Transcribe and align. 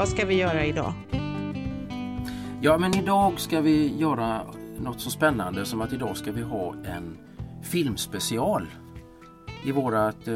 Vad 0.00 0.08
ska 0.08 0.26
vi 0.26 0.34
göra 0.34 0.64
idag? 0.64 0.92
Ja, 2.62 2.78
men 2.78 2.96
idag 2.96 3.40
ska 3.40 3.60
vi 3.60 3.96
göra 3.98 4.46
något 4.78 5.00
så 5.00 5.10
spännande 5.10 5.64
som 5.64 5.80
att 5.80 5.92
idag 5.92 6.16
ska 6.16 6.32
vi 6.32 6.42
ha 6.42 6.74
en 6.74 7.18
filmspecial 7.62 8.66
i 9.64 9.72
vårat, 9.72 10.28
eh, 10.28 10.34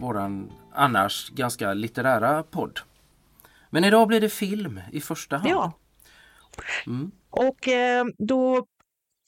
våran 0.00 0.52
annars 0.72 1.30
ganska 1.30 1.74
litterära 1.74 2.42
podd. 2.42 2.80
Men 3.70 3.84
idag 3.84 4.08
blir 4.08 4.20
det 4.20 4.28
film 4.28 4.80
i 4.92 5.00
första 5.00 5.36
hand. 5.36 5.50
Ja. 5.50 5.72
Mm. 6.86 7.10
Och 7.30 7.68
eh, 7.68 8.04
då 8.18 8.66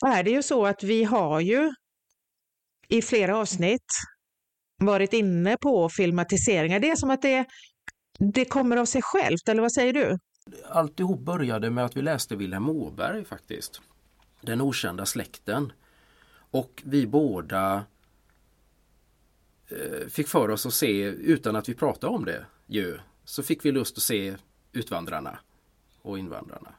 är 0.06 0.22
det 0.22 0.30
ju 0.30 0.42
så 0.42 0.66
att 0.66 0.82
vi 0.82 1.04
har 1.04 1.40
ju 1.40 1.72
i 2.88 3.02
flera 3.02 3.38
avsnitt 3.38 3.92
varit 4.82 5.12
inne 5.12 5.56
på 5.56 5.88
filmatiseringar. 5.88 6.80
Det 6.80 6.90
är 6.90 6.96
som 6.96 7.10
att 7.10 7.22
det, 7.22 7.46
det 8.18 8.44
kommer 8.44 8.76
av 8.76 8.84
sig 8.84 9.02
självt, 9.02 9.48
eller 9.48 9.62
vad 9.62 9.72
säger 9.72 9.92
du? 9.92 10.18
Alltihop 10.68 11.20
började 11.20 11.70
med 11.70 11.84
att 11.84 11.96
vi 11.96 12.02
läste 12.02 12.36
Vilhelm 12.36 12.68
Åberg 12.68 13.24
faktiskt. 13.24 13.80
Den 14.40 14.60
okända 14.60 15.06
släkten. 15.06 15.72
Och 16.50 16.82
vi 16.84 17.06
båda 17.06 17.84
eh, 19.68 20.08
fick 20.08 20.28
för 20.28 20.50
oss 20.50 20.66
att 20.66 20.74
se, 20.74 21.02
utan 21.04 21.56
att 21.56 21.68
vi 21.68 21.74
pratade 21.74 22.14
om 22.14 22.24
det 22.24 22.46
ju, 22.66 22.98
så 23.24 23.42
fick 23.42 23.64
vi 23.64 23.72
lust 23.72 23.96
att 23.96 24.02
se 24.02 24.36
Utvandrarna 24.72 25.38
och 26.02 26.18
Invandrarna. 26.18 26.74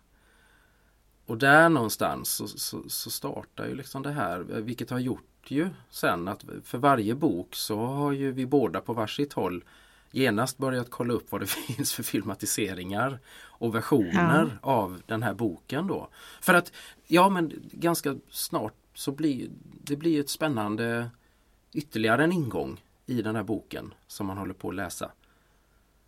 Och 1.26 1.38
där 1.38 1.70
någonstans 1.70 2.30
så, 2.30 2.48
så, 2.48 2.90
så 2.90 3.09
startar 3.09 3.67
ju 3.67 3.76
liksom 3.76 4.04
det 4.04 4.12
här, 4.12 4.40
vilket 4.40 4.90
har 4.90 5.00
gjort 5.00 5.23
ju 5.52 5.70
sen 5.90 6.28
att 6.28 6.45
för 6.64 6.78
varje 6.78 7.16
bok 7.16 7.56
så 7.56 7.86
har 7.86 8.12
ju 8.12 8.31
vi 8.31 8.45
båda 8.45 8.81
på 8.81 8.94
varsitt 8.94 9.34
håll 9.34 9.64
genast 10.11 10.58
börjat 10.58 10.89
kolla 10.89 11.13
upp 11.13 11.31
vad 11.31 11.41
det 11.41 11.47
finns 11.67 11.94
för 11.94 12.03
filmatiseringar 12.03 13.19
och 13.38 13.75
versioner 13.75 14.59
ja. 14.61 14.69
av 14.69 15.02
den 15.05 15.23
här 15.23 15.33
boken 15.33 15.88
då. 15.88 16.09
För 16.41 16.53
att, 16.53 16.72
ja 17.08 17.30
men 17.30 17.53
ganska 17.72 18.16
snart 18.30 18.73
så 18.94 19.11
blir 19.11 19.50
det 19.83 19.95
blir 19.95 20.19
ett 20.19 20.30
spännande 20.30 21.09
ytterligare 21.73 22.23
en 22.23 22.31
ingång 22.31 22.81
i 23.05 23.22
den 23.22 23.35
här 23.35 23.44
boken 23.44 23.94
som 24.08 24.28
man 24.28 24.38
håller 24.38 24.53
på 24.53 24.69
att 24.69 24.75
läsa. 24.75 25.11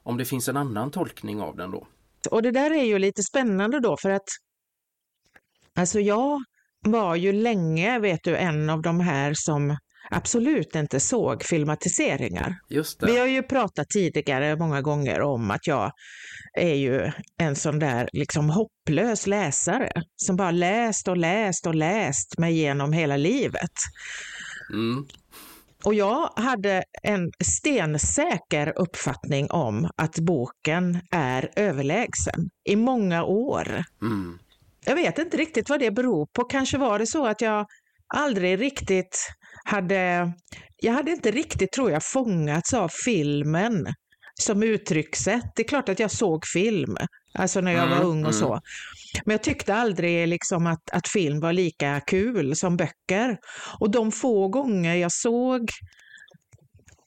Om 0.03 0.17
det 0.17 0.25
finns 0.25 0.49
en 0.49 0.57
annan 0.57 0.91
tolkning 0.91 1.41
av 1.41 1.55
den 1.55 1.71
då. 1.71 1.87
Och 2.31 2.41
det 2.41 2.51
där 2.51 2.71
är 2.71 2.83
ju 2.83 2.99
lite 2.99 3.23
spännande 3.23 3.79
då 3.79 3.97
för 4.01 4.09
att 4.09 4.27
alltså 5.75 5.99
jag 5.99 6.43
var 6.79 7.15
ju 7.15 7.33
länge, 7.33 7.99
vet 7.99 8.23
du, 8.23 8.37
en 8.37 8.69
av 8.69 8.81
de 8.81 8.99
här 8.99 9.33
som 9.35 9.77
absolut 10.09 10.75
inte 10.75 10.99
såg 10.99 11.43
filmatiseringar. 11.43 12.59
Vi 13.07 13.17
har 13.19 13.27
ju 13.27 13.43
pratat 13.43 13.89
tidigare 13.89 14.55
många 14.55 14.81
gånger 14.81 15.21
om 15.21 15.51
att 15.51 15.67
jag 15.67 15.91
är 16.53 16.75
ju 16.75 17.11
en 17.37 17.55
sån 17.55 17.79
där 17.79 18.09
liksom 18.13 18.49
hopplös 18.49 19.27
läsare 19.27 19.91
som 20.15 20.35
bara 20.35 20.51
läst 20.51 21.07
och 21.07 21.17
läst 21.17 21.67
och 21.67 21.75
läst 21.75 22.37
mig 22.37 22.53
igenom 22.53 22.93
hela 22.93 23.17
livet. 23.17 23.71
Mm. 24.73 25.07
Och 25.83 25.93
jag 25.93 26.29
hade 26.35 26.83
en 27.03 27.31
stensäker 27.43 28.73
uppfattning 28.75 29.51
om 29.51 29.89
att 29.95 30.19
boken 30.19 31.01
är 31.11 31.51
överlägsen 31.55 32.49
i 32.69 32.75
många 32.75 33.23
år. 33.23 33.83
Mm. 34.01 34.39
Jag 34.85 34.95
vet 34.95 35.17
inte 35.17 35.37
riktigt 35.37 35.69
vad 35.69 35.79
det 35.79 35.91
beror 35.91 36.25
på. 36.25 36.43
Kanske 36.43 36.77
var 36.77 36.99
det 36.99 37.07
så 37.07 37.25
att 37.25 37.41
jag 37.41 37.65
aldrig 38.15 38.61
riktigt 38.61 39.29
hade, 39.69 40.31
jag 40.77 40.93
hade 40.93 41.11
inte 41.11 41.31
riktigt, 41.31 41.71
tror 41.71 41.91
jag, 41.91 42.03
fångats 42.03 42.73
av 42.73 42.89
filmen 43.05 43.87
som 44.41 44.63
uttryckssätt. 44.63 45.45
Det 45.55 45.61
är 45.61 45.67
klart 45.67 45.89
att 45.89 45.99
jag 45.99 46.11
såg 46.11 46.45
film, 46.53 46.97
alltså 47.33 47.61
när 47.61 47.71
jag 47.71 47.87
mm, 47.87 47.97
var 47.97 48.05
ung 48.05 48.25
och 48.25 48.33
mm. 48.33 48.39
så. 48.39 48.59
Men 49.25 49.33
jag 49.33 49.43
tyckte 49.43 49.75
aldrig 49.75 50.27
liksom 50.27 50.67
att, 50.67 50.89
att 50.91 51.07
film 51.07 51.39
var 51.39 51.53
lika 51.53 52.01
kul 52.07 52.55
som 52.55 52.77
böcker. 52.77 53.37
Och 53.79 53.91
de 53.91 54.11
få 54.11 54.47
gånger 54.47 54.95
jag 54.95 55.11
såg 55.11 55.69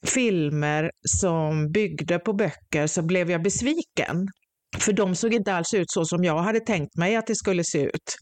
filmer 0.07 0.91
som 1.21 1.73
byggde 1.73 2.19
på 2.19 2.33
böcker 2.33 2.87
så 2.87 3.03
blev 3.03 3.31
jag 3.31 3.43
besviken. 3.43 4.29
För 4.79 4.93
de 4.93 5.15
såg 5.15 5.35
inte 5.35 5.55
alls 5.55 5.75
ut 5.75 5.91
så 5.91 6.05
som 6.05 6.25
jag 6.25 6.39
hade 6.39 6.61
tänkt 6.61 6.97
mig 6.97 7.17
att 7.17 7.27
det 7.27 7.37
skulle 7.37 7.65
se 7.65 7.83
ut. 7.83 8.17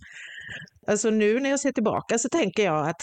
Alltså 0.87 1.11
nu 1.11 1.41
när 1.41 1.51
jag 1.51 1.61
ser 1.61 1.73
tillbaka 1.73 2.19
så 2.19 2.29
tänker 2.29 2.65
jag 2.65 2.89
att 2.89 3.03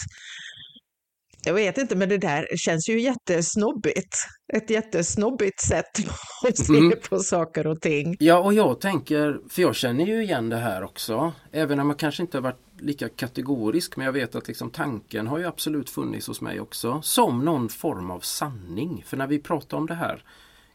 jag 1.47 1.53
vet 1.53 1.77
inte, 1.77 1.95
men 1.95 2.09
det 2.09 2.17
där 2.17 2.47
känns 2.55 2.89
ju 2.89 2.99
jättesnobbigt. 3.01 4.17
Ett 4.53 4.69
jättesnobbigt 4.69 5.61
sätt 5.61 5.85
att 6.47 6.57
se 6.57 6.77
mm. 6.77 6.93
på 7.09 7.19
saker 7.19 7.67
och 7.67 7.81
ting. 7.81 8.15
Ja, 8.19 8.39
och 8.39 8.53
jag 8.53 8.81
tänker, 8.81 9.39
för 9.49 9.61
jag 9.61 9.75
känner 9.75 10.05
ju 10.05 10.23
igen 10.23 10.49
det 10.49 10.57
här 10.57 10.83
också. 10.83 11.33
Även 11.51 11.79
om 11.79 11.89
jag 11.89 11.99
kanske 11.99 12.23
inte 12.23 12.37
har 12.37 12.41
varit 12.41 12.61
lika 12.79 13.09
kategorisk, 13.09 13.97
men 13.97 14.05
jag 14.05 14.13
vet 14.13 14.35
att 14.35 14.47
liksom 14.47 14.69
tanken 14.69 15.27
har 15.27 15.37
ju 15.37 15.45
absolut 15.45 15.89
funnits 15.89 16.27
hos 16.27 16.41
mig 16.41 16.59
också. 16.59 17.01
Som 17.01 17.45
någon 17.45 17.69
form 17.69 18.11
av 18.11 18.19
sanning. 18.19 19.03
För 19.07 19.17
när 19.17 19.27
vi 19.27 19.39
pratar 19.39 19.77
om 19.77 19.87
det 19.87 19.95
här 19.95 20.23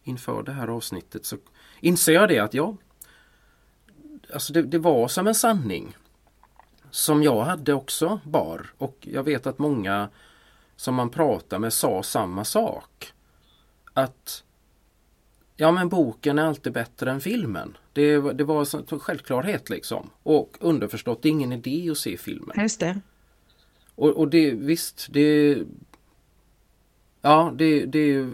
inför 0.04 0.42
det 0.42 0.52
här 0.52 0.68
avsnittet 0.68 1.26
så 1.26 1.36
inser 1.80 2.12
jag 2.12 2.28
det 2.28 2.38
att 2.38 2.54
ja, 2.54 2.76
alltså 4.32 4.52
det, 4.52 4.62
det 4.62 4.78
var 4.78 5.08
som 5.08 5.26
en 5.26 5.34
sanning. 5.34 5.96
Som 6.90 7.22
jag 7.22 7.40
hade 7.40 7.74
också 7.74 8.20
bar. 8.24 8.66
Och 8.78 8.98
jag 9.00 9.22
vet 9.22 9.46
att 9.46 9.58
många 9.58 10.08
som 10.76 10.94
man 10.94 11.10
pratar 11.10 11.58
med 11.58 11.72
sa 11.72 12.02
samma 12.02 12.44
sak. 12.44 13.12
Att 13.94 14.44
Ja 15.56 15.72
men 15.72 15.88
boken 15.88 16.38
är 16.38 16.42
alltid 16.42 16.72
bättre 16.72 17.10
än 17.10 17.20
filmen. 17.20 17.76
Det, 17.92 18.20
det 18.20 18.44
var 18.44 18.92
en 18.92 19.00
självklarhet 19.00 19.70
liksom. 19.70 20.10
Och 20.22 20.56
underförstått, 20.60 21.22
det 21.22 21.28
är 21.28 21.30
ingen 21.30 21.52
idé 21.52 21.90
att 21.90 21.98
se 21.98 22.16
filmen. 22.16 22.60
Just 22.60 22.80
det. 22.80 23.00
Och, 23.94 24.10
och 24.10 24.28
det 24.28 24.50
visst, 24.50 25.06
det 25.10 25.58
Ja, 27.22 27.52
det, 27.56 27.84
det, 27.86 28.26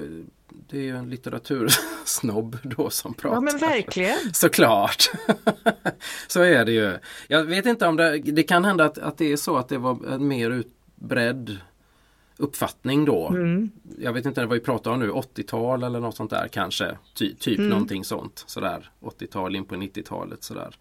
det 0.69 0.79
är 0.79 0.83
ju 0.83 0.97
en 0.97 1.11
litteratursnobb 1.11 2.59
då 2.63 2.91
som 2.91 3.15
pratar. 3.15 3.37
Ja 3.37 3.41
men 3.41 3.59
verkligen. 3.59 4.19
Såklart. 4.33 5.11
så 6.29 6.43
är 6.43 6.65
det 6.65 6.73
ju. 6.73 6.99
Jag 7.29 7.45
vet 7.45 7.67
inte 7.67 7.87
om 7.87 7.97
det, 7.97 8.19
det 8.19 8.43
kan 8.43 8.65
hända 8.65 8.85
att, 8.85 8.99
att 8.99 9.19
det 9.19 9.33
är 9.33 9.37
så 9.37 9.57
att 9.57 9.69
det 9.69 9.79
var 9.79 10.15
en 10.15 10.29
mer 10.29 10.51
utbredd 10.51 11.59
uppfattning 12.39 13.05
då. 13.05 13.29
Mm. 13.29 13.71
Jag 13.99 14.13
vet 14.13 14.27
inte 14.27 14.47
vad 14.47 14.55
vi 14.55 14.65
pratar 14.65 14.91
om 14.91 15.01
nu, 15.01 15.11
80-tal 15.11 15.83
eller 15.83 16.01
något 16.01 16.17
sånt 16.17 16.31
där 16.31 16.49
kanske. 16.49 16.99
Ty, 17.15 17.35
typ 17.35 17.59
mm. 17.59 17.71
någonting 17.71 18.05
sånt. 18.05 18.45
Sådär 18.47 18.91
80-tal 19.01 19.57
in 19.57 19.65
på 19.65 19.75
90-talet 19.75 20.45
sådär. 20.45 20.77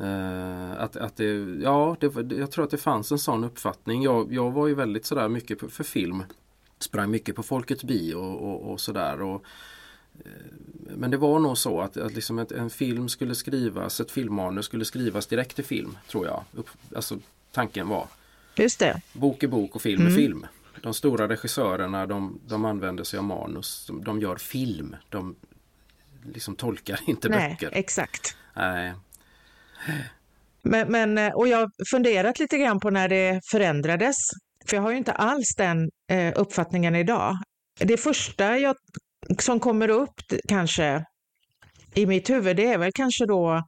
Uh, 0.00 0.82
att, 0.82 0.96
att 0.96 1.16
det, 1.16 1.56
ja, 1.62 1.96
det, 2.00 2.36
jag 2.36 2.50
tror 2.50 2.64
att 2.64 2.70
det 2.70 2.76
fanns 2.78 3.12
en 3.12 3.18
sån 3.18 3.44
uppfattning. 3.44 4.02
Jag, 4.02 4.32
jag 4.32 4.50
var 4.50 4.66
ju 4.66 4.74
väldigt 4.74 5.04
sådär 5.04 5.28
mycket 5.28 5.60
för, 5.60 5.68
för 5.68 5.84
film. 5.84 6.22
Sprang 6.78 7.10
mycket 7.10 7.36
på 7.36 7.42
Folkets 7.42 7.84
bio 7.84 8.14
och, 8.14 8.50
och, 8.50 8.72
och 8.72 8.80
sådär. 8.80 9.22
Och, 9.22 9.44
uh, 10.26 10.32
men 10.96 11.10
det 11.10 11.16
var 11.16 11.38
nog 11.38 11.58
så 11.58 11.80
att, 11.80 11.96
att 11.96 12.14
liksom 12.14 12.38
ett, 12.38 12.52
en 12.52 12.70
film 12.70 13.08
skulle 13.08 13.34
skrivas, 13.34 14.00
ett 14.00 14.10
filmmanus 14.10 14.66
skulle 14.66 14.84
skrivas 14.84 15.26
direkt 15.26 15.56
till 15.56 15.64
film 15.64 15.98
tror 16.10 16.26
jag. 16.26 16.44
Upp, 16.52 16.68
alltså 16.94 17.18
tanken 17.52 17.88
var. 17.88 18.06
Just 18.58 18.78
det. 18.78 19.00
Bok 19.12 19.42
är 19.42 19.48
bok 19.48 19.74
och 19.74 19.82
film 19.82 20.00
är 20.00 20.06
mm. 20.06 20.16
film. 20.16 20.46
De 20.82 20.94
stora 20.94 21.28
regissörerna 21.28 22.06
de, 22.06 22.40
de 22.46 22.64
använder 22.64 23.04
sig 23.04 23.18
av 23.18 23.24
manus. 23.24 23.86
De, 23.86 24.04
de 24.04 24.20
gör 24.20 24.36
film. 24.36 24.96
De 25.08 25.36
liksom 26.34 26.56
tolkar 26.56 27.00
inte 27.06 27.28
Nej, 27.28 27.50
böcker. 27.50 27.70
Exakt. 27.78 28.36
Nej. 28.56 28.94
Men, 30.62 30.92
men, 30.92 31.18
eh, 31.18 31.32
och 31.32 31.48
jag 31.48 31.58
har 31.58 31.70
funderat 31.90 32.38
lite 32.38 32.58
grann 32.58 32.80
på 32.80 32.90
när 32.90 33.08
det 33.08 33.40
förändrades. 33.50 34.16
För 34.68 34.76
jag 34.76 34.82
har 34.82 34.90
ju 34.90 34.96
inte 34.96 35.12
alls 35.12 35.54
den 35.56 35.90
eh, 36.10 36.32
uppfattningen 36.36 36.96
idag. 36.96 37.36
Det 37.80 37.96
första 37.96 38.58
jag, 38.58 38.76
som 39.38 39.60
kommer 39.60 39.88
upp 39.88 40.20
kanske 40.48 41.04
i 41.94 42.06
mitt 42.06 42.30
huvud, 42.30 42.56
det 42.56 42.66
är 42.66 42.78
väl 42.78 42.92
kanske 42.94 43.26
då 43.26 43.62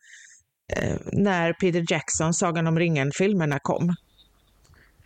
eh, 0.76 0.96
när 1.12 1.52
Peter 1.52 1.84
Jackson, 1.92 2.34
Sagan 2.34 2.66
om 2.66 2.78
ringen-filmerna 2.78 3.58
kom. 3.62 3.94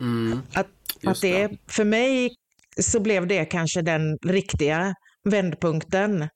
Mm, 0.00 0.43
att, 0.55 0.67
att 1.06 1.20
det, 1.20 1.46
det, 1.46 1.58
för 1.69 1.85
mig 1.85 2.31
så 2.81 3.00
blev 3.00 3.26
det 3.26 3.44
kanske 3.44 3.82
den 3.82 4.19
riktiga 4.26 4.94
vändpunkten. 5.25 6.29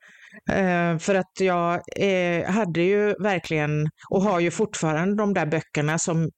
Eh, 0.51 0.99
för 0.99 1.15
att 1.15 1.33
jag 1.41 1.81
eh, 1.97 2.51
hade 2.51 2.83
ju 2.83 3.15
verkligen, 3.19 3.91
och 4.11 4.23
har 4.23 4.41
ju 4.41 4.51
fortfarande 4.51 5.17
de 5.17 5.35
där 5.35 5.47
böckerna 5.47 5.99
som, 5.99 6.31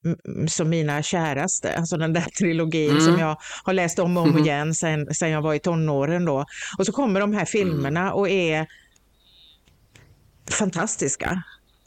som 0.49 0.69
mina 0.69 1.03
käraste, 1.03 1.77
alltså 1.77 1.97
den 1.97 2.13
där 2.13 2.27
trilogin 2.39 2.91
mm. 2.91 3.03
som 3.03 3.19
jag 3.19 3.37
har 3.65 3.73
läst 3.73 3.99
om 3.99 4.17
och 4.17 4.23
om 4.23 4.31
mm. 4.31 4.43
igen 4.45 4.75
sen, 4.75 5.07
sen 5.15 5.31
jag 5.31 5.43
var 5.43 5.55
i 5.55 5.59
tonåren 5.59 6.25
då. 6.25 6.45
Och 6.79 6.87
så 6.87 6.93
kommer 6.93 7.21
de 7.21 7.33
här 7.33 7.45
filmerna 7.45 8.01
mm. 8.01 8.13
och 8.13 8.29
är 8.29 8.67
fantastiska. 10.51 11.43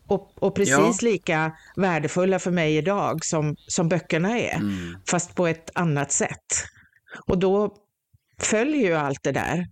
Och, 0.07 0.43
och 0.43 0.55
precis 0.55 1.01
ja. 1.01 1.09
lika 1.09 1.51
värdefulla 1.75 2.39
för 2.39 2.51
mig 2.51 2.77
idag 2.77 3.25
som, 3.25 3.55
som 3.67 3.89
böckerna 3.89 4.39
är, 4.39 4.55
mm. 4.55 4.97
fast 5.09 5.35
på 5.35 5.47
ett 5.47 5.69
annat 5.75 6.11
sätt. 6.11 6.65
Och 7.27 7.37
då 7.37 7.75
följer 8.39 8.87
ju 8.87 8.93
allt 8.93 9.23
det 9.23 9.31
där. 9.31 9.67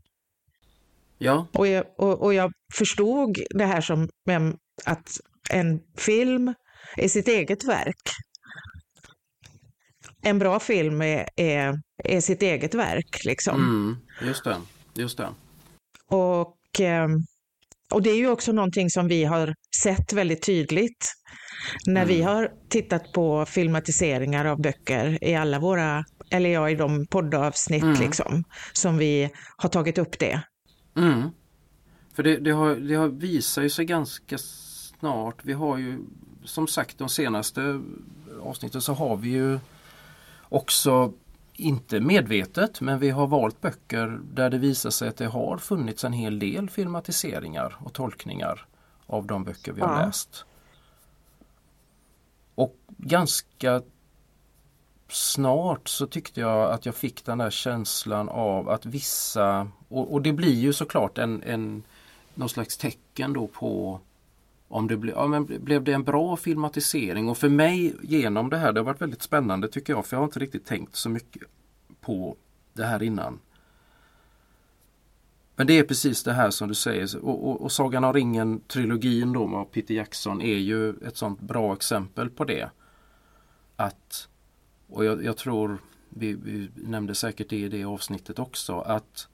Ja. 1.18 1.48
Och, 1.52 1.68
jag, 1.68 1.86
och, 1.98 2.22
och 2.22 2.34
jag 2.34 2.52
förstod 2.74 3.38
det 3.50 3.66
här 3.66 3.82
som 3.82 4.10
att 4.86 5.18
en 5.50 5.80
film 5.98 6.54
är 6.98 7.08
sitt 7.08 7.28
eget 7.28 7.64
verk. 7.64 8.12
En 10.22 10.40
bra 10.40 10.60
film 10.60 11.02
är, 11.02 11.30
är, 11.36 11.80
är 12.04 12.22
sitt 12.22 12.42
eget 12.42 12.74
verk. 12.74 13.24
Liksom. 13.26 13.56
Mm, 13.56 13.98
just 14.28 14.44
det. 14.44 14.58
Just 14.94 15.18
det. 15.18 15.30
Och, 16.08 16.80
ehm, 16.80 17.26
och 17.92 18.02
det 18.02 18.10
är 18.10 18.18
ju 18.18 18.30
också 18.30 18.52
någonting 18.52 18.90
som 18.90 19.08
vi 19.08 19.24
har 19.24 19.56
sett 19.84 20.14
väldigt 20.14 20.46
tydligt 20.46 21.14
när 21.86 22.02
mm. 22.02 22.16
vi 22.16 22.22
har 22.22 22.52
tittat 22.70 23.12
på 23.12 23.46
filmatiseringar 23.46 24.46
av 24.46 24.62
böcker 24.62 25.24
i 25.24 25.36
alla 25.36 25.60
våra, 25.60 26.06
eller 26.32 26.50
ja, 26.50 26.70
i 26.70 26.76
de 26.76 27.06
poddavsnitt 27.08 27.84
mm. 27.84 28.02
liksom, 28.02 28.44
som 28.74 28.98
vi 28.98 29.30
har 29.58 29.70
tagit 29.70 29.98
upp 29.98 30.20
det. 30.20 30.42
Mm. 30.98 31.30
För 32.14 32.24
det, 32.24 32.38
det, 32.38 32.52
har, 32.52 32.76
det 32.76 32.96
har 32.96 33.08
visat 33.08 33.72
sig 33.72 33.86
ganska 33.86 34.38
snart. 34.38 35.36
Vi 35.42 35.54
har 35.54 35.78
ju 35.78 36.00
som 36.44 36.68
sagt 36.68 36.98
de 36.98 37.10
senaste 37.10 37.82
avsnitten 38.44 38.82
så 38.82 38.94
har 38.94 39.18
vi 39.18 39.30
ju 39.30 39.60
också 40.50 41.14
inte 41.62 42.00
medvetet 42.00 42.82
men 42.82 43.00
vi 43.00 43.10
har 43.10 43.28
valt 43.28 43.62
böcker 43.62 44.20
där 44.24 44.50
det 44.50 44.58
visar 44.58 44.90
sig 44.90 45.10
att 45.10 45.18
det 45.18 45.26
har 45.26 45.58
funnits 45.58 46.04
en 46.04 46.14
hel 46.14 46.40
del 46.40 46.70
filmatiseringar 46.70 47.76
och 47.80 47.94
tolkningar 47.94 48.66
av 49.06 49.26
de 49.26 49.44
böcker 49.44 49.72
vi 49.72 49.82
har 49.82 50.00
ja. 50.00 50.06
läst. 50.06 50.46
Och 52.56 52.76
ganska 52.88 53.82
snart 55.10 55.88
så 55.88 56.08
tyckte 56.08 56.40
jag 56.40 56.72
att 56.72 56.86
jag 56.86 56.96
fick 56.96 57.26
den 57.26 57.38
där 57.38 57.50
känslan 57.50 58.30
av 58.30 58.70
att 58.70 58.86
vissa, 58.86 59.72
och, 59.88 60.14
och 60.14 60.22
det 60.22 60.34
blir 60.34 60.56
ju 60.56 60.74
såklart 60.74 61.18
en, 61.18 61.44
en 61.44 61.84
någon 62.36 62.50
slags 62.50 62.78
tecken 62.78 63.34
då 63.34 63.48
på 63.48 64.00
om 64.72 64.88
det 64.88 64.98
ble, 64.98 65.12
ja, 65.12 65.28
men 65.28 65.46
blev 65.46 65.84
det 65.84 65.94
en 65.94 66.04
bra 66.04 66.38
filmatisering 66.38 67.30
och 67.30 67.38
för 67.38 67.50
mig 67.50 67.96
genom 68.02 68.50
det 68.50 68.58
här, 68.58 68.74
det 68.74 68.80
har 68.80 68.86
varit 68.86 69.02
väldigt 69.02 69.22
spännande 69.22 69.68
tycker 69.68 69.94
jag 69.94 70.06
för 70.06 70.16
jag 70.16 70.22
har 70.22 70.26
inte 70.26 70.40
riktigt 70.40 70.66
tänkt 70.66 70.96
så 70.96 71.10
mycket 71.10 71.44
på 72.02 72.36
det 72.74 72.84
här 72.84 73.04
innan. 73.04 73.40
Men 75.56 75.68
det 75.68 75.80
är 75.80 75.84
precis 75.84 76.24
det 76.24 76.34
här 76.34 76.50
som 76.50 76.68
du 76.68 76.76
säger 76.76 77.26
och, 77.26 77.50
och, 77.50 77.62
och 77.62 77.72
Sagan 77.72 78.04
om 78.04 78.14
ringen 78.14 78.62
trilogin 78.68 79.34
då 79.34 79.48
med 79.48 79.72
Peter 79.72 79.94
Jackson 79.94 80.42
är 80.42 80.58
ju 80.58 80.90
ett 80.90 81.18
sånt 81.18 81.40
bra 81.40 81.74
exempel 81.74 82.30
på 82.30 82.44
det. 82.44 82.70
Att, 83.76 84.28
och 84.90 85.06
jag, 85.06 85.24
jag 85.24 85.38
tror 85.38 85.78
vi, 86.10 86.34
vi, 86.34 86.70
nämnde 86.76 87.16
säkert 87.16 87.50
det 87.50 87.58
i 87.58 87.70
det 87.70 87.84
avsnittet 87.84 88.40
också, 88.40 88.80
att 88.80 89.28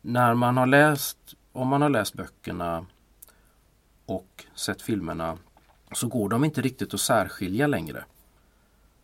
när 0.00 0.34
man 0.34 0.56
har 0.56 0.66
läst, 0.66 1.18
om 1.52 1.68
man 1.68 1.82
har 1.82 1.90
läst 1.90 2.14
böckerna 2.14 2.86
och 4.06 4.44
sett 4.54 4.82
filmerna 4.82 5.38
så 5.92 6.08
går 6.08 6.28
de 6.28 6.44
inte 6.44 6.60
riktigt 6.60 6.94
att 6.94 7.00
särskilja 7.00 7.66
längre. 7.66 8.04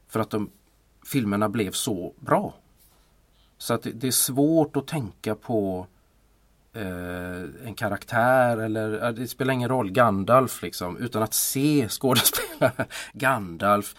För 0.09 0.21
att 0.21 0.31
de, 0.31 0.51
filmerna 1.07 1.49
blev 1.49 1.73
så 1.73 2.13
bra. 2.21 2.55
Så 3.59 3.75
att 3.75 3.83
det, 3.83 3.93
det 3.93 4.07
är 4.07 4.11
svårt 4.13 4.77
att 4.77 4.87
tänka 4.87 5.35
på 5.35 5.87
eh, 6.73 7.67
en 7.67 7.75
karaktär 7.77 8.59
eller 8.59 9.13
det 9.13 9.29
spelar 9.29 9.55
ingen 9.55 9.69
roll, 9.69 9.91
Gandalf 9.91 10.63
liksom, 10.63 10.97
utan 10.97 11.23
att 11.23 11.35
se 11.35 11.89
skådespelaren 11.89 12.87
Gandalf 13.13 13.95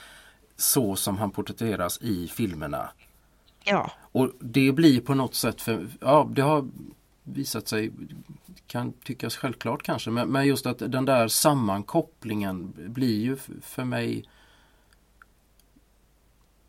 så 0.56 0.96
som 0.96 1.18
han 1.18 1.32
porträtteras 1.32 2.02
i 2.02 2.28
filmerna. 2.28 2.90
Ja. 3.64 3.92
Och 4.12 4.32
det 4.40 4.72
blir 4.72 5.02
på 5.02 5.14
något 5.14 5.36
sätt, 5.36 5.62
för, 5.62 5.88
ja 6.02 6.30
det 6.32 6.42
har 6.42 6.70
visat 7.24 7.68
sig, 7.68 7.92
kan 8.70 8.94
tyckas 8.94 9.36
självklart 9.36 9.84
kanske, 9.84 10.10
men, 10.12 10.30
men 10.30 10.48
just 10.48 10.66
att 10.66 10.80
den 10.80 11.06
där 11.06 11.28
sammankopplingen 11.28 12.74
blir 12.78 13.20
ju 13.22 13.36
för 13.62 13.84
mig 13.84 14.26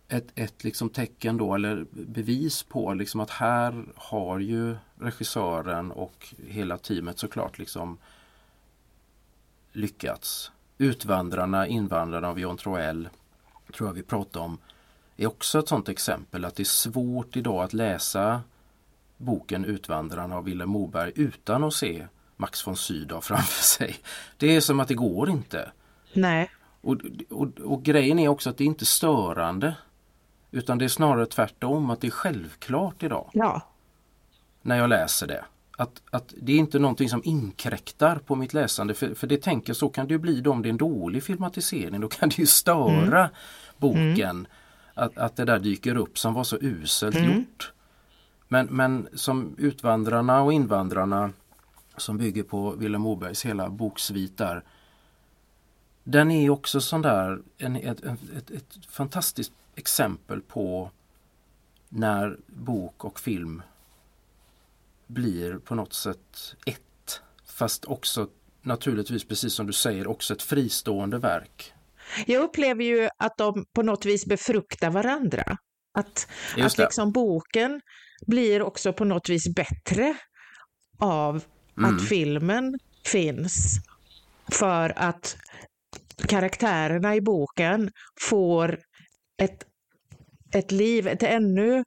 ett, 0.09 0.27
ett 0.35 0.65
liksom 0.65 0.89
tecken 0.89 1.37
då 1.37 1.55
eller 1.55 1.87
bevis 1.91 2.63
på 2.63 2.95
liksom 2.95 3.21
att 3.21 3.31
här 3.31 3.85
har 3.97 4.39
ju 4.39 4.77
regissören 4.99 5.91
och 5.93 6.35
hela 6.47 6.79
teamet 6.79 7.19
såklart 7.19 7.59
liksom 7.59 7.99
lyckats. 9.73 10.53
Utvandrarna, 10.79 11.67
invandrarna 11.67 12.29
av 12.29 12.41
John 12.41 12.57
Troell 12.57 13.09
tror 13.73 13.89
jag 13.89 13.95
vi 13.95 14.03
pratade 14.03 14.45
om 14.45 14.59
är 15.17 15.27
också 15.27 15.59
ett 15.59 15.69
sådant 15.69 15.89
exempel 15.89 16.45
att 16.45 16.57
det 16.57 16.63
är 16.63 16.65
svårt 16.65 17.37
idag 17.37 17.65
att 17.65 17.73
läsa 17.73 18.43
boken 19.21 19.65
Utvandrarna 19.65 20.37
av 20.37 20.45
Vilhelm 20.45 20.71
Moberg 20.71 21.13
utan 21.15 21.65
att 21.65 21.75
se 21.75 22.07
Max 22.37 22.67
von 22.67 22.77
Sydow 22.77 23.21
framför 23.21 23.63
sig. 23.63 23.97
Det 24.37 24.57
är 24.57 24.61
som 24.61 24.81
att 24.81 24.89
det 24.89 24.95
går 24.95 25.31
inte. 25.31 25.71
Nej. 26.13 26.51
Och, 26.81 26.97
och, 27.31 27.61
och 27.61 27.83
grejen 27.83 28.19
är 28.19 28.29
också 28.29 28.51
att 28.51 28.57
det 28.57 28.65
är 28.65 28.67
inte 28.67 28.87
störande. 28.87 29.75
Utan 30.51 30.79
det 30.79 30.85
är 30.85 30.89
snarare 30.89 31.27
tvärtom 31.27 31.91
att 31.91 32.01
det 32.01 32.07
är 32.07 32.11
självklart 32.11 33.03
idag. 33.03 33.31
Ja. 33.33 33.63
När 34.63 34.79
jag 34.79 34.89
läser 34.89 35.27
det. 35.27 35.45
Att, 35.77 36.03
att 36.11 36.35
det 36.37 36.53
är 36.53 36.57
inte 36.57 36.79
någonting 36.79 37.09
som 37.09 37.23
inkräktar 37.25 38.17
på 38.17 38.35
mitt 38.35 38.55
läsande. 38.55 38.95
För, 38.95 39.15
för 39.15 39.27
det 39.27 39.43
tänker 39.43 39.73
så 39.73 39.89
kan 39.89 40.09
det 40.09 40.19
bli 40.19 40.41
då 40.41 40.53
om 40.53 40.63
det 40.63 40.69
är 40.69 40.71
en 40.71 40.77
dålig 40.77 41.23
filmatisering. 41.23 42.01
Då 42.01 42.09
kan 42.09 42.29
det 42.29 42.39
ju 42.39 42.47
störa 42.47 43.21
mm. 43.21 43.31
boken. 43.77 44.31
Mm. 44.31 44.47
Att, 44.95 45.19
att 45.19 45.37
det 45.37 45.45
där 45.45 45.59
dyker 45.59 45.97
upp 45.97 46.19
som 46.19 46.35
var 46.35 46.45
så 46.45 46.57
uselt 46.61 47.17
mm. 47.17 47.31
gjort. 47.31 47.73
Men, 48.53 48.67
men 48.67 49.09
som 49.13 49.55
Utvandrarna 49.59 50.43
och 50.43 50.53
Invandrarna 50.53 51.33
som 51.97 52.19
bygger 52.19 52.43
på 52.43 52.71
Vilhelm 52.71 53.03
Mobergs 53.03 53.45
hela 53.45 53.69
boksvit 53.69 54.39
där. 54.39 54.65
Den 56.05 56.31
är 56.31 56.51
också 56.51 56.81
sån 56.81 57.03
där 57.03 57.43
en, 57.59 57.77
ett, 57.77 58.05
ett, 58.05 58.51
ett 58.51 58.87
fantastiskt 58.89 59.53
exempel 59.75 60.41
på 60.41 60.91
när 61.89 62.39
bok 62.47 63.05
och 63.05 63.21
film 63.21 63.63
blir 65.07 65.59
på 65.59 65.75
något 65.75 65.93
sätt 65.93 66.55
ett. 66.67 67.23
Fast 67.47 67.85
också 67.85 68.29
naturligtvis 68.63 69.25
precis 69.25 69.55
som 69.55 69.67
du 69.67 69.73
säger 69.73 70.07
också 70.07 70.35
ett 70.35 70.43
fristående 70.43 71.19
verk. 71.19 71.73
Jag 72.27 72.43
upplever 72.43 72.85
ju 72.85 73.09
att 73.17 73.39
de 73.39 73.65
på 73.73 73.83
något 73.83 74.05
vis 74.05 74.27
befruktar 74.27 74.91
varandra. 74.91 75.59
Att, 75.95 76.29
att 76.59 76.79
liksom 76.79 77.13
boken 77.13 77.81
blir 78.27 78.63
också 78.63 78.93
på 78.93 79.05
något 79.05 79.29
vis 79.29 79.55
bättre 79.55 80.17
av 80.99 81.45
mm. 81.79 81.95
att 81.97 82.09
filmen 82.09 82.79
finns. 83.07 83.81
För 84.53 84.93
att 84.97 85.37
karaktärerna 86.29 87.17
i 87.17 87.21
boken 87.21 87.91
får 88.21 88.79
ett, 89.43 89.65
ett 90.55 90.73
liv, 90.73 91.07
ett 91.07 91.23
ännu 91.23 91.85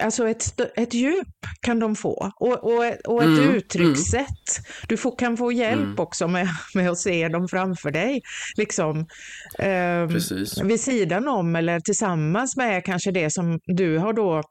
Alltså 0.00 0.28
ett, 0.28 0.60
ett 0.76 0.94
djup 0.94 1.28
kan 1.60 1.78
de 1.78 1.96
få 1.96 2.32
och, 2.40 2.64
och, 2.64 2.84
och 3.04 3.22
ett 3.22 3.38
mm, 3.38 3.54
uttryckssätt. 3.54 4.58
Mm. 4.58 4.86
Du 4.88 4.96
får, 4.96 5.18
kan 5.18 5.36
få 5.36 5.52
hjälp 5.52 5.82
mm. 5.82 5.98
också 5.98 6.28
med, 6.28 6.48
med 6.74 6.90
att 6.90 6.98
se 6.98 7.28
dem 7.28 7.48
framför 7.48 7.90
dig. 7.90 8.20
Liksom, 8.56 9.06
eh, 9.58 10.06
vid 10.64 10.80
sidan 10.80 11.28
om 11.28 11.56
eller 11.56 11.80
tillsammans 11.80 12.56
med 12.56 12.84
kanske 12.84 13.10
det 13.10 13.30
som 13.30 13.60
du 13.64 13.98
har 13.98 14.12
då 14.12 14.42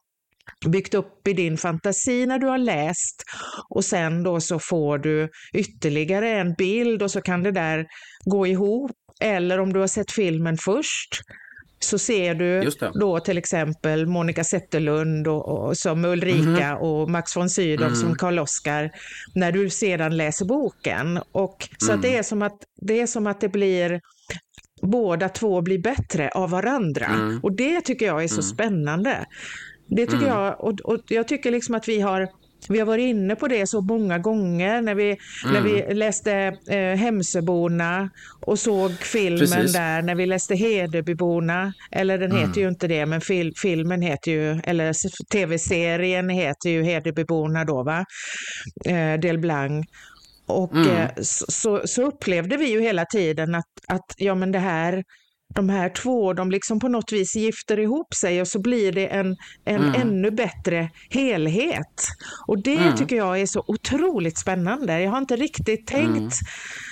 byggt 0.66 0.94
upp 0.94 1.28
i 1.28 1.34
din 1.34 1.58
fantasi 1.58 2.26
när 2.26 2.40
du 2.40 2.48
har 2.48 2.58
läst 2.58 3.24
och 3.70 3.86
sen 3.86 4.24
då 4.24 4.42
så 4.42 4.60
får 4.60 4.98
du 4.98 5.30
ytterligare 5.54 6.30
en 6.30 6.54
bild 6.54 7.02
och 7.02 7.12
så 7.12 7.22
kan 7.22 7.44
det 7.44 7.52
där 7.52 7.86
gå 8.26 8.48
ihop. 8.48 8.92
Eller 9.22 9.60
om 9.60 9.74
du 9.74 9.80
har 9.80 9.88
sett 9.88 10.12
filmen 10.12 10.58
först 10.58 11.22
så 11.80 12.00
ser 12.00 12.36
du 12.36 12.72
då 13.00 13.20
till 13.20 13.38
exempel 13.38 14.08
Monica 14.08 14.44
Zetterlund 14.44 15.28
och, 15.28 15.48
och 15.48 15.78
som 15.78 16.06
Ulrika 16.06 16.66
mm. 16.66 16.78
och 16.78 17.10
Max 17.10 17.38
von 17.38 17.50
Sydow 17.50 17.88
mm. 17.88 17.96
som 17.96 18.16
Karl-Oskar 18.16 18.92
när 19.36 19.52
du 19.52 19.70
sedan 19.70 20.18
läser 20.18 20.46
boken. 20.46 21.20
Och, 21.32 21.70
så 21.78 21.92
mm. 21.92 22.02
det, 22.02 22.18
är 22.18 22.24
som 22.24 22.42
att, 22.42 22.58
det 22.82 23.02
är 23.02 23.08
som 23.08 23.28
att 23.28 23.42
det 23.42 23.50
blir 23.50 24.02
båda 24.82 25.30
två 25.30 25.62
blir 25.62 25.80
bättre 25.80 26.30
av 26.30 26.50
varandra. 26.50 27.06
Mm. 27.06 27.40
Och 27.44 27.56
det 27.56 27.82
tycker 27.82 28.06
jag 28.06 28.24
är 28.24 28.28
så 28.28 28.34
mm. 28.34 28.44
spännande. 28.44 29.26
Det 29.88 30.06
tycker 30.06 30.18
mm. 30.18 30.30
jag, 30.30 30.64
och, 30.64 30.80
och 30.80 31.00
jag 31.08 31.28
tycker 31.28 31.52
liksom 31.52 31.76
att 31.76 31.88
vi 31.88 32.02
har 32.02 32.30
vi 32.70 32.80
har 32.80 32.86
varit 32.86 33.04
inne 33.04 33.36
på 33.36 33.48
det 33.48 33.68
så 33.68 33.82
många 33.82 34.20
gånger 34.20 34.82
när 34.82 34.96
vi, 34.96 35.04
mm. 35.04 35.54
när 35.54 35.62
vi 35.62 35.94
läste 35.94 36.58
eh, 36.68 36.98
Hemsöborna 36.98 38.10
och 38.42 38.60
såg 38.60 38.92
filmen 38.92 39.40
Precis. 39.40 39.74
där, 39.74 40.02
när 40.02 40.16
vi 40.16 40.26
läste 40.26 40.56
Hedebyborna, 40.56 41.74
eller 41.92 42.18
den 42.18 42.32
mm. 42.32 42.48
heter 42.48 42.62
ju 42.62 42.68
inte 42.68 42.88
det, 42.88 43.06
men 43.06 43.22
fil, 43.22 43.54
filmen 43.56 44.02
heter 44.02 44.32
ju, 44.32 44.60
eller 44.64 44.94
tv-serien 45.32 46.30
heter 46.30 46.70
ju 46.70 46.84
Hedebyborna 46.84 47.66
då, 47.66 47.84
va? 47.84 48.06
Eh, 48.86 49.20
Del 49.20 49.38
Blanc. 49.38 49.86
Och 50.48 50.76
mm. 50.76 50.88
eh, 50.88 51.10
så, 51.22 51.82
så, 51.86 52.04
upplevde 52.04 52.58
vi 52.58 52.72
ju 52.72 52.82
hela 52.82 53.06
tiden 53.06 53.56
att, 53.56 53.66
att 53.88 54.14
ja 54.18 54.36
men 54.36 54.52
det 54.52 54.60
här 54.60 55.04
de 55.56 55.70
här 55.70 55.90
två, 55.90 56.34
de 56.34 56.52
liksom 56.52 56.80
på 56.80 56.88
något 56.88 57.12
vis 57.12 57.36
gifter 57.36 57.80
ihop 57.80 58.14
sig 58.14 58.42
och 58.42 58.48
så 58.48 58.62
blir 58.62 58.92
det 58.92 59.08
en, 59.08 59.36
en 59.66 59.84
mm. 59.84 60.02
ännu 60.02 60.32
bättre 60.32 60.90
helhet. 61.10 62.08
Och 62.48 62.64
det 62.64 62.78
mm. 62.78 62.96
tycker 62.96 63.16
jag 63.16 63.42
är 63.42 63.46
så 63.46 63.64
otroligt 63.68 64.38
spännande. 64.38 65.02
Jag 65.02 65.12
har 65.12 65.18
inte 65.18 65.36
riktigt 65.36 65.88
tänkt 65.88 66.16
mm. 66.18 66.30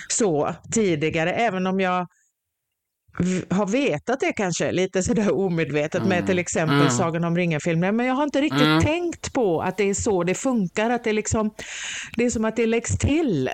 så 0.08 0.54
tidigare, 0.72 1.32
även 1.32 1.66
om 1.66 1.80
jag 1.80 2.06
har 3.50 3.66
vetat 3.66 4.20
det 4.20 4.32
kanske 4.32 4.72
lite 4.72 5.02
sådär 5.02 5.34
omedvetet 5.34 5.94
mm. 5.94 6.08
med 6.08 6.26
till 6.26 6.38
exempel 6.38 6.80
mm. 6.80 6.90
Sagan 6.90 7.24
om 7.24 7.36
ringen-filmen, 7.36 7.96
men 7.96 8.06
jag 8.06 8.14
har 8.14 8.24
inte 8.24 8.40
riktigt 8.40 8.62
mm. 8.62 8.80
tänkt 8.80 9.32
på 9.32 9.62
att 9.62 9.76
det 9.76 9.90
är 9.90 9.94
så 9.94 10.24
det 10.24 10.34
funkar, 10.34 10.90
att 10.90 11.04
det, 11.04 11.12
liksom, 11.12 11.54
det 12.16 12.24
är 12.24 12.30
som 12.30 12.44
att 12.44 12.56
det 12.56 12.66
läggs 12.66 12.98
till. 12.98 13.50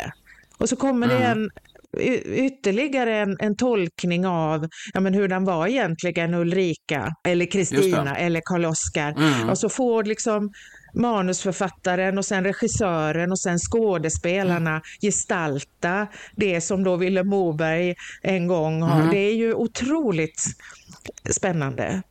Och 0.59 0.69
så 0.69 0.77
kommer 0.77 1.09
det 1.09 1.17
mm. 1.17 1.43
en 1.43 1.51
ytterligare 1.99 3.17
en, 3.17 3.37
en 3.41 3.57
tolkning 3.57 4.27
av 4.27 4.69
ja, 4.95 5.01
men 5.01 5.15
hur 5.15 5.29
den 5.29 5.45
var 5.45 5.67
egentligen 5.67 6.35
Ulrika 6.35 7.15
eller 7.29 7.47
Kristina 7.47 8.17
eller 8.17 8.41
Karl-Oskar. 8.45 9.11
Mm. 9.11 9.49
Och 9.49 9.59
så 9.59 9.69
får 9.69 10.05
liksom 10.05 10.51
manusförfattaren 10.95 12.19
och 12.19 12.25
sen 12.25 12.45
regissören 12.45 13.31
och 13.31 13.41
sen 13.41 13.59
skådespelarna 13.59 14.71
mm. 14.71 14.83
gestalta 15.03 16.07
det 16.37 16.61
som 16.61 16.85
då 16.85 16.97
Ville 16.97 17.25
Moberg 17.25 17.95
en 18.23 18.47
gång 18.47 18.83
har. 18.83 19.01
Mm. 19.01 19.11
Det 19.11 19.19
är 19.19 19.35
ju 19.35 19.55
otroligt 19.55 20.43
spännande. 21.31 22.03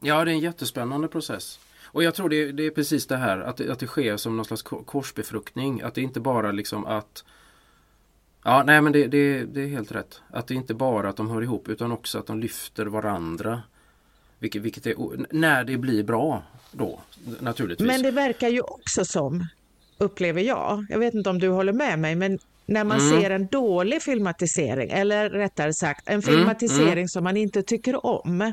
Ja, 0.00 0.24
det 0.24 0.30
är 0.30 0.34
en 0.34 0.40
jättespännande 0.40 1.08
process. 1.08 1.60
Och 1.84 2.04
jag 2.04 2.14
tror 2.14 2.28
det, 2.28 2.52
det 2.52 2.66
är 2.66 2.70
precis 2.70 3.06
det 3.06 3.16
här 3.16 3.40
att, 3.40 3.60
att 3.60 3.78
det 3.78 3.86
sker 3.86 4.16
som 4.16 4.36
någon 4.36 4.44
slags 4.44 4.62
korsbefruktning. 4.62 5.82
Att 5.82 5.94
det 5.94 6.00
inte 6.00 6.20
bara 6.20 6.52
liksom 6.52 6.86
att 6.86 7.24
Ja, 8.44 8.62
nej 8.66 8.80
men 8.80 8.92
det, 8.92 9.06
det, 9.06 9.44
det, 9.44 9.62
är 9.62 9.68
helt 9.68 9.92
rätt. 9.92 10.20
Att 10.30 10.46
det 10.46 10.54
inte 10.54 10.74
bara 10.74 11.08
att 11.08 11.16
de 11.16 11.30
hör 11.30 11.42
ihop 11.42 11.68
utan 11.68 11.92
också 11.92 12.18
att 12.18 12.26
de 12.26 12.40
lyfter 12.40 12.86
varandra. 12.86 13.62
Vilket, 14.38 14.62
vilket 14.62 14.86
är, 14.86 14.94
när 15.30 15.64
det 15.64 15.78
blir 15.78 16.02
bra 16.02 16.42
då 16.72 17.00
naturligtvis. 17.40 17.86
Men 17.86 18.02
det 18.02 18.10
verkar 18.10 18.48
ju 18.48 18.60
också 18.60 19.04
som, 19.04 19.46
upplever 19.98 20.42
jag, 20.42 20.86
jag 20.88 20.98
vet 20.98 21.14
inte 21.14 21.30
om 21.30 21.38
du 21.38 21.48
håller 21.48 21.72
med 21.72 21.98
mig, 21.98 22.14
men 22.14 22.38
när 22.68 22.84
man 22.84 23.00
mm. 23.00 23.20
ser 23.20 23.30
en 23.30 23.46
dålig 23.46 24.02
filmatisering, 24.02 24.90
eller 24.90 25.30
rättare 25.30 25.74
sagt 25.74 26.08
en 26.08 26.12
mm, 26.12 26.22
filmatisering 26.22 26.92
mm. 26.92 27.08
som 27.08 27.24
man 27.24 27.36
inte 27.36 27.62
tycker 27.62 28.06
om, 28.06 28.52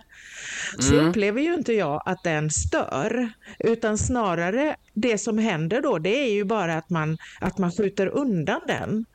så 0.79 0.93
mm. 0.93 1.07
upplever 1.07 1.41
ju 1.41 1.53
inte 1.53 1.73
jag 1.73 2.01
att 2.05 2.23
den 2.23 2.49
stör. 2.49 3.29
Utan 3.59 3.97
snarare 3.97 4.75
det 4.93 5.17
som 5.17 5.37
händer 5.37 5.81
då, 5.81 5.97
det 5.97 6.23
är 6.27 6.33
ju 6.33 6.43
bara 6.43 6.75
att 6.75 6.89
man, 6.89 7.17
att 7.39 7.57
man 7.57 7.71
skjuter 7.71 8.07
undan 8.07 8.61
den. 8.67 9.05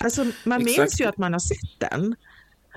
Alltså 0.00 0.24
man 0.44 0.60
Exakt. 0.60 0.78
minns 0.78 1.00
ju 1.00 1.04
att 1.04 1.18
man 1.18 1.32
har 1.32 1.40
sett 1.40 1.90
den. 1.90 2.16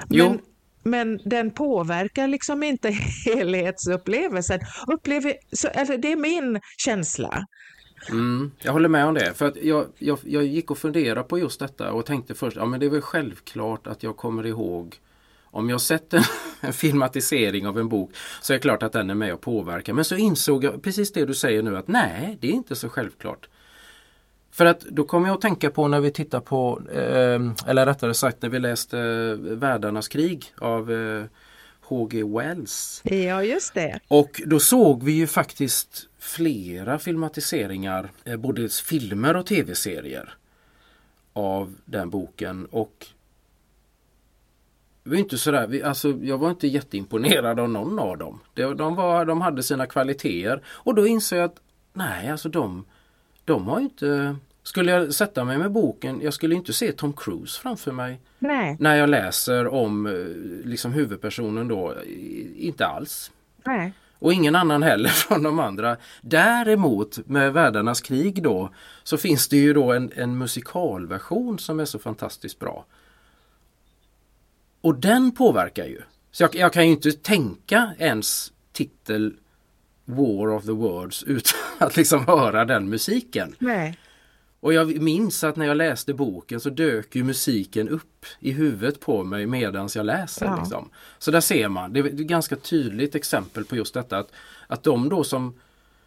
Men, 0.10 0.40
men 0.84 1.20
den 1.26 1.52
påverkar 1.52 2.28
liksom 2.28 2.64
inte 2.64 2.90
helhetsupplevelsen. 3.26 4.60
Upplever, 4.88 5.34
så, 5.52 5.68
alltså, 5.68 5.98
det 5.98 6.12
är 6.12 6.16
min 6.16 6.60
känsla. 6.78 7.46
Mm, 8.10 8.52
jag 8.60 8.72
håller 8.72 8.90
med 8.90 9.06
om 9.06 9.14
det. 9.14 9.34
För 9.34 9.48
att 9.48 9.56
jag, 9.64 9.86
jag, 9.98 10.20
jag 10.24 10.44
gick 10.44 10.72
och 10.72 10.78
funderade 10.78 11.24
på 11.24 11.40
just 11.40 11.60
detta 11.60 11.92
och 11.92 12.06
tänkte 12.06 12.36
först, 12.36 12.58
ja 12.58 12.66
men 12.66 12.80
det 12.80 12.86
är 12.86 12.90
väl 12.90 13.02
självklart 13.02 13.88
att 13.88 14.04
jag 14.04 14.18
kommer 14.18 14.46
ihåg 14.46 14.96
om 15.52 15.70
jag 15.70 15.82
sett 15.82 16.14
en, 16.14 16.24
en, 16.62 16.74
filmatisering 16.74 17.68
av 17.68 17.80
en 17.80 17.90
bok 17.90 18.12
så 18.42 18.54
är 18.54 18.58
det 18.58 18.62
klart 18.62 18.84
att 18.84 18.94
den 18.94 19.10
är 19.10 19.16
med 19.16 19.34
och 19.34 19.42
påverkar. 19.42 19.94
Men 19.94 20.06
så 20.06 20.16
insåg 20.16 20.64
jag 20.64 20.84
precis 20.84 21.14
det 21.14 21.26
du 21.26 21.34
säger 21.34 21.64
nu 21.64 21.78
att 21.78 21.88
nej, 21.88 22.38
det 22.42 22.48
är 22.48 22.52
inte 22.52 22.76
så 22.76 22.90
självklart. 22.90 23.48
För 24.52 24.66
att 24.66 24.80
då 24.80 25.04
kommer 25.04 25.28
jag 25.28 25.36
att 25.36 25.42
tänka 25.42 25.70
på 25.70 25.88
när 25.88 26.00
vi 26.00 26.12
tittar 26.12 26.40
på, 26.40 26.82
eh, 26.92 27.70
eller 27.70 27.86
rättare 27.86 28.14
sagt 28.14 28.42
när 28.42 28.50
vi 28.50 28.60
läste 28.60 29.00
eh, 29.00 29.36
Världarnas 29.58 30.08
krig 30.08 30.46
av 30.58 30.92
eh, 30.92 31.26
H.G. 31.82 32.24
Wells. 32.24 33.02
Ja, 33.04 33.44
just 33.44 33.74
det. 33.74 34.00
Och 34.08 34.42
då 34.46 34.60
såg 34.60 35.04
vi 35.04 35.12
ju 35.12 35.28
faktiskt 35.28 36.08
flera 36.20 37.00
filmatiseringar, 37.00 38.12
eh, 38.24 38.38
både 38.38 38.70
filmer 38.70 39.36
och 39.36 39.46
tv-serier 39.46 40.34
av 41.34 41.76
den 41.86 42.10
boken. 42.10 42.66
Och 42.66 43.06
var 45.04 45.18
inte 45.18 45.38
sådär, 45.38 45.68
vi, 45.68 45.84
alltså, 45.84 46.10
jag 46.22 46.38
var 46.38 46.50
inte 46.50 46.68
jätteimponerad 46.68 47.60
av 47.60 47.70
någon 47.70 48.00
av 48.00 48.18
dem. 48.18 48.40
De, 48.54 48.78
de, 48.78 48.96
var, 48.96 49.26
de 49.26 49.42
hade 49.42 49.64
sina 49.64 49.86
kvaliteter 49.86 50.62
och 50.66 50.96
då 50.96 51.08
insåg 51.08 51.40
jag 51.40 51.46
att 51.46 51.62
nej, 51.94 52.30
alltså 52.30 52.50
de 52.50 52.86
de 53.46 53.68
har 53.68 53.80
inte 53.80 54.36
skulle 54.64 54.92
jag 54.92 55.14
sätta 55.14 55.44
mig 55.44 55.58
med 55.58 55.72
boken, 55.72 56.22
jag 56.22 56.34
skulle 56.34 56.56
inte 56.56 56.74
se 56.74 56.92
Tom 56.92 57.14
Cruise 57.14 57.62
framför 57.62 57.92
mig. 57.92 58.20
Nej. 58.40 58.78
När 58.80 58.96
jag 58.96 59.10
läser 59.10 59.68
om 59.68 60.06
eh, 60.06 60.14
liksom 60.70 60.92
huvudpersonen 60.92 61.68
då, 61.68 61.96
inte 62.56 62.86
alls. 62.86 63.32
Nej. 63.64 63.94
Och 64.20 64.34
ingen 64.34 64.56
annan 64.56 64.84
heller 64.84 65.10
från 65.28 65.44
de 65.44 65.60
andra. 65.60 65.98
Däremot 66.22 67.28
med 67.28 67.54
Världarnas 67.54 68.02
krig 68.02 68.44
då 68.44 68.70
så 69.04 69.18
finns 69.18 69.48
det 69.48 69.58
ju 69.58 69.74
då 69.74 69.92
en, 69.92 70.12
en 70.16 70.38
musikalversion 70.38 71.60
som 71.60 71.80
är 71.80 71.86
så 71.86 72.00
fantastiskt 72.00 72.60
bra. 72.60 72.86
Och 74.82 74.96
den 74.96 75.32
påverkar 75.32 75.86
ju. 75.86 76.02
Så 76.32 76.44
jag, 76.44 76.56
jag 76.56 76.74
kan 76.74 76.86
ju 76.86 76.92
inte 76.92 77.12
tänka 77.12 77.94
ens 77.98 78.54
titel 78.72 79.34
War 80.12 80.50
of 80.50 80.66
the 80.66 80.72
Words 80.72 81.24
utan 81.28 81.60
att 81.78 81.98
liksom 81.98 82.26
höra 82.26 82.66
den 82.66 82.90
musiken. 82.90 83.56
Nej. 83.60 83.98
Och 84.62 84.74
jag 84.74 85.02
minns 85.02 85.44
att 85.44 85.56
när 85.56 85.66
jag 85.66 85.78
läste 85.78 86.14
boken 86.14 86.60
så 86.60 86.70
dök 86.70 87.16
ju 87.16 87.24
musiken 87.24 87.90
upp 87.90 88.26
i 88.40 88.52
huvudet 88.52 89.00
på 89.00 89.24
mig 89.24 89.46
medans 89.46 89.96
jag 89.96 90.06
läser. 90.06 90.46
Ja. 90.46 90.58
Liksom. 90.60 90.90
Så 91.18 91.32
där 91.32 91.42
ser 91.42 91.70
man, 91.70 91.94
det 91.94 92.00
är 92.00 92.06
ett 92.06 92.14
ganska 92.14 92.56
tydligt 92.56 93.16
exempel 93.16 93.66
på 93.66 93.76
just 93.76 93.94
detta 93.94 94.18
att, 94.18 94.32
att 94.68 94.84
de 94.84 95.10
då 95.10 95.24
som, 95.24 95.60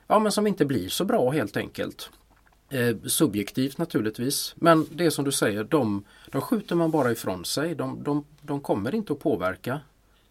ja, 0.06 0.18
men 0.18 0.32
som 0.32 0.46
inte 0.46 0.64
blir 0.64 0.88
så 0.88 1.04
bra 1.04 1.30
helt 1.30 1.56
enkelt. 1.56 2.10
Eh, 2.70 2.96
subjektivt 3.06 3.78
naturligtvis, 3.78 4.54
men 4.56 4.86
det 4.90 5.10
som 5.10 5.24
du 5.24 5.32
säger, 5.32 5.64
de, 5.64 6.04
de 6.30 6.40
skjuter 6.40 6.76
man 6.76 6.90
bara 6.90 7.12
ifrån 7.12 7.44
sig. 7.44 7.74
De, 7.74 8.02
de, 8.02 8.24
de 8.42 8.60
kommer 8.60 8.94
inte 8.94 9.12
att 9.12 9.20
påverka 9.20 9.80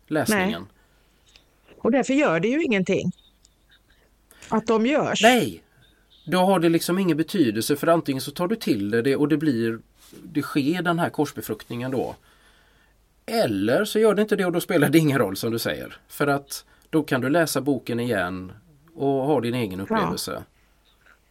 läsningen. 0.07 0.61
Nej. 0.61 1.77
Och 1.77 1.91
därför 1.91 2.13
gör 2.13 2.39
det 2.39 2.47
ju 2.47 2.63
ingenting 2.63 3.11
att 4.49 4.67
de 4.67 4.85
görs. 4.85 5.23
Nej, 5.23 5.63
då 6.25 6.37
har 6.37 6.59
det 6.59 6.69
liksom 6.69 6.99
ingen 6.99 7.17
betydelse 7.17 7.75
för 7.75 7.87
antingen 7.87 8.21
så 8.21 8.31
tar 8.31 8.47
du 8.47 8.55
till 8.55 8.91
det 8.91 9.15
och 9.15 9.27
det 9.27 9.37
blir 9.37 9.79
det 10.23 10.41
sker 10.41 10.81
den 10.81 10.99
här 10.99 11.09
korsbefruktningen 11.09 11.91
då. 11.91 12.15
Eller 13.25 13.85
så 13.85 13.99
gör 13.99 14.15
det 14.15 14.21
inte 14.21 14.35
det 14.35 14.45
och 14.45 14.51
då 14.51 14.61
spelar 14.61 14.89
det 14.89 14.97
ingen 14.97 15.19
roll 15.19 15.37
som 15.37 15.51
du 15.51 15.59
säger. 15.59 15.97
För 16.07 16.27
att 16.27 16.65
då 16.89 17.03
kan 17.03 17.21
du 17.21 17.29
läsa 17.29 17.61
boken 17.61 17.99
igen 17.99 18.51
och 18.95 19.07
ha 19.07 19.41
din 19.41 19.53
egen 19.53 19.81
upplevelse. 19.81 20.31
Ja. 20.31 20.43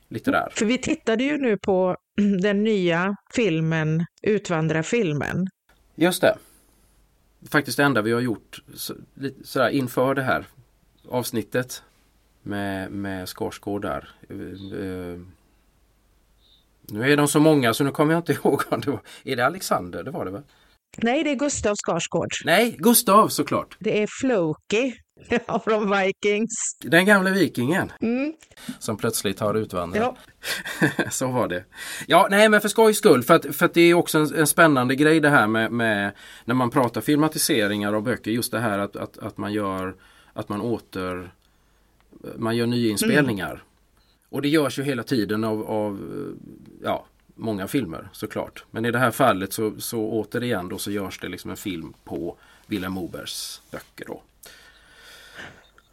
Lite 0.09 0.31
där. 0.31 0.49
För 0.53 0.67
vi 0.67 0.79
tittade 0.79 1.25
ju 1.25 1.39
nu 1.39 1.57
på 1.57 1.97
den 2.43 2.65
nya 2.65 3.17
filmen 3.35 4.07
Utvandrarfilmen. 4.23 5.49
Just 5.95 6.21
det. 6.21 6.37
Faktiskt 7.51 7.77
det 7.77 7.85
enda 7.85 8.03
vi 8.03 8.13
har 8.13 8.21
gjort 8.21 8.63
så, 8.75 8.95
sådär, 9.45 9.69
inför 9.69 10.15
det 10.15 10.23
här 10.23 10.47
avsnittet 11.09 11.83
med, 12.43 12.91
med 12.93 13.29
Skarsgård 13.29 13.83
där. 13.83 14.09
Uh, 14.31 15.21
nu 16.91 17.13
är 17.13 17.17
de 17.17 17.29
så 17.29 17.41
många 17.41 17.75
så 17.75 17.85
nu 17.85 17.91
kommer 17.91 18.13
jag 18.13 18.21
inte 18.21 18.33
ihåg 18.45 18.63
om 18.69 18.81
det 18.81 18.91
var, 18.91 19.01
är 19.25 19.37
det 19.37 19.47
Alexander? 19.47 20.03
Det 20.03 20.11
var 20.11 20.25
det 20.25 20.31
va? 20.31 20.43
Nej, 20.97 21.25
det 21.25 21.31
är 21.31 21.35
Gustav 21.35 21.75
Skarsgård. 21.77 22.29
Nej, 22.45 22.77
Gustav 22.79 23.29
såklart. 23.29 23.77
Det 23.79 24.03
är 24.03 24.09
Floki 24.21 24.95
från 25.65 25.91
Vikings. 25.91 26.51
Den 26.81 27.07
gamla 27.07 27.31
vikingen. 27.31 27.93
Mm. 28.01 28.35
Som 28.79 28.97
plötsligt 28.97 29.41
har 29.41 29.55
utvandrat. 29.55 30.17
Ja. 30.81 31.11
så 31.11 31.27
var 31.27 31.49
det. 31.49 31.65
Ja, 32.07 32.29
nej 32.31 32.49
men 32.49 32.61
för 32.61 32.69
skojs 32.69 32.99
skull. 32.99 33.23
För 33.23 33.35
att, 33.35 33.57
för 33.57 33.67
att 33.67 33.75
det 33.75 33.81
är 33.81 33.95
också 33.95 34.19
en, 34.19 34.35
en 34.35 34.47
spännande 34.47 34.95
grej 34.95 35.21
det 35.21 35.31
här 35.31 35.47
med, 35.47 35.73
med, 35.73 36.13
när 36.45 36.55
man 36.55 36.71
pratar 36.71 37.01
filmatiseringar 37.01 37.93
av 37.93 38.03
böcker. 38.03 38.31
Just 38.31 38.53
det 38.53 38.61
här 38.61 38.79
att, 38.79 38.97
att, 38.97 39.19
att 39.19 39.37
man 39.37 39.53
gör 39.53 39.95
att 40.33 40.49
man 40.49 40.61
åter 40.61 41.31
man 42.37 42.57
gör 42.57 42.67
nyinspelningar. 42.67 43.51
Mm. 43.51 43.63
Och 44.29 44.43
det 44.43 44.49
görs 44.49 44.79
ju 44.79 44.83
hela 44.83 45.03
tiden 45.03 45.45
av, 45.45 45.63
av 45.63 46.01
ja, 46.83 47.07
många 47.35 47.69
filmer 47.69 48.09
såklart. 48.13 48.65
Men 48.71 48.85
i 48.85 48.91
det 48.91 48.99
här 48.99 49.11
fallet 49.11 49.53
så, 49.53 49.81
så 49.81 50.01
återigen 50.01 50.69
då 50.69 50.79
så 50.79 50.91
görs 50.91 51.19
det 51.19 51.29
liksom 51.29 51.51
en 51.51 51.57
film 51.57 51.93
på 52.05 52.37
Vilhelm 52.67 52.93
Mobergs 52.93 53.63
böcker. 53.71 54.05
Då. 54.07 54.23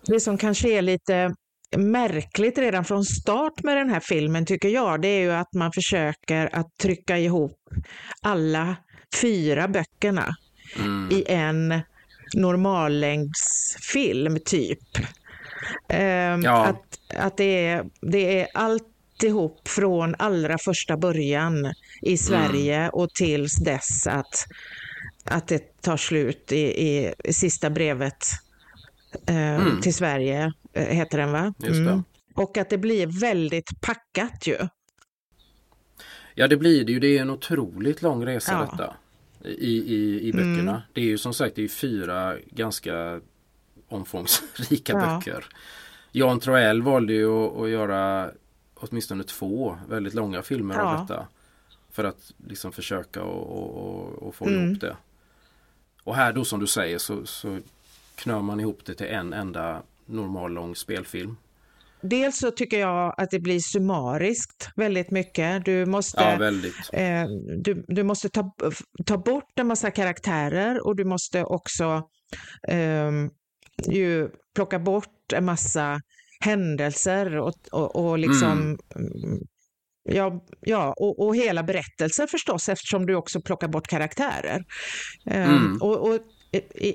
Det 0.05 0.19
som 0.19 0.37
kanske 0.37 0.69
är 0.69 0.81
lite 0.81 1.35
märkligt 1.77 2.57
redan 2.57 2.85
från 2.85 3.05
start 3.05 3.63
med 3.63 3.77
den 3.77 3.89
här 3.89 3.99
filmen 3.99 4.45
tycker 4.45 4.69
jag, 4.69 5.01
det 5.01 5.07
är 5.07 5.21
ju 5.21 5.31
att 5.31 5.53
man 5.53 5.71
försöker 5.71 6.55
att 6.55 6.77
trycka 6.77 7.17
ihop 7.17 7.69
alla 8.21 8.75
fyra 9.21 9.67
böckerna 9.67 10.35
mm. 10.75 11.09
i 11.11 11.23
en 11.27 11.81
normallängdsfilm 12.35 14.39
typ. 14.45 14.79
Eh, 15.89 16.01
ja. 16.43 16.65
Att, 16.65 16.99
att 17.15 17.37
det, 17.37 17.65
är, 17.65 17.85
det 18.01 18.41
är 18.41 18.47
alltihop 18.53 19.67
från 19.67 20.15
allra 20.19 20.57
första 20.57 20.97
början 20.97 21.73
i 22.01 22.17
Sverige 22.17 22.77
mm. 22.77 22.89
och 22.89 23.09
tills 23.09 23.55
dess 23.55 24.07
att 24.07 24.45
att 25.23 25.47
det 25.47 25.81
tar 25.81 25.97
slut 25.97 26.51
i, 26.51 26.87
i, 26.87 27.13
i 27.23 27.33
sista 27.33 27.69
brevet 27.69 28.25
eh, 29.27 29.55
mm. 29.55 29.81
till 29.81 29.93
Sverige, 29.93 30.53
eh, 30.73 30.85
heter 30.85 31.17
den 31.17 31.31
va? 31.31 31.53
Mm. 31.63 32.03
Och 32.35 32.57
att 32.57 32.69
det 32.69 32.77
blir 32.77 33.19
väldigt 33.21 33.81
packat 33.81 34.47
ju. 34.47 34.57
Ja 36.35 36.47
det 36.47 36.57
blir 36.57 36.85
det 36.85 36.91
ju, 36.91 36.99
det 36.99 37.17
är 37.17 37.21
en 37.21 37.29
otroligt 37.29 38.01
lång 38.01 38.25
resa 38.25 38.51
ja. 38.51 38.71
detta. 38.71 38.95
I, 39.49 39.95
i, 39.95 40.27
i 40.27 40.31
böckerna. 40.31 40.71
Mm. 40.71 40.81
Det 40.93 41.01
är 41.01 41.05
ju 41.05 41.17
som 41.17 41.33
sagt 41.33 41.55
det 41.55 41.63
är 41.63 41.67
fyra 41.67 42.35
ganska 42.51 43.21
omfångsrika 43.89 44.93
ja. 44.93 44.99
böcker. 44.99 45.45
Jan 46.11 46.39
Troell 46.39 46.81
valde 46.81 47.13
ju 47.13 47.45
att, 47.45 47.57
att, 47.57 47.69
göra 47.69 48.31
åtminstone 48.75 49.23
två 49.23 49.77
väldigt 49.89 50.13
långa 50.13 50.41
filmer 50.41 50.75
ja. 50.75 50.81
av 50.81 51.01
detta. 51.01 51.27
För 51.91 52.03
att 52.03 52.33
liksom 52.47 52.71
försöka 52.71 53.23
och, 53.23 54.35
få 54.35 54.45
mm. 54.45 54.65
ihop 54.65 54.81
det. 54.81 54.97
Och 56.03 56.15
här 56.15 56.33
då 56.33 56.45
som 56.45 56.59
du 56.59 56.67
säger 56.67 56.97
så, 56.97 57.25
så 57.25 57.59
knör 58.15 58.41
man 58.41 58.59
ihop 58.59 58.85
det 58.85 58.93
till 58.93 59.07
en 59.07 59.33
enda 59.33 59.81
normal 60.05 60.51
lång 60.51 60.75
spelfilm. 60.75 61.37
Dels 62.01 62.39
så 62.39 62.51
tycker 62.51 62.79
jag 62.79 63.15
att 63.17 63.31
det 63.31 63.39
blir 63.39 63.59
summariskt 63.59 64.69
väldigt 64.75 65.11
mycket. 65.11 65.65
Du 65.65 65.85
måste, 65.85 66.21
ja. 66.91 66.99
Eh, 66.99 67.27
du, 67.57 67.85
du 67.87 68.03
måste 68.03 68.29
ta, 68.29 68.55
ta 69.05 69.17
bort 69.17 69.59
en 69.59 69.67
massa 69.67 69.91
karaktärer 69.91 70.87
och 70.87 70.95
du 70.95 71.05
måste 71.05 71.43
också 71.43 72.09
eh, 72.67 73.11
ju 73.87 74.29
plocka 74.55 74.79
bort 74.79 75.33
en 75.33 75.45
massa 75.45 76.01
händelser 76.39 77.37
och, 77.37 77.53
och, 77.71 77.95
och 77.95 78.19
liksom 78.19 78.77
mm. 78.95 79.39
Ja, 80.11 80.45
ja 80.61 80.93
och, 80.97 81.27
och 81.27 81.35
hela 81.35 81.63
berättelser 81.63 82.27
förstås 82.27 82.69
eftersom 82.69 83.05
du 83.05 83.15
också 83.15 83.41
plockar 83.41 83.67
bort 83.67 83.87
karaktärer. 83.87 84.63
Eh, 85.25 85.49
mm. 85.49 85.77
och, 85.81 86.09
och 86.09 86.19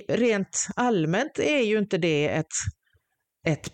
rent 0.08 0.66
allmänt 0.76 1.38
är 1.38 1.62
ju 1.62 1.78
inte 1.78 1.98
det 1.98 2.28
ett, 2.28 2.46
ett 3.46 3.72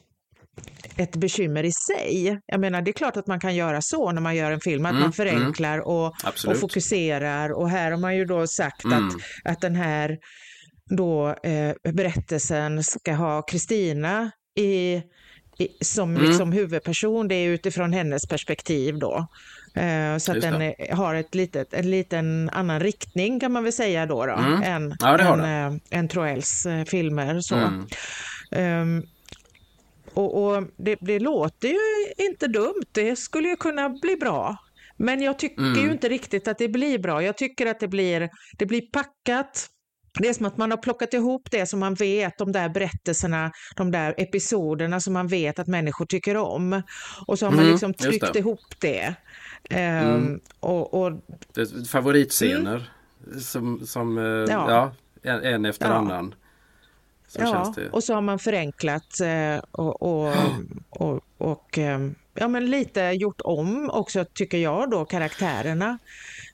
ett 0.97 1.17
bekymmer 1.17 1.65
i 1.65 1.73
sig. 1.73 2.41
Jag 2.47 2.61
menar, 2.61 2.83
det 2.83 2.91
är 2.91 2.93
klart 2.93 3.17
att 3.17 3.27
man 3.27 3.41
kan 3.41 3.55
göra 3.55 3.79
så 3.83 4.13
när 4.13 4.21
man 4.21 4.37
gör 4.37 4.51
en 4.51 4.61
film, 4.61 4.87
att 4.87 4.91
mm, 4.91 5.03
man 5.03 5.13
förenklar 5.13 5.75
mm. 5.75 5.87
och, 5.87 6.15
och, 6.47 6.57
fokuserar. 6.61 7.53
Och 7.53 7.71
här 7.71 7.91
har 7.91 7.99
man 7.99 8.17
ju 8.17 8.25
då 8.25 8.47
sagt 8.47 8.85
mm. 8.85 9.07
att, 9.09 9.15
att 9.45 9.61
den 9.61 9.77
här 9.77 10.19
då, 10.91 11.35
eh, 11.43 11.93
berättelsen 11.93 12.85
ska 12.85 13.13
ha 13.13 13.43
Kristina 13.43 14.31
i, 14.59 15.03
i, 15.59 15.69
som 15.81 16.11
mm. 16.17 16.29
liksom 16.29 16.53
huvudperson. 16.53 17.29
Det 17.29 17.35
är 17.35 17.49
utifrån 17.49 17.93
hennes 17.93 18.27
perspektiv 18.27 18.99
då. 18.99 19.27
Eh, 19.75 20.17
så 20.19 20.33
att 20.33 20.41
den 20.41 20.63
är, 20.63 20.95
har 20.95 21.15
ett 21.15 21.35
litet, 21.35 21.75
en 21.75 21.91
liten 21.91 22.51
annan 22.51 22.81
riktning 22.81 23.41
kan 23.41 23.53
man 23.53 23.65
väl 23.65 23.73
säga 23.73 24.07
då, 24.07 24.27
då 24.27 24.33
mm. 24.33 24.63
än, 24.63 24.97
ja, 25.01 25.19
än, 25.19 25.73
äh, 25.73 25.81
än 25.91 26.09
Troells 26.09 26.67
äh, 26.67 26.85
filmer. 26.85 27.41
Så. 27.41 27.57
Um, 28.57 29.03
och, 30.15 30.43
och 30.43 30.65
det, 30.77 30.99
det, 31.01 31.19
låter 31.19 31.69
ju 31.69 32.25
inte 32.29 32.49
dumt, 32.49 32.85
det 32.93 33.17
skulle 33.17 33.49
ju 33.49 33.57
kunna 33.57 33.89
bli 33.89 34.17
bra. 34.17 34.57
Men 34.97 35.23
jag 35.23 35.39
tycker 35.39 35.63
mm. 35.63 35.85
ju 35.85 35.93
inte 35.93 36.09
riktigt 36.09 36.49
att 36.49 36.59
det 36.59 36.69
blir 36.69 36.99
bra. 36.99 37.23
Jag 37.23 37.37
tycker 37.37 37.67
att 37.67 37.81
det 37.81 37.89
blir, 37.89 38.29
det 38.59 38.67
blir 38.67 38.81
packat. 38.81 39.69
Det 40.13 40.29
är 40.29 40.33
som 40.33 40.47
att 40.47 40.57
man 40.57 40.71
har 40.71 40.79
plockat 40.79 41.15
ihop 41.15 41.51
det 41.51 41.67
som 41.67 41.81
man 41.81 41.95
vet, 41.95 42.39
de 42.39 42.53
där 42.53 42.69
berättelserna, 42.69 43.53
de 43.77 43.91
där 43.91 44.15
episoderna 44.19 45.01
som 45.01 45.13
man 45.13 45.27
vet 45.27 45.59
att 45.59 45.67
människor 45.67 46.07
tycker 46.07 46.37
om. 46.37 46.83
Och 47.27 47.39
så 47.39 47.47
har 47.47 47.51
man 47.51 47.61
mm, 47.61 47.71
liksom 47.71 47.95
tryckt 47.95 48.37
ihop 48.37 48.75
det. 48.79 49.15
Um, 50.05 50.41
och, 50.61 50.95
och, 50.95 51.13
favoritscener 51.91 52.91
mm. 53.27 53.41
som, 53.41 53.87
som 53.87 54.19
uh, 54.19 54.47
ja. 54.51 54.93
ja. 55.23 55.41
en, 55.41 55.65
efter 55.65 55.87
ja. 55.87 55.93
annan. 55.93 56.35
Så 57.31 57.41
ja, 57.41 57.75
och 57.93 58.05
så 58.05 58.15
har 58.15 58.21
man 58.21 58.39
förenklat 58.39 59.21
eh, 59.21 59.63
och, 59.71 60.03
och, 60.03 60.35
och, 60.91 61.21
och, 61.39 61.79
ehm, 61.79 62.15
ja, 62.35 62.49
men 62.49 62.71
lite 62.71 63.01
gjort 63.01 63.41
om 63.41 63.91
också, 63.91 64.25
tycker 64.25 64.59
jag, 64.59 64.91
då, 64.91 65.05
karaktärerna 65.05 65.99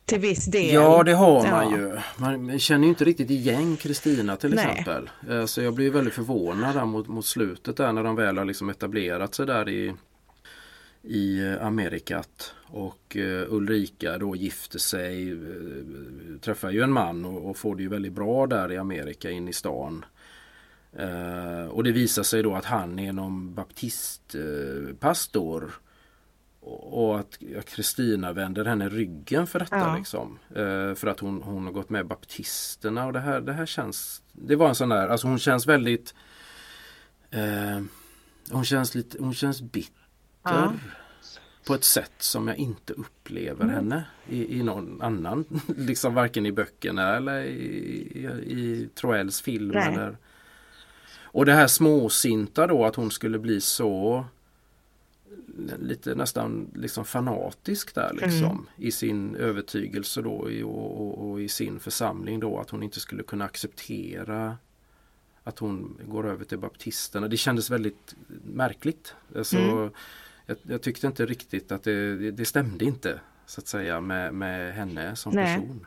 till 0.06 0.18
viss 0.18 0.44
del. 0.44 0.74
Ja, 0.74 1.02
det 1.02 1.14
har 1.14 1.50
man 1.50 1.70
ja. 1.70 1.78
ju. 1.78 1.98
Man 2.16 2.58
känner 2.58 2.84
ju 2.84 2.88
inte 2.88 3.04
riktigt 3.04 3.30
igen 3.30 3.76
Kristina 3.76 4.36
till 4.36 4.54
Nej. 4.54 4.70
exempel. 4.70 5.10
Eh, 5.30 5.44
så 5.44 5.62
jag 5.62 5.74
blir 5.74 5.90
väldigt 5.90 6.14
förvånad 6.14 6.74
där 6.74 6.84
mot, 6.84 7.08
mot 7.08 7.26
slutet 7.26 7.76
där 7.76 7.92
när 7.92 8.04
de 8.04 8.16
väl 8.16 8.38
har 8.38 8.44
liksom 8.44 8.68
etablerat 8.68 9.34
sig 9.34 9.46
där 9.46 9.68
i, 9.68 9.94
i 11.02 11.54
Amerikat. 11.60 12.54
Och 12.68 13.16
uh, 13.16 13.44
Ulrika 13.48 14.18
då 14.18 14.36
gifter 14.36 14.78
sig, 14.78 15.38
träffar 16.40 16.70
ju 16.70 16.82
en 16.82 16.92
man 16.92 17.24
och, 17.24 17.50
och, 17.50 17.56
får 17.56 17.76
det 17.76 17.82
ju 17.82 17.88
väldigt 17.88 18.12
bra 18.12 18.46
där 18.46 18.72
i 18.72 18.76
Amerika 18.76 19.30
in 19.30 19.48
i 19.48 19.52
stan. 19.52 20.04
Uh, 21.00 21.66
och 21.66 21.84
det 21.84 21.92
visar 21.92 22.22
sig 22.22 22.42
då 22.42 22.54
att 22.54 22.64
han 22.64 22.98
är 22.98 23.12
någon 23.12 23.54
baptistpastor. 23.54 25.62
Uh, 25.62 25.70
och 26.66 27.20
att 27.20 27.38
Kristina 27.66 28.32
vänder 28.32 28.64
henne 28.64 28.88
ryggen 28.88 29.46
för 29.46 29.58
detta. 29.58 29.76
Ja. 29.76 29.96
Liksom. 29.96 30.38
Uh, 30.56 30.94
för 30.94 31.06
att 31.06 31.20
hon, 31.20 31.42
hon 31.42 31.64
har 31.64 31.72
gått 31.72 31.90
med 31.90 32.06
baptisterna 32.06 33.06
och 33.06 33.12
det 33.12 33.20
här, 33.20 33.40
det 33.40 33.52
här 33.52 33.66
känns 33.66 34.22
Det 34.32 34.56
var 34.56 34.68
en 34.68 34.74
sån 34.74 34.88
där, 34.88 35.08
alltså 35.08 35.26
hon 35.26 35.38
känns 35.38 35.66
väldigt 35.66 36.14
Hon 38.50 38.64
känns 38.64 38.94
lite, 38.94 39.18
hon 39.20 39.34
känns 39.34 39.62
bitter. 39.62 39.92
Ja. 40.42 40.72
På 41.66 41.74
ett 41.74 41.84
sätt 41.84 42.12
som 42.18 42.48
jag 42.48 42.56
inte 42.56 42.92
upplever 42.92 43.64
mm. 43.64 43.74
henne 43.74 44.04
i, 44.28 44.58
i 44.58 44.62
någon 44.62 45.02
annan. 45.02 45.44
liksom 45.76 46.14
varken 46.14 46.46
i 46.46 46.52
böckerna 46.52 47.16
eller 47.16 47.42
i, 47.42 47.56
i, 48.14 48.26
i 48.52 48.88
Troells 48.94 49.40
film. 49.40 49.68
Nej. 49.74 49.94
Eller, 49.94 50.16
och 51.22 51.46
det 51.46 51.52
här 51.52 51.66
småsinta 51.66 52.66
då 52.66 52.84
att 52.84 52.96
hon 52.96 53.10
skulle 53.10 53.38
bli 53.38 53.60
så 53.60 54.24
lite 55.78 56.14
nästan 56.14 56.70
liksom 56.74 57.04
fanatisk 57.04 57.94
där 57.94 58.12
liksom 58.12 58.44
mm. 58.44 58.66
i 58.76 58.92
sin 58.92 59.36
övertygelse 59.36 60.22
då 60.22 60.32
och, 60.64 61.00
och, 61.00 61.30
och, 61.30 61.40
i 61.40 61.48
sin 61.48 61.80
församling 61.80 62.40
då 62.40 62.58
att 62.58 62.70
hon 62.70 62.82
inte 62.82 63.00
skulle 63.00 63.22
kunna 63.22 63.44
acceptera 63.44 64.58
att 65.44 65.58
hon 65.58 66.00
går 66.08 66.26
över 66.26 66.44
till 66.44 66.58
baptisterna. 66.58 67.28
Det 67.28 67.36
kändes 67.36 67.70
väldigt 67.70 68.14
märkligt. 68.44 69.14
Alltså, 69.36 69.56
mm. 69.56 69.90
jag, 70.46 70.56
jag, 70.62 70.82
tyckte 70.82 71.06
inte 71.06 71.26
riktigt 71.26 71.72
att 71.72 71.82
det, 71.82 72.16
det, 72.16 72.30
det, 72.30 72.44
stämde 72.44 72.84
inte 72.84 73.20
så 73.46 73.60
att 73.60 73.68
säga 73.68 74.00
med, 74.00 74.34
med 74.34 74.74
henne 74.74 75.16
som 75.16 75.32
Nej. 75.32 75.56
person. 75.56 75.86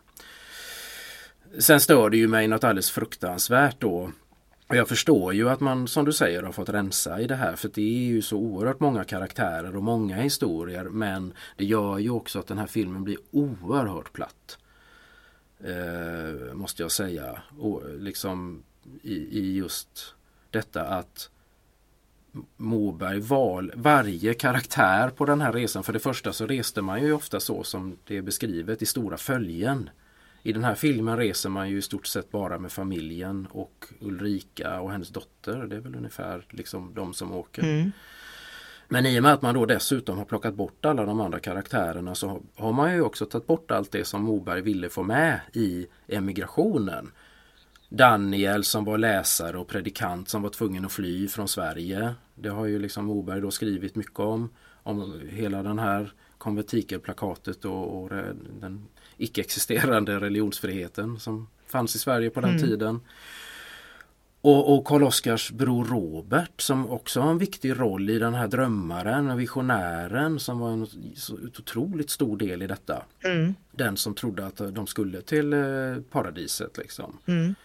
Sen 1.59 1.79
stör 1.79 2.09
det 2.09 2.17
ju 2.17 2.27
mig 2.27 2.47
något 2.47 2.63
alldeles 2.63 2.91
fruktansvärt 2.91 3.81
då 3.81 4.11
och 4.69 4.75
jag 4.75 4.87
förstår 4.87 5.33
ju 5.33 5.49
att 5.49 5.59
man 5.59 5.87
som 5.87 6.05
du 6.05 6.13
säger 6.13 6.43
har 6.43 6.51
fått 6.51 6.69
rensa 6.69 7.21
i 7.21 7.27
det 7.27 7.35
här 7.35 7.55
för 7.55 7.69
det 7.73 7.81
är 7.81 8.07
ju 8.07 8.21
så 8.21 8.37
oerhört 8.37 8.79
många 8.79 9.03
karaktärer 9.03 9.75
och 9.75 9.83
många 9.83 10.15
historier 10.15 10.83
men 10.83 11.33
det 11.55 11.65
gör 11.65 11.97
ju 11.97 12.09
också 12.09 12.39
att 12.39 12.47
den 12.47 12.57
här 12.57 12.67
filmen 12.67 13.03
blir 13.03 13.17
oerhört 13.31 14.13
platt. 14.13 14.57
Eh, 15.63 16.53
måste 16.53 16.81
jag 16.81 16.91
säga. 16.91 17.41
Och 17.59 17.83
liksom 17.99 18.63
i, 19.01 19.15
i 19.15 19.55
just 19.55 20.15
detta 20.49 20.81
att 20.81 21.29
Moberg 22.57 23.19
val 23.19 23.71
varje 23.75 24.33
karaktär 24.33 25.09
på 25.09 25.25
den 25.25 25.41
här 25.41 25.53
resan. 25.53 25.83
För 25.83 25.93
det 25.93 25.99
första 25.99 26.33
så 26.33 26.47
reste 26.47 26.81
man 26.81 27.01
ju 27.01 27.13
ofta 27.13 27.39
så 27.39 27.63
som 27.63 27.97
det 28.07 28.17
är 28.17 28.21
beskrivet 28.21 28.81
i 28.81 28.85
stora 28.85 29.17
följen. 29.17 29.89
I 30.43 30.53
den 30.53 30.63
här 30.63 30.75
filmen 30.75 31.17
reser 31.17 31.49
man 31.49 31.69
ju 31.69 31.77
i 31.77 31.81
stort 31.81 32.07
sett 32.07 32.31
bara 32.31 32.59
med 32.59 32.71
familjen 32.71 33.47
och 33.51 33.85
Ulrika 33.99 34.81
och 34.81 34.91
hennes 34.91 35.09
dotter. 35.09 35.65
Det 35.67 35.75
är 35.75 35.79
väl 35.79 35.95
ungefär 35.95 36.45
liksom 36.49 36.93
de 36.93 37.13
som 37.13 37.33
åker. 37.33 37.63
Mm. 37.63 37.91
Men 38.87 39.05
i 39.05 39.19
och 39.19 39.23
med 39.23 39.33
att 39.33 39.41
man 39.41 39.55
då 39.55 39.65
dessutom 39.65 40.17
har 40.17 40.25
plockat 40.25 40.53
bort 40.53 40.85
alla 40.85 41.05
de 41.05 41.21
andra 41.21 41.39
karaktärerna 41.39 42.15
så 42.15 42.41
har 42.55 42.73
man 42.73 42.93
ju 42.93 43.01
också 43.01 43.25
tagit 43.25 43.47
bort 43.47 43.71
allt 43.71 43.91
det 43.91 44.05
som 44.05 44.23
Moberg 44.23 44.61
ville 44.61 44.89
få 44.89 45.03
med 45.03 45.39
i 45.53 45.87
emigrationen. 46.07 47.11
Daniel 47.89 48.63
som 48.63 48.85
var 48.85 48.97
läsare 48.97 49.57
och 49.57 49.67
predikant 49.67 50.29
som 50.29 50.41
var 50.41 50.49
tvungen 50.49 50.85
att 50.85 50.91
fly 50.91 51.27
från 51.27 51.47
Sverige. 51.47 52.13
Det 52.35 52.49
har 52.49 52.65
ju 52.65 52.79
liksom 52.79 53.05
Moberg 53.05 53.41
då 53.41 53.51
skrivit 53.51 53.95
mycket 53.95 54.19
om. 54.19 54.49
Om 54.83 55.21
hela 55.29 55.63
den 55.63 55.79
här 55.79 56.13
konventikelplakatet 56.37 57.65
och, 57.65 58.03
och 58.03 58.09
den 58.59 58.87
icke-existerande 59.19 60.19
religionsfriheten 60.19 61.19
som 61.19 61.47
fanns 61.67 61.95
i 61.95 61.99
Sverige 61.99 62.29
på 62.29 62.41
den 62.41 62.49
mm. 62.49 62.61
tiden. 62.61 62.99
Och, 64.41 64.73
och 64.73 64.85
Karl 64.85 65.03
Oskars 65.03 65.51
bror 65.51 65.85
Robert 65.85 66.61
som 66.61 66.89
också 66.89 67.21
har 67.21 67.31
en 67.31 67.37
viktig 67.37 67.79
roll 67.79 68.09
i 68.09 68.19
den 68.19 68.33
här 68.33 68.47
drömmaren, 68.47 69.37
visionären 69.37 70.39
som 70.39 70.59
var 70.59 70.71
en 70.71 70.87
så 71.15 71.33
otroligt 71.57 72.09
stor 72.09 72.37
del 72.37 72.61
i 72.61 72.67
detta. 72.67 73.03
Mm. 73.23 73.55
Den 73.71 73.97
som 73.97 74.15
trodde 74.15 74.45
att 74.45 74.61
de 74.75 74.87
skulle 74.87 75.21
till 75.21 75.53
eh, 75.53 75.59
paradiset 76.11 76.77
liksom. 76.77 77.17
Mm. 77.25 77.55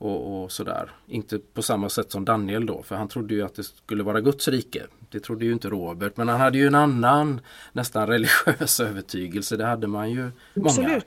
Och, 0.00 0.42
och, 0.42 0.52
sådär. 0.52 0.90
Inte 1.06 1.38
på 1.38 1.62
samma 1.62 1.88
sätt 1.88 2.12
som 2.12 2.24
Daniel 2.24 2.66
då 2.66 2.82
för 2.82 2.96
han 2.96 3.08
trodde 3.08 3.34
ju 3.34 3.42
att 3.42 3.54
det 3.54 3.62
skulle 3.62 4.02
vara 4.02 4.20
Guds 4.20 4.48
rike. 4.48 4.86
Det 5.10 5.20
trodde 5.20 5.44
ju 5.44 5.52
inte 5.52 5.68
Robert 5.68 6.16
men 6.16 6.28
han 6.28 6.40
hade 6.40 6.58
ju 6.58 6.66
en 6.66 6.74
annan 6.74 7.40
nästan 7.72 8.06
religiös 8.06 8.80
övertygelse. 8.90 9.56
Det 9.56 9.64
hade 9.64 9.86
man 9.86 10.10
ju 10.10 10.30
många. 10.54 11.00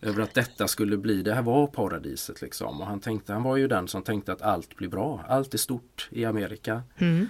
över 0.00 0.22
att 0.22 0.34
detta 0.34 0.68
skulle 0.68 0.96
bli, 0.96 1.22
det 1.22 1.34
här 1.34 1.42
var 1.42 1.66
paradiset 1.66 2.40
liksom. 2.42 2.80
Och 2.80 2.86
han 2.86 3.00
tänkte, 3.00 3.32
han 3.32 3.42
var 3.42 3.56
ju 3.56 3.68
den 3.68 3.88
som 3.88 4.02
tänkte 4.02 4.32
att 4.32 4.42
allt 4.42 4.76
blir 4.76 4.88
bra, 4.88 5.24
allt 5.28 5.54
är 5.54 5.58
stort 5.58 6.08
i 6.10 6.24
Amerika. 6.24 6.82
Mm. 6.98 7.28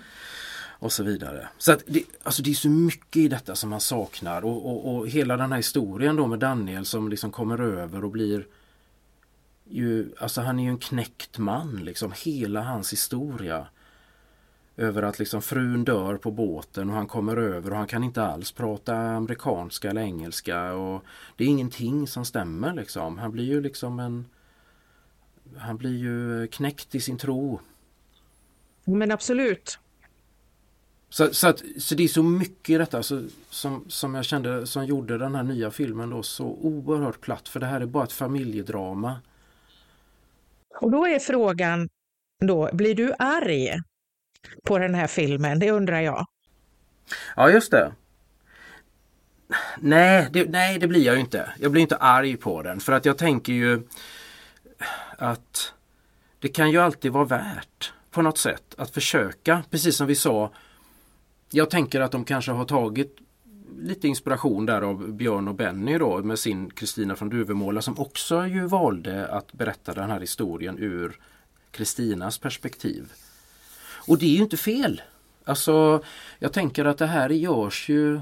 Och 0.81 0.93
så 0.93 1.03
vidare. 1.03 1.49
Så 1.59 1.73
att 1.73 1.83
det, 1.87 2.03
alltså 2.23 2.43
det 2.43 2.51
är 2.51 2.55
så 2.55 2.69
mycket 2.69 3.17
i 3.17 3.29
detta 3.29 3.55
som 3.55 3.71
man 3.71 3.81
saknar 3.81 4.45
och, 4.45 4.67
och, 4.67 4.95
och 4.95 5.09
hela 5.09 5.37
den 5.37 5.53
här 5.53 5.57
historien 5.57 6.17
då 6.17 6.27
med 6.27 6.39
Daniel 6.39 6.85
som 6.85 7.09
liksom 7.09 7.31
kommer 7.31 7.61
över 7.61 8.05
och 8.05 8.11
blir 8.11 8.47
ju, 9.71 10.13
alltså 10.19 10.41
han 10.41 10.59
är 10.59 10.65
ju 10.65 10.71
en 10.71 10.79
knäckt 10.79 11.39
man 11.39 11.77
liksom, 11.85 12.13
hela 12.25 12.63
hans 12.63 12.93
historia. 12.93 13.67
Över 14.77 15.03
att 15.03 15.19
liksom 15.19 15.43
frun 15.43 15.85
dör 15.85 16.17
på 16.17 16.31
båten 16.31 16.91
och 16.91 16.97
han 16.97 17.07
kommer 17.07 17.37
över 17.37 17.71
och 17.71 17.77
han 17.77 17.87
kan 17.87 18.05
inte 18.05 18.23
alls 18.23 18.53
prata 18.53 18.97
amerikanska 18.97 19.91
eller 19.91 20.01
engelska 20.01 20.73
och 20.73 21.05
det 21.37 21.45
är 21.45 21.49
ingenting 21.49 22.07
som 22.07 22.25
stämmer 22.25 22.75
liksom. 22.75 23.19
Han 23.19 23.33
blir 23.33 23.45
ju 23.45 23.61
liksom 23.61 24.01
en 24.01 24.25
Han 25.57 25.77
blir 25.77 25.99
ju 25.99 26.47
knäckt 26.47 26.95
i 26.95 27.01
sin 27.01 27.19
tro. 27.19 27.61
Men 28.85 29.11
absolut. 29.11 29.79
Så, 31.09 31.35
så, 31.35 31.49
att, 31.49 31.63
så 31.79 31.95
det 31.95 32.05
är 32.05 32.09
så 32.09 32.23
mycket 32.23 32.71
i 32.71 32.79
detta 32.79 33.03
så, 33.03 33.23
som, 33.51 33.85
som 33.89 34.15
jag 34.15 34.25
kände 34.25 34.67
som 34.67 34.87
gjorde 34.87 35.19
den 35.19 35.35
här 35.35 35.43
nya 35.43 35.71
filmen 35.71 36.11
då 36.11 36.23
så 36.23 36.45
oerhört 36.45 37.21
platt 37.21 37.49
för 37.49 37.61
det 37.61 37.67
här 37.67 37.81
är 37.81 37.87
bara 37.87 38.05
ett 38.05 38.13
familjedrama. 38.13 39.21
Och 40.81 40.91
då 40.91 41.07
är 41.07 41.19
frågan 41.19 41.89
då, 42.41 42.71
blir 42.73 42.95
du 42.95 43.15
arg 43.19 43.81
på 44.65 44.79
den 44.79 44.95
här 44.95 45.07
filmen? 45.07 45.59
Det 45.59 45.71
undrar 45.71 46.01
jag. 46.01 46.27
Ja 47.37 47.51
just 47.51 47.71
det. 47.71 47.93
Nej 49.79 50.29
det, 50.33 50.51
nej, 50.51 50.79
det 50.79 50.87
blir 50.87 51.07
jag 51.07 51.15
ju 51.15 51.21
inte. 51.21 51.53
Jag 51.59 51.73
blir 51.73 51.83
inte 51.83 51.97
arg 51.97 52.37
på 52.37 52.63
den 52.63 52.81
för 52.81 52.93
att 52.93 53.05
jag 53.05 53.19
tänker 53.19 53.53
ju 53.53 53.83
att 55.17 55.75
det 56.39 56.49
kan 56.49 56.71
ju 56.71 56.79
alltid 56.79 57.13
vara 57.13 57.25
värt 57.25 57.93
på 58.11 58.23
något 58.23 58.39
sätt 58.39 58.75
att 58.79 58.91
försöka, 58.91 59.63
precis 59.71 59.97
som 59.97 60.07
vi 60.07 60.15
sa. 60.15 60.51
Jag 61.51 61.71
tänker 61.71 62.01
att 62.01 62.13
de 62.13 62.25
kanske 62.25 62.53
har 62.53 62.65
tagit 62.65 63.17
lite 63.81 64.09
inspiration 64.09 64.67
där 64.67 64.83
av 64.83 65.13
Björn 65.13 65.49
och 65.49 65.55
Benny 65.55 65.99
då 65.99 66.23
med 66.23 66.39
sin 66.39 66.71
Kristina 66.71 67.17
från 67.17 67.29
Duvemåla 67.29 67.83
som 67.83 67.99
också 67.99 68.47
ju 68.47 68.67
valde 68.67 69.29
att 69.29 69.53
berätta 69.53 69.93
den 69.93 70.11
här 70.11 70.21
historien 70.21 70.79
ur 70.79 71.19
Kristinas 71.71 72.39
perspektiv. 72.39 73.13
Och 74.09 74.19
det 74.19 74.27
är 74.27 74.37
ju 74.37 74.43
inte 74.43 74.57
fel. 74.57 75.03
Alltså 75.45 76.03
jag 76.39 76.53
tänker 76.53 76.85
att 76.85 76.99
det 76.99 77.07
här 77.07 77.31
görs 77.31 77.89
ju 77.89 78.21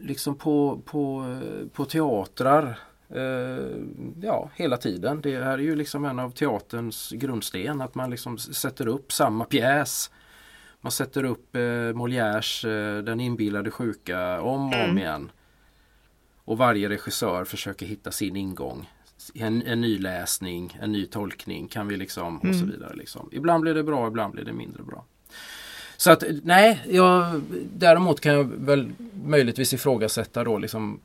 liksom 0.00 0.34
på, 0.34 0.80
på, 0.84 1.36
på 1.72 1.84
teatrar 1.84 2.78
eh, 3.08 3.76
ja, 4.22 4.50
hela 4.56 4.76
tiden. 4.76 5.20
Det 5.20 5.44
här 5.44 5.52
är 5.52 5.58
ju 5.58 5.76
liksom 5.76 6.04
en 6.04 6.18
av 6.18 6.30
teaterns 6.30 7.12
grundsten 7.16 7.80
att 7.80 7.94
man 7.94 8.10
liksom 8.10 8.38
sätter 8.38 8.88
upp 8.88 9.12
samma 9.12 9.44
pjäs 9.44 10.10
man 10.80 10.92
sätter 10.92 11.24
upp 11.24 11.56
eh, 11.56 11.60
Molières 11.94 12.64
eh, 12.64 13.02
Den 13.02 13.20
inbillade 13.20 13.70
sjuka 13.70 14.40
om 14.40 14.68
och 14.68 14.74
mm. 14.74 14.90
om 14.90 14.98
igen. 14.98 15.32
Och 16.44 16.58
varje 16.58 16.88
regissör 16.88 17.44
försöker 17.44 17.86
hitta 17.86 18.10
sin 18.10 18.36
ingång. 18.36 18.90
En, 19.34 19.62
en 19.62 19.80
ny 19.80 19.98
läsning, 19.98 20.78
en 20.82 20.92
ny 20.92 21.06
tolkning 21.06 21.68
kan 21.68 21.88
vi 21.88 21.96
liksom 21.96 22.36
och 22.36 22.54
så 22.54 22.62
mm. 22.62 22.70
vidare. 22.70 22.96
Liksom. 22.96 23.28
Ibland 23.32 23.62
blir 23.62 23.74
det 23.74 23.82
bra, 23.82 24.08
ibland 24.08 24.32
blir 24.32 24.44
det 24.44 24.52
mindre 24.52 24.82
bra. 24.82 25.04
Så 25.96 26.10
att 26.10 26.24
nej, 26.42 26.80
jag, 26.88 27.42
däremot 27.72 28.20
kan 28.20 28.32
jag 28.34 28.44
väl 28.44 28.92
möjligtvis 29.24 29.72
ifrågasätta 29.72 30.44
då 30.44 30.58
liksom 30.58 31.00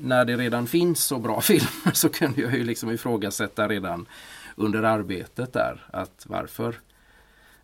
när 0.00 0.24
det 0.24 0.36
redan 0.36 0.66
finns 0.66 1.04
så 1.04 1.18
bra 1.18 1.40
filmer 1.40 1.92
så 1.92 2.08
kunde 2.08 2.40
jag 2.40 2.54
ju 2.54 2.64
liksom 2.64 2.90
ifrågasätta 2.90 3.68
redan 3.68 4.06
under 4.56 4.82
arbetet 4.82 5.52
där 5.52 5.86
att 5.90 6.26
varför 6.26 6.74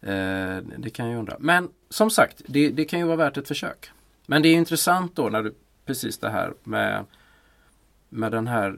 Eh, 0.02 0.56
det 0.78 0.90
kan 0.90 1.10
jag 1.10 1.18
undra. 1.18 1.36
Men 1.38 1.68
som 1.90 2.10
sagt, 2.10 2.42
det, 2.46 2.70
det, 2.70 2.84
kan 2.84 2.98
ju 2.98 3.04
vara 3.04 3.16
värt 3.16 3.36
ett 3.36 3.48
försök. 3.48 3.90
Men 4.26 4.42
det 4.42 4.48
är 4.48 4.54
intressant 4.54 5.16
då 5.16 5.28
när 5.28 5.42
du, 5.42 5.54
precis 5.86 6.18
det 6.18 6.30
här 6.30 6.52
med, 6.64 7.04
med 8.08 8.32
den 8.32 8.46
här 8.46 8.76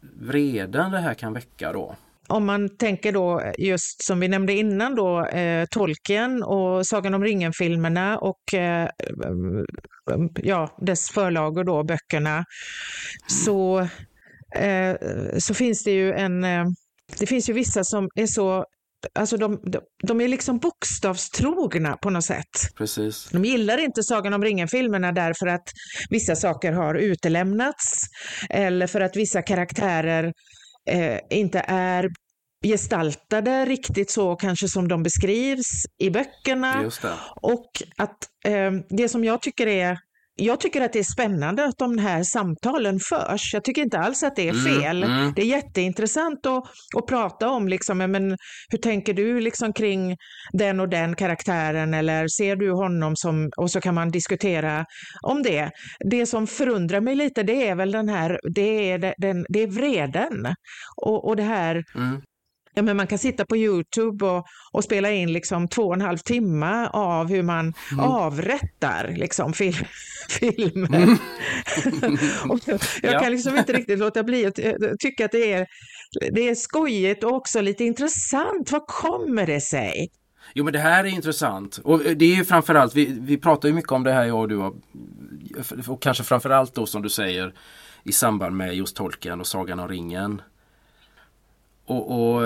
vreden 0.00 0.90
det 0.90 0.98
här 0.98 1.14
kan 1.14 1.32
väcka 1.32 1.72
då. 1.72 1.96
Om 2.28 2.46
man 2.46 2.76
tänker 2.76 3.12
då 3.12 3.52
just 3.58 4.04
som 4.04 4.20
vi 4.20 4.28
nämnde 4.28 4.52
innan 4.52 4.94
då, 4.94 5.26
eh, 5.26 5.66
Tolkien 5.70 6.42
och 6.42 6.86
Sagan 6.86 7.14
om 7.14 7.24
ringen-filmerna 7.24 8.18
och 8.18 8.54
eh, 8.54 8.88
ja, 10.34 10.76
dess 10.80 11.10
förlagor 11.10 11.64
då, 11.64 11.84
böckerna, 11.84 12.44
så, 13.44 13.80
eh, 14.54 14.96
så 15.38 15.54
finns 15.54 15.84
det 15.84 15.90
ju 15.90 16.12
en 16.12 16.44
eh, 16.44 16.64
det 17.18 17.26
finns 17.26 17.48
ju 17.48 17.52
vissa 17.52 17.84
som 17.84 18.08
är 18.14 18.26
så 18.26 18.64
Alltså 19.14 19.36
de, 19.36 19.60
de, 19.64 19.80
de, 20.02 20.20
är 20.20 20.28
liksom 20.28 20.58
bokstavstrogna 20.58 21.96
på 21.96 22.10
något 22.10 22.24
sätt. 22.24 22.74
Precis. 22.78 23.28
De 23.32 23.44
gillar 23.44 23.78
inte 23.78 24.02
Sagan 24.02 24.34
om 24.34 24.44
ringen-filmerna 24.44 25.12
därför 25.12 25.46
att 25.46 25.68
vissa 26.10 26.36
saker 26.36 26.72
har 26.72 26.94
utelämnats 26.94 28.00
eller 28.50 28.86
för 28.86 29.00
att 29.00 29.16
vissa 29.16 29.42
karaktärer 29.42 30.32
eh, 30.90 31.18
inte 31.30 31.64
är 31.68 32.08
gestaltade 32.66 33.64
riktigt 33.64 34.10
så 34.10 34.36
kanske 34.36 34.68
som 34.68 34.88
de 34.88 35.02
beskrivs 35.02 35.82
i 35.98 36.10
böckerna. 36.10 36.80
Och 37.42 37.70
att 37.96 38.16
eh, 38.44 38.72
det 38.90 39.08
som 39.08 39.24
jag 39.24 39.42
tycker 39.42 39.66
är 39.66 39.98
jag 40.40 40.60
tycker 40.60 40.80
att 40.80 40.92
det 40.92 40.98
är 40.98 41.12
spännande 41.14 41.64
att 41.64 41.78
de 41.78 41.98
här 41.98 42.22
samtalen 42.22 43.00
förs. 43.00 43.54
Jag 43.54 43.64
tycker 43.64 43.82
inte 43.82 43.98
alls 43.98 44.22
att 44.22 44.36
det 44.36 44.48
är 44.48 44.52
mm, 44.52 44.64
fel. 44.64 45.02
Mm, 45.02 45.18
mm. 45.18 45.32
Det 45.36 45.42
är 45.42 45.46
jätteintressant 45.46 46.46
att, 46.46 46.64
att 46.96 47.06
prata 47.08 47.48
om, 47.48 47.68
liksom, 47.68 47.98
men 47.98 48.36
hur 48.68 48.78
tänker 48.78 49.14
du 49.14 49.40
liksom, 49.40 49.72
kring 49.72 50.16
den 50.52 50.80
och 50.80 50.88
den 50.88 51.16
karaktären 51.16 51.94
eller 51.94 52.28
ser 52.28 52.56
du 52.56 52.72
honom 52.72 53.16
som, 53.16 53.50
och 53.56 53.70
så 53.70 53.80
kan 53.80 53.94
man 53.94 54.10
diskutera 54.10 54.84
om 55.22 55.42
det. 55.42 55.70
Det 56.10 56.26
som 56.26 56.46
förundrar 56.46 57.00
mig 57.00 57.14
lite 57.14 57.42
det 57.42 57.68
är 57.68 57.74
väl 57.74 57.92
den 57.92 58.08
här, 58.08 58.40
det 58.54 58.90
är, 58.90 59.14
den, 59.18 59.46
det 59.48 59.62
är 59.62 59.66
vreden 59.66 60.54
och, 60.96 61.28
och 61.28 61.36
det 61.36 61.42
här 61.42 61.84
mm. 61.94 62.20
Ja, 62.78 62.82
men 62.82 62.96
man 62.96 63.06
kan 63.06 63.18
sitta 63.18 63.44
på 63.44 63.56
Youtube 63.56 64.26
och, 64.26 64.46
och 64.72 64.84
spela 64.84 65.10
in 65.10 65.32
liksom 65.32 65.68
två 65.68 65.82
och 65.82 65.94
en 65.94 66.00
halv 66.00 66.18
timme 66.18 66.88
av 66.92 67.28
hur 67.28 67.42
man 67.42 67.74
mm. 67.92 68.04
avrättar 68.04 69.14
liksom, 69.16 69.52
fil 69.52 69.74
filmer. 70.28 70.96
Mm. 70.96 71.18
jag, 72.66 72.80
jag 73.02 73.14
ja. 73.14 73.20
kan 73.20 73.32
liksom 73.32 73.58
inte 73.58 73.72
riktigt 73.72 73.98
låta 73.98 74.22
bli 74.22 74.46
att 74.46 74.58
tycka 74.98 75.24
att 75.24 75.32
det 75.32 75.52
är, 75.52 75.66
det 76.32 76.48
är 76.48 76.54
skojigt 76.54 77.24
och 77.24 77.32
också 77.32 77.60
lite 77.60 77.84
intressant. 77.84 78.72
Vad 78.72 78.86
kommer 78.86 79.46
det 79.46 79.60
sig? 79.60 80.08
Jo 80.54 80.64
men 80.64 80.72
det 80.72 80.78
här 80.78 81.04
är 81.04 81.08
intressant 81.08 81.80
och 81.84 82.00
det 82.00 82.24
är 82.24 82.36
ju 82.36 82.44
framförallt, 82.44 82.94
vi, 82.94 83.18
vi 83.20 83.36
pratar 83.36 83.68
ju 83.68 83.74
mycket 83.74 83.92
om 83.92 84.04
det 84.04 84.12
här 84.12 84.24
jag 84.24 84.38
och 84.38 84.48
du 84.48 84.56
och 84.56 86.02
kanske 86.02 86.24
framförallt 86.24 86.74
då 86.74 86.86
som 86.86 87.02
du 87.02 87.08
säger 87.08 87.54
i 88.04 88.12
samband 88.12 88.56
med 88.56 88.74
just 88.74 88.96
tolken 88.96 89.40
och 89.40 89.46
Sagan 89.46 89.80
om 89.80 89.88
ringen. 89.88 90.42
Och, 91.88 92.34
och, 92.34 92.42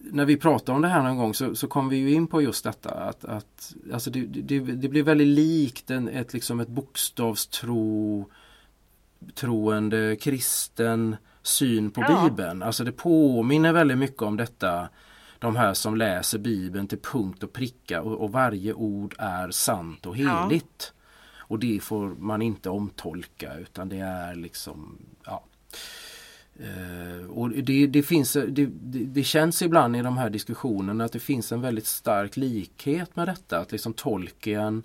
när 0.00 0.24
vi 0.24 0.36
pratar 0.36 0.72
om 0.72 0.82
det 0.82 0.88
här 0.88 1.02
någon 1.02 1.16
gång 1.16 1.34
så, 1.34 1.54
så 1.54 1.68
kom 1.68 1.88
vi 1.88 1.96
ju 1.96 2.12
in 2.12 2.26
på 2.26 2.42
just 2.42 2.64
detta 2.64 2.90
att, 2.90 3.24
att 3.24 3.74
alltså 3.92 4.10
det, 4.10 4.20
det, 4.26 4.60
det 4.60 4.88
blir 4.88 5.02
väldigt 5.02 5.26
likt 5.26 5.90
en, 5.90 6.08
ett, 6.08 6.32
liksom 6.32 6.60
ett 6.60 6.68
bokstavstro 6.68 8.30
troende 9.34 10.16
kristen 10.20 11.16
syn 11.42 11.90
på 11.90 12.00
ja. 12.00 12.28
Bibeln. 12.28 12.62
Alltså 12.62 12.84
det 12.84 12.92
påminner 12.92 13.72
väldigt 13.72 13.98
mycket 13.98 14.22
om 14.22 14.36
detta 14.36 14.88
de 15.38 15.56
här 15.56 15.74
som 15.74 15.96
läser 15.96 16.38
Bibeln 16.38 16.88
till 16.88 17.00
punkt 17.00 17.42
och 17.42 17.52
pricka 17.52 18.02
och, 18.02 18.20
och 18.20 18.32
varje 18.32 18.72
ord 18.72 19.14
är 19.18 19.50
sant 19.50 20.06
och 20.06 20.16
heligt. 20.16 20.92
Ja. 20.94 21.02
Och 21.48 21.58
det 21.58 21.80
får 21.82 22.06
man 22.06 22.42
inte 22.42 22.70
omtolka 22.70 23.54
utan 23.54 23.88
det 23.88 23.98
är 23.98 24.34
liksom 24.34 24.98
Uh, 26.60 27.30
och 27.30 27.50
det, 27.50 27.86
det 27.86 28.02
finns, 28.02 28.32
det, 28.48 28.66
det, 28.90 29.24
känns 29.24 29.62
ibland 29.62 29.96
i 29.96 30.02
de 30.02 30.18
här 30.18 30.30
diskussionerna 30.30 31.04
att 31.04 31.12
det 31.12 31.20
finns 31.20 31.52
en 31.52 31.60
väldigt 31.60 31.86
stark 31.86 32.36
likhet 32.36 33.16
med 33.16 33.28
detta. 33.28 33.58
Att 33.58 33.72
liksom 33.72 33.92
tolken 33.92 34.82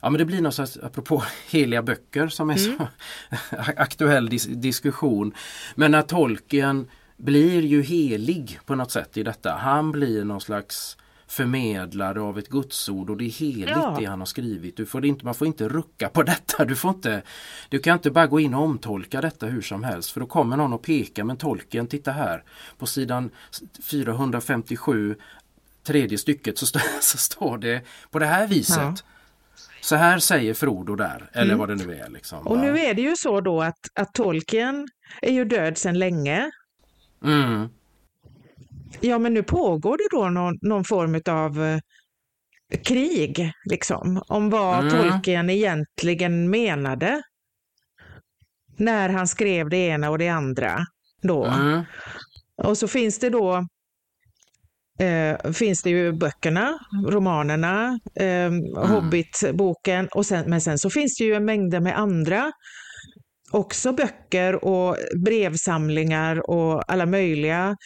Ja 0.00 0.10
men 0.10 0.18
det 0.18 0.24
blir 0.24 0.40
något 0.40 0.54
slags, 0.54 0.76
apropå 0.76 1.22
heliga 1.50 1.82
böcker 1.82 2.28
som 2.28 2.50
är 2.50 2.66
mm. 2.66 2.78
så 2.78 2.88
aktuell 3.76 4.28
dis 4.28 4.46
diskussion. 4.46 5.34
Men 5.74 5.94
att 5.94 6.08
tolken 6.08 6.88
blir 7.16 7.62
ju 7.62 7.82
helig 7.82 8.60
på 8.66 8.74
något 8.74 8.90
sätt 8.90 9.16
i 9.16 9.22
detta. 9.22 9.52
Han 9.52 9.92
blir 9.92 10.24
någon 10.24 10.40
slags 10.40 10.96
förmedlare 11.30 12.20
av 12.20 12.38
ett 12.38 12.48
gudsord 12.48 13.10
och 13.10 13.16
det 13.16 13.24
är 13.24 13.30
heligt 13.30 13.68
ja. 13.68 13.96
det 13.98 14.04
han 14.04 14.18
har 14.18 14.26
skrivit. 14.26 14.76
Du 14.76 14.86
får 14.86 15.04
inte, 15.04 15.24
man 15.24 15.34
får 15.34 15.46
inte 15.46 15.68
rucka 15.68 16.08
på 16.08 16.22
detta. 16.22 16.64
Du, 16.64 16.76
får 16.76 16.90
inte, 16.90 17.22
du 17.68 17.78
kan 17.78 17.94
inte 17.94 18.10
bara 18.10 18.26
gå 18.26 18.40
in 18.40 18.54
och 18.54 18.62
omtolka 18.62 19.20
detta 19.20 19.46
hur 19.46 19.62
som 19.62 19.84
helst 19.84 20.10
för 20.10 20.20
då 20.20 20.26
kommer 20.26 20.56
någon 20.56 20.72
och 20.72 20.82
pekar 20.82 21.24
men 21.24 21.36
tolken, 21.36 21.86
titta 21.86 22.12
här 22.12 22.42
på 22.78 22.86
sidan 22.86 23.30
457 23.82 25.16
tredje 25.82 26.18
stycket 26.18 26.58
så, 26.58 26.64
st 26.64 26.78
så 27.00 27.18
står 27.18 27.58
det 27.58 27.82
på 28.10 28.18
det 28.18 28.26
här 28.26 28.46
viset. 28.46 28.76
Ja. 28.76 28.94
Så 29.80 29.96
här 29.96 30.18
säger 30.18 30.54
Frodo 30.54 30.96
där, 30.96 31.30
eller 31.32 31.54
mm. 31.54 31.58
vad 31.58 31.68
det 31.68 31.86
nu 31.86 31.94
är. 31.94 32.08
Liksom. 32.08 32.46
Och 32.46 32.58
nu 32.58 32.78
är 32.78 32.94
det 32.94 33.02
ju 33.02 33.16
så 33.16 33.40
då 33.40 33.62
att, 33.62 33.78
att 33.94 34.14
Tolkien 34.14 34.88
är 35.22 35.32
ju 35.32 35.44
död 35.44 35.78
sedan 35.78 35.98
länge. 35.98 36.50
Mm. 37.24 37.68
Ja, 39.00 39.18
men 39.18 39.34
nu 39.34 39.42
pågår 39.42 39.96
det 39.96 40.08
då 40.10 40.28
någon, 40.28 40.58
någon 40.62 40.84
form 40.84 41.20
av 41.28 41.64
eh, 41.64 41.80
krig, 42.84 43.52
liksom, 43.64 44.22
om 44.28 44.50
vad 44.50 44.80
mm. 44.80 44.90
Tolkien 44.90 45.50
egentligen 45.50 46.50
menade 46.50 47.22
när 48.76 49.08
han 49.08 49.28
skrev 49.28 49.68
det 49.68 49.76
ena 49.76 50.10
och 50.10 50.18
det 50.18 50.28
andra. 50.28 50.78
Då. 51.22 51.44
Mm. 51.44 51.82
Och 52.62 52.78
så 52.78 52.88
finns 52.88 53.18
det 53.18 53.30
då 53.30 53.66
eh, 54.98 55.52
finns 55.52 55.82
det 55.82 55.90
ju 55.90 56.12
böckerna, 56.12 56.78
romanerna, 57.08 58.00
eh, 58.14 58.26
mm. 58.26 58.76
Hobbit-boken, 58.76 60.08
och 60.08 60.26
sen, 60.26 60.50
men 60.50 60.60
sen 60.60 60.78
så 60.78 60.90
finns 60.90 61.16
det 61.18 61.24
ju 61.24 61.40
mängder 61.40 61.80
med 61.80 61.98
andra 61.98 62.52
också 63.52 63.92
böcker 63.92 64.64
och 64.64 64.96
brevsamlingar 65.24 66.50
och 66.50 66.92
alla 66.92 67.06
möjliga 67.06 67.76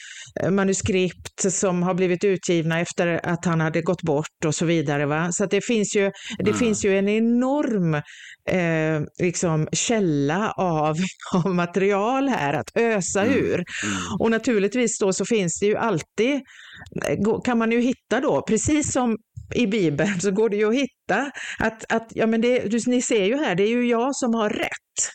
eh, 0.40 0.50
manuskript 0.50 1.52
som 1.52 1.82
har 1.82 1.94
blivit 1.94 2.24
utgivna 2.24 2.80
efter 2.80 3.26
att 3.26 3.44
han 3.44 3.60
hade 3.60 3.82
gått 3.82 4.02
bort 4.02 4.44
och 4.46 4.54
så 4.54 4.64
vidare. 4.64 5.06
Va? 5.06 5.32
Så 5.32 5.46
det, 5.46 5.60
finns 5.60 5.96
ju, 5.96 6.10
det 6.38 6.50
mm. 6.50 6.58
finns 6.58 6.84
ju 6.84 6.98
en 6.98 7.08
enorm 7.08 7.94
eh, 8.50 9.02
liksom 9.22 9.68
källa 9.72 10.52
av, 10.56 10.96
av 11.44 11.54
material 11.54 12.28
här 12.28 12.54
att 12.54 12.76
ösa 12.76 13.22
mm. 13.22 13.38
ur. 13.38 13.54
Mm. 13.54 13.64
Och 14.20 14.30
naturligtvis 14.30 14.98
då 14.98 15.12
så 15.12 15.24
finns 15.24 15.58
det 15.60 15.66
ju 15.66 15.76
alltid, 15.76 16.40
kan 17.44 17.58
man 17.58 17.72
ju 17.72 17.80
hitta 17.80 18.20
då, 18.20 18.42
precis 18.42 18.92
som 18.92 19.16
i 19.54 19.66
Bibeln 19.66 20.20
så 20.20 20.30
går 20.30 20.48
det 20.48 20.56
ju 20.56 20.68
att 20.68 20.74
hitta 20.74 21.30
att, 21.58 21.92
att 21.92 22.08
ja, 22.10 22.26
men 22.26 22.40
det, 22.40 22.86
ni 22.86 23.02
ser 23.02 23.24
ju 23.24 23.36
här, 23.36 23.54
det 23.54 23.62
är 23.62 23.68
ju 23.68 23.88
jag 23.88 24.16
som 24.16 24.34
har 24.34 24.50
rätt. 24.50 25.10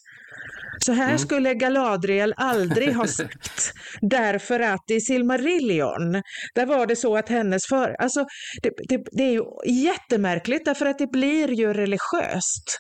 Så 0.86 0.92
här 0.92 1.06
mm. 1.06 1.20
skulle 1.20 1.54
Galadriel 1.54 2.34
aldrig 2.38 2.96
ha 2.96 3.08
sagt. 3.08 3.74
Därför 4.02 4.60
att 4.60 4.92
i 4.92 5.02
Silmarillion, 5.02 6.22
där 6.56 6.66
var 6.66 6.88
det 6.88 6.96
så 6.96 7.18
att 7.18 7.30
hennes 7.30 7.68
för... 7.68 7.96
Alltså, 8.00 8.26
det, 8.62 8.72
det, 8.88 9.04
det 9.12 9.24
är 9.24 9.32
ju 9.32 9.44
jättemärkligt 9.66 10.66
därför 10.66 10.86
att 10.86 10.98
det 10.98 11.12
blir 11.12 11.52
ju 11.52 11.74
religiöst. 11.74 12.78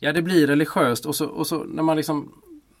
Ja, 0.00 0.12
det 0.12 0.22
blir 0.22 0.46
religiöst 0.46 1.06
och 1.06 1.16
så, 1.16 1.26
och 1.26 1.46
så 1.46 1.64
när 1.64 1.82
man 1.82 1.96
liksom 1.96 2.32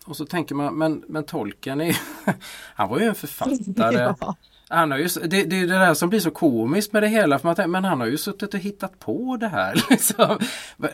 och 0.06 0.16
så 0.16 0.26
tänker 0.26 0.54
man, 0.54 0.78
men, 0.78 1.04
men 1.08 1.24
tolken 1.24 1.80
är 1.80 1.96
han 2.74 2.88
var 2.88 2.98
ju 2.98 3.04
en 3.04 3.14
författare. 3.14 4.14
Ja. 4.20 4.36
Han 4.68 4.90
har 4.90 4.98
ju, 4.98 5.08
det, 5.08 5.44
det 5.44 5.56
är 5.56 5.66
det 5.66 5.78
där 5.78 5.94
som 5.94 6.08
blir 6.08 6.20
så 6.20 6.30
komiskt 6.30 6.92
med 6.92 7.02
det 7.02 7.08
hela, 7.08 7.38
för 7.38 7.56
man 7.56 7.70
men 7.70 7.84
han 7.84 8.00
har 8.00 8.06
ju 8.06 8.16
suttit 8.16 8.54
och 8.54 8.60
hittat 8.60 8.98
på 8.98 9.36
det 9.36 9.48
här. 9.48 9.84
Liksom. 9.90 10.38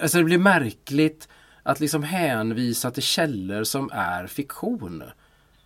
Alltså 0.03 0.19
det 0.19 0.25
blir 0.25 0.39
märkligt 0.39 1.29
att 1.63 1.81
liksom 1.81 2.03
hänvisa 2.03 2.91
till 2.91 3.03
källor 3.03 3.65
som 3.65 3.91
är 3.93 4.27
fiktion. 4.27 5.03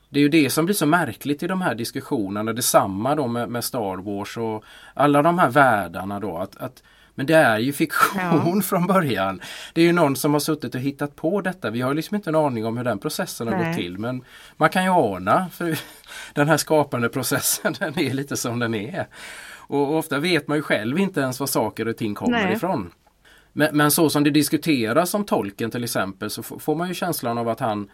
Det 0.09 0.19
är 0.19 0.23
ju 0.23 0.29
det 0.29 0.51
som 0.51 0.65
blir 0.65 0.75
så 0.75 0.87
märkligt 0.87 1.43
i 1.43 1.47
de 1.47 1.61
här 1.61 1.75
diskussionerna. 1.75 2.53
Detsamma 2.53 3.15
då 3.15 3.27
med, 3.27 3.49
med 3.49 3.65
Star 3.65 3.97
Wars 3.97 4.37
och 4.37 4.65
alla 4.95 5.23
de 5.23 5.39
här 5.39 5.51
världarna 5.51 6.21
då. 6.21 6.39
Att, 6.39 6.57
att 6.57 6.83
men 7.17 7.27
det 7.27 7.35
är 7.35 7.59
ju 7.59 7.73
fiktion 7.73 8.57
ja. 8.57 8.63
från 8.65 8.87
början. 8.87 9.41
Det 9.73 9.81
är 9.81 9.85
ju 9.85 9.93
någon 9.93 10.17
som 10.17 10.33
har 10.33 10.41
suttit 10.41 10.75
och 10.75 10.81
hittat 10.81 11.17
på 11.17 11.41
detta. 11.41 11.71
Vi 11.71 11.81
har 11.81 11.95
liksom 11.95 12.15
inte 12.15 12.31
en 12.31 12.37
aning 12.37 12.67
om 12.67 12.77
hur 12.77 12.85
den 12.85 12.99
processen 12.99 13.49
har 13.49 13.57
Nej. 13.57 13.67
gått 13.67 13.77
till. 13.77 13.99
Men 13.99 14.25
man 14.57 14.69
kan 14.69 14.85
ju 14.85 14.91
ana. 14.91 15.49
För 15.53 15.79
den 16.35 16.49
här 16.49 16.57
skapande 16.57 17.09
processen 17.09 17.75
den 17.79 17.99
är 17.99 18.15
lite 18.15 18.37
som 18.37 18.59
den 18.59 18.75
är. 18.75 19.07
Och 19.69 19.97
ofta 19.97 20.19
vet 20.19 20.49
man 20.49 20.59
ju 20.59 20.63
själv 20.63 20.99
inte 20.99 21.21
ens 21.21 21.41
var 21.41 21.47
saker 21.47 21.89
och 21.89 21.97
ting 21.97 22.15
kommer 22.15 22.45
Nej. 22.45 22.53
ifrån. 22.53 22.91
Men, 23.57 23.77
men, 23.77 23.91
så 23.91 24.11
som 24.11 24.25
det 24.25 24.31
diskuteras 24.31 25.15
om 25.15 25.25
tolken 25.25 25.71
till 25.71 25.85
exempel 25.85 26.31
så 26.31 26.43
får 26.43 26.75
man 26.75 26.89
ju 26.89 26.95
känslan 26.95 27.39
av 27.39 27.49
att 27.49 27.61
han 27.61 27.91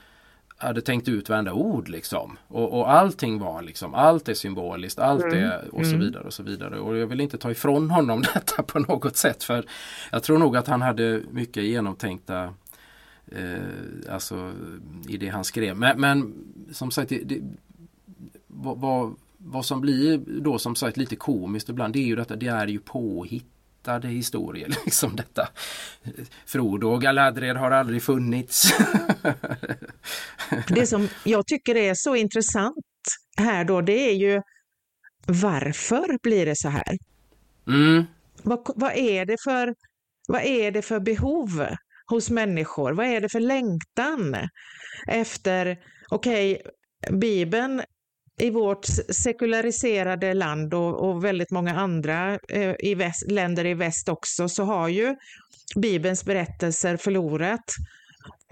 hade 0.56 0.80
tänkt 0.80 1.08
ut 1.08 1.28
varenda 1.28 1.52
ord 1.52 1.88
liksom. 1.88 2.38
Och, 2.48 2.78
och 2.78 2.92
allting 2.92 3.38
var 3.38 3.62
liksom, 3.62 3.94
allt 3.94 4.28
är 4.28 4.34
symboliskt, 4.34 4.98
allt 4.98 5.24
mm. 5.24 5.44
är 5.44 5.74
och 5.74 5.86
så 5.86 5.94
mm. 5.94 6.00
vidare 6.00 6.24
och 6.24 6.32
så 6.32 6.42
vidare. 6.42 6.78
Och 6.78 6.96
jag 6.96 7.06
vill 7.06 7.20
inte 7.20 7.38
ta 7.38 7.50
ifrån 7.50 7.90
honom 7.90 8.22
detta 8.34 8.62
på 8.62 8.78
något 8.78 9.16
sätt 9.16 9.44
för 9.44 9.64
jag 10.12 10.22
tror 10.22 10.38
nog 10.38 10.56
att 10.56 10.66
han 10.66 10.82
hade 10.82 11.22
mycket 11.30 11.64
genomtänkta 11.64 12.54
eh, 13.26 14.14
alltså 14.14 14.52
i 15.08 15.16
det 15.16 15.28
han 15.28 15.44
skrev. 15.44 15.76
Men, 15.76 16.00
men 16.00 16.34
som 16.72 16.90
sagt, 16.90 17.08
det, 17.08 17.22
det, 17.24 17.40
vad, 18.46 18.78
vad, 18.78 19.14
vad 19.38 19.64
som 19.64 19.80
blir 19.80 20.18
då 20.40 20.58
som 20.58 20.74
sagt 20.74 20.96
lite 20.96 21.16
komiskt 21.16 21.68
ibland 21.68 21.92
det 21.92 21.98
är 21.98 22.06
ju 22.06 22.16
detta, 22.16 22.36
det 22.36 22.46
är 22.46 22.66
ju 22.66 22.78
påhitt 22.78 23.51
berättade 23.82 24.08
historier. 24.08 24.68
Liksom 24.84 25.16
detta. 25.16 25.48
Frodo 26.46 26.88
och 26.88 27.02
Galadriel 27.02 27.56
har 27.56 27.70
aldrig 27.70 28.02
funnits. 28.02 28.72
det 30.68 30.86
som 30.86 31.08
jag 31.24 31.46
tycker 31.46 31.76
är 31.76 31.94
så 31.94 32.16
intressant 32.16 32.76
här 33.36 33.64
då, 33.64 33.80
det 33.80 34.10
är 34.10 34.14
ju 34.14 34.42
varför 35.26 36.18
blir 36.22 36.46
det 36.46 36.56
så 36.56 36.68
här? 36.68 36.98
Mm. 37.66 38.04
Vad, 38.42 38.72
vad, 38.76 38.92
är 38.92 39.26
det 39.26 39.36
för, 39.44 39.74
vad 40.28 40.42
är 40.42 40.70
det 40.70 40.82
för 40.82 41.00
behov 41.00 41.66
hos 42.06 42.30
människor? 42.30 42.92
Vad 42.92 43.06
är 43.06 43.20
det 43.20 43.28
för 43.28 43.40
längtan 43.40 44.36
efter, 45.08 45.78
okej, 46.10 46.52
okay, 46.52 47.18
Bibeln 47.18 47.82
i 48.40 48.50
vårt 48.50 48.84
sekulariserade 49.10 50.34
land 50.34 50.74
och, 50.74 51.08
och 51.08 51.24
väldigt 51.24 51.50
många 51.50 51.74
andra 51.74 52.38
eh, 52.48 52.74
i 52.78 52.94
väst, 52.94 53.30
länder 53.30 53.66
i 53.66 53.74
väst 53.74 54.08
också 54.08 54.48
så 54.48 54.64
har 54.64 54.88
ju 54.88 55.16
Bibelns 55.76 56.24
berättelser 56.24 56.96
förlorat 56.96 57.64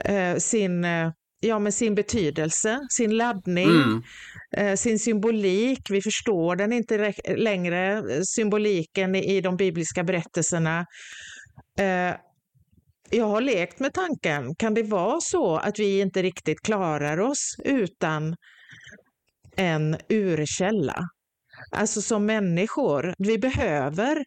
eh, 0.04 0.36
sin, 0.36 0.84
eh, 0.84 1.10
ja, 1.40 1.58
med 1.58 1.74
sin 1.74 1.94
betydelse, 1.94 2.80
sin 2.90 3.16
laddning, 3.16 3.68
mm. 3.68 4.02
eh, 4.56 4.76
sin 4.76 4.98
symbolik. 4.98 5.90
Vi 5.90 6.02
förstår 6.02 6.56
den 6.56 6.72
inte 6.72 7.14
längre, 7.36 7.96
eh, 7.96 8.22
symboliken 8.22 9.14
i, 9.14 9.36
i 9.36 9.40
de 9.40 9.56
bibliska 9.56 10.04
berättelserna. 10.04 10.86
Eh, 11.78 12.14
jag 13.10 13.26
har 13.26 13.40
lekt 13.40 13.80
med 13.80 13.92
tanken, 13.92 14.54
kan 14.54 14.74
det 14.74 14.82
vara 14.82 15.20
så 15.20 15.56
att 15.56 15.78
vi 15.78 16.00
inte 16.00 16.22
riktigt 16.22 16.60
klarar 16.60 17.20
oss 17.20 17.56
utan 17.64 18.36
en 19.60 19.96
urkälla. 20.08 21.08
Alltså 21.70 22.02
som 22.02 22.26
människor, 22.26 23.14
vi 23.18 23.38
behöver, 23.38 24.24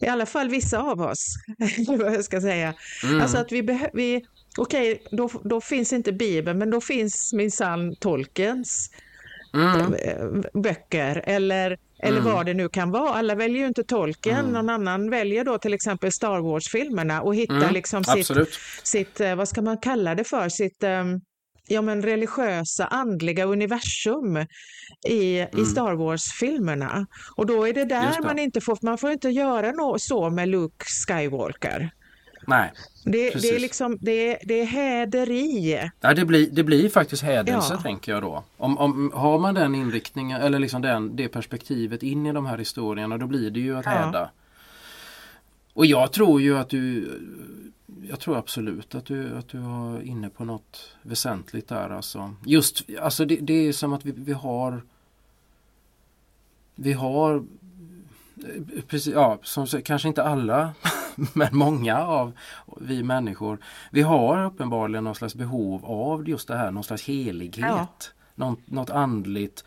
i 0.00 0.06
alla 0.06 0.26
fall 0.26 0.48
vissa 0.48 0.78
av 0.78 1.00
oss, 1.00 1.34
vad 1.88 2.14
jag 2.14 2.24
ska 2.24 2.40
säga, 2.40 2.74
mm. 3.04 3.20
alltså 3.20 3.38
att 3.38 3.52
vi 3.52 3.62
behöver, 3.62 3.90
okej, 3.92 4.22
okay, 4.58 4.98
då, 5.10 5.30
då 5.44 5.60
finns 5.60 5.92
inte 5.92 6.12
Bibeln, 6.12 6.58
men 6.58 6.70
då 6.70 6.80
finns 6.80 7.32
minsann 7.32 7.96
Tolkiens 7.96 8.90
mm. 9.54 9.94
Eh, 9.94 10.60
böcker 10.62 11.22
eller, 11.24 11.78
eller 11.98 12.20
mm. 12.20 12.32
vad 12.32 12.46
det 12.46 12.54
nu 12.54 12.68
kan 12.68 12.90
vara. 12.90 13.14
Alla 13.14 13.34
väljer 13.34 13.58
ju 13.58 13.66
inte 13.66 13.84
Tolkien, 13.84 14.38
mm. 14.38 14.52
någon 14.52 14.68
annan 14.68 15.10
väljer 15.10 15.44
då 15.44 15.58
till 15.58 15.74
exempel 15.74 16.12
Star 16.12 16.40
Wars-filmerna 16.40 17.22
och 17.22 17.34
hittar 17.34 17.54
mm. 17.54 17.74
liksom 17.74 18.04
sitt, 18.04 18.30
sitt, 18.82 19.20
eh, 19.20 19.34
vad 19.34 19.48
ska 19.48 19.62
man 19.62 19.78
kalla 19.78 20.14
det 20.14 20.24
för, 20.24 20.48
sitt 20.48 20.82
um, 20.82 21.20
ja, 21.70 21.82
men 21.82 22.02
religiösa, 22.02 22.86
andliga 22.86 23.44
universum 23.44 24.36
i, 25.08 25.38
mm. 25.38 25.62
i 25.62 25.64
Star 25.64 25.92
Wars-filmerna. 25.92 27.06
Och 27.36 27.46
då 27.46 27.68
är 27.68 27.72
det 27.72 27.84
där 27.84 28.22
man 28.22 28.38
inte 28.38 28.60
får, 28.60 28.78
man 28.82 28.98
får 28.98 29.10
inte 29.10 29.28
göra 29.28 29.72
no, 29.72 29.98
så 29.98 30.30
med 30.30 30.48
Luke 30.48 30.84
Skywalker. 30.84 31.90
Nej, 32.46 32.72
det, 33.04 33.30
det, 33.30 33.48
är 33.48 33.58
liksom, 33.58 33.98
det, 34.00 34.38
det 34.42 34.60
är 34.60 34.64
häderi. 34.64 35.90
Ja, 36.00 36.14
det, 36.14 36.24
blir, 36.24 36.50
det 36.50 36.64
blir 36.64 36.88
faktiskt 36.88 37.22
hädelse 37.22 37.74
ja. 37.74 37.82
tänker 37.82 38.12
jag 38.12 38.22
då. 38.22 38.44
Om, 38.56 38.78
om, 38.78 39.12
har 39.14 39.38
man 39.38 39.54
den 39.54 39.74
inriktningen 39.74 40.40
eller 40.40 40.58
liksom 40.58 40.82
den, 40.82 41.16
det 41.16 41.28
perspektivet 41.28 42.02
in 42.02 42.26
i 42.26 42.32
de 42.32 42.46
här 42.46 42.58
historierna 42.58 43.18
då 43.18 43.26
blir 43.26 43.50
det 43.50 43.60
ju 43.60 43.78
att 43.78 43.84
ja. 43.84 43.90
häda. 43.90 44.30
Och 45.74 45.86
jag 45.86 46.12
tror 46.12 46.40
ju 46.40 46.58
att 46.58 46.68
du 46.68 47.08
jag 48.08 48.20
tror 48.20 48.36
absolut 48.36 48.94
att 48.94 49.06
du, 49.06 49.36
att 49.36 49.48
du 49.48 49.58
var 49.58 50.00
inne 50.00 50.30
på 50.30 50.44
något 50.44 50.96
väsentligt 51.02 51.68
där. 51.68 51.90
Alltså. 51.90 52.34
Just, 52.46 52.82
alltså 53.00 53.24
det, 53.24 53.36
det 53.36 53.52
är 53.52 53.72
som 53.72 53.92
att 53.92 54.04
vi, 54.04 54.12
vi 54.16 54.32
har 54.32 54.82
Vi 56.74 56.92
har 56.92 57.44
precis, 58.86 59.14
ja, 59.14 59.38
som, 59.42 59.66
kanske 59.66 60.08
inte 60.08 60.22
alla 60.22 60.74
men 61.32 61.48
många 61.52 61.98
av 61.98 62.32
vi 62.80 63.02
människor 63.02 63.58
Vi 63.90 64.02
har 64.02 64.44
uppenbarligen 64.44 65.04
någon 65.04 65.14
slags 65.14 65.34
behov 65.34 65.84
av 65.84 66.28
just 66.28 66.48
det 66.48 66.56
här, 66.56 66.70
någon 66.70 66.84
slags 66.84 67.04
helighet. 67.04 67.54
Ja. 67.56 67.86
Något, 68.34 68.70
något 68.70 68.90
andligt. 68.90 69.64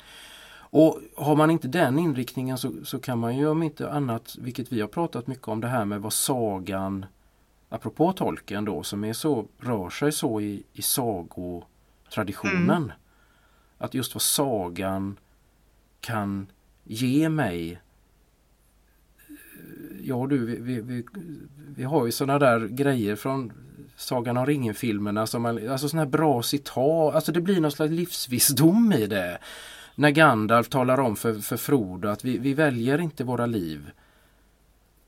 Och 0.55 0.99
har 1.17 1.35
man 1.35 1.51
inte 1.51 1.67
den 1.67 1.99
inriktningen 1.99 2.57
så, 2.57 2.71
så 2.83 2.99
kan 2.99 3.19
man 3.19 3.37
ju 3.37 3.47
om 3.47 3.63
inte 3.63 3.91
annat, 3.91 4.35
vilket 4.39 4.71
vi 4.71 4.81
har 4.81 4.87
pratat 4.87 5.27
mycket 5.27 5.47
om, 5.47 5.61
det 5.61 5.67
här 5.67 5.85
med 5.85 6.01
vad 6.01 6.13
sagan 6.13 7.05
apropå 7.73 8.13
tolken 8.13 8.65
då 8.65 8.83
som 8.83 9.03
är 9.03 9.13
så, 9.13 9.45
rör 9.59 9.89
sig 9.89 10.11
så 10.11 10.41
i, 10.41 10.63
i 10.73 10.81
sagotraditionen. 10.81 12.83
Mm. 12.83 12.91
Att 13.77 13.93
just 13.93 14.15
vad 14.15 14.21
sagan 14.21 15.19
kan 16.01 16.47
ge 16.83 17.29
mig 17.29 17.81
ja 20.03 20.27
du, 20.29 20.45
vi, 20.45 20.59
vi, 20.59 20.81
vi, 20.81 21.05
vi 21.75 21.83
har 21.83 22.05
ju 22.05 22.11
sådana 22.11 22.39
där 22.39 22.67
grejer 22.67 23.15
från 23.15 23.53
Sagan 23.95 24.37
om 24.37 24.45
ringen-filmerna, 24.45 25.27
som 25.27 25.41
man, 25.41 25.69
alltså 25.69 25.89
sådana 25.89 26.05
här 26.05 26.11
bra 26.11 26.43
citat, 26.43 27.15
alltså 27.15 27.31
det 27.31 27.41
blir 27.41 27.61
någon 27.61 27.71
slags 27.71 27.91
livsvisdom 27.91 28.93
i 28.93 29.07
det. 29.07 29.37
När 29.95 30.09
Gandalf 30.09 30.69
talar 30.69 30.99
om 30.99 31.15
för, 31.15 31.33
för 31.33 31.57
Frodo 31.57 32.07
att 32.07 32.25
vi, 32.25 32.37
vi 32.37 32.53
väljer 32.53 33.01
inte 33.01 33.23
våra 33.23 33.45
liv. 33.45 33.91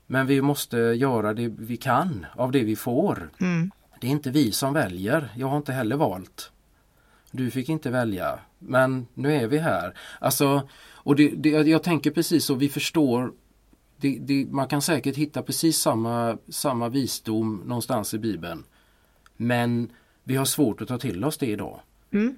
Men 0.06 0.26
vi 0.26 0.42
måste 0.42 0.76
göra 0.76 1.34
det 1.34 1.48
vi 1.48 1.76
kan 1.76 2.26
av 2.34 2.52
det 2.52 2.64
vi 2.64 2.76
får. 2.76 3.30
Mm. 3.40 3.70
Det 4.00 4.06
är 4.06 4.10
inte 4.10 4.30
vi 4.30 4.52
som 4.52 4.74
väljer. 4.74 5.32
Jag 5.36 5.46
har 5.46 5.56
inte 5.56 5.72
heller 5.72 5.96
valt. 5.96 6.50
Du 7.30 7.50
fick 7.50 7.68
inte 7.68 7.90
välja. 7.90 8.38
Men 8.58 9.06
nu 9.14 9.34
är 9.34 9.46
vi 9.46 9.58
här. 9.58 9.94
Alltså, 10.18 10.68
och 10.94 11.16
det, 11.16 11.28
det, 11.28 11.50
jag 11.50 11.82
tänker 11.82 12.10
precis 12.10 12.44
så, 12.44 12.54
vi 12.54 12.68
förstår 12.68 13.32
det, 13.96 14.18
det, 14.20 14.46
man 14.50 14.68
kan 14.68 14.82
säkert 14.82 15.16
hitta 15.16 15.42
precis 15.42 15.78
samma, 15.78 16.38
samma 16.48 16.88
visdom 16.88 17.62
någonstans 17.66 18.14
i 18.14 18.18
Bibeln. 18.18 18.64
Men 19.36 19.90
vi 20.24 20.36
har 20.36 20.44
svårt 20.44 20.80
att 20.80 20.88
ta 20.88 20.98
till 20.98 21.24
oss 21.24 21.38
det 21.38 21.46
idag. 21.46 21.80
Mm. 22.12 22.36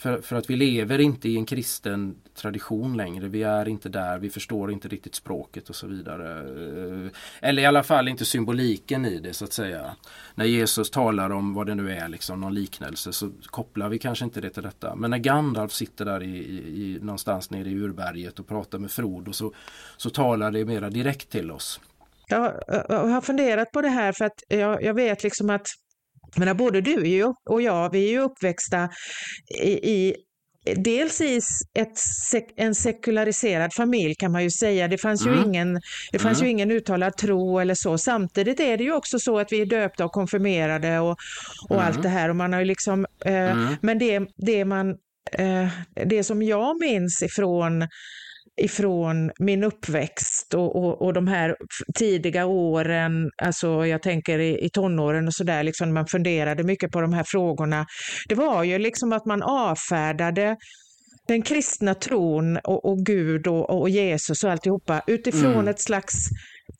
För, 0.00 0.20
för 0.20 0.36
att 0.36 0.50
vi 0.50 0.56
lever 0.56 0.98
inte 0.98 1.28
i 1.28 1.36
en 1.36 1.46
kristen 1.46 2.16
tradition 2.34 2.96
längre. 2.96 3.28
Vi 3.28 3.42
är 3.42 3.68
inte 3.68 3.88
där, 3.88 4.18
vi 4.18 4.30
förstår 4.30 4.72
inte 4.72 4.88
riktigt 4.88 5.14
språket 5.14 5.68
och 5.68 5.76
så 5.76 5.86
vidare. 5.86 6.38
Eh, 6.38 7.10
eller 7.40 7.62
i 7.62 7.66
alla 7.66 7.82
fall 7.82 8.08
inte 8.08 8.24
symboliken 8.24 9.04
i 9.04 9.18
det 9.18 9.32
så 9.32 9.44
att 9.44 9.52
säga. 9.52 9.96
När 10.34 10.44
Jesus 10.44 10.90
talar 10.90 11.30
om 11.30 11.54
vad 11.54 11.66
det 11.66 11.74
nu 11.74 11.92
är, 11.92 12.08
liksom 12.08 12.40
någon 12.40 12.54
liknelse, 12.54 13.12
så 13.12 13.30
kopplar 13.46 13.88
vi 13.88 13.98
kanske 13.98 14.24
inte 14.24 14.40
det 14.40 14.50
till 14.50 14.62
detta. 14.62 14.94
Men 14.94 15.10
när 15.10 15.18
Gandalf 15.18 15.72
sitter 15.72 16.04
där 16.04 16.22
i, 16.22 16.36
i, 16.36 16.58
i 16.58 16.98
någonstans 17.00 17.50
nere 17.50 17.68
i 17.68 17.74
urberget 17.74 18.38
och 18.38 18.48
pratar 18.48 18.78
med 18.78 18.90
Frodo 18.90 19.32
så, 19.32 19.52
så 19.96 20.10
talar 20.10 20.50
det 20.50 20.64
mera 20.64 20.90
direkt 20.90 21.30
till 21.30 21.50
oss. 21.50 21.80
Jag, 22.28 22.54
jag 22.66 23.06
har 23.06 23.20
funderat 23.20 23.72
på 23.72 23.82
det 23.82 23.88
här 23.88 24.12
för 24.12 24.24
att 24.24 24.42
jag, 24.48 24.82
jag 24.82 24.94
vet 24.94 25.22
liksom 25.22 25.50
att 25.50 25.66
men 26.36 26.56
både 26.56 26.80
du 26.80 27.24
och 27.50 27.62
jag, 27.62 27.90
vi 27.92 28.04
är 28.04 28.10
ju 28.10 28.20
uppväxta 28.20 28.88
i, 29.62 29.70
i 29.70 30.14
Dels 30.76 31.20
i 31.20 31.40
ett, 31.74 31.98
en 32.56 32.74
sekulariserad 32.74 33.74
familj 33.74 34.14
kan 34.14 34.32
man 34.32 34.42
ju 34.42 34.50
säga. 34.50 34.88
Det 34.88 34.98
fanns, 34.98 35.26
mm. 35.26 35.38
ju, 35.38 35.44
ingen, 35.44 35.80
det 36.12 36.18
fanns 36.18 36.38
mm. 36.38 36.46
ju 36.46 36.50
ingen 36.50 36.70
uttalad 36.70 37.16
tro 37.16 37.58
eller 37.58 37.74
så. 37.74 37.98
Samtidigt 37.98 38.60
är 38.60 38.76
det 38.76 38.84
ju 38.84 38.92
också 38.92 39.18
så 39.18 39.38
att 39.38 39.52
vi 39.52 39.60
är 39.60 39.66
döpta 39.66 40.04
och 40.04 40.12
konfirmerade 40.12 40.98
och, 40.98 41.16
och 41.68 41.76
mm. 41.76 41.86
allt 41.86 42.02
det 42.02 42.08
här. 42.08 42.28
Och 42.28 42.36
man 42.36 42.52
har 42.52 42.60
ju 42.60 42.66
liksom, 42.66 43.06
eh, 43.24 43.34
mm. 43.34 43.74
Men 43.80 43.98
det, 43.98 44.20
det, 44.36 44.64
man, 44.64 44.90
eh, 45.32 45.68
det 46.06 46.24
som 46.24 46.42
jag 46.42 46.80
minns 46.80 47.22
ifrån 47.22 47.88
ifrån 48.64 49.30
min 49.38 49.64
uppväxt 49.64 50.54
och, 50.54 50.76
och, 50.76 51.02
och 51.02 51.12
de 51.12 51.26
här 51.26 51.56
tidiga 51.98 52.46
åren, 52.46 53.30
alltså 53.42 53.86
jag 53.86 54.02
tänker 54.02 54.38
i, 54.38 54.64
i 54.64 54.70
tonåren 54.70 55.26
och 55.26 55.34
sådär, 55.34 55.62
liksom 55.62 55.94
man 55.94 56.06
funderade 56.06 56.64
mycket 56.64 56.90
på 56.90 57.00
de 57.00 57.12
här 57.12 57.24
frågorna. 57.26 57.86
Det 58.28 58.34
var 58.34 58.64
ju 58.64 58.78
liksom 58.78 59.12
att 59.12 59.26
man 59.26 59.42
avfärdade 59.42 60.56
den 61.28 61.42
kristna 61.42 61.94
tron 61.94 62.56
och, 62.56 62.84
och 62.84 62.98
Gud 62.98 63.46
och, 63.46 63.80
och, 63.80 63.90
Jesus 63.90 64.44
och 64.44 64.50
alltihopa 64.50 65.02
utifrån 65.06 65.54
mm. 65.54 65.68
ett 65.68 65.80
slags 65.80 66.14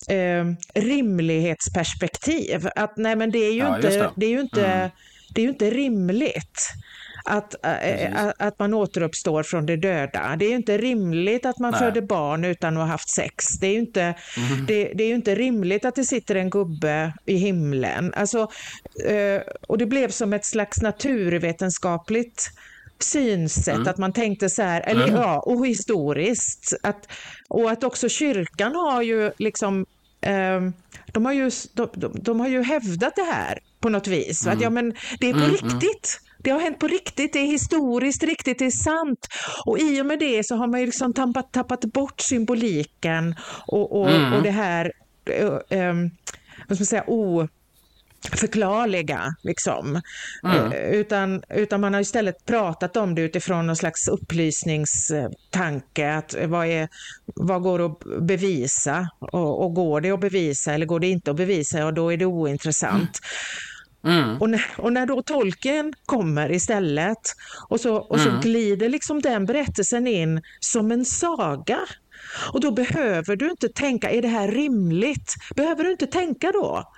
eh, 0.08 0.44
rimlighetsperspektiv. 0.74 2.68
Att 2.76 2.96
nej 2.96 3.16
men 3.16 3.30
det 3.30 3.38
är 3.38 3.52
ju 3.52 3.58
ja, 3.58 3.76
inte, 3.76 3.88
det. 3.88 4.10
det. 4.16 4.26
är 4.26 4.30
ju 4.30 4.40
inte, 4.40 4.66
mm. 4.66 4.90
det 5.34 5.40
är 5.40 5.42
ju 5.42 5.50
inte 5.50 5.70
rimligt 5.70 6.72
att, 7.24 7.54
äh, 7.64 8.28
att 8.38 8.58
man 8.58 8.74
återuppstår 8.74 9.42
från 9.42 9.66
de 9.66 9.76
döda. 9.76 10.36
Det 10.36 10.44
är 10.44 10.48
ju 10.48 10.56
inte 10.56 10.78
rimligt 10.78 11.46
att 11.46 11.58
man 11.58 11.70
Nej. 11.70 11.80
föder 11.80 12.00
barn 12.00 12.44
utan 12.44 12.76
att 12.76 12.82
ha 12.82 12.90
haft 12.90 13.10
sex. 13.10 13.44
Det 13.60 13.66
är 13.66 13.72
ju 13.72 13.78
inte, 13.78 14.02
mm. 14.02 14.66
det, 14.66 14.92
det, 14.94 15.04
är 15.04 15.14
inte 15.14 15.34
rimligt 15.34 15.84
att 15.84 15.94
det 15.94 16.04
sitter 16.04 16.34
en 16.34 16.50
gubbe 16.50 17.12
i 17.26 17.36
himlen. 17.36 18.14
Alltså, 18.16 18.38
äh, 19.06 19.42
och 19.68 19.78
det 19.78 19.86
blev 19.86 20.10
som 20.10 20.32
ett 20.32 20.44
slags 20.44 20.82
naturvetenskapligt 20.82 22.50
synsätt, 22.98 23.74
mm. 23.74 23.88
att 23.88 23.98
man 23.98 24.12
tänkte 24.12 24.50
så 24.50 24.62
här, 24.62 24.80
eller 24.80 25.08
mm. 25.08 25.20
ja, 25.20 25.38
och 25.38 25.66
historiskt. 25.66 26.74
Att, 26.82 27.08
och 27.48 27.70
att 27.70 27.84
också 27.84 28.08
kyrkan 28.08 28.74
har 28.74 29.02
ju 29.02 29.32
liksom 29.38 29.86
eh, 30.20 30.60
de 31.12 31.26
har 31.26 31.32
ju, 31.32 31.50
de, 31.74 31.88
de, 31.94 32.12
de, 32.14 32.40
har 32.40 32.48
ju 32.48 32.62
hävdat 32.62 33.16
det 33.16 33.22
här 33.32 33.58
på 33.80 33.88
något 33.88 34.06
vis. 34.06 34.46
Mm. 34.46 34.56
Att 34.56 34.62
ja, 34.62 34.70
men 34.70 34.94
det 35.20 35.28
är 35.28 35.32
på 35.32 35.38
mm, 35.38 35.50
mm. 35.50 35.50
riktigt. 35.50 36.20
Det 36.42 36.50
har 36.50 36.60
hänt 36.60 36.78
på 36.78 36.88
riktigt, 36.88 37.32
det 37.32 37.38
är 37.38 37.46
historiskt 37.46 38.22
riktigt, 38.22 38.58
det 38.58 38.66
är 38.66 38.70
sant. 38.70 39.26
Och 39.66 39.78
i 39.78 40.02
och 40.02 40.06
med 40.06 40.18
det 40.18 40.46
så 40.46 40.56
har 40.56 40.66
man 40.66 40.80
ju 40.80 40.86
liksom 40.86 41.12
tappat, 41.12 41.52
tappat 41.52 41.84
bort 41.84 42.20
symboliken 42.20 43.34
och, 43.66 44.00
och, 44.00 44.10
mm. 44.10 44.32
och 44.32 44.42
det 44.42 44.50
här 44.50 44.92
um, 45.70 46.10
vad 46.68 46.76
ska 46.76 46.82
man 46.82 46.86
säga, 46.86 47.04
oförklarliga. 47.06 49.34
Liksom. 49.42 50.00
Mm. 50.44 50.72
Utan, 50.72 51.42
utan 51.48 51.80
man 51.80 51.94
har 51.94 52.00
istället 52.00 52.46
pratat 52.46 52.96
om 52.96 53.14
det 53.14 53.22
utifrån 53.22 53.66
någon 53.66 53.76
slags 53.76 54.08
upplysningstanke. 54.08 56.14
Att 56.14 56.34
vad, 56.46 56.66
är, 56.66 56.88
vad 57.26 57.62
går 57.62 57.86
att 57.86 57.98
bevisa? 58.20 59.08
Och, 59.18 59.64
och 59.64 59.74
går 59.74 60.00
det 60.00 60.10
att 60.10 60.20
bevisa 60.20 60.74
eller 60.74 60.86
går 60.86 61.00
det 61.00 61.06
inte 61.06 61.30
att 61.30 61.36
bevisa? 61.36 61.86
Och 61.86 61.94
då 61.94 62.12
är 62.12 62.16
det 62.16 62.26
ointressant. 62.26 63.00
Mm. 63.00 63.10
Mm. 64.04 64.40
Och, 64.40 64.50
när, 64.50 64.64
och, 64.76 64.92
när, 64.92 65.06
då 65.06 65.22
tolken 65.22 65.92
kommer 66.06 66.52
istället 66.52 67.18
och 67.68 67.80
så, 67.80 67.96
och 67.96 68.20
så 68.20 68.28
mm. 68.28 68.40
glider 68.40 68.88
liksom 68.88 69.22
den 69.22 69.46
berättelsen 69.46 70.06
in 70.06 70.42
som 70.60 70.92
en 70.92 71.04
saga. 71.04 71.78
Och 72.52 72.60
då 72.60 72.70
behöver 72.70 73.36
du 73.36 73.50
inte 73.50 73.68
tänka, 73.68 74.10
är 74.10 74.22
det 74.22 74.28
här 74.28 74.48
rimligt? 74.48 75.34
Behöver 75.56 75.84
du 75.84 75.90
inte 75.90 76.06
tänka 76.06 76.52
då. 76.52 76.92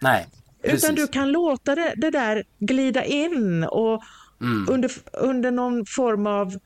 Nej, 0.00 0.26
precis. 0.62 0.84
Utan 0.84 0.94
du 0.94 1.08
kan 1.08 1.32
låta 1.32 1.74
det, 1.74 1.94
det 1.96 2.10
där 2.10 2.44
glida 2.58 3.04
in 3.04 3.64
och 3.64 4.02
mm. 4.40 4.66
under, 4.70 4.90
under 5.12 5.50
någon 5.50 5.86
form 5.86 6.26
av, 6.26 6.58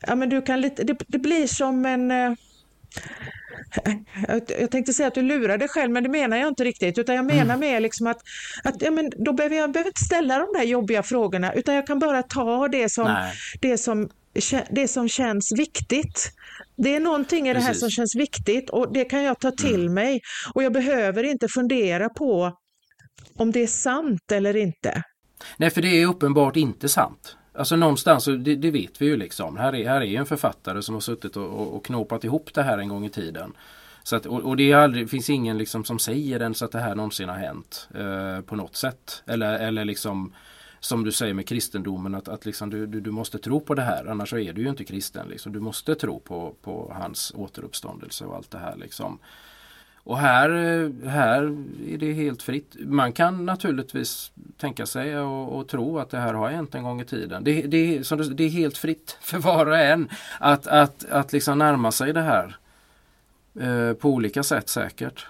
ja 0.00 0.14
men 0.14 0.28
du 0.28 0.42
kan 0.42 0.60
lite, 0.60 0.84
det, 0.84 0.96
det 1.06 1.18
blir 1.18 1.46
som 1.46 1.86
en 1.86 2.10
eh, 2.10 2.32
jag 4.58 4.70
tänkte 4.70 4.92
säga 4.92 5.08
att 5.08 5.14
du 5.14 5.22
lurar 5.22 5.58
dig 5.58 5.68
själv, 5.68 5.92
men 5.92 6.02
det 6.02 6.08
menar 6.08 6.36
jag 6.36 6.48
inte 6.48 6.64
riktigt. 6.64 6.98
Utan 6.98 7.14
jag 7.16 7.24
menar 7.24 7.54
mm. 7.54 7.60
mer 7.60 7.80
liksom 7.80 8.06
att, 8.06 8.18
att 8.64 8.82
ja, 8.82 8.90
men 8.90 9.10
då 9.16 9.32
behöver 9.32 9.56
jag 9.56 9.72
behöver 9.72 9.88
inte 9.88 10.04
ställa 10.04 10.38
de 10.38 10.46
där 10.58 10.64
jobbiga 10.64 11.02
frågorna, 11.02 11.52
utan 11.52 11.74
jag 11.74 11.86
kan 11.86 11.98
bara 11.98 12.22
ta 12.22 12.68
det 12.68 12.92
som, 12.92 13.16
det 13.60 13.78
som, 13.78 14.08
det 14.70 14.88
som 14.88 15.08
känns 15.08 15.52
viktigt. 15.58 16.32
Det 16.76 16.96
är 16.96 17.00
någonting 17.00 17.48
i 17.48 17.54
Precis. 17.54 17.66
det 17.66 17.72
här 17.72 17.74
som 17.74 17.90
känns 17.90 18.16
viktigt 18.16 18.70
och 18.70 18.92
det 18.92 19.04
kan 19.04 19.22
jag 19.22 19.40
ta 19.40 19.50
till 19.50 19.80
mm. 19.80 19.94
mig. 19.94 20.20
Och 20.54 20.62
jag 20.62 20.72
behöver 20.72 21.22
inte 21.24 21.48
fundera 21.48 22.08
på 22.08 22.52
om 23.36 23.52
det 23.52 23.62
är 23.62 23.66
sant 23.66 24.32
eller 24.32 24.56
inte. 24.56 25.02
Nej, 25.56 25.70
för 25.70 25.82
det 25.82 25.88
är 25.88 26.06
uppenbart 26.06 26.56
inte 26.56 26.88
sant. 26.88 27.36
Alltså 27.58 27.76
någonstans, 27.76 28.24
det, 28.24 28.56
det, 28.56 28.70
vet 28.70 29.02
vi 29.02 29.06
ju 29.06 29.16
liksom. 29.16 29.56
Här 29.56 29.74
är, 29.74 29.88
här 29.88 30.00
är 30.00 30.18
en 30.18 30.26
författare 30.26 30.82
som 30.82 30.94
har 30.94 31.00
suttit 31.00 31.36
och, 31.36 31.46
och, 31.46 31.76
och 31.76 31.84
knåpat 31.84 32.24
ihop 32.24 32.54
det 32.54 32.62
här 32.62 32.78
en 32.78 32.88
gång 32.88 33.04
i 33.04 33.10
tiden. 33.10 33.52
Så 34.02 34.16
att, 34.16 34.26
och, 34.26 34.40
och 34.40 34.56
det, 34.56 34.72
aldrig, 34.72 35.10
finns 35.10 35.30
ingen 35.30 35.58
liksom 35.58 35.84
som 35.84 35.98
säger 35.98 36.40
ens 36.40 36.62
att 36.62 36.72
det 36.72 36.80
här 36.80 36.94
någonsin 36.94 37.28
har 37.28 37.36
hänt 37.36 37.88
eh, 37.94 38.40
på 38.40 38.56
något 38.56 38.76
sätt. 38.76 39.22
Eller, 39.26 39.58
eller 39.58 39.84
liksom 39.84 40.32
som 40.80 41.04
du 41.04 41.12
säger 41.12 41.34
med 41.34 41.48
kristendomen 41.48 42.14
att, 42.14 42.28
att 42.28 42.46
liksom 42.46 42.70
du, 42.70 42.86
du, 42.86 43.00
du, 43.00 43.10
måste 43.10 43.38
tro 43.38 43.60
på 43.60 43.74
det 43.74 43.82
här 43.82 44.06
annars 44.06 44.32
är 44.32 44.52
du 44.52 44.62
ju 44.62 44.68
inte 44.68 44.84
kristen. 44.84 45.28
Liksom. 45.28 45.52
Du 45.52 45.60
måste 45.60 45.94
tro 45.94 46.20
på, 46.20 46.54
på 46.62 46.92
hans 46.94 47.32
återuppståndelse 47.36 48.24
och 48.24 48.36
allt 48.36 48.50
det 48.50 48.58
här. 48.58 48.76
Liksom. 48.76 49.18
Och 50.06 50.18
här, 50.18 50.48
här 51.08 51.42
är 51.88 51.98
det 51.98 52.12
helt 52.12 52.42
fritt. 52.42 52.76
Man 52.78 53.12
kan 53.12 53.46
naturligtvis 53.46 54.32
tänka 54.56 54.86
sig 54.86 55.18
och, 55.18 55.58
och 55.58 55.68
tro 55.68 55.98
att 55.98 56.10
det 56.10 56.18
här 56.18 56.34
har 56.34 56.48
hänt 56.48 56.74
en 56.74 56.82
gång 56.82 57.00
i 57.00 57.04
tiden. 57.04 57.44
Det, 57.44 57.62
det, 57.62 57.98
det 58.34 58.44
är 58.44 58.48
helt 58.48 58.78
fritt 58.78 59.18
för 59.22 59.38
var 59.38 59.66
och 59.66 59.78
en 59.78 60.08
att, 60.40 60.66
att, 60.66 61.04
att 61.10 61.32
liksom 61.32 61.58
närma 61.58 61.92
sig 61.92 62.12
det 62.12 62.22
här 62.22 62.56
eh, 63.60 63.92
på 63.92 64.10
olika 64.10 64.42
sätt 64.42 64.68
säkert. 64.68 65.26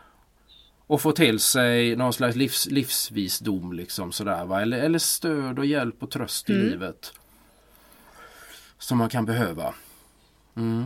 Och 0.87 1.01
få 1.01 1.13
till 1.13 1.41
sig 1.41 1.97
någon 1.97 2.13
slags 2.13 2.37
livs, 2.37 2.67
livsvisdom 2.67 3.73
liksom 3.73 4.13
sådär 4.13 4.45
va? 4.45 4.63
Eller, 4.63 4.79
eller 4.79 4.99
stöd 4.99 5.59
och 5.59 5.67
hjälp 5.67 6.03
och 6.03 6.11
tröst 6.11 6.49
mm. 6.49 6.61
i 6.61 6.65
livet. 6.65 7.13
Som 8.79 8.99
man 8.99 9.09
kan 9.09 9.27
behöva. 9.27 9.75
Mm. 10.57 10.85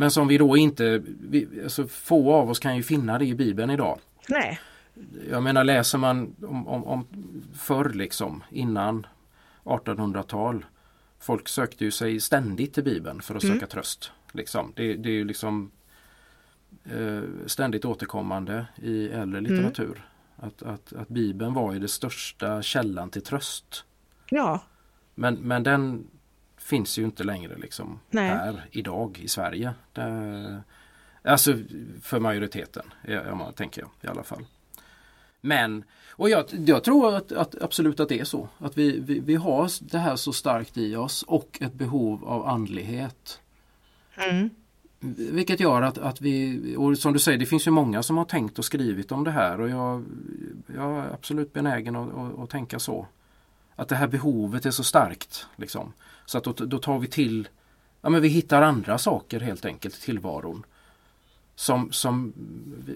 Men 0.00 0.10
som 0.10 0.28
vi 0.28 0.38
då 0.38 0.56
inte, 0.56 1.02
vi, 1.20 1.48
alltså 1.62 1.86
få 1.86 2.32
av 2.34 2.50
oss 2.50 2.58
kan 2.58 2.76
ju 2.76 2.82
finna 2.82 3.18
det 3.18 3.24
i 3.24 3.34
Bibeln 3.34 3.70
idag. 3.70 3.98
Nej. 4.28 4.60
Jag 5.30 5.42
menar 5.42 5.64
läser 5.64 5.98
man 5.98 6.36
om, 6.42 6.68
om, 6.68 6.84
om 6.84 7.06
förr 7.54 7.90
liksom 7.90 8.42
innan 8.50 9.06
1800-tal. 9.64 10.64
Folk 11.18 11.48
sökte 11.48 11.84
ju 11.84 11.90
sig 11.90 12.20
ständigt 12.20 12.74
till 12.74 12.84
Bibeln 12.84 13.22
för 13.22 13.34
att 13.34 13.42
mm. 13.42 13.56
söka 13.56 13.66
tröst. 13.66 14.12
Liksom. 14.32 14.72
Det, 14.76 14.94
det 14.94 15.08
är 15.08 15.12
ju 15.12 15.24
liksom 15.24 15.70
eh, 16.84 17.22
ständigt 17.46 17.84
återkommande 17.84 18.66
i 18.76 19.08
äldre 19.08 19.38
mm. 19.38 19.44
litteratur. 19.44 19.84
Mm. 19.84 20.02
Att, 20.36 20.62
att, 20.62 20.92
att 20.92 21.08
Bibeln 21.08 21.54
var 21.54 21.72
ju 21.72 21.78
den 21.78 21.88
största 21.88 22.62
källan 22.62 23.10
till 23.10 23.22
tröst. 23.22 23.84
Ja. 24.30 24.62
Men, 25.14 25.34
men 25.34 25.62
den 25.62 26.06
finns 26.70 26.98
ju 26.98 27.04
inte 27.04 27.24
längre 27.24 27.56
liksom 27.56 28.00
här 28.12 28.66
idag 28.70 29.20
i 29.22 29.28
Sverige. 29.28 29.74
Det, 29.92 30.62
Alltså 31.22 31.54
för 32.02 32.20
majoriteten, 32.20 32.82
ja, 33.06 33.52
tänker 33.52 33.82
jag 33.82 33.90
i 34.00 34.06
alla 34.06 34.22
fall. 34.22 34.44
Men, 35.40 35.84
och 36.10 36.30
jag, 36.30 36.44
jag 36.66 36.84
tror 36.84 37.14
att, 37.14 37.32
att, 37.32 37.62
absolut 37.62 38.00
att 38.00 38.08
det 38.08 38.20
är 38.20 38.24
så. 38.24 38.48
Att 38.58 38.78
vi, 38.78 39.00
vi, 39.00 39.20
vi 39.20 39.34
har 39.34 39.70
det 39.92 39.98
här 39.98 40.16
så 40.16 40.32
starkt 40.32 40.78
i 40.78 40.96
oss 40.96 41.22
och 41.22 41.58
ett 41.60 41.72
behov 41.72 42.24
av 42.24 42.46
andlighet. 42.46 43.40
Mm. 44.16 44.50
Vilket 45.16 45.60
gör 45.60 45.82
att, 45.82 45.98
att 45.98 46.20
vi, 46.20 46.60
och 46.76 46.98
som 46.98 47.12
du 47.12 47.18
säger, 47.18 47.38
det 47.38 47.46
finns 47.46 47.66
ju 47.66 47.70
många 47.70 48.02
som 48.02 48.16
har 48.16 48.24
tänkt 48.24 48.58
och 48.58 48.64
skrivit 48.64 49.12
om 49.12 49.24
det 49.24 49.30
här 49.30 49.60
och 49.60 49.68
jag, 49.68 50.04
jag 50.76 50.98
är 50.98 51.14
absolut 51.14 51.52
benägen 51.52 51.96
att, 51.96 52.14
att, 52.14 52.38
att 52.38 52.50
tänka 52.50 52.78
så. 52.78 53.06
Att 53.80 53.88
det 53.88 53.96
här 53.96 54.08
behovet 54.08 54.66
är 54.66 54.70
så 54.70 54.84
starkt. 54.84 55.46
Liksom. 55.56 55.92
Så 56.26 56.38
att 56.38 56.44
då, 56.44 56.52
då 56.52 56.78
tar 56.78 56.98
vi 56.98 57.06
till, 57.06 57.48
ja 58.00 58.10
men 58.10 58.22
vi 58.22 58.28
hittar 58.28 58.62
andra 58.62 58.98
saker 58.98 59.40
helt 59.40 59.64
enkelt 59.64 59.96
i 59.96 60.00
tillvaron. 60.00 60.66
Som, 61.54 61.92
som, 61.92 62.32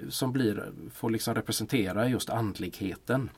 som 0.08 0.32
blir, 0.32 0.72
får 0.92 1.10
liksom 1.10 1.34
representera 1.34 2.08
just 2.08 2.30
andligheten. 2.30 3.30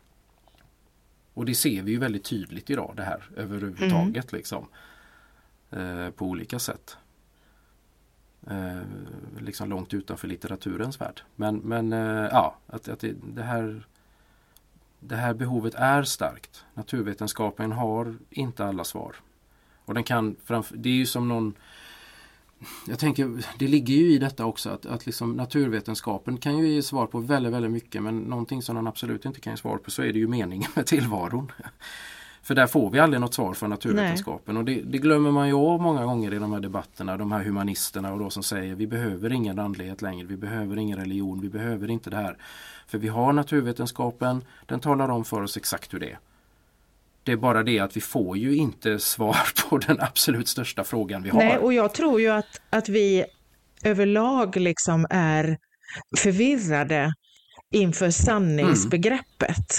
Och 1.35 1.45
det 1.45 1.55
ser 1.55 1.83
vi 1.83 1.93
ju 1.93 1.99
väldigt 1.99 2.25
tydligt 2.25 2.71
idag 2.71 2.93
det 2.97 3.03
här 3.03 3.31
överhuvudtaget. 3.37 4.33
Mm. 4.33 4.39
Liksom, 4.39 4.69
eh, 5.71 6.11
på 6.11 6.27
olika 6.27 6.59
sätt. 6.59 6.97
Eh, 8.51 8.83
liksom 9.41 9.71
långt 9.71 9.95
utanför 9.95 10.29
litteraturens 10.29 11.01
värld. 11.01 11.21
Men, 11.37 11.57
men 11.57 11.93
eh, 11.93 12.29
ja, 12.33 12.57
att, 12.67 12.89
att 12.89 13.01
det, 13.01 13.15
det, 13.23 13.43
här, 13.43 13.87
det 15.01 15.17
här 15.17 15.35
behovet 15.35 15.75
är 15.75 16.03
starkt. 16.03 16.65
Naturvetenskapen 16.75 17.73
har 17.73 18.17
inte 18.31 18.65
alla 18.65 18.85
svar. 18.85 19.17
Och 19.85 19.95
den 19.95 20.05
kan 20.05 20.37
framför, 20.45 20.77
det 20.77 20.89
är 20.89 20.95
ju 20.95 21.07
som 21.07 21.29
någon 21.29 21.55
jag 22.89 22.99
tänker, 22.99 23.45
det 23.59 23.69
ligger 23.69 23.95
ju 23.95 24.13
i 24.13 24.19
detta 24.19 24.45
också 24.45 24.71
att, 24.71 24.87
att 24.87 25.07
liksom 25.07 25.33
naturvetenskapen 25.33 26.37
kan 26.37 26.59
ju 26.59 26.69
ge 26.69 26.83
svar 26.83 27.07
på 27.07 27.21
väldigt, 27.21 27.53
väldigt 27.53 27.71
mycket 27.71 28.03
men 28.03 28.19
någonting 28.19 28.63
som 28.63 28.77
den 28.77 28.87
absolut 28.87 29.25
inte 29.25 29.41
kan 29.41 29.53
ge 29.53 29.57
svar 29.57 29.77
på 29.79 29.91
så 29.91 30.03
är 30.03 30.13
det 30.13 30.19
ju 30.19 30.29
meningen 30.29 30.71
med 30.75 30.87
tillvaron. 30.87 31.53
För 32.43 32.55
där 32.55 32.67
får 32.67 32.91
vi 32.91 32.99
aldrig 32.99 33.21
något 33.21 33.35
svar 33.35 33.55
från 33.55 33.71
naturvetenskapen 33.71 34.55
Nej. 34.55 34.61
och 34.61 34.65
det, 34.65 34.83
det, 34.83 34.99
glömmer 34.99 35.31
man 35.31 35.49
ju 35.49 35.55
av 35.55 35.81
många 35.81 36.05
gånger 36.05 36.35
i 36.35 36.39
de 36.39 36.53
här 36.53 36.61
debatterna, 36.61 37.17
de 37.17 37.33
här 37.33 37.45
humanisterna 37.45 38.13
och 38.13 38.19
då 38.19 38.31
som 38.31 38.43
säger 38.43 38.75
vi 38.75 38.87
behöver 38.87 39.33
ingen 39.33 39.59
andlighet 39.59 40.03
längre, 40.03 40.27
vi 40.27 40.37
behöver 40.37 40.77
ingen 40.77 40.99
religion, 40.99 41.41
vi 41.41 41.49
behöver 41.49 41.91
inte 41.91 42.11
det 42.11 42.17
här. 42.17 42.37
För 42.87 42.99
vi 42.99 43.09
har 43.09 43.33
naturvetenskapen, 43.33 44.45
den 44.67 44.81
talar 44.81 45.09
om 45.09 45.25
för 45.25 45.43
oss 45.43 45.57
exakt 45.57 45.95
hur 45.95 46.01
det 46.01 46.11
är. 46.11 46.19
Det 47.23 47.33
är 47.33 47.37
bara 47.37 47.63
det 47.63 47.79
att 47.79 47.97
vi 47.97 48.01
får 48.01 48.37
ju 48.37 48.57
inte 48.57 48.99
svar 48.99 49.37
på 49.69 49.79
den 49.79 50.01
absolut 50.01 50.49
största 50.49 50.85
frågan 50.85 51.23
vi 51.23 51.31
har. 51.31 51.39
Nej, 51.39 51.59
och 51.59 51.73
jag 51.73 51.95
tror 51.95 52.21
ju 52.21 52.29
att, 52.29 52.61
att 52.71 52.89
vi 52.89 53.25
överlag 53.85 54.57
liksom 54.57 55.07
är 55.11 55.59
förvirrade 56.19 57.13
inför 57.75 58.11
sanningsbegreppet. 58.11 59.79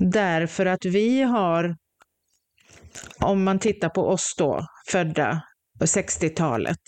Mm. 0.00 0.10
Därför 0.10 0.66
att 0.66 0.84
vi 0.84 1.22
har 1.22 1.76
om 3.20 3.44
man 3.44 3.58
tittar 3.58 3.88
på 3.88 4.08
oss 4.08 4.34
då, 4.38 4.66
födda 4.90 5.42
på 5.78 5.84
60-talet 5.84 6.80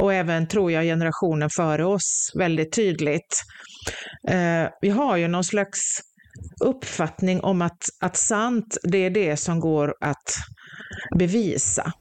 och 0.00 0.14
även, 0.14 0.48
tror 0.48 0.72
jag, 0.72 0.84
generationen 0.84 1.50
före 1.56 1.84
oss 1.84 2.32
väldigt 2.34 2.72
tydligt. 2.72 3.42
Eh, 4.28 4.70
vi 4.80 4.88
har 4.88 5.16
ju 5.16 5.28
någon 5.28 5.44
slags 5.44 6.00
uppfattning 6.64 7.40
om 7.40 7.62
att, 7.62 7.82
att 8.00 8.16
sant, 8.16 8.78
det 8.82 8.98
är 8.98 9.10
det 9.10 9.36
som 9.36 9.60
går 9.60 9.94
att 10.00 10.34
bevisa. 11.18 11.92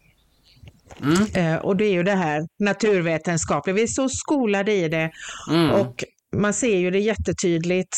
Mm. 1.01 1.25
Eh, 1.35 1.57
och 1.57 1.77
det 1.77 1.85
är 1.85 1.91
ju 1.91 2.03
det 2.03 2.15
här 2.15 2.41
naturvetenskapliga, 2.59 3.75
vi 3.75 3.83
är 3.83 3.87
så 3.87 4.09
skolade 4.09 4.71
i 4.73 4.89
det 4.89 5.11
mm. 5.51 5.71
och 5.71 6.03
man 6.35 6.53
ser 6.53 6.77
ju 6.77 6.91
det 6.91 6.99
jättetydligt 6.99 7.97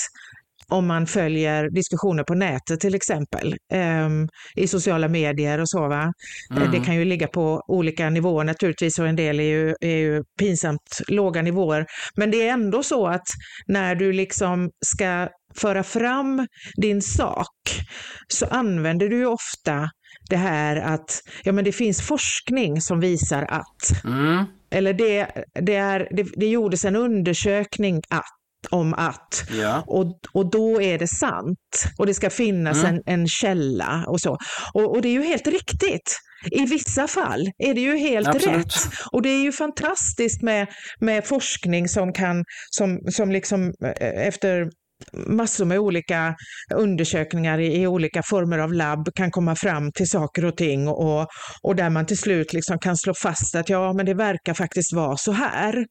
om 0.69 0.87
man 0.87 1.07
följer 1.07 1.69
diskussioner 1.69 2.23
på 2.23 2.33
nätet 2.33 2.79
till 2.79 2.95
exempel, 2.95 3.55
um, 3.73 4.29
i 4.55 4.67
sociala 4.67 5.07
medier 5.07 5.59
och 5.59 5.69
så. 5.69 5.87
Va? 5.87 6.13
Mm. 6.51 6.71
Det 6.71 6.79
kan 6.79 6.95
ju 6.95 7.05
ligga 7.05 7.27
på 7.27 7.61
olika 7.67 8.09
nivåer 8.09 8.43
naturligtvis 8.43 8.99
och 8.99 9.07
en 9.07 9.15
del 9.15 9.39
är 9.39 9.43
ju, 9.43 9.75
är 9.81 9.97
ju 9.97 10.23
pinsamt 10.39 11.01
låga 11.07 11.41
nivåer. 11.41 11.85
Men 12.15 12.31
det 12.31 12.47
är 12.47 12.53
ändå 12.53 12.83
så 12.83 13.07
att 13.07 13.27
när 13.67 13.95
du 13.95 14.13
liksom 14.13 14.69
ska 14.85 15.27
föra 15.55 15.83
fram 15.83 16.47
din 16.75 17.01
sak 17.01 17.85
så 18.27 18.45
använder 18.45 19.09
du 19.09 19.25
ofta 19.25 19.89
det 20.29 20.35
här 20.35 20.75
att 20.75 21.21
ja, 21.43 21.51
men 21.51 21.65
det 21.65 21.71
finns 21.71 22.01
forskning 22.01 22.81
som 22.81 22.99
visar 22.99 23.43
att. 23.43 24.03
Mm. 24.05 24.45
Eller 24.71 24.93
det, 24.93 25.27
det, 25.61 25.75
är, 25.75 26.07
det, 26.11 26.27
det 26.35 26.47
gjordes 26.47 26.85
en 26.85 26.95
undersökning 26.95 28.01
att 28.09 28.38
om 28.69 28.93
att. 28.93 29.43
Ja. 29.51 29.83
Och, 29.87 30.19
och 30.33 30.51
då 30.51 30.81
är 30.81 30.99
det 30.99 31.07
sant. 31.07 31.85
Och 31.97 32.05
det 32.05 32.13
ska 32.13 32.29
finnas 32.29 32.83
mm. 32.83 32.95
en, 32.95 33.01
en 33.05 33.27
källa 33.27 34.05
och 34.07 34.21
så. 34.21 34.37
Och, 34.73 34.95
och 34.95 35.01
det 35.01 35.09
är 35.09 35.13
ju 35.13 35.23
helt 35.23 35.47
riktigt. 35.47 36.19
I 36.51 36.65
vissa 36.65 37.07
fall 37.07 37.51
är 37.57 37.73
det 37.73 37.81
ju 37.81 37.97
helt 37.97 38.27
Absolut. 38.27 38.57
rätt. 38.57 38.75
Och 39.11 39.21
det 39.21 39.29
är 39.29 39.43
ju 39.43 39.51
fantastiskt 39.51 40.41
med, 40.41 40.67
med 40.99 41.25
forskning 41.25 41.87
som 41.87 42.13
kan, 42.13 42.45
som, 42.69 42.99
som 43.11 43.31
liksom 43.31 43.73
eh, 43.85 44.27
efter 44.27 44.69
massor 45.13 45.65
med 45.65 45.79
olika 45.79 46.35
undersökningar 46.75 47.59
i, 47.59 47.81
i, 47.81 47.87
olika 47.87 48.23
former 48.23 48.57
av 48.57 48.73
labb 48.73 49.09
kan 49.15 49.31
komma 49.31 49.55
fram 49.55 49.91
till 49.91 50.09
saker 50.09 50.45
och 50.45 50.57
ting 50.57 50.87
och, 50.87 51.27
och 51.63 51.75
där 51.75 51.89
man 51.89 52.05
till 52.05 52.17
slut 52.17 52.53
liksom 52.53 52.79
kan 52.79 52.97
slå 52.97 53.13
fast 53.13 53.55
att 53.55 53.69
ja, 53.69 53.93
men 53.93 54.05
det 54.05 54.13
verkar 54.13 54.53
faktiskt 54.53 54.93
vara 54.93 55.17
så 55.17 55.31
här. 55.31 55.85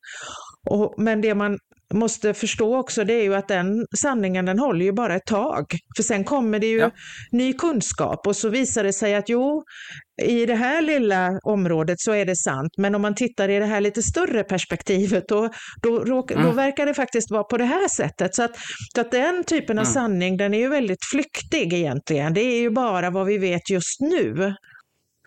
Och, 0.71 0.95
men 0.99 1.21
det 1.21 1.35
man 1.35 1.59
måste 1.95 2.35
förstå 2.35 2.77
också 2.77 3.05
det 3.05 3.13
är 3.13 3.23
ju 3.23 3.35
att 3.35 3.49
den 3.49 3.87
sanningen 3.97 4.45
den 4.45 4.59
håller 4.59 4.85
ju 4.85 4.93
bara 4.93 5.17
ett 5.17 5.27
tag. 5.27 5.65
För 5.97 6.03
sen 6.03 6.25
kommer 6.25 6.59
det 6.59 6.67
ju 6.67 6.79
ja. 6.79 6.91
ny 7.33 7.53
kunskap 7.53 8.27
och 8.27 8.37
så 8.37 8.49
visar 8.49 8.85
det 8.85 8.93
sig 8.93 9.15
att 9.15 9.29
jo, 9.29 9.63
i 10.23 10.47
det 10.47 10.55
här 10.55 10.83
lilla 10.83 11.39
området 11.43 12.01
så 12.01 12.13
är 12.13 12.25
det 12.25 12.37
sant, 12.37 12.73
men 12.77 12.95
om 12.95 13.03
man 13.03 13.15
tittar 13.15 13.49
i 13.49 13.59
det 13.59 13.67
här 13.67 13.81
lite 13.81 14.03
större 14.03 14.45
perspektivet 14.45 15.25
då, 15.29 15.49
då, 15.83 16.05
då, 16.05 16.27
mm. 16.31 16.45
då 16.45 16.51
verkar 16.51 16.87
det 16.87 16.95
faktiskt 16.95 17.31
vara 17.31 17.45
på 17.45 17.57
det 17.57 17.65
här 17.65 17.89
sättet. 17.89 18.35
Så 18.35 18.43
att, 18.43 18.57
så 18.95 19.01
att 19.01 19.11
den 19.11 19.45
typen 19.45 19.79
av 19.79 19.85
mm. 19.85 19.93
sanning 19.93 20.37
den 20.37 20.55
är 20.55 20.59
ju 20.59 20.69
väldigt 20.69 21.05
flyktig 21.13 21.73
egentligen. 21.73 22.35
Det 22.35 22.41
är 22.41 22.61
ju 22.61 22.71
bara 22.71 23.11
vad 23.11 23.27
vi 23.27 23.39
vet 23.39 23.71
just 23.71 24.01
nu. 24.01 24.55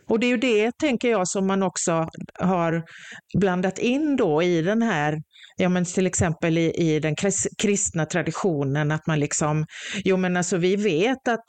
Och 0.10 0.20
det 0.20 0.26
är 0.26 0.30
ju 0.30 0.38
det, 0.38 0.72
tänker 0.78 1.12
jag, 1.12 1.28
som 1.28 1.48
man 1.48 1.64
också 1.64 2.08
har 2.40 2.84
blandat 3.40 3.80
in 3.80 4.16
då 4.16 4.44
i 4.44 4.62
den 4.62 4.82
här 4.82 5.18
ja 5.58 5.70
men 5.70 5.86
till 5.86 6.08
exempel 6.08 6.58
i, 6.58 6.72
i 6.72 7.00
den 7.00 7.16
kristna 7.58 8.06
traditionen, 8.06 8.92
att 8.92 9.08
man 9.08 9.20
liksom, 9.20 9.66
jo 10.04 10.18
men 10.18 10.38
alltså 10.38 10.58
vi 10.58 10.76
vet 10.76 11.28
att 11.28 11.46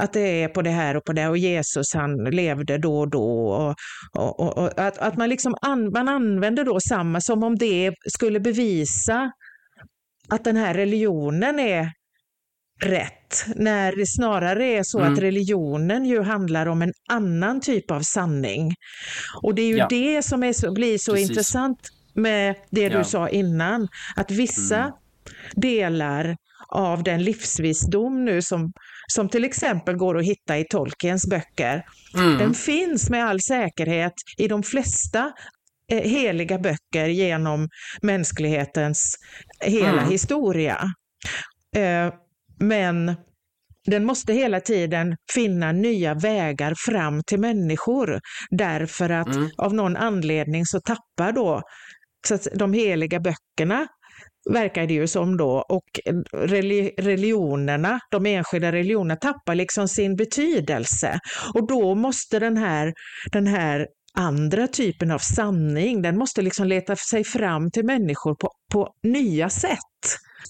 att 0.00 0.12
det 0.12 0.42
är 0.42 0.48
på 0.48 0.62
det 0.62 0.70
här 0.70 0.96
och 0.96 1.04
på 1.04 1.12
det 1.12 1.28
och 1.28 1.38
Jesus 1.38 1.94
han 1.94 2.24
levde 2.24 2.78
då 2.78 2.98
och 2.98 3.10
då. 3.10 3.48
Och, 3.48 3.74
och, 4.18 4.40
och, 4.40 4.58
och 4.58 4.78
att, 4.78 4.98
att 4.98 5.16
man, 5.16 5.28
liksom 5.28 5.54
an, 5.60 5.90
man 5.92 6.08
använder 6.08 6.64
då 6.64 6.80
samma 6.80 7.20
som 7.20 7.42
om 7.42 7.56
det 7.56 7.92
skulle 8.06 8.40
bevisa 8.40 9.32
att 10.28 10.44
den 10.44 10.56
här 10.56 10.74
religionen 10.74 11.58
är 11.58 11.92
rätt, 12.84 13.44
när 13.56 13.96
det 13.96 14.06
snarare 14.06 14.64
är 14.64 14.82
så 14.82 14.98
mm. 14.98 15.12
att 15.12 15.18
religionen 15.18 16.04
ju 16.04 16.22
handlar 16.22 16.66
om 16.66 16.82
en 16.82 16.92
annan 17.10 17.60
typ 17.60 17.90
av 17.90 18.00
sanning. 18.00 18.74
Och 19.42 19.54
det 19.54 19.62
är 19.62 19.68
ju 19.68 19.76
ja. 19.76 19.86
det 19.90 20.22
som 20.22 20.42
är 20.42 20.52
så, 20.52 20.72
blir 20.72 20.98
så 20.98 21.12
Precis. 21.12 21.30
intressant 21.30 21.78
med 22.18 22.54
det 22.70 22.82
ja. 22.82 22.98
du 22.98 23.04
sa 23.04 23.28
innan, 23.28 23.88
att 24.16 24.30
vissa 24.30 24.78
mm. 24.78 24.92
delar 25.54 26.36
av 26.68 27.02
den 27.02 27.22
livsvisdom 27.22 28.24
nu 28.24 28.42
som, 28.42 28.72
som 29.12 29.28
till 29.28 29.44
exempel 29.44 29.96
går 29.96 30.18
att 30.18 30.24
hitta 30.24 30.58
i 30.58 30.64
Tolkiens 30.64 31.26
böcker, 31.26 31.82
mm. 32.14 32.38
den 32.38 32.54
finns 32.54 33.10
med 33.10 33.24
all 33.24 33.40
säkerhet 33.40 34.12
i 34.38 34.48
de 34.48 34.62
flesta 34.62 35.32
eh, 35.92 36.10
heliga 36.10 36.58
böcker 36.58 37.08
genom 37.08 37.68
mänsklighetens 38.02 39.14
hela 39.60 40.00
mm. 40.00 40.10
historia. 40.10 40.78
Eh, 41.76 42.12
men 42.60 43.16
den 43.86 44.04
måste 44.04 44.32
hela 44.32 44.60
tiden 44.60 45.16
finna 45.34 45.72
nya 45.72 46.14
vägar 46.14 46.74
fram 46.86 47.22
till 47.26 47.40
människor 47.40 48.20
därför 48.50 49.10
att 49.10 49.34
mm. 49.34 49.50
av 49.56 49.74
någon 49.74 49.96
anledning 49.96 50.66
så 50.66 50.80
tappar 50.80 51.32
då 51.32 51.62
så 52.26 52.34
att 52.34 52.48
de 52.54 52.72
heliga 52.72 53.20
böckerna 53.20 53.86
verkar 54.50 54.86
det 54.86 54.94
ju 54.94 55.06
som 55.06 55.36
då 55.36 55.64
och 55.68 56.00
religionerna, 56.98 58.00
de 58.10 58.26
enskilda 58.26 58.72
religionerna 58.72 59.16
tappar 59.16 59.54
liksom 59.54 59.88
sin 59.88 60.16
betydelse 60.16 61.18
och 61.54 61.66
då 61.66 61.94
måste 61.94 62.38
den 62.38 62.56
här, 62.56 62.92
den 63.32 63.46
här 63.46 63.86
andra 64.14 64.66
typen 64.66 65.10
av 65.10 65.18
sanning, 65.18 66.02
den 66.02 66.18
måste 66.18 66.42
liksom 66.42 66.66
leta 66.66 66.96
sig 66.96 67.24
fram 67.24 67.70
till 67.70 67.84
människor 67.84 68.34
på, 68.34 68.50
på 68.72 68.88
nya 69.02 69.50
sätt. 69.50 69.78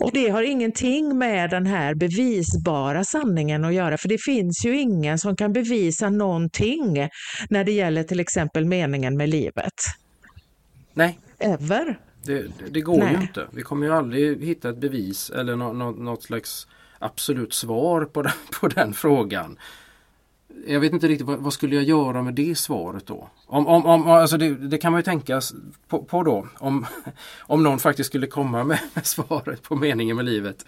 Och 0.01 0.11
det 0.13 0.29
har 0.29 0.43
ingenting 0.43 1.19
med 1.19 1.51
den 1.51 1.67
här 1.67 1.95
bevisbara 1.95 3.05
sanningen 3.05 3.65
att 3.65 3.75
göra, 3.75 3.99
för 3.99 4.09
det 4.09 4.19
finns 4.25 4.65
ju 4.65 4.81
ingen 4.81 5.19
som 5.19 5.37
kan 5.37 5.53
bevisa 5.53 6.11
någonting 6.11 7.09
när 7.51 7.65
det 7.65 7.73
gäller 7.73 8.03
till 8.03 8.21
exempel 8.21 8.65
meningen 8.65 9.17
med 9.17 9.29
livet. 9.29 9.75
Nej. 10.95 11.19
Ever. 11.39 11.99
Det, 12.25 12.47
det 12.71 12.81
går 12.81 12.99
Nej. 12.99 13.15
ju 13.15 13.21
inte. 13.21 13.47
Vi 13.51 13.63
kommer 13.63 13.87
ju 13.87 13.93
aldrig 13.93 14.45
hitta 14.45 14.69
ett 14.69 14.79
bevis 14.79 15.31
eller 15.31 15.57
no, 15.57 15.73
no, 15.73 16.03
något 16.03 16.23
slags 16.23 16.67
absolut 16.99 17.53
svar 17.53 18.05
på 18.05 18.23
den, 18.23 18.33
på 18.61 18.69
den 18.69 18.95
frågan. 18.95 19.59
Jag 20.67 20.81
vet 20.81 20.93
inte 20.93 21.09
riktigt 21.09 21.27
vad, 21.27 21.39
vad, 21.39 21.53
skulle 21.53 21.75
jag 21.75 21.85
göra 21.85 22.23
med 22.23 22.35
det 22.35 22.59
svaret 22.59 23.07
då? 23.07 23.29
Om, 23.47 23.67
om, 23.67 23.87
om, 23.87 24.09
alltså 24.09 24.37
det, 24.37 24.55
det 24.55 24.79
kan 24.79 24.93
man 24.93 24.99
ju 24.99 25.03
tänka 25.03 25.41
på, 25.89 26.05
på, 26.05 26.23
då 26.23 26.49
om, 26.59 26.87
om 27.41 27.63
någon 27.63 27.79
faktiskt 27.79 28.11
skulle 28.11 28.27
komma 28.27 28.65
med, 28.65 28.79
med 28.95 29.07
svaret 29.07 29.63
på 29.63 29.77
meningen 29.77 30.17
med 30.17 30.25
livet. 30.25 30.67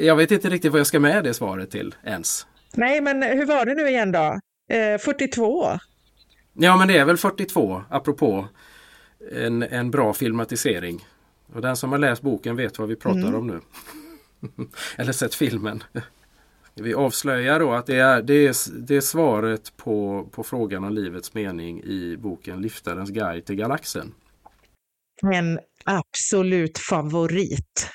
Jag 0.00 0.16
vet 0.16 0.30
inte 0.30 0.50
riktigt 0.50 0.72
vad 0.72 0.80
jag 0.80 0.86
ska 0.86 1.00
med 1.00 1.24
det 1.24 1.34
svaret 1.34 1.70
till 1.70 1.94
ens. 2.04 2.46
Nej, 2.74 3.00
men 3.00 3.22
hur 3.22 3.46
var 3.46 3.66
det 3.66 3.74
nu 3.74 3.88
igen 3.88 4.12
då? 4.12 4.40
Eh, 4.74 4.98
42? 4.98 5.78
Ja, 6.52 6.76
men 6.76 6.88
det 6.88 6.98
är 6.98 7.04
väl 7.04 7.16
42 7.16 7.82
apropå 7.90 8.48
en, 9.32 9.62
en 9.62 9.90
bra 9.90 10.12
filmatisering. 10.12 11.06
Och 11.52 11.62
den 11.62 11.76
som 11.76 11.92
har 11.92 11.98
läst 11.98 12.22
boken 12.22 12.56
vet 12.56 12.78
vad 12.78 12.88
vi 12.88 12.96
pratar 12.96 13.18
mm. 13.18 13.34
om 13.34 13.46
nu. 13.46 13.60
Eller 14.96 15.12
sett 15.12 15.34
filmen. 15.34 15.82
Vi 16.80 16.94
avslöjar 16.94 17.60
då 17.60 17.72
att 17.72 17.86
det 17.86 17.96
är, 17.96 18.22
det 18.22 18.46
är, 18.46 18.56
det 18.80 18.96
är 18.96 19.00
svaret 19.00 19.76
på, 19.76 20.28
på 20.32 20.42
frågan 20.42 20.84
om 20.84 20.92
livets 20.92 21.34
mening 21.34 21.82
i 21.82 22.16
boken 22.16 22.62
Liftarens 22.62 23.10
guide 23.10 23.44
till 23.44 23.56
galaxen. 23.56 24.14
En 25.32 25.58
absolut 25.84 26.78
favorit. 26.78 27.90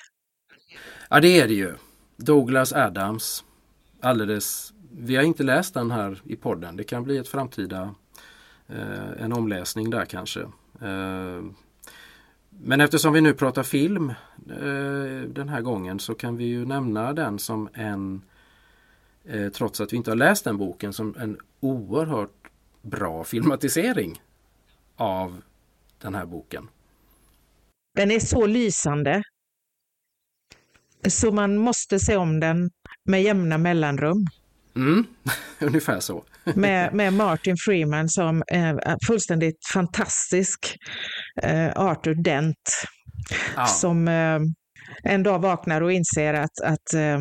Ja 1.09 1.19
det 1.19 1.39
är 1.39 1.47
det 1.47 1.53
ju. 1.53 1.73
Douglas 2.17 2.73
Adams. 2.73 3.43
Alldeles, 4.01 4.73
vi 4.91 5.15
har 5.15 5.23
inte 5.23 5.43
läst 5.43 5.73
den 5.73 5.91
här 5.91 6.21
i 6.25 6.35
podden. 6.35 6.75
Det 6.75 6.83
kan 6.83 7.03
bli 7.03 7.17
ett 7.17 7.27
framtida 7.27 7.95
eh, 8.69 9.23
en 9.23 9.33
omläsning 9.33 9.89
där 9.89 10.05
kanske. 10.05 10.47
Eh, 10.81 11.43
men 12.49 12.81
eftersom 12.81 13.13
vi 13.13 13.21
nu 13.21 13.33
pratar 13.33 13.63
film 13.63 14.09
eh, 14.49 15.27
den 15.27 15.49
här 15.49 15.61
gången 15.61 15.99
så 15.99 16.15
kan 16.15 16.37
vi 16.37 16.43
ju 16.43 16.65
nämna 16.65 17.13
den 17.13 17.39
som 17.39 17.69
en 17.73 18.21
eh, 19.25 19.49
trots 19.49 19.81
att 19.81 19.93
vi 19.93 19.97
inte 19.97 20.11
har 20.11 20.15
läst 20.15 20.43
den 20.43 20.57
boken 20.57 20.93
som 20.93 21.15
en 21.19 21.37
oerhört 21.59 22.51
bra 22.81 23.23
filmatisering 23.23 24.21
av 24.95 25.41
den 26.01 26.15
här 26.15 26.25
boken. 26.25 26.67
Den 27.95 28.11
är 28.11 28.19
så 28.19 28.45
lysande 28.45 29.23
så 31.09 31.31
man 31.31 31.57
måste 31.57 31.99
se 31.99 32.15
om 32.15 32.39
den 32.39 32.71
med 33.03 33.23
jämna 33.23 33.57
mellanrum. 33.57 34.27
Mm, 34.75 35.05
ungefär 35.59 35.99
så. 35.99 36.23
Med, 36.55 36.93
med 36.93 37.13
Martin 37.13 37.55
Freeman 37.65 38.09
som 38.09 38.43
är 38.47 39.05
fullständigt 39.07 39.67
fantastisk 39.73 40.77
eh, 41.41 41.71
Arthur 41.75 42.23
Dent. 42.23 42.85
Ja. 43.55 43.65
Som 43.65 44.07
eh, 44.07 44.39
en 45.03 45.23
dag 45.23 45.39
vaknar 45.39 45.81
och 45.81 45.91
inser 45.91 46.33
att, 46.33 46.59
att 46.63 46.93
eh, 46.93 47.19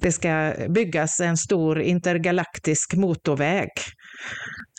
det 0.00 0.12
ska 0.12 0.54
byggas 0.68 1.20
en 1.20 1.36
stor 1.36 1.80
intergalaktisk 1.80 2.94
motorväg 2.94 3.68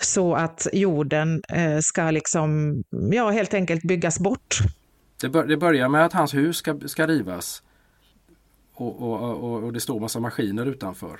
så 0.03 0.35
att 0.35 0.67
jorden 0.73 1.41
ska 1.81 2.11
liksom, 2.11 2.81
ja 3.11 3.29
helt 3.29 3.53
enkelt 3.53 3.83
byggas 3.83 4.19
bort. 4.19 4.57
Det, 5.21 5.29
bör, 5.29 5.45
det 5.45 5.57
börjar 5.57 5.89
med 5.89 6.05
att 6.05 6.13
hans 6.13 6.33
hus 6.33 6.57
ska, 6.57 6.79
ska 6.85 7.07
rivas 7.07 7.63
och, 8.73 9.01
och, 9.01 9.43
och, 9.43 9.63
och 9.63 9.73
det 9.73 9.79
står 9.79 9.99
massa 9.99 10.19
maskiner 10.19 10.65
utanför. 10.65 11.19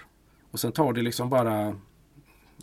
Och 0.52 0.60
sen 0.60 0.72
tar 0.72 0.94
det 0.94 1.02
liksom 1.02 1.30
bara 1.30 1.76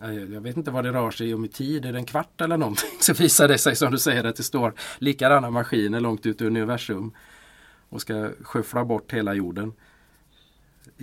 jag 0.09 0.41
vet 0.41 0.57
inte 0.57 0.71
vad 0.71 0.85
det 0.85 0.93
rör 0.93 1.11
sig 1.11 1.35
om 1.35 1.45
i 1.45 1.49
tid, 1.49 1.85
är 1.85 1.93
det 1.93 1.99
en 1.99 2.05
kvart 2.05 2.41
eller 2.41 2.57
någonting? 2.57 2.91
Så 3.01 3.15
visar 3.15 3.49
det 3.49 3.59
sig 3.59 3.77
som 3.77 3.93
du 3.93 3.99
säger 3.99 4.25
att 4.25 4.37
det 4.37 4.43
står 4.43 4.75
likadana 4.99 5.51
maskiner 5.51 6.01
långt 6.01 6.27
ut 6.27 6.41
i 6.41 6.47
universum 6.47 7.13
och 7.89 8.01
ska 8.01 8.31
skyffla 8.43 8.85
bort 8.85 9.13
hela 9.13 9.35
jorden. 9.35 9.73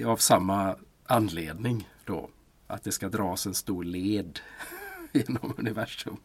Av 0.06 0.18
samma 0.18 0.76
anledning 1.06 1.90
då, 2.06 2.30
att 2.68 2.84
det 2.84 2.92
ska 2.92 3.10
dras 3.10 3.46
en 3.46 3.54
stor 3.54 3.84
led 3.84 4.40
genom 5.12 5.54
universum. 5.58 6.18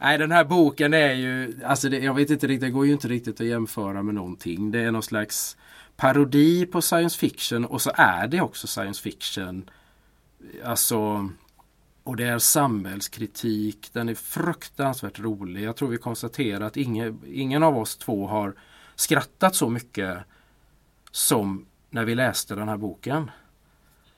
Nej 0.00 0.18
den 0.18 0.32
här 0.32 0.44
boken 0.44 0.94
är 0.94 1.12
ju, 1.12 1.60
alltså 1.64 1.88
det, 1.88 1.98
jag 1.98 2.14
vet 2.14 2.30
inte 2.30 2.46
riktigt, 2.46 2.60
det 2.60 2.70
går 2.70 2.86
ju 2.86 2.92
inte 2.92 3.08
riktigt 3.08 3.40
att 3.40 3.46
jämföra 3.46 4.02
med 4.02 4.14
någonting. 4.14 4.70
Det 4.70 4.80
är 4.80 4.90
någon 4.90 5.02
slags 5.02 5.56
parodi 5.96 6.66
på 6.66 6.82
science 6.82 7.18
fiction 7.18 7.64
och 7.64 7.82
så 7.82 7.90
är 7.94 8.26
det 8.26 8.40
också 8.40 8.66
science 8.66 9.02
fiction. 9.02 9.70
Alltså 10.64 11.28
och 12.08 12.16
det 12.16 12.24
är 12.24 12.38
samhällskritik. 12.38 13.90
Den 13.92 14.08
är 14.08 14.14
fruktansvärt 14.14 15.20
rolig. 15.20 15.62
Jag 15.62 15.76
tror 15.76 15.88
vi 15.88 15.98
konstaterar 15.98 16.60
att 16.66 16.76
ingen, 16.76 17.20
ingen 17.26 17.62
av 17.62 17.78
oss 17.78 17.96
två 17.96 18.26
har 18.26 18.54
skrattat 18.94 19.54
så 19.54 19.68
mycket 19.68 20.18
som 21.10 21.66
när 21.90 22.04
vi 22.04 22.14
läste 22.14 22.54
den 22.54 22.68
här 22.68 22.76
boken. 22.76 23.30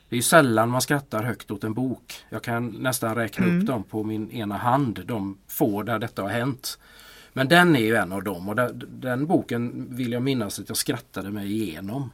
Det 0.08 0.16
är 0.16 0.22
sällan 0.22 0.70
man 0.70 0.80
skrattar 0.80 1.22
högt 1.22 1.50
åt 1.50 1.64
en 1.64 1.74
bok. 1.74 2.14
Jag 2.28 2.42
kan 2.42 2.66
nästan 2.66 3.14
räkna 3.14 3.44
mm. 3.44 3.60
upp 3.60 3.66
dem 3.66 3.82
på 3.82 4.04
min 4.04 4.30
ena 4.30 4.56
hand, 4.56 5.02
de 5.06 5.38
få 5.46 5.82
där 5.82 5.98
detta 5.98 6.22
har 6.22 6.28
hänt. 6.28 6.78
Men 7.32 7.48
den 7.48 7.76
är 7.76 7.80
ju 7.80 7.94
en 7.94 8.12
av 8.12 8.22
dem 8.22 8.48
och 8.48 8.56
den, 8.56 8.82
den 9.00 9.26
boken 9.26 9.86
vill 9.90 10.12
jag 10.12 10.22
minnas 10.22 10.58
att 10.58 10.68
jag 10.68 10.76
skrattade 10.76 11.30
mig 11.30 11.52
igenom. 11.52 12.10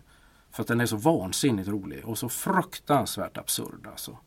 För 0.57 0.63
att 0.63 0.69
den 0.69 0.81
är 0.81 0.87
så 0.87 0.97
vansinnigt 0.97 1.69
rolig 1.69 2.05
och 2.05 2.19
så 2.19 2.29
fruktansvärt 2.29 3.37
absurd. 3.37 3.87
Alltså. 3.87 4.19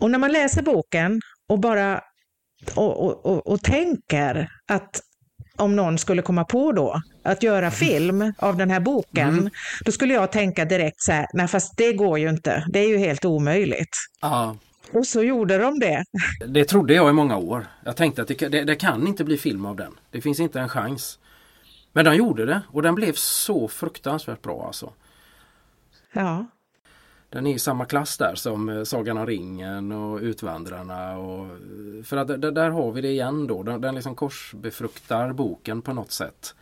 Och 0.00 0.10
när 0.10 0.18
man 0.18 0.32
läser 0.32 0.62
boken 0.62 1.20
och 1.48 1.60
bara 1.60 2.00
och, 2.74 3.04
och, 3.04 3.26
och, 3.26 3.46
och 3.46 3.62
tänker 3.62 4.48
att 4.66 5.00
om 5.56 5.76
någon 5.76 5.98
skulle 5.98 6.22
komma 6.22 6.44
på 6.44 6.72
då 6.72 7.00
att 7.22 7.42
göra 7.42 7.58
mm. 7.58 7.70
film 7.70 8.32
av 8.38 8.56
den 8.56 8.70
här 8.70 8.80
boken, 8.80 9.28
mm. 9.28 9.50
då 9.84 9.92
skulle 9.92 10.14
jag 10.14 10.32
tänka 10.32 10.64
direkt 10.64 11.00
så 11.02 11.12
här, 11.12 11.26
nej 11.32 11.48
fast 11.48 11.76
det 11.76 11.92
går 11.92 12.18
ju 12.18 12.28
inte, 12.28 12.66
det 12.68 12.78
är 12.78 12.88
ju 12.88 12.98
helt 12.98 13.24
omöjligt. 13.24 13.96
Ja. 14.20 14.56
Och 14.92 15.06
så 15.06 15.22
gjorde 15.22 15.58
de 15.58 15.78
det. 15.78 16.04
Det 16.46 16.64
trodde 16.64 16.94
jag 16.94 17.10
i 17.10 17.12
många 17.12 17.36
år. 17.36 17.66
Jag 17.84 17.96
tänkte 17.96 18.22
att 18.22 18.28
det, 18.28 18.48
det, 18.48 18.64
det, 18.64 18.76
kan 18.76 19.06
inte 19.06 19.24
bli 19.24 19.38
film 19.38 19.66
av 19.66 19.76
den. 19.76 19.92
Det 20.10 20.20
finns 20.20 20.40
inte 20.40 20.60
en 20.60 20.68
chans. 20.68 21.18
Men 21.92 22.04
de 22.04 22.14
gjorde 22.14 22.46
det 22.46 22.62
och 22.68 22.82
den 22.82 22.94
blev 22.94 23.12
så 23.12 23.68
fruktansvärt 23.68 24.42
bra 24.42 24.66
alltså. 24.66 24.92
Ja. 26.12 26.46
Den 27.28 27.46
är 27.46 27.54
i 27.54 27.58
samma 27.58 27.84
klass 27.84 28.18
där 28.18 28.34
som 28.34 28.68
eh, 28.68 28.84
Sagan 28.84 29.18
om 29.18 29.26
ringen 29.26 29.92
och 29.92 30.20
Utvandrarna. 30.20 31.18
Och, 31.18 31.58
för 32.04 32.16
att 32.16 32.28
där, 32.28 32.50
där 32.50 32.70
har 32.70 32.92
vi 32.92 33.00
det 33.00 33.10
igen 33.10 33.46
då. 33.46 33.62
Den, 33.62 33.80
den 33.80 33.94
liksom 33.94 34.14
korsbefruktar 34.14 35.32
boken 35.32 35.82
på 35.82 35.92
något 35.92 36.12
sätt. 36.12 36.54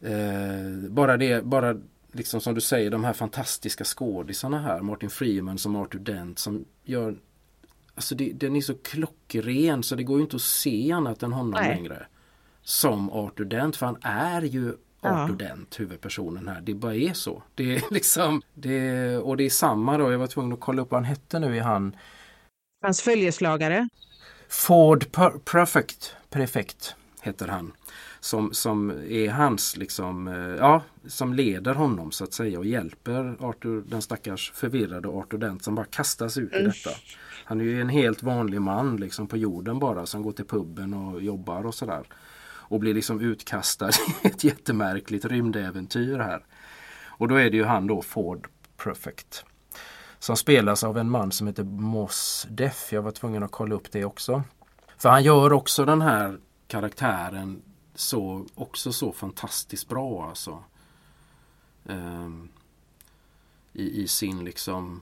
Eh, 0.00 0.90
bara 0.90 1.16
det, 1.16 1.44
bara 1.44 1.76
liksom 2.12 2.40
som 2.40 2.54
du 2.54 2.60
säger, 2.60 2.90
de 2.90 3.04
här 3.04 3.12
fantastiska 3.12 3.84
skådisarna 3.84 4.58
här. 4.58 4.80
Martin 4.80 5.10
Freeman 5.10 5.58
som 5.58 5.76
Arthur 5.76 5.98
Dent 5.98 6.38
som 6.38 6.64
gör 6.84 7.16
Alltså 7.94 8.14
det, 8.14 8.32
den 8.32 8.56
är 8.56 8.60
så 8.60 8.74
klockren 8.74 9.82
så 9.82 9.94
det 9.94 10.02
går 10.02 10.20
inte 10.20 10.36
att 10.36 10.42
se 10.42 10.92
annat 10.92 11.22
än 11.22 11.32
honom 11.32 11.50
Nej. 11.50 11.68
längre. 11.68 12.06
Som 12.62 13.10
Arthur 13.10 13.44
Dent, 13.44 13.76
för 13.76 13.86
han 13.86 13.98
är 14.02 14.42
ju 14.42 14.76
Arthur 15.00 15.36
ja. 15.38 15.48
Dent, 15.48 15.80
huvudpersonen 15.80 16.48
här. 16.48 16.60
Det 16.60 16.74
bara 16.74 16.94
är 16.94 17.12
så. 17.12 17.42
Det 17.54 17.76
är 17.76 17.82
liksom, 17.90 18.42
det, 18.54 19.16
och 19.16 19.36
det 19.36 19.44
är 19.44 19.50
samma 19.50 19.98
då, 19.98 20.12
jag 20.12 20.18
var 20.18 20.26
tvungen 20.26 20.52
att 20.52 20.60
kolla 20.60 20.82
upp 20.82 20.90
vad 20.90 21.00
han 21.00 21.04
hette 21.04 21.38
nu 21.38 21.56
i 21.56 21.58
han. 21.58 21.96
Hans 22.82 23.02
följeslagare? 23.02 23.88
Ford 24.48 25.12
per 25.12 25.30
Perfect, 25.30 26.16
Prefect 26.30 26.94
heter 27.22 27.48
han 27.48 27.72
som, 28.20 28.52
som 28.52 28.90
är 28.90 29.30
hans 29.30 29.76
liksom, 29.76 30.28
eh, 30.28 30.34
ja, 30.34 30.82
som 31.06 31.34
leder 31.34 31.74
honom 31.74 32.10
så 32.10 32.24
att 32.24 32.32
säga 32.32 32.58
och 32.58 32.66
hjälper 32.66 33.36
Arthur, 33.40 33.82
den 33.86 34.02
stackars 34.02 34.52
förvirrade 34.54 35.08
Arthur 35.08 35.38
Dent 35.38 35.64
som 35.64 35.74
bara 35.74 35.86
kastas 35.86 36.38
ut 36.38 36.52
i 36.52 36.62
detta. 36.62 36.90
Han 37.44 37.60
är 37.60 37.64
ju 37.64 37.80
en 37.80 37.88
helt 37.88 38.22
vanlig 38.22 38.60
man 38.60 38.96
liksom 38.96 39.26
på 39.26 39.36
jorden 39.36 39.78
bara 39.78 40.06
som 40.06 40.22
går 40.22 40.32
till 40.32 40.44
puben 40.44 40.94
och 40.94 41.22
jobbar 41.22 41.66
och 41.66 41.74
sådär. 41.74 42.02
Och 42.70 42.80
blir 42.80 42.94
liksom 42.94 43.20
utkastad 43.20 43.90
i 44.22 44.26
ett 44.26 44.44
jättemärkligt 44.44 45.24
rymdäventyr 45.24 46.18
här. 46.18 46.44
Och 47.06 47.28
då 47.28 47.34
är 47.34 47.50
det 47.50 47.56
ju 47.56 47.64
han 47.64 47.86
då 47.86 48.02
Ford 48.02 48.48
Perfect. 48.76 49.44
Som 50.18 50.36
spelas 50.36 50.84
av 50.84 50.98
en 50.98 51.10
man 51.10 51.32
som 51.32 51.46
heter 51.46 51.64
Moss 51.64 52.46
Def. 52.50 52.92
Jag 52.92 53.02
var 53.02 53.10
tvungen 53.10 53.42
att 53.42 53.50
kolla 53.50 53.74
upp 53.74 53.92
det 53.92 54.04
också. 54.04 54.42
För 54.96 55.08
han 55.08 55.22
gör 55.22 55.52
också 55.52 55.84
den 55.84 56.02
här 56.02 56.38
karaktären 56.66 57.62
så, 57.94 58.46
också 58.54 58.92
så 58.92 59.12
fantastiskt 59.12 59.88
bra 59.88 60.26
alltså. 60.28 60.64
Um, 61.84 62.48
i, 63.72 64.02
I 64.02 64.08
sin 64.08 64.44
liksom 64.44 65.00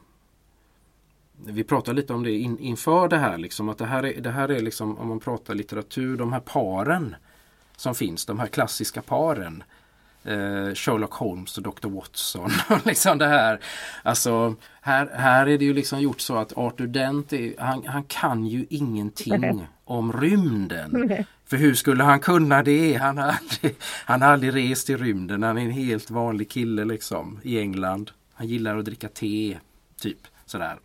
vi 1.46 1.64
pratade 1.64 2.00
lite 2.00 2.12
om 2.12 2.22
det 2.22 2.30
in, 2.30 2.58
inför 2.58 3.08
det 3.08 3.18
här 3.18 3.38
liksom 3.38 3.68
att 3.68 3.78
det 3.78 3.86
här 3.86 4.04
är, 4.04 4.20
det 4.20 4.30
här 4.30 4.48
är 4.48 4.60
liksom 4.60 4.98
om 4.98 5.08
man 5.08 5.20
pratar 5.20 5.54
litteratur, 5.54 6.16
de 6.16 6.32
här 6.32 6.40
paren 6.40 7.16
som 7.78 7.94
finns, 7.94 8.26
de 8.26 8.38
här 8.38 8.46
klassiska 8.46 9.02
paren. 9.02 9.62
eh, 10.24 10.74
Sherlock 10.74 11.12
Holmes 11.12 11.58
och 11.58 11.62
Dr. 11.62 11.88
Watson. 11.88 12.50
liksom 12.84 13.18
det 13.18 13.26
här. 13.26 13.60
Alltså, 14.02 14.54
här, 14.80 15.10
här 15.14 15.46
är 15.46 15.58
det 15.58 15.64
ju 15.64 15.74
liksom 15.74 16.00
gjort 16.00 16.20
så 16.20 16.36
att 16.36 16.58
Arthur 16.58 16.86
Dent, 16.86 17.32
är, 17.32 17.54
han, 17.58 17.86
han 17.86 18.04
kan 18.04 18.46
ju 18.46 18.66
ingenting 18.70 19.66
om 19.84 20.12
rymden. 20.12 21.24
För 21.46 21.56
hur 21.56 21.74
skulle 21.74 22.04
han 22.04 22.20
kunna 22.20 22.62
det? 22.62 22.94
Han 22.94 23.18
har, 23.18 23.24
aldrig, 23.40 23.76
han 23.82 24.22
har 24.22 24.28
aldrig 24.28 24.54
rest 24.54 24.90
i 24.90 24.96
rymden. 24.96 25.42
Han 25.42 25.58
är 25.58 25.62
en 25.62 25.70
helt 25.70 26.10
vanlig 26.10 26.50
kille 26.50 26.84
liksom 26.84 27.40
i 27.42 27.58
England. 27.58 28.10
Han 28.34 28.46
gillar 28.46 28.78
att 28.78 28.84
dricka 28.84 29.08
te, 29.08 29.58
typ 30.00 30.18
sådär. 30.46 30.78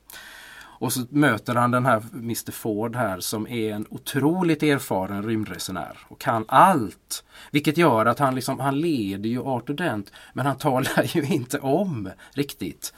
Och 0.83 0.93
så 0.93 1.05
möter 1.09 1.55
han 1.55 1.71
den 1.71 1.85
här 1.85 2.03
Mr 2.13 2.51
Ford 2.51 2.95
här 2.95 3.19
som 3.19 3.47
är 3.47 3.73
en 3.73 3.85
otroligt 3.89 4.63
erfaren 4.63 5.23
rymdresenär 5.23 5.97
och 6.07 6.19
kan 6.19 6.45
allt. 6.47 7.23
Vilket 7.51 7.77
gör 7.77 8.05
att 8.05 8.19
han, 8.19 8.35
liksom, 8.35 8.59
han 8.59 8.79
leder 8.79 9.29
ju 9.29 9.41
Arthur 9.41 9.73
Dent 9.73 10.11
men 10.33 10.45
han 10.45 10.57
talar 10.57 11.03
ju 11.15 11.23
inte 11.23 11.59
om 11.59 12.09
riktigt 12.31 12.93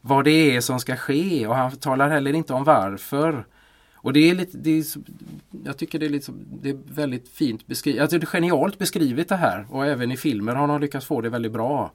vad 0.00 0.24
det 0.24 0.56
är 0.56 0.60
som 0.60 0.80
ska 0.80 0.96
ske 0.96 1.46
och 1.46 1.54
han 1.54 1.76
talar 1.76 2.10
heller 2.10 2.32
inte 2.32 2.54
om 2.54 2.64
varför. 2.64 3.46
Och 3.94 4.12
det 4.12 4.30
är 4.30 4.34
lite, 4.34 4.58
det 4.58 4.70
är, 4.70 4.84
jag 5.64 5.76
tycker 5.76 5.98
det 5.98 6.06
är, 6.06 6.10
lite, 6.10 6.32
det 6.62 6.70
är 6.70 6.78
väldigt 6.84 7.28
fint 7.28 7.66
beskrivet. 7.66 8.02
Alltså 8.02 8.18
det 8.18 8.24
är 8.24 8.26
genialt 8.26 8.78
beskrivet 8.78 9.28
det 9.28 9.36
här 9.36 9.66
och 9.70 9.86
även 9.86 10.12
i 10.12 10.16
filmer 10.16 10.54
har 10.54 10.68
de 10.68 10.80
lyckats 10.80 11.06
få 11.06 11.20
det 11.20 11.28
väldigt 11.28 11.52
bra. 11.52 11.92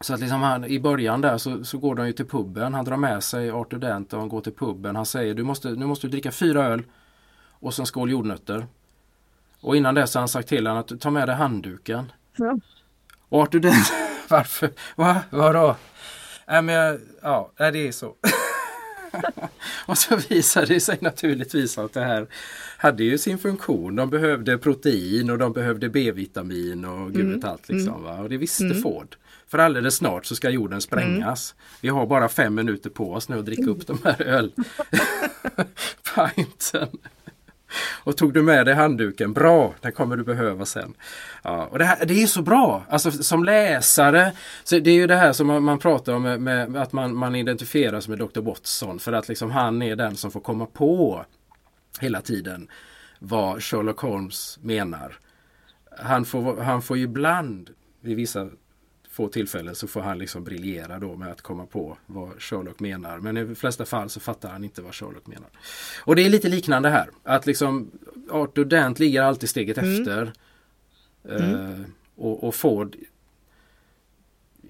Så 0.00 0.14
att 0.14 0.20
liksom 0.20 0.42
han, 0.42 0.64
i 0.64 0.80
början 0.80 1.20
där 1.20 1.38
så, 1.38 1.64
så 1.64 1.78
går 1.78 1.94
de 1.94 2.06
ju 2.06 2.12
till 2.12 2.26
puben. 2.26 2.74
Han 2.74 2.84
drar 2.84 2.96
med 2.96 3.22
sig 3.22 3.50
Arthur 3.50 3.78
Dent 3.78 4.12
och 4.12 4.20
han 4.20 4.28
går 4.28 4.40
till 4.40 4.52
puben. 4.52 4.96
Han 4.96 5.06
säger 5.06 5.34
du 5.34 5.42
måste, 5.42 5.68
nu 5.68 5.86
måste 5.86 6.06
du 6.06 6.10
dricka 6.10 6.32
fyra 6.32 6.66
öl 6.66 6.82
och 7.50 7.74
sen 7.74 7.86
skål 7.86 8.10
jordnötter. 8.10 8.66
Och 9.60 9.76
innan 9.76 9.94
dess 9.94 10.14
har 10.14 10.20
han 10.20 10.28
sagt 10.28 10.48
till 10.48 10.66
honom 10.66 10.80
att 10.80 11.00
ta 11.00 11.10
med 11.10 11.28
dig 11.28 11.36
handduken. 11.36 12.12
Ja. 12.36 12.58
Och 13.28 13.42
Arthur 13.42 13.60
Dent, 13.60 13.92
varför? 14.28 14.70
Va? 14.96 15.20
Vadå? 15.30 15.76
Nej 16.48 16.62
men 16.62 16.74
jag, 16.74 17.00
ja, 17.22 17.50
det 17.56 17.88
är 17.88 17.92
så. 17.92 18.14
och 19.86 19.98
så 19.98 20.16
visade 20.16 20.66
det 20.66 20.80
sig 20.80 20.98
naturligtvis 21.00 21.78
att 21.78 21.92
det 21.92 22.04
här 22.04 22.26
hade 22.76 23.04
ju 23.04 23.18
sin 23.18 23.38
funktion. 23.38 23.96
De 23.96 24.10
behövde 24.10 24.58
protein 24.58 25.30
och 25.30 25.38
de 25.38 25.52
behövde 25.52 25.88
B-vitamin 25.88 26.84
och 26.84 27.12
gud 27.12 27.26
mm. 27.26 27.40
allt. 27.44 27.68
Liksom, 27.68 27.94
mm. 27.94 28.02
va? 28.02 28.18
Och 28.18 28.28
det 28.28 28.36
visste 28.36 28.64
mm. 28.64 28.82
Ford. 28.82 29.16
För 29.50 29.58
alldeles 29.58 29.96
snart 29.96 30.26
så 30.26 30.36
ska 30.36 30.50
jorden 30.50 30.80
sprängas. 30.80 31.54
Mm. 31.54 31.64
Vi 31.80 31.88
har 31.88 32.06
bara 32.06 32.28
fem 32.28 32.54
minuter 32.54 32.90
på 32.90 33.12
oss 33.12 33.28
nu 33.28 33.38
att 33.38 33.46
dricka 33.46 33.70
upp 33.70 33.86
de 33.86 33.98
här 34.04 34.22
ölpinten. 34.22 34.68
Och 38.04 38.16
tog 38.16 38.34
du 38.34 38.42
med 38.42 38.66
dig 38.66 38.74
handduken, 38.74 39.32
bra, 39.32 39.74
den 39.80 39.92
kommer 39.92 40.16
du 40.16 40.24
behöva 40.24 40.66
sen. 40.66 40.94
Ja, 41.42 41.66
och 41.66 41.78
det, 41.78 41.84
här, 41.84 42.06
det 42.06 42.22
är 42.22 42.26
så 42.26 42.42
bra, 42.42 42.84
alltså 42.88 43.10
som 43.10 43.44
läsare. 43.44 44.32
Så 44.64 44.78
det 44.78 44.90
är 44.90 44.94
ju 44.94 45.06
det 45.06 45.16
här 45.16 45.32
som 45.32 45.46
man, 45.46 45.62
man 45.62 45.78
pratar 45.78 46.12
om 46.12 46.22
med, 46.22 46.40
med, 46.40 46.76
att 46.76 46.92
man, 46.92 47.16
man 47.16 47.34
identifieras 47.34 48.08
med 48.08 48.18
Dr. 48.18 48.40
Watson 48.40 48.98
för 48.98 49.12
att 49.12 49.28
liksom 49.28 49.50
han 49.50 49.82
är 49.82 49.96
den 49.96 50.16
som 50.16 50.30
får 50.30 50.40
komma 50.40 50.66
på 50.66 51.24
hela 52.00 52.20
tiden 52.20 52.68
vad 53.18 53.62
Sherlock 53.62 54.00
Holmes 54.00 54.58
menar. 54.62 55.18
Han 55.98 56.24
får, 56.24 56.60
han 56.60 56.82
får 56.82 56.98
ibland 56.98 57.70
vid 58.00 58.16
vissa 58.16 58.48
få 59.10 59.28
tillfällen 59.28 59.74
så 59.74 59.86
får 59.86 60.00
han 60.00 60.18
liksom 60.18 60.44
briljera 60.44 60.98
då 60.98 61.16
med 61.16 61.32
att 61.32 61.42
komma 61.42 61.66
på 61.66 61.98
vad 62.06 62.42
Sherlock 62.42 62.80
menar. 62.80 63.18
Men 63.18 63.36
i 63.36 63.44
de 63.44 63.54
flesta 63.54 63.84
fall 63.84 64.10
så 64.10 64.20
fattar 64.20 64.50
han 64.50 64.64
inte 64.64 64.82
vad 64.82 64.94
Sherlock 64.94 65.26
menar. 65.26 65.48
Och 66.04 66.16
det 66.16 66.26
är 66.26 66.30
lite 66.30 66.48
liknande 66.48 66.88
här. 66.88 67.10
Att 67.22 67.46
liksom 67.46 67.90
Arthur 68.30 68.64
Dent 68.64 68.98
ligger 68.98 69.22
alltid 69.22 69.48
steget 69.48 69.78
mm. 69.78 70.00
efter. 70.00 70.32
Mm. 71.28 71.54
Uh, 71.54 71.80
och, 72.16 72.44
och 72.44 72.54
Ford 72.54 72.96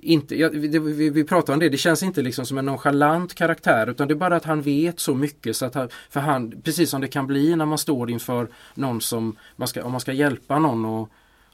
inte, 0.02 0.36
ja, 0.36 0.48
vi, 0.52 1.10
vi, 1.10 1.24
pratar 1.24 1.52
om 1.52 1.58
det, 1.58 1.68
det 1.68 1.76
känns 1.76 2.02
inte 2.02 2.22
liksom 2.22 2.46
som 2.46 2.58
en 2.58 2.66
nonchalant 2.66 3.34
karaktär 3.34 3.90
utan 3.90 4.08
det 4.08 4.14
är 4.14 4.16
bara 4.16 4.36
att 4.36 4.44
han 4.44 4.62
vet 4.62 5.00
så 5.00 5.14
mycket 5.14 5.56
så 5.56 5.66
att 5.66 5.74
han, 5.74 5.88
för 6.10 6.20
han, 6.20 6.60
precis 6.62 6.90
som 6.90 7.00
det 7.00 7.08
kan 7.08 7.26
bli 7.26 7.56
när 7.56 7.66
man 7.66 7.78
står 7.78 8.10
inför 8.10 8.48
någon 8.74 9.00
som, 9.00 9.36
man 9.56 9.68
ska, 9.68 9.84
om 9.84 9.92
man 9.92 10.00
ska 10.00 10.12
hjälpa 10.12 10.58
någon 10.58 11.08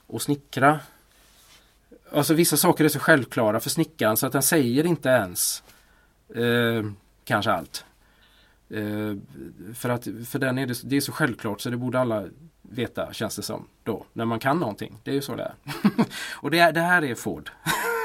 och 0.07 0.22
snickra 0.22 0.80
Alltså 2.12 2.34
vissa 2.34 2.57
saker 2.57 2.84
är 2.84 2.88
så 2.88 2.98
självklara 2.98 3.61
för 3.61 3.70
snickaren 3.70 4.16
så 4.16 4.26
att 4.26 4.32
den 4.32 4.42
säger 4.42 4.86
inte 4.86 5.09
ens 5.09 5.62
eh, 6.34 6.84
kanske 7.24 7.50
allt. 7.50 7.84
Eh, 8.70 9.14
för 9.74 9.88
att 9.88 10.04
för 10.04 10.38
den 10.38 10.59
är 10.59 10.66
det, 10.66 10.80
det 10.84 10.96
är 10.96 11.00
så 11.00 11.12
självklart 11.12 11.61
så 11.61 11.70
det 11.70 11.76
borde 11.76 12.00
alla 12.00 12.24
veta 12.62 13.12
känns 13.12 13.36
det 13.36 13.42
som 13.42 13.68
då 13.82 14.04
när 14.12 14.24
man 14.24 14.38
kan 14.38 14.59
någonting. 14.59 14.98
Det 15.04 15.11
är 15.11 15.14
ju 15.14 15.22
så 15.22 15.36
det 15.36 15.42
är. 15.42 15.54
och 16.32 16.50
det, 16.50 16.70
det 16.70 16.80
här 16.80 17.04
är 17.04 17.14
Ford. 17.14 17.50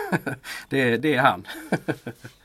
det, 0.70 0.97
det 0.97 1.16
är 1.16 1.22
han. 1.22 1.47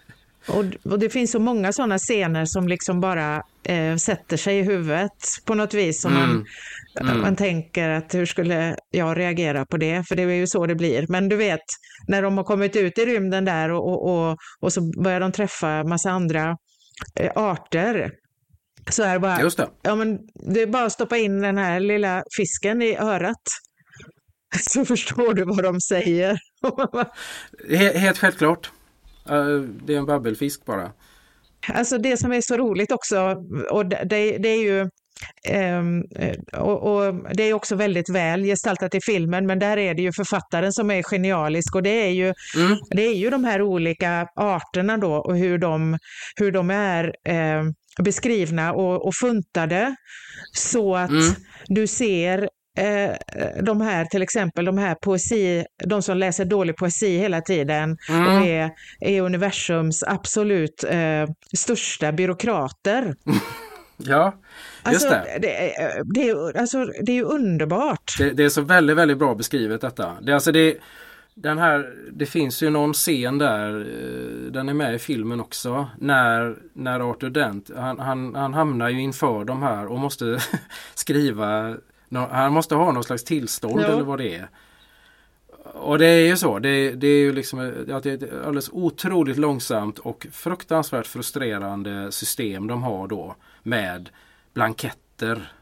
och, 0.49 0.93
och, 0.93 0.99
det 0.99 1.11
finns 1.11 1.31
så 1.31 1.39
många 1.39 1.73
sådana 1.73 1.99
scener 1.99 2.45
som 2.45 2.69
liksom 2.69 3.01
bara 3.01 3.43
eh, 3.65 3.97
sätter 3.97 4.37
sig 4.37 4.59
i 4.59 4.63
huvudet 4.63 5.13
på 5.45 5.55
något 5.55 5.75
vis. 5.75 6.03
Som 6.03 6.17
mm. 6.17 6.29
man 6.29 6.45
Mm. 7.01 7.21
Man 7.21 7.37
tänker 7.37 7.89
att 7.89 8.15
hur 8.15 8.27
skulle 8.27 8.77
jag 8.91 9.19
reagera 9.19 9.67
på 9.67 9.77
det? 9.77 10.05
För 10.09 10.17
det 10.17 10.23
är 10.23 10.29
ju 10.29 10.47
så 10.47 10.67
det 10.67 10.75
blir. 10.75 11.07
Men 11.09 11.29
du 11.29 11.37
vet, 11.37 11.61
när 12.09 12.23
de 12.23 12.37
har 12.37 12.45
kommit 12.45 12.77
ut 12.77 12.99
i 12.99 13.07
rymden 13.07 13.45
där 13.45 13.71
och, 13.71 13.89
och, 13.89 14.31
och, 14.31 14.37
och 14.61 14.73
så 14.73 15.03
börjar 15.03 15.21
de 15.21 15.33
träffa 15.33 15.85
massa 15.85 16.11
andra 16.11 16.57
eh, 17.21 17.33
arter. 17.35 18.13
Så 18.91 19.03
är 19.03 19.13
det 19.13 19.21
bara, 19.21 19.41
Just 19.41 19.57
det. 19.57 19.69
Ja, 19.83 19.95
men 19.95 20.19
det 20.55 20.63
är 20.63 20.67
bara 20.67 20.85
att 20.85 20.93
stoppa 20.93 21.17
in 21.17 21.41
den 21.41 21.59
här 21.59 21.81
lilla 21.81 22.23
fisken 22.37 22.83
i 22.83 22.97
örat. 22.97 23.43
Så 24.61 24.85
förstår 24.85 25.35
du 25.35 25.45
vad 25.45 25.63
de 25.63 25.81
säger. 25.81 26.39
Helt 27.99 28.19
självklart. 28.19 28.71
Det 29.85 29.95
är 29.95 29.99
en 29.99 30.07
babbelfisk 30.07 30.65
bara. 30.65 30.93
Alltså 31.69 31.99
det 31.99 32.17
som 32.17 32.33
är 32.33 32.41
så 32.41 32.57
roligt 32.57 32.93
också, 32.93 33.37
och 33.71 33.87
det, 33.87 34.39
det 34.39 34.49
är 34.49 34.63
ju 34.63 34.91
Um, 35.51 36.05
och, 36.53 36.83
och, 36.83 37.15
Det 37.35 37.43
är 37.43 37.53
också 37.53 37.77
väldigt 37.77 38.11
väl 38.11 38.43
gestaltat 38.43 38.95
i 38.95 39.01
filmen, 39.01 39.47
men 39.47 39.59
där 39.59 39.77
är 39.77 39.95
det 39.95 40.03
ju 40.03 40.13
författaren 40.13 40.73
som 40.73 40.91
är 40.91 41.03
genialisk 41.03 41.75
och 41.75 41.83
det 41.83 42.07
är 42.07 42.11
ju, 42.11 42.35
mm. 42.57 42.79
det 42.91 43.03
är 43.03 43.15
ju 43.15 43.31
de 43.31 43.45
här 43.45 43.63
olika 43.63 44.29
arterna 44.37 44.97
då 44.97 45.15
och 45.15 45.37
hur 45.39 45.59
de, 45.59 45.99
hur 46.37 46.53
de 46.53 46.71
är 46.71 47.15
eh, 47.25 47.63
beskrivna 48.03 48.73
och, 48.73 49.07
och 49.07 49.15
funtade 49.15 49.97
så 50.53 50.97
att 50.97 51.11
mm. 51.11 51.35
du 51.67 51.87
ser 51.87 52.43
eh, 52.43 52.49
de 53.63 53.81
här, 53.81 54.05
till 54.05 54.23
exempel 54.23 54.65
de 54.65 54.79
här 54.79 54.95
poesi, 54.95 55.65
de 55.85 56.03
som 56.03 56.17
läser 56.17 56.45
dålig 56.45 56.77
poesi 56.77 57.19
hela 57.19 57.41
tiden 57.41 57.97
mm. 58.09 58.27
och 58.27 58.47
är, 58.47 58.71
är 59.01 59.23
universums 59.23 60.03
absolut 60.03 60.85
eh, 60.85 61.27
största 61.57 62.13
byråkrater. 62.13 63.15
ja, 63.97 64.35
Just 64.93 65.05
alltså, 65.05 65.09
det. 65.09 65.39
Det, 65.43 65.75
det, 66.15 66.29
är, 66.29 66.57
alltså, 66.57 66.85
det 66.85 67.13
är 67.13 67.17
ju 67.17 67.25
underbart. 67.25 68.19
Det, 68.19 68.31
det, 68.31 68.45
är 68.45 68.49
så 68.49 68.63
väldigt, 68.63 68.97
väldigt 68.97 69.19
bra 69.19 69.35
beskrivet 69.35 69.81
detta. 69.81 70.17
Det, 70.21 70.33
alltså 70.33 70.53
det, 70.53 70.77
den 71.35 71.59
här, 71.59 71.95
det 72.13 72.27
finns 72.27 72.63
ju 72.63 72.71
någon 72.71 72.93
scen 72.93 73.39
där, 73.39 73.81
eh, 73.81 74.53
den 74.53 74.69
är 74.69 74.75
med 74.75 74.95
i 74.95 74.99
filmen 74.99 75.41
också, 75.41 75.87
när, 75.99 76.57
när 76.73 77.11
Arthur 77.11 77.31
Dent, 77.31 77.71
han, 77.77 77.99
han, 77.99 78.35
han 78.35 78.55
hamnar 78.55 78.89
ju 78.89 79.01
inför 79.01 79.45
de 79.45 79.63
här 79.63 79.87
och 79.87 79.99
måste 79.99 80.39
skriva, 80.95 81.77
han 82.13 82.53
måste 82.53 82.75
ha 82.75 82.93
någon 82.93 83.05
slags 83.05 83.25
tillstånd 83.25 83.81
ja. 83.81 83.87
eller 83.87 84.03
vad 84.03 84.19
det 84.19 84.35
är. 84.35 84.49
Och 85.75 85.99
det 85.99 86.07
är 86.07 86.27
ju 86.27 86.37
så, 86.37 86.59
det, 86.59 86.91
det 86.91 87.07
är 87.07 87.19
ju 87.19 87.33
liksom 87.33 87.85
ja, 87.89 88.01
det 88.01 88.11
är 88.11 88.15
ett 88.15 88.45
alldeles 88.47 88.71
otroligt 88.73 89.39
långsamt 89.39 89.99
och 89.99 90.27
fruktansvärt 90.33 91.07
frustrerande 91.07 92.13
system 92.13 92.67
de 92.67 92.83
har 92.83 93.09
då 93.09 93.37
med 93.63 94.11
blanketter. 94.55 95.53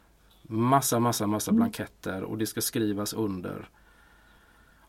Massa, 0.43 0.99
massa, 0.99 1.27
massa 1.27 1.51
mm. 1.51 1.57
blanketter 1.57 2.23
och 2.23 2.39
det 2.39 2.47
ska 2.47 2.61
skrivas 2.61 3.13
under. 3.13 3.69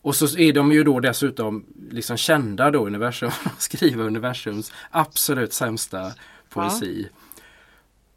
Och 0.05 0.15
så 0.15 0.37
är 0.37 0.53
de 0.53 0.71
ju 0.71 0.83
då 0.83 0.99
dessutom 0.99 1.65
liksom 1.89 2.17
kända 2.17 2.71
då 2.71 2.85
universum, 2.85 3.31
skriva 3.57 4.03
universums 4.03 4.71
absolut 4.91 5.53
sämsta 5.53 6.11
poesi. 6.49 7.09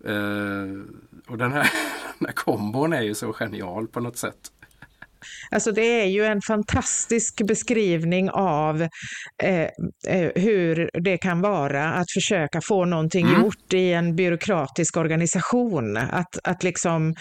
Ja. 0.05 0.11
Uh, 0.13 0.83
och 1.29 1.39
den 1.39 1.53
här, 1.53 1.63
den 2.19 2.27
här 2.27 2.35
kombon 2.35 2.93
är 2.93 3.03
ju 3.03 3.15
så 3.15 3.33
genial 3.33 3.89
på 3.89 4.01
något 4.01 4.17
sätt. 4.17 4.53
Alltså 5.51 5.73
det 5.73 6.01
är 6.03 6.07
ju 6.07 6.25
en 6.25 6.41
fantastisk 6.41 7.47
beskrivning 7.47 8.31
av 8.31 8.83
eh, 9.43 9.69
eh, 10.09 10.31
hur 10.35 10.91
det 11.01 11.19
kan 11.19 11.41
vara 11.41 11.93
att 11.93 12.11
försöka 12.15 12.61
få 12.61 12.85
någonting 12.85 13.27
mm. 13.27 13.41
gjort 13.41 13.73
i 13.73 13.93
en 13.93 14.17
byråkratisk 14.17 14.97
organisation. 14.97 15.97
Att, 15.97 16.39
att 16.45 16.63
liksom, 16.63 17.15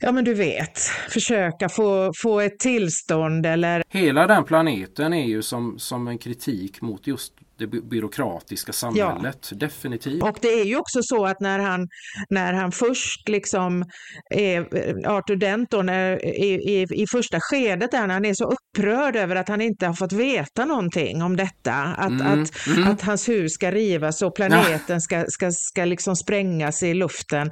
ja 0.00 0.12
men 0.12 0.24
du 0.24 0.34
vet, 0.34 0.78
försöka 1.08 1.68
få, 1.68 2.12
få 2.22 2.40
ett 2.40 2.58
tillstånd 2.58 3.46
eller... 3.46 3.82
Hela 3.88 4.26
den 4.26 4.44
planeten 4.44 5.12
är 5.12 5.26
ju 5.26 5.42
som, 5.42 5.78
som 5.78 6.08
en 6.08 6.18
kritik 6.18 6.80
mot 6.80 7.06
just 7.06 7.32
det 7.58 7.66
byråkratiska 7.66 8.72
samhället. 8.72 9.48
Ja. 9.50 9.56
Definitivt. 9.56 10.22
Och 10.22 10.38
det 10.40 10.60
är 10.60 10.64
ju 10.64 10.76
också 10.76 11.02
så 11.02 11.26
att 11.26 11.40
när 11.40 11.58
han, 11.58 11.88
när 12.30 12.52
han 12.52 12.72
först 12.72 13.28
liksom 13.28 13.84
är 14.30 14.60
Arthur 15.06 15.36
Dent 15.36 15.70
då, 15.70 15.82
när, 15.82 16.24
i, 16.24 16.54
i, 16.54 16.86
i 17.02 17.06
första 17.06 17.38
skedet 17.40 17.90
där 17.90 18.08
han 18.08 18.24
är 18.24 18.34
så 18.34 18.44
upprörd 18.44 19.16
över 19.16 19.36
att 19.36 19.48
han 19.48 19.60
inte 19.60 19.86
har 19.86 19.94
fått 19.94 20.12
veta 20.12 20.64
någonting 20.64 21.22
om 21.22 21.36
detta, 21.36 21.74
att, 21.74 22.10
mm. 22.10 22.42
Att, 22.42 22.66
mm. 22.66 22.88
att 22.88 23.02
hans 23.02 23.28
hus 23.28 23.52
ska 23.52 23.70
rivas 23.70 24.22
och 24.22 24.34
planeten 24.34 24.80
ja. 24.86 25.00
ska, 25.00 25.24
ska, 25.28 25.50
ska 25.52 25.84
liksom 25.84 26.16
sprängas 26.16 26.82
i 26.82 26.94
luften. 26.94 27.50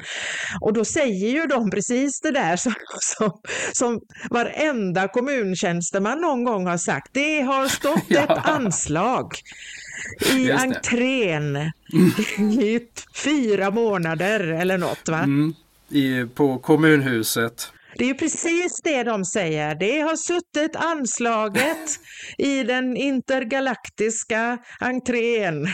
Och 0.61 0.73
då 0.73 0.85
säger 0.85 1.29
ju 1.29 1.47
de 1.47 1.71
precis 1.71 2.21
det 2.21 2.31
där 2.31 2.57
som, 2.57 2.75
som, 3.01 3.41
som 3.73 4.01
varenda 4.31 5.09
kommuntjänsteman 5.09 6.21
någon 6.21 6.45
gång 6.45 6.67
har 6.67 6.79
sagt. 6.79 7.09
Det 7.13 7.41
har 7.41 7.69
stått 7.69 8.05
ja. 8.09 8.21
ett 8.23 8.49
anslag 8.49 9.27
i 10.37 10.51
entrén 10.51 11.57
i 12.63 12.81
fyra 13.25 13.71
månader 13.71 14.41
eller 14.41 14.79
något. 14.79 15.09
Va? 15.09 15.19
Mm, 15.19 15.55
i, 15.89 16.25
på 16.35 16.59
kommunhuset. 16.59 17.73
Det 17.97 18.11
är 18.11 18.15
precis 18.15 18.81
det 18.85 19.03
de 19.03 19.25
säger. 19.25 19.75
Det 19.75 20.01
har 20.01 20.17
suttit 20.17 20.77
anslaget 20.77 21.91
i 22.39 22.63
den 22.63 22.97
intergalaktiska 22.97 24.59
entrén 24.81 25.69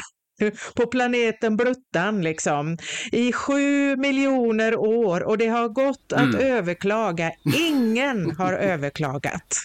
på 0.75 0.87
planeten 0.87 1.57
Bruttan 1.57 2.23
liksom 2.23 2.79
i 3.13 3.33
sju 3.33 3.97
miljoner 3.97 4.77
år 4.77 5.23
och 5.23 5.39
det 5.39 5.47
har 5.47 5.69
gått 5.69 6.13
att 6.13 6.35
mm. 6.35 6.41
överklaga. 6.41 7.33
Ingen 7.57 8.37
har 8.37 8.53
överklagat. 8.73 9.57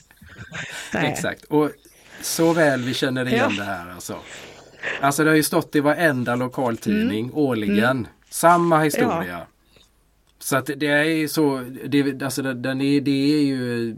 Nej. 0.94 1.12
Exakt, 1.12 1.44
och 1.44 1.72
så 2.22 2.54
väl 2.54 2.82
vi 2.82 2.94
känner 2.94 3.28
igen 3.28 3.52
ja. 3.58 3.64
det 3.64 3.72
här 3.72 3.92
alltså. 3.92 4.20
Alltså 5.02 5.24
det 5.24 5.30
har 5.30 5.36
ju 5.36 5.44
stått 5.44 5.76
i 5.76 5.80
varenda 5.80 6.36
lokaltidning 6.36 7.26
mm. 7.26 7.38
årligen. 7.38 7.98
Mm. 7.98 8.08
Samma 8.30 8.80
historia. 8.80 9.26
Ja. 9.28 9.48
Så 10.40 10.58
att 10.58 10.70
det 10.76 10.88
är 10.88 11.28
så, 11.28 11.64
det, 11.86 12.24
alltså 12.24 12.42
den 12.42 12.82
är, 12.82 13.02
det 13.02 13.34
är 13.34 13.44
ju, 13.44 13.96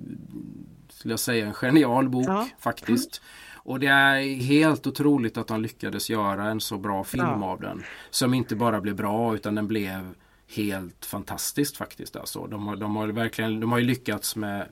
skulle 0.90 1.12
jag 1.12 1.20
säga, 1.20 1.46
en 1.46 1.54
genial 1.54 2.10
bok 2.10 2.28
ja. 2.28 2.48
faktiskt. 2.60 3.22
Mm. 3.22 3.56
Och 3.56 3.80
det 3.80 3.88
är 3.88 4.36
helt 4.36 4.88
otroligt 4.88 5.38
att 5.38 5.48
de 5.48 5.62
lyckades 5.62 6.10
göra 6.10 6.46
en 6.46 6.62
så 6.62 6.78
bra 6.78 7.04
film 7.04 7.24
ja. 7.24 7.46
av 7.46 7.62
den. 7.62 7.84
Som 8.10 8.34
inte 8.34 8.56
bara 8.56 8.82
blev 8.82 8.96
bra 8.96 9.36
utan 9.36 9.56
den 9.56 9.68
blev 9.68 10.16
helt 10.56 11.06
fantastiskt 11.06 11.78
faktiskt. 11.78 12.16
Alltså. 12.16 12.48
De, 12.48 12.68
har, 12.68 12.76
de 12.76 12.96
har 12.96 13.08
verkligen 13.08 13.60
de 13.60 13.72
har 13.72 13.80
lyckats 13.80 14.36
med 14.36 14.68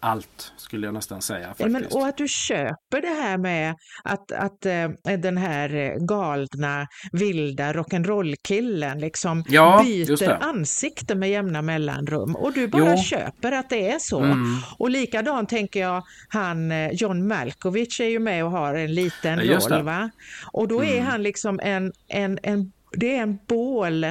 allt 0.00 0.52
skulle 0.56 0.86
jag 0.86 0.94
nästan 0.94 1.22
säga. 1.22 1.54
Ja, 1.58 1.68
men, 1.68 1.86
och 1.86 2.06
att 2.06 2.16
du 2.16 2.28
köper 2.28 3.00
det 3.00 3.22
här 3.22 3.38
med 3.38 3.74
att, 4.04 4.32
att 4.32 4.66
äh, 4.66 4.88
den 5.18 5.36
här 5.36 5.74
eh, 5.74 5.94
galna, 5.96 6.86
vilda 7.12 7.72
rock'n'roll-killen 7.72 8.98
liksom 8.98 9.44
ja, 9.48 9.82
byter 9.84 10.42
ansikte 10.42 11.14
med 11.14 11.30
jämna 11.30 11.62
mellanrum 11.62 12.36
och 12.36 12.52
du 12.52 12.68
bara 12.68 12.94
jo. 12.96 13.02
köper 13.02 13.52
att 13.52 13.70
det 13.70 13.90
är 13.90 13.98
så. 13.98 14.20
Mm. 14.20 14.56
Och 14.78 14.90
likadant 14.90 15.48
tänker 15.48 15.80
jag, 15.80 16.02
han 16.28 16.72
eh, 16.72 16.90
John 16.92 17.28
Malkovich 17.28 18.00
är 18.00 18.08
ju 18.08 18.18
med 18.18 18.44
och 18.44 18.50
har 18.50 18.74
en 18.74 18.94
liten 18.94 19.40
ja, 19.44 19.58
roll. 19.58 19.82
Va? 19.82 20.10
Och 20.52 20.68
då 20.68 20.84
är 20.84 20.96
mm. 20.96 21.06
han 21.06 21.22
liksom 21.22 21.60
en, 21.62 21.92
en, 22.08 22.38
en, 22.42 22.72
det 22.92 23.16
är 23.16 23.22
en 23.22 23.38
bål 23.48 24.06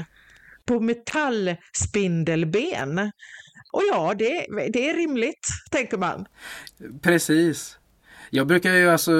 på 0.66 0.80
metallspindelben 0.80 3.12
och 3.72 3.82
ja, 3.92 4.14
det, 4.14 4.46
det 4.74 4.90
är 4.90 4.96
rimligt, 4.96 5.48
tänker 5.72 5.98
man. 5.98 6.26
Precis. 7.02 7.80
Jag 8.30 8.48
brukar 8.48 8.74
ju 8.74 8.90
alltså, 8.90 9.12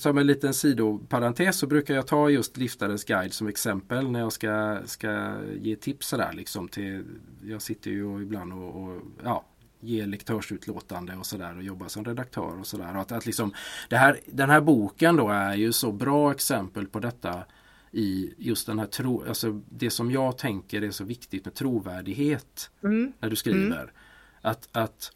som 0.00 0.18
en 0.18 0.26
liten 0.26 0.54
sidoparentes, 0.54 1.56
så 1.56 1.66
brukar 1.66 1.94
jag 1.94 2.06
ta 2.06 2.30
just 2.30 2.56
Liftarens 2.56 3.04
guide 3.04 3.32
som 3.32 3.48
exempel 3.48 4.10
när 4.10 4.20
jag 4.20 4.32
ska, 4.32 4.78
ska 4.84 5.32
ge 5.60 5.76
tips 5.76 6.08
sådär 6.08 6.32
liksom 6.32 6.68
till, 6.68 7.04
jag 7.42 7.62
sitter 7.62 7.90
ju 7.90 8.22
ibland 8.22 8.52
och, 8.52 8.82
och 8.82 9.02
ja, 9.24 9.44
ger 9.80 10.06
lektörsutlåtande 10.06 11.16
och 11.16 11.26
sådär 11.26 11.56
och 11.56 11.62
jobbar 11.62 11.88
som 11.88 12.04
redaktör 12.04 12.60
och 12.60 12.66
sådär. 12.66 12.94
Att, 12.94 13.12
att 13.12 13.26
liksom, 13.26 13.52
det 13.88 13.96
här, 13.96 14.20
den 14.26 14.50
här 14.50 14.60
boken 14.60 15.16
då 15.16 15.28
är 15.28 15.54
ju 15.54 15.72
så 15.72 15.92
bra 15.92 16.30
exempel 16.30 16.86
på 16.86 16.98
detta 16.98 17.44
i 17.92 18.34
just 18.38 18.66
den 18.66 18.78
här 18.78 18.86
tro, 18.86 19.24
alltså 19.28 19.60
det 19.68 19.90
som 19.90 20.10
jag 20.10 20.38
tänker 20.38 20.82
är 20.82 20.90
så 20.90 21.04
viktigt 21.04 21.44
med 21.44 21.54
trovärdighet 21.54 22.70
mm. 22.82 23.12
när 23.20 23.30
du 23.30 23.36
skriver. 23.36 23.82
Mm. 23.82 23.94
Att, 24.40 24.68
att 24.72 25.12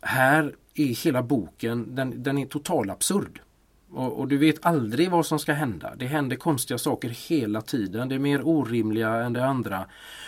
här 0.00 0.54
är 0.74 1.04
hela 1.04 1.22
boken, 1.22 1.94
den, 1.94 2.22
den 2.22 2.38
är 2.38 2.46
total 2.46 2.90
absurd. 2.90 3.40
Och, 3.90 4.18
och, 4.18 4.28
du 4.28 4.36
vet 4.36 4.66
aldrig 4.66 5.10
vad 5.10 5.26
som 5.26 5.38
ska 5.38 5.52
hända. 5.52 5.94
Det 5.96 6.06
händer 6.06 6.36
konstiga 6.36 6.78
saker 6.78 7.08
hela 7.08 7.62
tiden. 7.62 8.08
Det 8.08 8.14
är 8.14 8.18
mer 8.18 8.48
orimliga 8.48 9.14
än 9.14 9.32
det 9.32 9.46
andra. 9.46 9.86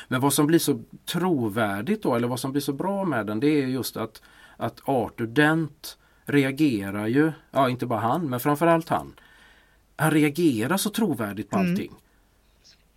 Men 0.09 0.20
vad 0.20 0.32
som 0.32 0.47
blir 0.47 0.59
så 0.59 0.82
trovärdigt 1.05 2.03
då, 2.03 2.14
eller 2.14 2.28
vad 2.28 2.41
som 2.41 2.53
blir 2.53 2.62
så 2.62 2.72
bra 2.72 3.05
med 3.05 3.26
den, 3.26 3.41
det 3.41 3.47
är 3.47 3.66
just 3.66 3.97
att, 3.97 4.22
att 4.57 4.80
Arthur 4.84 5.26
Dent 5.26 5.99
reagerar 6.24 7.07
ju, 7.07 7.32
ja 7.51 7.70
inte 7.70 7.87
bara 7.87 8.01
han, 8.01 8.30
men 8.30 8.41
framförallt 8.41 8.89
han, 8.89 9.14
han 9.97 10.11
reagerar 10.11 10.76
så 10.76 10.90
trovärdigt 10.90 11.51
på 11.51 11.57
mm. 11.57 11.70
allting. 11.70 11.88
Mm. 11.88 12.01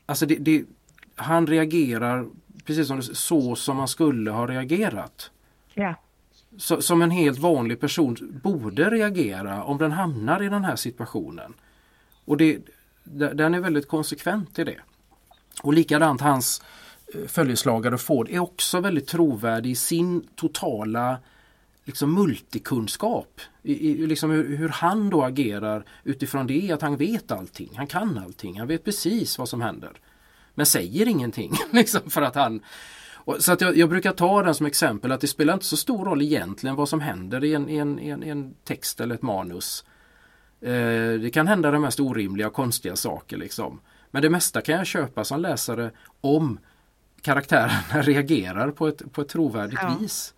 Alltså 0.06 0.26
det, 0.26 0.36
det, 0.36 0.66
han 1.16 1.48
reagerar 1.48 2.28
precis 2.66 2.88
som 2.88 3.02
så 3.02 3.56
som 3.56 3.78
man 3.78 3.88
skulle 3.88 4.32
ha 4.32 4.48
reagerat. 4.48 5.32
Ja. 5.74 5.96
Så, 6.58 6.82
som 6.82 7.02
en 7.02 7.12
helt 7.12 7.40
vanlig 7.40 7.80
person 7.80 8.40
borde 8.44 8.90
reagera 8.90 9.64
om 9.64 9.78
den 9.78 9.92
hamnar 9.92 10.44
i 10.44 10.50
den 10.50 10.64
här 10.64 10.76
situationen. 10.76 11.54
Och 12.26 12.38
det, 12.38 12.60
den 13.04 13.54
är 13.54 13.60
väldigt 13.60 13.88
konsekvent 13.88 14.60
i 14.60 14.64
det. 14.64 14.80
Och 15.62 15.74
likadant 15.74 16.22
hans 16.22 16.62
eh, 17.14 17.28
följeslagare 17.28 17.98
Ford 17.98 18.30
är 18.30 18.40
också 18.40 18.80
väldigt 18.80 19.08
trovärdig 19.08 19.72
i 19.72 19.76
sin 19.76 20.28
totala 20.36 21.18
liksom 21.90 22.14
multikunskap. 22.14 23.42
I, 23.64 23.90
i, 23.90 24.08
liksom 24.08 24.32
hur, 24.32 24.58
hur, 24.58 24.70
han 24.70 25.10
då 25.10 25.24
agerar 25.24 25.86
utifrån 26.04 26.48
det 26.48 26.72
att 26.72 26.82
han 26.82 26.98
vet 26.98 27.32
allting. 27.32 27.70
Han 27.76 27.88
kan 27.88 28.18
allting. 28.18 28.60
Han 28.60 28.68
vet 28.68 28.84
precis 28.84 29.38
vad 29.38 29.50
som 29.50 29.62
händer. 29.62 29.92
Men 30.54 30.66
säger 30.66 31.08
ingenting. 31.08 31.54
liksom 31.72 32.10
för 32.10 32.22
att 32.22 32.36
han 32.36 32.62
så 33.40 33.52
att 33.52 33.62
jag, 33.62 33.78
jag, 33.78 33.90
brukar 33.90 34.12
ta 34.12 34.44
den 34.44 34.56
som 34.56 34.66
exempel 34.66 35.12
att 35.12 35.22
det 35.22 35.28
spelar 35.28 35.54
inte 35.54 35.66
så 35.66 35.78
stor 35.78 36.06
roll 36.06 36.22
egentligen 36.22 36.76
vad 36.76 36.90
som 36.90 37.02
händer 37.02 37.44
i 37.44 37.54
en, 37.54 37.70
i 37.70 37.78
en, 37.78 38.00
i 38.00 38.10
en, 38.10 38.24
i 38.24 38.30
en 38.30 38.54
text 38.64 39.02
eller 39.02 39.16
ett 39.16 39.22
manus. 39.22 39.86
Eh, 40.62 40.72
det 41.22 41.34
kan 41.34 41.48
hända 41.48 41.72
de 41.72 41.82
mest 41.82 42.00
orimliga 42.00 42.48
och 42.48 42.54
konstiga 42.54 42.96
saker 42.96 43.38
liksom. 43.38 43.80
Men 44.12 44.22
det 44.22 44.30
mesta 44.30 44.62
kan 44.62 44.76
jag 44.76 44.88
köpa 44.88 45.24
som 45.24 45.42
läsare 45.42 45.92
om 46.22 46.60
karaktärerna 47.22 48.02
reagerar 48.02 48.72
på 48.72 48.88
ett, 48.88 49.14
på 49.14 49.22
ett 49.22 49.30
trovärdigt 49.30 49.80
ja. 49.82 49.98
vis 50.00 50.34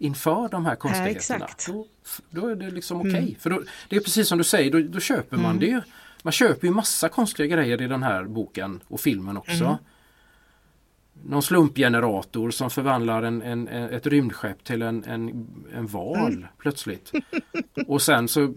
inför 0.00 0.48
de 0.48 0.66
här 0.66 0.76
konstigheterna. 0.76 1.48
Ja, 1.48 1.72
då, 1.72 1.86
då, 2.30 2.48
är 2.48 2.54
det 2.54 2.70
liksom 2.70 3.00
okej. 3.00 3.10
Okay. 3.10 3.22
Mm. 3.22 3.34
För 3.34 3.50
då, 3.50 3.62
det 3.88 3.96
är 3.96 4.00
precis 4.00 4.28
som 4.28 4.38
du 4.38 4.44
säger, 4.44 4.70
då, 4.70 4.80
då 4.80 5.00
köper 5.00 5.36
man 5.36 5.56
mm. 5.56 5.58
det. 5.58 5.82
Man 6.22 6.32
köper 6.32 6.66
ju 6.66 6.72
massa 6.72 7.08
konstiga 7.08 7.56
grejer 7.56 7.82
i 7.82 7.86
den 7.86 8.02
här 8.02 8.24
boken 8.24 8.80
och 8.88 9.00
filmen 9.00 9.36
också. 9.36 9.64
Mm. 9.64 9.76
Någon 11.24 11.42
slumpgenerator 11.42 12.50
som 12.50 12.70
förvandlar 12.70 13.22
en, 13.22 13.42
en, 13.42 13.68
ett 13.68 14.06
rymdskepp 14.06 14.64
till 14.64 14.82
en, 14.82 15.04
en, 15.04 15.46
en 15.74 15.86
val 15.86 16.32
mm. 16.32 16.46
plötsligt. 16.58 17.12
Och 17.86 18.02
sen 18.02 18.28
så 18.28 18.54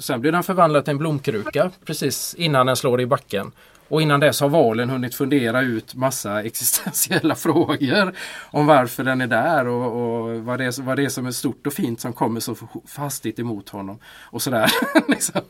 Sen 0.00 0.20
blir 0.20 0.32
den 0.32 0.42
förvandlad 0.42 0.84
till 0.84 0.92
en 0.92 0.98
blomkruka 0.98 1.70
precis 1.84 2.34
innan 2.34 2.66
den 2.66 2.76
slår 2.76 3.00
i 3.00 3.06
backen. 3.06 3.52
Och 3.90 4.02
innan 4.02 4.20
dess 4.20 4.40
har 4.40 4.48
valen 4.48 4.90
hunnit 4.90 5.14
fundera 5.14 5.60
ut 5.60 5.94
massa 5.94 6.42
existentiella 6.42 7.34
frågor 7.34 8.14
om 8.50 8.66
varför 8.66 9.04
den 9.04 9.20
är 9.20 9.26
där 9.26 9.66
och, 9.66 9.86
och 9.86 10.44
vad, 10.44 10.58
det 10.58 10.64
är, 10.64 10.82
vad 10.82 10.98
det 10.98 11.04
är 11.04 11.08
som 11.08 11.26
är 11.26 11.30
stort 11.30 11.66
och 11.66 11.72
fint 11.72 12.00
som 12.00 12.12
kommer 12.12 12.40
så 12.40 12.56
hastigt 12.96 13.38
emot 13.38 13.68
honom. 13.68 13.98
Och 14.06 14.42
sådär. 14.42 14.70
liksom. 15.08 15.40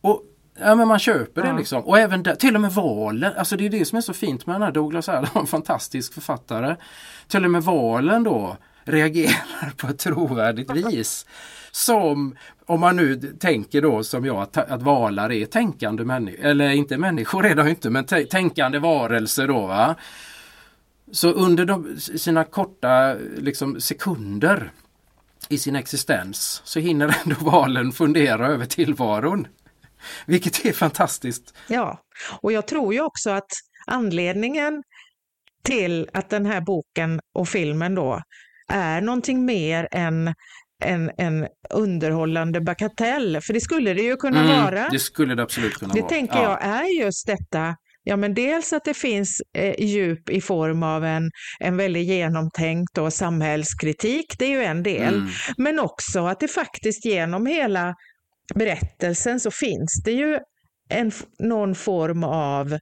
och 0.00 0.22
Ja 0.60 0.74
men 0.74 0.88
man 0.88 0.98
köper 0.98 1.42
det 1.42 1.52
liksom. 1.58 1.82
Och 1.82 1.98
även 1.98 2.22
där, 2.22 2.34
till 2.34 2.54
och 2.54 2.60
med 2.60 2.72
valen, 2.72 3.32
alltså 3.36 3.56
det 3.56 3.66
är 3.66 3.70
det 3.70 3.84
som 3.84 3.98
är 3.98 4.02
så 4.02 4.12
fint 4.12 4.46
med 4.46 4.54
den 4.54 4.62
här 4.62 4.72
Douglas 4.72 5.08
Adams, 5.08 5.30
en 5.34 5.46
fantastisk 5.46 6.14
författare. 6.14 6.76
Till 7.28 7.44
och 7.44 7.50
med 7.50 7.62
valen 7.62 8.22
då 8.22 8.56
reagerar 8.84 9.72
på 9.76 9.86
ett 9.86 9.98
trovärdigt 9.98 10.70
vis. 10.70 11.26
Som, 11.74 12.36
om 12.66 12.80
man 12.80 12.96
nu 12.96 13.16
tänker 13.16 13.82
då 13.82 14.04
som 14.04 14.24
jag, 14.24 14.36
att, 14.36 14.56
att 14.56 14.82
valar 14.82 15.32
är 15.32 15.46
tänkande 15.46 16.04
människor, 16.04 16.44
eller 16.44 16.70
inte 16.70 16.98
människor 16.98 17.46
är 17.46 17.54
de 17.54 17.68
inte, 17.68 17.90
men 17.90 18.04
tänkande 18.04 18.78
varelser 18.78 19.48
då. 19.48 19.66
Va? 19.66 19.94
Så 21.12 21.30
under 21.30 21.64
de, 21.64 21.96
sina 22.00 22.44
korta 22.44 23.14
liksom, 23.36 23.80
sekunder 23.80 24.72
i 25.48 25.58
sin 25.58 25.76
existens 25.76 26.62
så 26.64 26.80
hinner 26.80 27.16
ändå 27.24 27.36
valen 27.50 27.92
fundera 27.92 28.46
över 28.46 28.66
tillvaron. 28.66 29.46
Vilket 30.26 30.64
är 30.64 30.72
fantastiskt. 30.72 31.54
Ja, 31.68 32.00
och 32.40 32.52
jag 32.52 32.66
tror 32.66 32.94
ju 32.94 33.00
också 33.00 33.30
att 33.30 33.50
anledningen 33.86 34.82
till 35.62 36.08
att 36.12 36.30
den 36.30 36.46
här 36.46 36.60
boken 36.60 37.20
och 37.34 37.48
filmen 37.48 37.94
då 37.94 38.22
är 38.68 39.00
någonting 39.00 39.44
mer 39.44 39.88
än 39.90 40.34
en, 40.82 41.10
en 41.18 41.46
underhållande 41.70 42.60
bagatell, 42.60 43.40
för 43.42 43.52
det 43.52 43.60
skulle 43.60 43.94
det 43.94 44.02
ju 44.02 44.16
kunna 44.16 44.40
Mm, 44.44 44.62
vara. 44.64 44.88
Det 44.88 44.98
skulle 44.98 45.34
det 45.34 45.42
absolut 45.42 45.74
kunna 45.74 45.94
Det 45.94 46.00
vara. 46.00 46.08
tänker 46.10 46.36
ja. 46.36 46.42
jag 46.42 46.64
är 46.64 47.02
just 47.04 47.26
detta, 47.26 47.76
ja 48.04 48.16
men 48.16 48.34
dels 48.34 48.72
att 48.72 48.84
det 48.84 48.94
finns 48.94 49.42
eh, 49.58 49.80
djup 49.84 50.30
i 50.30 50.40
form 50.40 50.82
av 50.82 51.04
en, 51.04 51.30
en 51.60 51.76
väldigt 51.76 52.06
genomtänkt 52.06 52.98
och 52.98 53.12
samhällskritik, 53.12 54.34
det 54.38 54.44
är 54.44 54.50
ju 54.50 54.62
en 54.64 54.82
del, 54.82 55.14
Mm. 55.14 55.28
men 55.56 55.78
också 55.78 56.26
att 56.26 56.40
det 56.40 56.48
faktiskt 56.48 57.04
genom 57.04 57.46
hela 57.46 57.94
berättelsen 58.54 59.40
så 59.40 59.50
finns 59.50 60.02
det 60.04 60.12
ju 60.12 60.38
en, 60.88 61.12
någon 61.38 61.74
form 61.74 62.24
av 62.24 62.78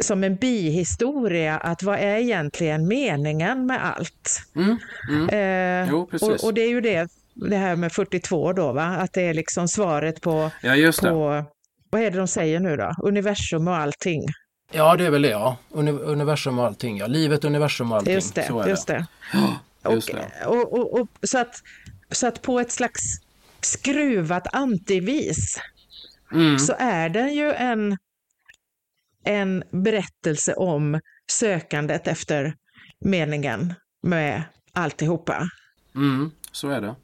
som 0.00 0.24
en 0.24 0.36
bihistoria, 0.36 1.58
att 1.58 1.82
vad 1.82 1.98
är 1.98 2.16
egentligen 2.16 2.88
meningen 2.88 3.66
med 3.66 3.84
allt? 3.86 4.42
Mm. 4.56 4.76
Mm. 5.10 5.28
Eh, 5.28 5.88
Jo, 5.90 6.10
och, 6.22 6.44
och 6.44 6.54
det 6.54 6.60
är 6.60 6.68
ju 6.68 6.80
det, 6.80 7.08
det 7.34 7.56
här 7.56 7.76
med 7.76 7.92
42 7.92 8.52
då, 8.52 8.72
va? 8.72 8.84
att 8.84 9.12
det 9.12 9.22
är 9.22 9.34
liksom 9.34 9.68
svaret 9.68 10.20
på, 10.20 10.50
Ja, 10.62 10.76
just 10.76 11.02
det. 11.02 11.10
på 11.10 11.44
vad 11.90 12.02
är 12.02 12.10
det 12.10 12.18
de 12.18 12.28
säger 12.28 12.60
nu 12.60 12.76
då? 12.76 12.94
Universum 13.02 13.68
och 13.68 13.76
allting. 13.76 14.26
Ja, 14.72 14.96
det 14.96 15.06
är 15.06 15.10
väl 15.10 15.22
det. 15.22 15.28
Ja. 15.30 15.56
Uni- 15.70 16.00
universum 16.02 16.58
och 16.58 16.66
allting. 16.66 16.96
Ja. 16.98 17.06
Livet, 17.06 17.44
universum 17.44 17.92
och 17.92 17.98
allting. 17.98 18.14
Just 18.14 18.34
det. 18.34 18.46
Så 18.46 18.60
är 18.60 18.68
Just 18.68 18.86
det. 18.86 19.06
det. 19.84 19.92
Just 19.94 20.08
och, 20.10 20.14
det. 20.16 20.46
Och, 20.46 20.72
och, 20.72 21.00
och, 21.00 21.08
så, 21.22 21.38
att, 21.38 21.62
så 22.10 22.26
att 22.26 22.42
på 22.42 22.60
ett 22.60 22.72
slags 22.72 23.00
skruvat 23.60 24.46
antivis 24.54 25.60
Mm. 26.32 26.58
så 26.58 26.74
är 26.78 27.08
den 27.08 27.34
ju 27.34 27.52
en, 27.52 27.96
en 29.24 29.64
berättelse 29.70 30.54
om 30.54 31.00
sökandet 31.32 32.06
efter 32.08 32.54
meningen 33.04 33.74
med 34.02 34.42
alltihopa. 34.72 35.48
Mm, 35.94 36.30
så 36.52 36.68
är 36.68 36.80
det. 36.80 36.94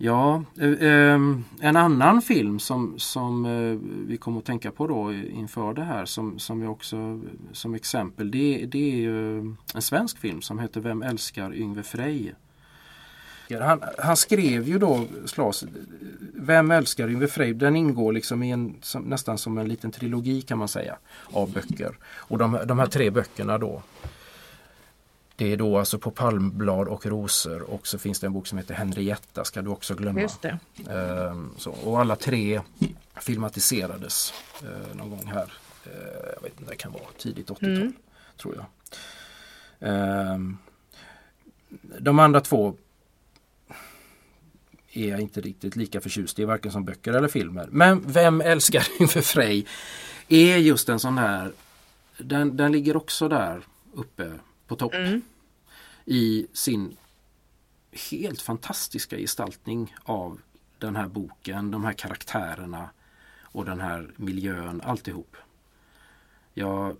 Ja, 0.00 0.44
eh, 0.60 0.90
ehm, 0.90 1.44
en 1.60 1.76
annan 1.76 2.22
film 2.22 2.58
som, 2.58 2.98
som 2.98 3.44
eh, 3.46 3.78
vi 4.08 4.16
kommer 4.16 4.38
att 4.38 4.44
tänka 4.44 4.70
på 4.70 4.86
då 4.86 5.12
inför 5.12 5.74
det 5.74 5.84
här 5.84 6.04
som, 6.04 6.38
som 6.38 6.62
jag 6.62 6.72
också 6.72 7.20
som 7.52 7.74
exempel 7.74 8.30
det, 8.30 8.66
det 8.66 8.92
är 8.92 8.96
ju 8.96 9.38
en 9.74 9.82
svensk 9.82 10.18
film 10.18 10.42
som 10.42 10.58
heter 10.58 10.80
Vem 10.80 11.02
älskar 11.02 11.54
Yngve 11.54 11.82
Frey? 11.82 12.32
Han, 13.60 13.82
han 13.98 14.16
skrev 14.16 14.68
ju 14.68 14.78
då 14.78 15.04
Slas, 15.24 15.64
Vem 16.34 16.70
älskar 16.70 17.08
Yngve 17.08 17.28
Frey? 17.28 17.52
Den 17.52 17.76
ingår 17.76 18.12
liksom 18.12 18.42
i 18.42 18.50
en, 18.50 18.76
som, 18.82 19.02
nästan 19.02 19.38
som 19.38 19.58
en 19.58 19.68
liten 19.68 19.90
trilogi 19.90 20.42
kan 20.42 20.58
man 20.58 20.68
säga 20.68 20.96
av 21.32 21.52
böcker. 21.52 21.98
Och 22.04 22.38
de, 22.38 22.58
de 22.66 22.78
här 22.78 22.86
tre 22.86 23.10
böckerna 23.10 23.58
då 23.58 23.82
det 25.38 25.52
är 25.52 25.56
då 25.56 25.78
alltså 25.78 25.98
på 25.98 26.10
palmblad 26.10 26.88
och 26.88 27.06
rosor 27.06 27.62
och 27.62 27.86
så 27.86 27.98
finns 27.98 28.20
det 28.20 28.26
en 28.26 28.32
bok 28.32 28.46
som 28.46 28.58
heter 28.58 28.74
Henrietta 28.74 29.44
ska 29.44 29.62
du 29.62 29.70
också 29.70 29.94
glömma. 29.94 30.20
Just 30.20 30.42
det. 30.42 30.58
Ehm, 30.90 31.50
så, 31.58 31.70
och 31.70 32.00
alla 32.00 32.16
tre 32.16 32.60
filmatiserades 33.20 34.32
eh, 34.62 34.96
någon 34.96 35.10
gång 35.10 35.26
här. 35.26 35.52
Eh, 35.84 35.92
jag 36.34 36.42
vet 36.42 36.60
inte, 36.60 36.70
det 36.72 36.76
kan 36.76 36.92
vara 36.92 37.02
tidigt 37.18 37.48
80-tal 37.50 37.68
Mm. 37.76 37.92
tror 38.36 38.54
jag. 38.56 38.66
Ehm, 39.80 40.58
de 41.98 42.18
andra 42.18 42.40
två 42.40 42.74
är 44.92 45.08
jag 45.08 45.20
inte 45.20 45.40
riktigt 45.40 45.76
lika 45.76 46.00
förtjust 46.00 46.38
i, 46.38 46.44
varken 46.44 46.72
som 46.72 46.84
böcker 46.84 47.12
eller 47.12 47.28
filmer. 47.28 47.68
Men 47.70 48.02
Vem 48.06 48.40
älskar 48.40 48.86
Yngve 49.00 49.22
Frey 49.22 49.64
är 50.28 50.56
just 50.56 50.88
en 50.88 51.00
sån 51.00 51.18
här, 51.18 51.52
den, 52.18 52.56
den 52.56 52.72
ligger 52.72 52.96
också 52.96 53.28
där 53.28 53.60
uppe 53.94 54.32
på 54.68 54.76
topp 54.76 54.94
Mm. 54.94 55.22
i 56.04 56.46
sin 56.52 56.96
helt 58.10 58.42
fantastiska 58.42 59.16
gestaltning 59.16 59.94
av 60.02 60.40
den 60.78 60.96
här 60.96 61.08
boken, 61.08 61.70
de 61.70 61.84
här 61.84 61.92
karaktärerna 61.92 62.90
och 63.42 63.64
den 63.64 63.80
här 63.80 64.10
miljön, 64.16 64.80
alltihop. 64.84 65.36
Ja, 66.54 66.94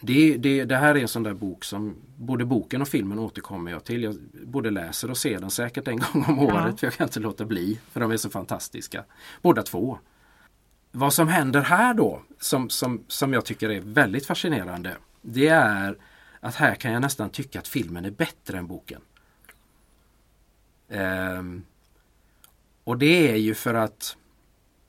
det, 0.00 0.36
det, 0.36 0.64
det 0.64 0.76
här 0.76 0.94
är 0.94 1.00
en 1.00 1.08
sån 1.08 1.22
där 1.22 1.34
bok 1.34 1.64
som 1.64 1.96
både 2.16 2.44
boken 2.44 2.82
och 2.82 2.88
filmen 2.88 3.18
återkommer 3.18 3.70
jag 3.70 3.84
till. 3.84 4.02
Jag 4.02 4.16
både 4.44 4.70
läser 4.70 5.10
och 5.10 5.16
ser 5.16 5.40
den 5.40 5.50
säkert 5.50 5.88
en 5.88 5.98
gång 5.98 6.24
om 6.28 6.38
året 6.38 6.80
för 6.80 6.86
jag 6.86 6.94
kan 6.94 7.06
inte 7.06 7.20
låta 7.20 7.44
bli 7.44 7.80
för 7.90 8.00
de 8.00 8.10
är 8.10 8.16
så 8.16 8.30
fantastiska. 8.30 9.04
Båda 9.42 9.62
två. 9.62 9.98
Vad 10.92 11.14
som 11.14 11.28
händer 11.28 11.60
här 11.60 11.94
då 11.94 12.22
som, 12.38 12.70
som, 12.70 13.04
som 13.08 13.32
jag 13.32 13.44
tycker 13.44 13.70
är 13.70 13.80
väldigt 13.80 14.26
fascinerande 14.26 14.96
det 15.22 15.48
är 15.48 15.96
att 16.40 16.54
här 16.54 16.74
kan 16.74 16.92
jag 16.92 17.02
nästan 17.02 17.30
tycka 17.30 17.58
att 17.58 17.68
filmen 17.68 18.04
är 18.04 18.10
bättre 18.10 18.58
än 18.58 18.66
boken. 18.66 19.00
Ehm, 20.88 21.62
och 22.84 22.98
det 22.98 23.30
är 23.30 23.36
ju 23.36 23.54
för 23.54 23.74
att 23.74 24.16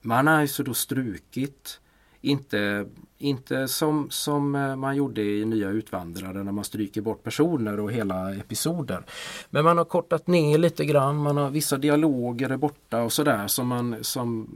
man 0.02 0.28
har 0.28 0.41
ju 0.41 0.47
så 0.47 0.64
då 0.64 0.74
strukit 0.74 1.80
inte, 2.22 2.86
inte 3.18 3.68
som, 3.68 4.10
som 4.10 4.56
eh, 4.56 4.76
man 4.76 4.95
gjorde 4.95 5.22
i 5.22 5.45
Nya 5.45 5.70
Utvandrare 5.70 6.43
när 6.43 6.52
man 6.52 6.64
stryker 6.64 7.02
bort 7.02 7.24
personer 7.24 7.80
och 7.80 7.91
hela 7.91 8.36
episoder. 8.36 9.04
Men 9.49 9.64
man 9.64 9.78
har 9.78 9.86
kortat 9.86 10.28
ner 10.28 10.58
lite 10.58 10.86
grann, 10.86 11.16
man 11.18 11.38
har 11.38 11.49
vissa 11.49 11.78
dialoger 11.78 12.49
är 12.49 12.58
borta 12.58 13.02
och 13.02 13.14
sådär 13.14 13.47
som 13.47 13.68
man 13.68 14.04
som 14.04 14.49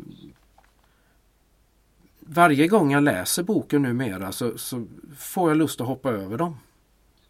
Varje 2.28 2.68
gång 2.68 2.92
jag 2.92 3.04
läser 3.04 3.44
boken 3.44 3.82
numera 3.82 4.32
så, 4.32 4.58
så 4.58 4.86
får 5.18 5.50
jag 5.50 5.58
lust 5.58 5.82
att 5.82 5.88
hoppa 5.88 6.10
över 6.10 6.38
dem. 6.38 6.58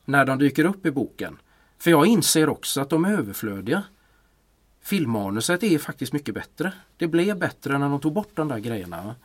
När 0.06 0.26
de 0.26 0.40
dyker 0.40 0.66
upp 0.66 0.86
i 0.86 0.92
boken. 0.92 1.38
För 1.78 1.92
jag 1.92 2.06
inser 2.06 2.50
också 2.50 2.82
att 2.82 2.90
de 2.90 3.06
är 3.06 3.14
överflödiga. 3.14 3.84
Filmmanuset 4.82 5.64
är 5.64 5.78
faktiskt 5.78 6.14
mycket 6.14 6.36
bättre. 6.36 6.74
Det 6.98 7.08
blev 7.08 7.40
bättre 7.40 7.78
när 7.78 7.90
de 7.90 8.00
tog 8.00 8.14
bort 8.14 8.32
de 8.34 8.48
där 8.48 8.60
grejerna. 8.60 9.16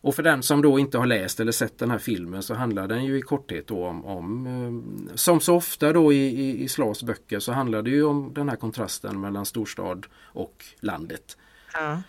Och 0.00 0.14
för 0.14 0.22
den 0.22 0.42
som 0.42 0.62
då 0.62 0.78
inte 0.78 0.98
har 0.98 1.06
läst 1.06 1.40
eller 1.40 1.52
sett 1.52 1.78
den 1.78 1.90
här 1.90 1.98
filmen 1.98 2.42
så 2.42 2.54
handlar 2.54 2.88
den 2.88 3.04
ju 3.04 3.18
i 3.18 3.22
korthet 3.22 3.66
då 3.66 3.86
om, 3.86 4.04
om 4.04 4.46
eh, 4.46 5.14
som 5.16 5.40
så 5.40 5.56
ofta 5.56 5.92
då 5.92 6.12
i, 6.12 6.16
i, 6.16 6.62
i 6.62 6.68
Slas 6.68 7.02
böcker 7.02 7.38
så 7.38 7.52
handlar 7.52 7.82
det 7.82 7.90
ju 7.90 8.04
om 8.04 8.34
den 8.34 8.48
här 8.48 8.56
kontrasten 8.56 9.20
mellan 9.20 9.46
storstad 9.46 10.06
och 10.14 10.64
landet. 10.80 11.36
Ja. 11.72 12.02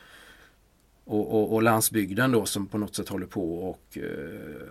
Och, 1.12 1.34
och, 1.34 1.54
och 1.54 1.64
landsbygden 1.64 2.32
då 2.32 2.46
som 2.46 2.68
på 2.68 2.78
något 2.78 2.96
sätt 2.96 3.10
håller 3.10 3.26
på 3.26 3.70
och 3.70 3.98
eh, 3.98 4.68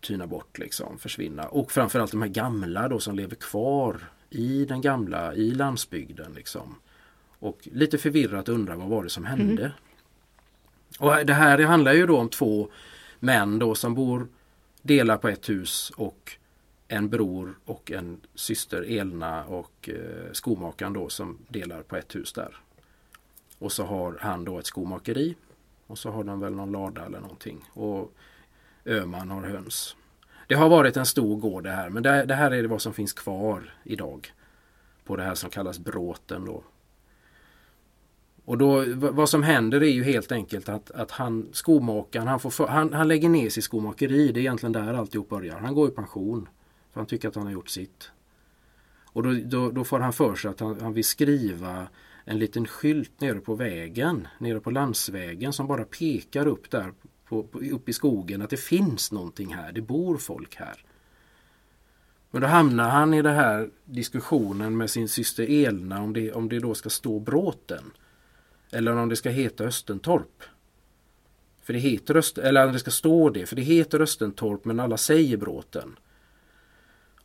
tyna 0.00 0.26
bort 0.26 0.58
liksom, 0.58 0.98
försvinna. 0.98 1.48
Och 1.48 1.72
framförallt 1.72 2.10
de 2.10 2.22
här 2.22 2.28
gamla 2.28 2.88
då 2.88 2.98
som 2.98 3.14
lever 3.14 3.36
kvar 3.36 4.00
i 4.30 4.64
den 4.64 4.80
gamla, 4.80 5.34
i 5.34 5.50
landsbygden 5.50 6.32
liksom. 6.32 6.74
Och 7.38 7.68
lite 7.72 7.98
förvirrat 7.98 8.48
undrar 8.48 8.74
vad 8.76 8.88
var 8.88 9.02
det 9.02 9.10
som 9.10 9.24
hände. 9.24 9.72
Och 10.98 11.26
det 11.26 11.34
här 11.34 11.58
det 11.58 11.66
handlar 11.66 11.92
ju 11.92 12.06
då 12.06 12.18
om 12.18 12.28
två 12.28 12.68
män 13.20 13.58
då 13.58 13.74
som 13.74 13.94
bor, 13.94 14.28
delar 14.82 15.16
på 15.16 15.28
ett 15.28 15.48
hus 15.48 15.92
och 15.96 16.32
en 16.88 17.08
bror 17.08 17.58
och 17.64 17.92
en 17.92 18.20
syster 18.34 18.82
Elna 18.82 19.44
och 19.44 19.88
eh, 19.88 20.32
skomakaren 20.32 20.92
då 20.92 21.08
som 21.08 21.38
delar 21.48 21.82
på 21.82 21.96
ett 21.96 22.14
hus 22.14 22.32
där. 22.32 22.56
Och 23.58 23.72
så 23.72 23.84
har 23.84 24.18
han 24.20 24.44
då 24.44 24.58
ett 24.58 24.66
skomakeri 24.66 25.36
och 25.86 25.98
så 25.98 26.10
har 26.10 26.24
de 26.24 26.40
väl 26.40 26.54
någon 26.54 26.72
lada 26.72 27.06
eller 27.06 27.20
någonting. 27.20 27.64
Och 27.72 28.12
Öman 28.84 29.30
har 29.30 29.42
höns. 29.42 29.96
Det 30.46 30.54
har 30.54 30.68
varit 30.68 30.96
en 30.96 31.06
stor 31.06 31.36
gård 31.36 31.64
det 31.64 31.70
här 31.70 31.90
men 31.90 32.02
det, 32.02 32.24
det 32.24 32.34
här 32.34 32.50
är 32.50 32.64
vad 32.64 32.82
som 32.82 32.92
finns 32.92 33.12
kvar 33.12 33.74
idag. 33.82 34.32
På 35.04 35.16
det 35.16 35.22
här 35.22 35.34
som 35.34 35.50
kallas 35.50 35.78
bråten 35.78 36.44
då. 36.44 36.62
Och 38.44 38.58
då, 38.58 38.84
vad 38.96 39.28
som 39.28 39.42
händer 39.42 39.82
är 39.82 39.90
ju 39.90 40.02
helt 40.02 40.32
enkelt 40.32 40.68
att, 40.68 40.90
att 40.90 41.10
han, 41.10 41.48
skomakaren, 41.52 42.28
han, 42.28 42.40
får 42.40 42.50
för, 42.50 42.66
han, 42.66 42.92
han 42.92 43.08
lägger 43.08 43.28
ner 43.28 43.50
sitt 43.50 43.64
skomakeri. 43.64 44.32
Det 44.32 44.40
är 44.40 44.42
egentligen 44.42 44.72
där 44.72 44.94
alltihop 44.94 45.28
börjar. 45.28 45.58
Han 45.58 45.74
går 45.74 45.88
i 45.88 45.90
pension. 45.90 46.48
För 46.92 47.00
han 47.00 47.06
tycker 47.06 47.28
att 47.28 47.34
han 47.34 47.44
har 47.44 47.52
gjort 47.52 47.68
sitt. 47.68 48.10
Och 49.06 49.22
då, 49.22 49.32
då, 49.44 49.70
då 49.70 49.84
får 49.84 50.00
han 50.00 50.12
för 50.12 50.34
sig 50.34 50.50
att 50.50 50.60
han, 50.60 50.80
han 50.80 50.92
vill 50.92 51.04
skriva 51.04 51.86
en 52.24 52.38
liten 52.38 52.66
skylt 52.66 53.20
nere 53.20 53.40
på 53.40 53.54
vägen, 53.54 54.28
nere 54.38 54.60
på 54.60 54.70
landsvägen 54.70 55.52
som 55.52 55.66
bara 55.66 55.84
pekar 55.84 56.46
upp 56.46 56.70
där 56.70 56.92
på, 57.28 57.42
på, 57.42 57.58
upp 57.58 57.88
i 57.88 57.92
skogen 57.92 58.42
att 58.42 58.50
det 58.50 58.56
finns 58.56 59.12
någonting 59.12 59.54
här, 59.54 59.72
det 59.72 59.80
bor 59.80 60.16
folk 60.16 60.56
här. 60.56 60.84
Men 62.30 62.42
då 62.42 62.48
hamnar 62.48 62.88
han 62.88 63.14
i 63.14 63.22
den 63.22 63.34
här 63.34 63.70
diskussionen 63.84 64.76
med 64.76 64.90
sin 64.90 65.08
syster 65.08 65.66
Elna 65.66 66.02
om 66.02 66.12
det, 66.12 66.32
om 66.32 66.48
det 66.48 66.60
då 66.60 66.74
ska 66.74 66.90
stå 66.90 67.18
Bråten. 67.18 67.90
Eller 68.72 68.96
om 68.96 69.08
det 69.08 69.16
ska 69.16 69.30
heta 69.30 69.64
Östentorp. 69.64 70.42
För 71.62 71.72
det 71.72 71.78
heter 71.78 72.16
Öst, 72.16 72.38
eller 72.38 72.66
om 72.66 72.72
det 72.72 72.78
ska 72.78 72.90
stå 72.90 73.30
det, 73.30 73.46
för 73.46 73.56
det 73.56 73.62
heter 73.62 74.00
Östentorp 74.00 74.64
men 74.64 74.80
alla 74.80 74.96
säger 74.96 75.36
Bråten. 75.36 75.96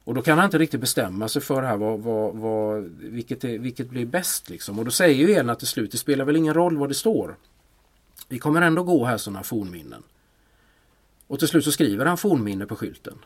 Och 0.10 0.16
då 0.16 0.22
kan 0.22 0.38
han 0.38 0.46
inte 0.46 0.58
riktigt 0.58 0.82
bestämma 0.82 1.28
sig 1.28 1.42
för 1.42 1.64
här 1.64 1.78
vad, 1.78 2.00
vad, 2.00 2.36
vad, 2.36 2.84
vilket, 3.00 3.44
är, 3.44 3.60
vilket 3.60 3.90
blir 3.90 4.06
bäst. 4.06 4.50
Liksom. 4.50 4.80
Och 4.80 4.86
då 4.86 4.92
säger 4.92 5.28
ju 5.28 5.34
Elna 5.34 5.56
till 5.56 5.68
slut, 5.68 5.92
det 5.92 5.98
spelar 5.98 6.26
väl 6.26 6.36
ingen 6.36 6.54
roll 6.54 6.78
vad 6.78 6.90
det 6.90 6.94
står. 6.94 7.36
Vi 8.28 8.40
kommer 8.40 8.62
ändå 8.62 8.84
gå 8.84 9.06
här 9.06 9.18
sådana 9.18 9.44
fornminnen. 9.44 10.04
Och 11.28 11.40
till 11.40 11.48
slut 11.48 11.64
så 11.64 11.72
skriver 11.72 12.06
han 12.06 12.18
fornminne 12.18 12.66
på 12.66 12.76
skylten. 12.76 13.18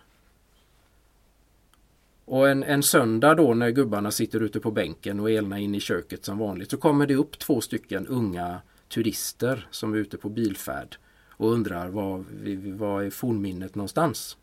Och 2.26 2.50
en, 2.50 2.64
en 2.64 2.84
söndag 2.84 3.36
då 3.36 3.54
när 3.54 3.70
gubbarna 3.70 4.12
sitter 4.12 4.40
ute 4.40 4.60
på 4.60 4.72
bänken 4.72 5.20
och 5.20 5.32
Elna 5.32 5.60
in 5.60 5.76
i 5.76 5.80
köket 5.80 6.26
som 6.26 6.38
vanligt 6.38 6.72
så 6.72 6.78
kommer 6.78 7.08
det 7.08 7.16
upp 7.16 7.40
två 7.40 7.62
stycken 7.62 8.08
unga 8.08 8.62
turister 8.90 9.68
som 9.72 9.94
är 9.94 9.98
ute 9.98 10.18
på 10.18 10.30
bilfärd 10.30 10.98
och 11.30 11.52
undrar 11.52 11.88
var, 11.88 12.24
var 12.78 13.02
är 13.02 13.10
fornminnet 13.10 13.76
någonstans? 13.76 14.38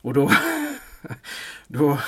Och 0.00 0.14
då, 0.14 0.30
då, 1.66 1.98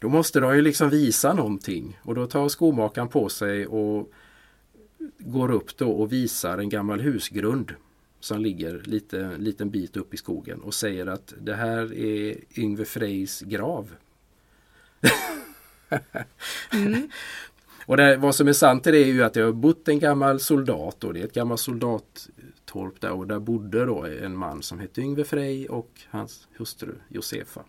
då 0.00 0.08
måste 0.08 0.40
de 0.40 0.56
ju 0.56 0.62
liksom 0.62 0.90
visa 0.90 1.32
någonting 1.32 1.98
och 2.02 2.14
då 2.14 2.26
tar 2.26 2.48
skomakaren 2.48 3.08
på 3.08 3.28
sig 3.28 3.66
och 3.66 4.12
går 5.18 5.50
upp 5.50 5.76
då 5.76 5.90
och 5.90 6.12
visar 6.12 6.58
en 6.58 6.68
gammal 6.68 7.00
husgrund 7.00 7.74
som 8.20 8.40
ligger 8.40 8.82
lite, 8.84 9.36
liten 9.38 9.70
bit 9.70 9.96
upp 9.96 10.14
i 10.14 10.16
skogen 10.16 10.60
och 10.60 10.74
säger 10.74 11.06
att 11.06 11.34
det 11.40 11.54
här 11.54 11.94
är 11.94 12.36
Yngve 12.58 12.84
Frejs 12.84 13.40
grav. 13.40 13.90
Mm. 16.72 17.08
och 17.86 17.96
det, 17.96 18.16
vad 18.16 18.34
som 18.34 18.48
är 18.48 18.52
sant 18.52 18.86
är 18.86 18.92
det 18.92 18.98
är 18.98 19.06
ju 19.06 19.22
att 19.22 19.34
det 19.34 19.40
har 19.40 19.52
bott 19.52 19.88
en 19.88 19.98
gammal 19.98 20.40
soldat 20.40 21.04
och 21.04 21.14
det 21.14 21.20
är 21.20 21.24
ett 21.24 21.34
gammalt 21.34 21.60
soldattorp 21.60 23.00
där 23.00 23.12
och 23.12 23.26
där 23.26 23.38
bodde 23.38 23.84
då 23.84 24.04
en 24.04 24.36
man 24.36 24.62
som 24.62 24.80
hette 24.80 25.00
Yngve 25.00 25.24
Frej 25.24 25.68
och 25.68 25.90
hans 26.10 26.48
hustru 26.56 26.94
Josefa. 27.08 27.64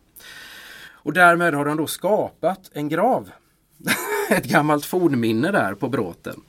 Och 1.05 1.13
därmed 1.13 1.53
har 1.53 1.65
de 1.65 1.77
då 1.77 1.87
skapat 1.87 2.69
en 2.73 2.89
grav. 2.89 3.31
ett 4.29 4.45
gammalt 4.45 4.85
fornminne 4.85 5.51
där 5.51 5.75
på 5.75 5.89
bråten. 5.89 6.41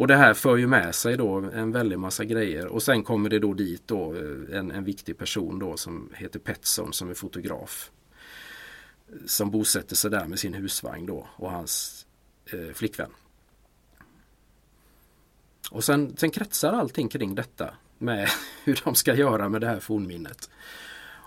Och 0.00 0.06
det 0.06 0.16
här 0.16 0.34
för 0.34 0.56
ju 0.56 0.66
med 0.66 0.94
sig 0.94 1.16
då 1.16 1.34
en 1.34 1.72
väldig 1.72 1.98
massa 1.98 2.24
grejer 2.24 2.66
och 2.66 2.82
sen 2.82 3.04
kommer 3.04 3.30
det 3.30 3.38
då 3.38 3.54
dit 3.54 3.82
då 3.86 4.14
eh, 4.14 4.58
en, 4.58 4.70
en 4.70 4.84
viktig 4.84 5.18
person 5.18 5.58
då 5.58 5.76
som 5.76 6.10
heter 6.14 6.38
Petson 6.38 6.92
som 6.92 7.10
är 7.10 7.14
fotograf. 7.14 7.90
Som 9.26 9.50
bosätter 9.50 9.96
sig 9.96 10.10
där 10.10 10.26
med 10.26 10.38
sin 10.38 10.54
husvagn 10.54 11.06
då 11.06 11.26
och 11.36 11.50
hans 11.50 12.06
eh, 12.52 12.74
flickvän. 12.74 13.10
Och 15.70 15.84
sen, 15.84 16.16
sen 16.16 16.30
kretsar 16.30 16.72
allting 16.72 17.08
kring 17.08 17.34
detta 17.34 17.74
med 17.98 18.28
hur 18.64 18.80
de 18.84 18.94
ska 18.94 19.14
göra 19.14 19.48
med 19.48 19.60
det 19.60 19.66
här 19.66 19.80
fornminnet. 19.80 20.50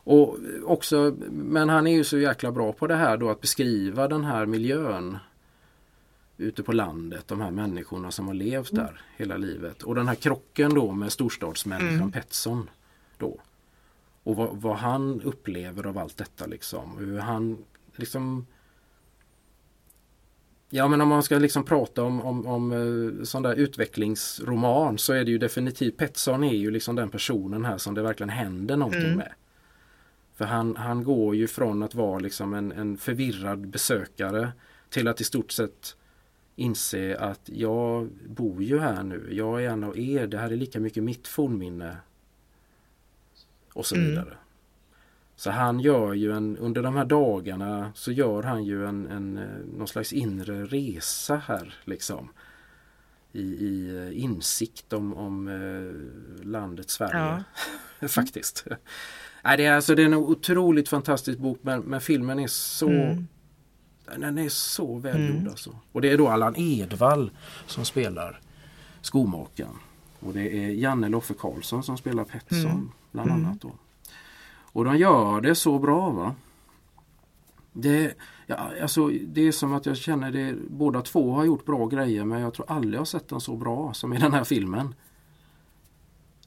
Och 0.03 0.37
också, 0.63 1.15
men 1.31 1.69
han 1.69 1.87
är 1.87 1.91
ju 1.91 2.03
så 2.03 2.17
jäkla 2.17 2.51
bra 2.51 2.73
på 2.73 2.87
det 2.87 2.95
här 2.95 3.17
då 3.17 3.29
att 3.29 3.41
beskriva 3.41 4.07
den 4.07 4.23
här 4.23 4.45
miljön 4.45 5.17
ute 6.37 6.63
på 6.63 6.71
landet, 6.71 7.27
de 7.27 7.41
här 7.41 7.51
människorna 7.51 8.11
som 8.11 8.27
har 8.27 8.33
levt 8.33 8.71
mm. 8.71 8.85
där 8.85 9.01
hela 9.17 9.37
livet. 9.37 9.83
Och 9.83 9.95
den 9.95 10.07
här 10.07 10.15
krocken 10.15 10.73
då 10.73 10.91
med 10.91 11.11
storstadsmänniskan 11.11 11.95
mm. 11.95 12.11
Petson. 12.11 12.69
Då. 13.17 13.39
Och 14.23 14.35
vad, 14.35 14.49
vad, 14.57 14.77
han 14.77 15.21
upplever 15.21 15.87
av 15.87 15.97
allt 15.97 16.17
detta 16.17 16.45
liksom. 16.45 16.97
Hur 16.97 17.19
han 17.19 17.57
liksom 17.95 18.45
Ja 20.69 20.87
men 20.87 21.01
om 21.01 21.07
man 21.07 21.23
ska 21.23 21.37
liksom 21.37 21.65
prata 21.65 22.03
om, 22.03 22.21
om, 22.21 22.47
om 22.47 22.71
eh, 22.71 23.23
sån 23.23 23.43
där 23.43 23.55
utvecklingsroman 23.55 24.97
så 24.97 25.13
är 25.13 25.25
det 25.25 25.31
ju 25.31 25.37
definitivt 25.37 25.97
Petson 25.97 26.43
är 26.43 26.53
ju 26.53 26.71
liksom 26.71 26.95
den 26.95 27.09
personen 27.09 27.65
här 27.65 27.77
som 27.77 27.93
det 27.93 28.01
verkligen 28.01 28.29
händer 28.29 28.77
någonting 28.77 29.03
mm. 29.03 29.17
med. 29.17 29.33
För 30.35 30.45
han, 30.45 30.75
han 30.75 31.03
går 31.03 31.35
ju 31.35 31.47
från 31.47 31.83
att 31.83 31.95
vara 31.95 32.19
liksom 32.19 32.53
en, 32.53 32.71
en 32.71 32.97
förvirrad 32.97 33.67
besökare 33.67 34.51
till 34.89 35.07
att 35.07 35.21
i 35.21 35.23
stort 35.23 35.51
sett 35.51 35.95
inse 36.55 37.17
att 37.17 37.41
jag 37.45 38.09
bor 38.27 38.63
ju 38.63 38.79
här 38.79 39.03
nu. 39.03 39.27
Jag 39.31 39.63
är 39.63 39.69
en 39.69 39.83
av 39.83 39.99
er. 39.99 40.27
Det 40.27 40.37
här 40.37 40.51
är 40.51 40.55
lika 40.55 40.79
mycket 40.79 41.03
mitt 41.03 41.27
fornminne. 41.27 41.97
Och 43.73 43.85
så 43.85 43.95
mm. 43.95 44.07
vidare. 44.07 44.37
Så 45.35 45.51
han 45.51 45.79
gör 45.79 46.13
ju 46.13 46.31
en, 46.31 46.57
under 46.57 46.83
de 46.83 46.95
här 46.95 47.05
dagarna 47.05 47.91
så 47.95 48.11
gör 48.11 48.43
han 48.43 48.63
ju 48.63 48.85
en, 48.85 49.07
en 49.07 49.37
eh, 49.37 49.77
någon 49.77 49.87
slags 49.87 50.13
inre 50.13 50.65
resa 50.65 51.35
här 51.35 51.75
liksom. 51.83 52.29
I, 53.31 53.41
i 53.41 53.97
eh, 53.97 54.23
insikt 54.23 54.93
om, 54.93 55.13
om 55.13 55.47
eh, 55.47 56.45
landet 56.45 56.89
Sverige. 56.89 57.43
Ja. 57.99 58.07
Faktiskt. 58.07 58.65
Nej, 59.43 59.57
det, 59.57 59.65
är, 59.65 59.75
alltså, 59.75 59.95
det 59.95 60.01
är 60.01 60.05
en 60.05 60.13
otroligt 60.13 60.89
fantastisk 60.89 61.39
bok 61.39 61.59
men, 61.61 61.81
men 61.81 62.01
filmen 62.01 62.39
är 62.39 62.47
så 62.47 62.89
mm. 62.89 63.27
Den 64.05 64.37
är 64.37 64.49
så 64.49 64.97
välgjord 64.97 65.35
mm. 65.35 65.49
alltså. 65.49 65.75
Och 65.91 66.01
det 66.01 66.09
är 66.09 66.17
då 66.17 66.27
Allan 66.27 66.53
Edwall 66.57 67.31
som 67.67 67.85
spelar 67.85 68.39
skomakaren. 69.01 69.75
Och 70.19 70.33
det 70.33 70.65
är 70.65 70.69
Janne 70.69 71.09
Loffe 71.09 71.33
Karlsson 71.33 71.83
som 71.83 71.97
spelar 71.97 72.23
Pettersson 72.23 72.71
mm. 72.71 72.91
bland 73.11 73.29
mm. 73.29 73.45
annat. 73.45 73.61
Då. 73.61 73.71
Och 74.61 74.85
de 74.85 74.97
gör 74.97 75.41
det 75.41 75.55
så 75.55 75.79
bra 75.79 76.09
va. 76.09 76.35
Det, 77.73 78.13
ja, 78.47 78.71
alltså, 78.81 79.07
det 79.07 79.41
är 79.41 79.51
som 79.51 79.73
att 79.73 79.85
jag 79.85 79.97
känner 79.97 80.31
det, 80.31 80.55
båda 80.69 81.01
två 81.01 81.31
har 81.31 81.45
gjort 81.45 81.65
bra 81.65 81.85
grejer 81.85 82.25
men 82.25 82.41
jag 82.41 82.53
tror 82.53 82.71
aldrig 82.71 82.99
jag 82.99 83.07
sett 83.07 83.29
den 83.29 83.41
så 83.41 83.55
bra 83.55 83.93
som 83.93 84.13
i 84.13 84.17
den 84.17 84.33
här 84.33 84.43
filmen. 84.43 84.95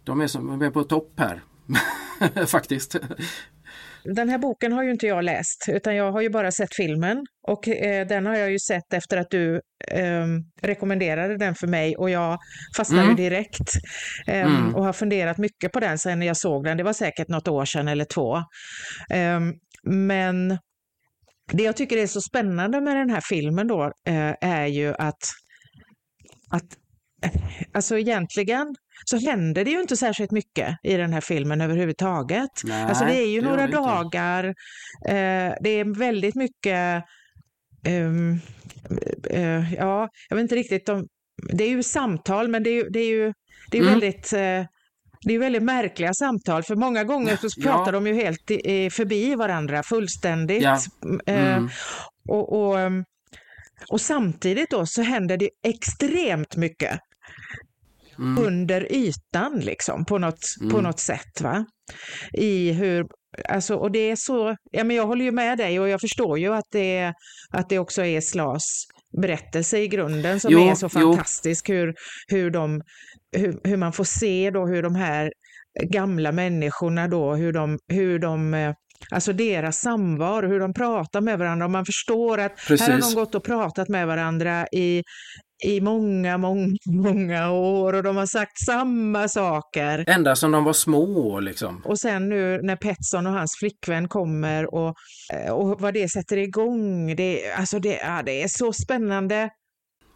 De 0.05 0.20
är, 0.20 0.26
som, 0.26 0.47
de 0.47 0.62
är 0.62 0.70
på 0.70 0.84
topp 0.84 1.12
här. 1.16 1.42
Faktiskt. 2.47 2.97
Den 4.14 4.29
här 4.29 4.39
boken 4.39 4.73
har 4.73 4.83
ju 4.83 4.91
inte 4.91 5.07
jag 5.07 5.25
läst, 5.25 5.64
utan 5.69 5.97
jag 5.97 6.12
har 6.12 6.21
ju 6.21 6.31
bara 6.31 6.51
sett 6.51 6.75
filmen. 6.77 7.25
Och 7.49 7.69
eh, 7.69 8.07
den 8.07 8.27
har 8.27 8.37
jag 8.37 8.51
ju 8.51 8.59
sett 8.59 8.93
efter 8.93 9.17
att 9.17 9.31
du 9.31 9.55
eh, 9.91 10.27
rekommenderade 10.62 11.39
den 11.39 11.55
för 11.55 11.67
mig 11.67 11.97
och 11.97 12.11
jag 12.11 12.39
fastnade 12.77 13.03
mm. 13.03 13.17
direkt. 13.17 13.71
Eh, 14.27 14.41
mm. 14.41 14.75
Och 14.75 14.85
har 14.85 14.93
funderat 14.93 15.39
mycket 15.39 15.73
på 15.73 15.81
den 15.81 15.99
sen 15.99 16.23
jag 16.23 16.37
såg 16.37 16.64
den. 16.64 16.77
Det 16.77 16.83
var 16.83 16.93
säkert 16.93 17.29
något 17.29 17.49
år 17.49 17.64
sedan 17.64 17.89
eller 17.89 18.05
två. 18.05 18.43
Ehm, 19.11 19.53
men 19.91 20.59
det 21.53 21.62
jag 21.62 21.77
tycker 21.77 21.97
är 21.97 22.07
så 22.07 22.21
spännande 22.21 22.81
med 22.81 22.97
den 22.97 23.11
här 23.11 23.23
filmen 23.29 23.67
då 23.67 23.85
eh, 24.09 24.35
är 24.41 24.67
ju 24.67 24.95
att, 24.95 25.23
att 26.51 26.67
alltså 27.73 27.99
egentligen 27.99 28.75
så 29.05 29.16
händer 29.18 29.64
det 29.64 29.70
ju 29.70 29.80
inte 29.80 29.97
särskilt 29.97 30.30
mycket 30.30 30.76
i 30.82 30.97
den 30.97 31.12
här 31.12 31.20
filmen 31.20 31.61
överhuvudtaget. 31.61 32.51
Nej, 32.64 32.84
alltså 32.84 33.05
det 33.05 33.16
är 33.16 33.28
ju 33.28 33.40
det 33.40 33.49
några 33.49 33.66
dagar, 33.66 34.44
eh, 35.09 35.55
det 35.61 35.70
är 35.70 35.99
väldigt 35.99 36.34
mycket, 36.34 37.05
um, 37.88 38.40
uh, 39.34 39.74
ja, 39.74 40.09
jag 40.28 40.36
vet 40.36 40.42
inte 40.42 40.57
riktigt 40.57 40.88
om, 40.88 41.07
det 41.53 41.64
är 41.64 41.68
ju 41.68 41.82
samtal 41.82 42.49
men 42.49 42.62
det 42.62 42.70
är, 42.70 42.90
det 42.90 43.01
är 43.01 43.09
ju 43.09 43.32
det 43.70 43.78
är 43.78 43.82
mm. 43.82 43.92
väldigt 43.92 44.32
uh, 44.32 44.66
det 45.26 45.34
är 45.34 45.38
väldigt 45.38 45.62
märkliga 45.62 46.14
samtal, 46.14 46.62
för 46.62 46.76
många 46.76 47.05
gånger 47.05 47.36
så 47.36 47.61
pratar 47.62 47.86
ja. 47.86 47.92
de 47.92 48.07
ju 48.07 48.14
helt 48.14 48.51
i, 48.51 48.90
förbi 48.90 49.34
varandra 49.34 49.82
fullständigt. 49.82 50.62
Ja. 50.62 50.78
Eh, 51.26 51.57
mm. 51.57 51.68
och, 52.28 52.53
och, 52.53 52.80
ehm, 52.80 53.05
och, 53.90 54.01
samtidigt 54.01 54.70
då 54.70 54.86
så 54.86 55.03
händer 55.03 55.36
det 55.36 55.51
extremt 55.66 56.57
mycket 56.57 57.01
mm. 58.19 58.45
under 58.45 58.93
ytan 58.93 59.61
liksom 59.61 60.05
på 60.05 60.19
något, 60.19 60.45
mm. 60.61 60.73
på 60.73 60.81
något 60.81 61.01
sätt. 61.01 61.41
Va? 61.41 61.67
I 62.33 62.73
hur, 62.73 63.07
alltså, 63.49 63.77
och 63.77 63.93
det 63.93 64.11
är 64.11 64.17
så, 64.17 64.57
ja, 64.71 64.85
men 64.85 64.97
jag 64.97 65.07
håller 65.07 65.25
ju 65.25 65.33
med 65.33 65.59
dig 65.59 65.81
och 65.81 65.89
jag 65.89 66.01
förstår 66.01 66.39
ju 66.39 66.55
att 66.55 66.67
det, 66.73 67.12
att 67.51 67.69
det 67.69 67.79
också 67.79 68.05
är 68.05 68.21
Slas 68.21 68.87
berättelse 69.23 69.79
i 69.79 69.89
grunden 69.89 70.41
som 70.41 70.53
jo, 70.53 70.69
är 70.71 70.75
så 70.75 70.89
fantastisk. 70.89 71.69
Hur, 71.69 71.95
hur, 72.29 72.51
de, 72.51 72.83
hur, 73.37 73.61
hur 73.64 73.77
man 73.77 73.93
får 73.93 74.05
se 74.05 74.51
då 74.51 74.67
hur 74.67 74.83
de 74.83 74.95
här 74.95 75.33
gamla 75.83 76.33
människorna 76.33 77.09
då, 77.09 77.35
hur 77.35 77.53
de, 77.53 77.79
hur 77.93 78.19
de 78.19 78.55
eh, 78.55 78.73
Alltså 79.11 79.33
deras 79.33 79.79
samvaro, 79.79 80.49
hur 80.49 80.61
de 80.61 80.75
pratar 80.75 81.21
med 81.21 81.39
varandra. 81.39 81.64
Och 81.64 81.71
man 81.71 81.85
förstår 81.85 82.39
att 82.39 82.57
Precis. 82.57 82.87
här 82.87 82.93
har 82.93 83.01
de 83.01 83.14
gått 83.14 83.35
och 83.35 83.45
pratat 83.45 83.89
med 83.89 84.07
varandra 84.07 84.67
i 84.73 85.03
i 85.64 85.80
många, 85.80 86.38
många, 86.38 86.76
många 86.86 87.50
år 87.50 87.92
och 87.92 88.02
de 88.02 88.16
har 88.16 88.26
sagt 88.26 88.64
samma 88.64 89.28
saker. 89.28 90.04
Ända 90.07 90.36
som 90.36 90.50
de 90.52 90.64
var 90.64 90.72
små 90.72 91.40
liksom. 91.40 91.82
Och 91.84 91.98
sen 91.98 92.28
nu 92.28 92.61
när 92.62 92.76
Petson 92.76 93.26
och 93.26 93.32
hans 93.32 93.57
flickvän 93.59 94.09
kommer 94.09 94.74
och, 94.74 94.94
eh, 95.32 95.52
och 95.52 95.80
vad 95.80 95.94
det 95.94 96.09
sätter 96.09 96.36
igång. 96.36 97.16
Det, 97.16 97.52
alltså 97.52 97.78
det, 97.78 97.98
ja, 98.02 98.22
det 98.22 98.42
är 98.42 98.48
så 98.48 98.72
spännande. 98.72 99.50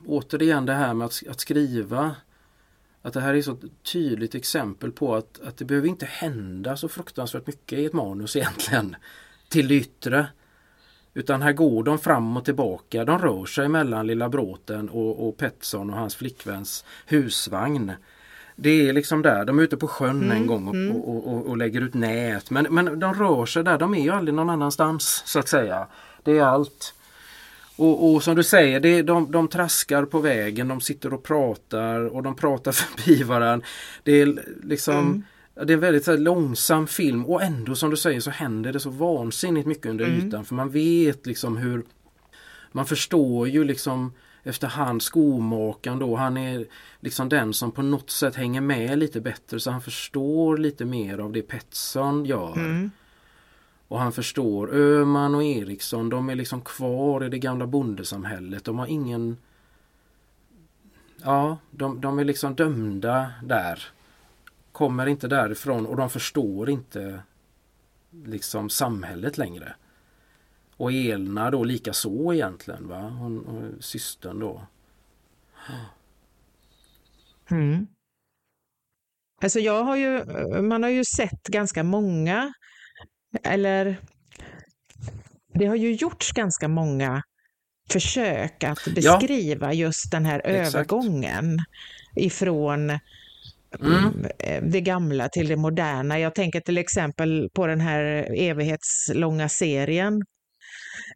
Återigen 0.07 0.66
det 0.66 0.74
här 0.74 0.95
med 0.95 1.05
att, 1.05 1.22
att 1.30 1.41
skriva. 1.41 2.16
Att 3.03 3.12
det 3.12 3.20
här 3.20 3.34
är 3.34 3.43
så 3.43 3.57
tydligt 3.93 4.34
exempel 4.34 4.93
på 4.93 5.14
att, 5.14 5.41
att 5.41 5.57
det 5.57 5.64
behöver 5.64 5.88
inte 5.88 6.07
hända 6.07 6.76
så 6.76 6.88
fruktansvärt 6.88 7.47
mycket 7.47 7.78
i 7.78 7.84
ett 7.84 7.93
manus 7.93 8.36
egentligen. 8.36 8.97
Till 9.49 9.68
det 9.68 9.74
yttre. 9.74 10.26
Utan 11.15 11.43
här 11.43 11.53
går 11.53 11.83
de 11.83 11.99
fram 11.99 12.37
och 12.37 12.45
tillbaka. 12.45 13.05
De 13.05 13.19
rör 13.19 13.45
sig 13.45 13.69
mellan 13.69 14.07
Lilla 14.07 14.29
Bråten 14.29 14.89
och, 14.89 15.29
och 15.29 15.37
Petson 15.37 15.91
och 15.91 15.97
hans 15.97 16.17
flickväns 16.17 16.85
husvagn. 17.07 17.93
Det 18.57 18.89
är 18.89 18.93
liksom 18.93 19.23
där, 19.23 19.45
de 19.45 19.59
är 19.59 19.63
ute 19.63 19.77
på 19.77 19.89
sjön 19.89 20.11
mm, 20.23 20.31
en 20.31 20.47
gång 20.47 20.69
och, 20.69 20.75
mm. 20.75 20.97
och, 20.97 21.35
och, 21.35 21.47
och, 21.47 21.57
lägger 21.57 21.81
ut 21.81 21.95
nät. 21.95 22.51
Men, 22.51 22.67
men 22.71 23.01
de 23.01 23.15
rör 23.15 23.47
sig 23.47 23.65
där, 23.65 23.79
de 23.79 23.95
är 23.95 24.03
ju 24.03 24.11
aldrig 24.11 24.35
någon 24.35 24.51
annanstans 24.51 25.23
så 25.27 25.39
att 25.39 25.49
säga. 25.49 25.87
Det 26.23 26.39
är 26.39 26.43
allt. 26.43 26.95
Och, 27.77 28.13
och 28.13 28.23
som 28.23 28.37
du 28.37 28.43
säger, 28.43 28.81
det, 28.81 29.03
de, 29.03 29.33
de 29.33 29.49
traskar 29.49 30.05
på 30.05 30.19
vägen, 30.19 30.69
de 30.69 30.81
sitter 30.81 31.15
och 31.15 31.23
pratar 31.23 32.17
och 32.17 32.23
de 32.23 32.37
pratar 32.37 32.73
förbi 32.73 33.23
varandra. 33.23 33.67
Det 34.03 34.13
är 34.13 34.45
liksom 34.63 34.99
mm. 34.99 35.25
Det 35.55 35.61
är 35.61 35.71
en 35.71 35.81
väldigt 35.81 36.07
här, 36.07 36.19
långsam 36.19 36.87
film 36.87 37.27
och 37.27 37.43
ändå 37.43 37.75
som 37.75 37.91
du 37.91 37.97
säger 37.97 38.21
så 38.21 38.31
händer 38.31 38.73
det 38.73 38.81
så 38.81 38.91
vansinnigt 38.91 39.67
mycket 39.67 39.87
under 39.87 40.05
Mm. 40.05 40.27
ytan 40.27 40.45
för 40.45 40.55
man 40.55 40.71
vet 40.71 41.27
liksom 41.27 41.57
hur 41.57 41.85
man 42.73 42.87
förstår 42.87 43.49
ju 43.49 43.65
liksom 43.65 44.13
efterhand 44.43 45.03
skomakaren 45.03 45.99
då, 45.99 46.17
han 46.17 46.37
är 46.37 46.67
liksom 47.01 47.29
den 47.29 47.55
som 47.55 47.73
på 47.73 47.83
något 47.83 48.11
sätt 48.11 48.35
hänger 48.35 48.61
med 48.61 48.99
lite 48.99 49.21
bättre 49.21 49.61
så 49.61 49.71
han 49.71 49.83
förstår 49.83 50.57
lite 50.59 50.85
mer 50.85 51.19
av 51.19 51.33
det 51.33 51.43
Pettersson 51.43 52.25
gör. 52.25 52.53
Mm. 52.53 52.91
Och 53.89 53.99
han 54.01 54.13
förstår 54.13 54.75
Öhman 54.75 55.35
och 55.35 55.43
Eriksson, 55.43 56.09
de 56.09 56.31
är 56.31 56.35
liksom 56.35 56.61
kvar 56.61 57.25
i 57.25 57.29
det 57.29 57.39
gamla 57.39 57.67
bondesamhället. 57.67 58.65
De 58.65 58.79
har 58.79 58.87
ingen... 58.87 59.37
Ja, 61.17 61.59
de, 61.71 62.01
de 62.01 62.19
är 62.19 62.25
liksom 62.25 62.55
dömda 62.55 63.33
där. 63.43 63.83
Kommer 64.73 65.07
inte 65.07 65.29
därifrån 65.29 65.87
och 65.87 65.97
de 65.97 66.11
förstår 66.11 66.71
inte 66.71 67.23
liksom 68.25 68.71
samhället 68.71 69.39
längre. 69.39 69.75
Och 70.77 70.93
Elna 70.93 71.51
då 71.51 71.64
lika 71.64 71.93
så 71.93 72.35
egentligen 72.35 72.89
va, 72.89 73.01
hon, 73.01 73.47
och 73.47 73.85
systern 73.85 74.39
då. 74.39 74.66
Mm. 77.51 77.87
Alltså 79.43 79.61
jag 79.61 79.85
har 79.85 79.97
ju, 79.97 80.25
man 80.62 80.83
har 80.83 80.91
ju 80.91 81.05
sett 81.05 81.43
ganska 81.43 81.83
många, 81.83 82.53
eller 83.43 83.97
det 85.55 85.66
har 85.66 85.77
ju 85.77 85.93
gjorts 85.93 86.33
ganska 86.33 86.68
många 86.68 87.23
försök 87.91 88.64
att 88.64 88.85
beskriva 88.95 89.73
just 89.73 90.11
den 90.11 90.25
här 90.25 90.43
Exakt. 90.45 90.75
övergången 90.75 91.59
ifrån 92.16 92.99
Mm. 93.81 93.95
mm. 93.95 94.27
Eh, 94.39 94.62
det 94.62 94.81
gamla 94.81 95.29
till 95.29 95.49
det 95.49 95.57
moderna. 95.57 96.18
Jag 96.18 96.35
tänker 96.35 96.61
till 96.61 96.79
exempel 96.79 97.49
på 97.55 97.66
den 97.66 97.81
här 97.81 98.03
evighetslånga 98.37 99.49
serien. 99.49 100.23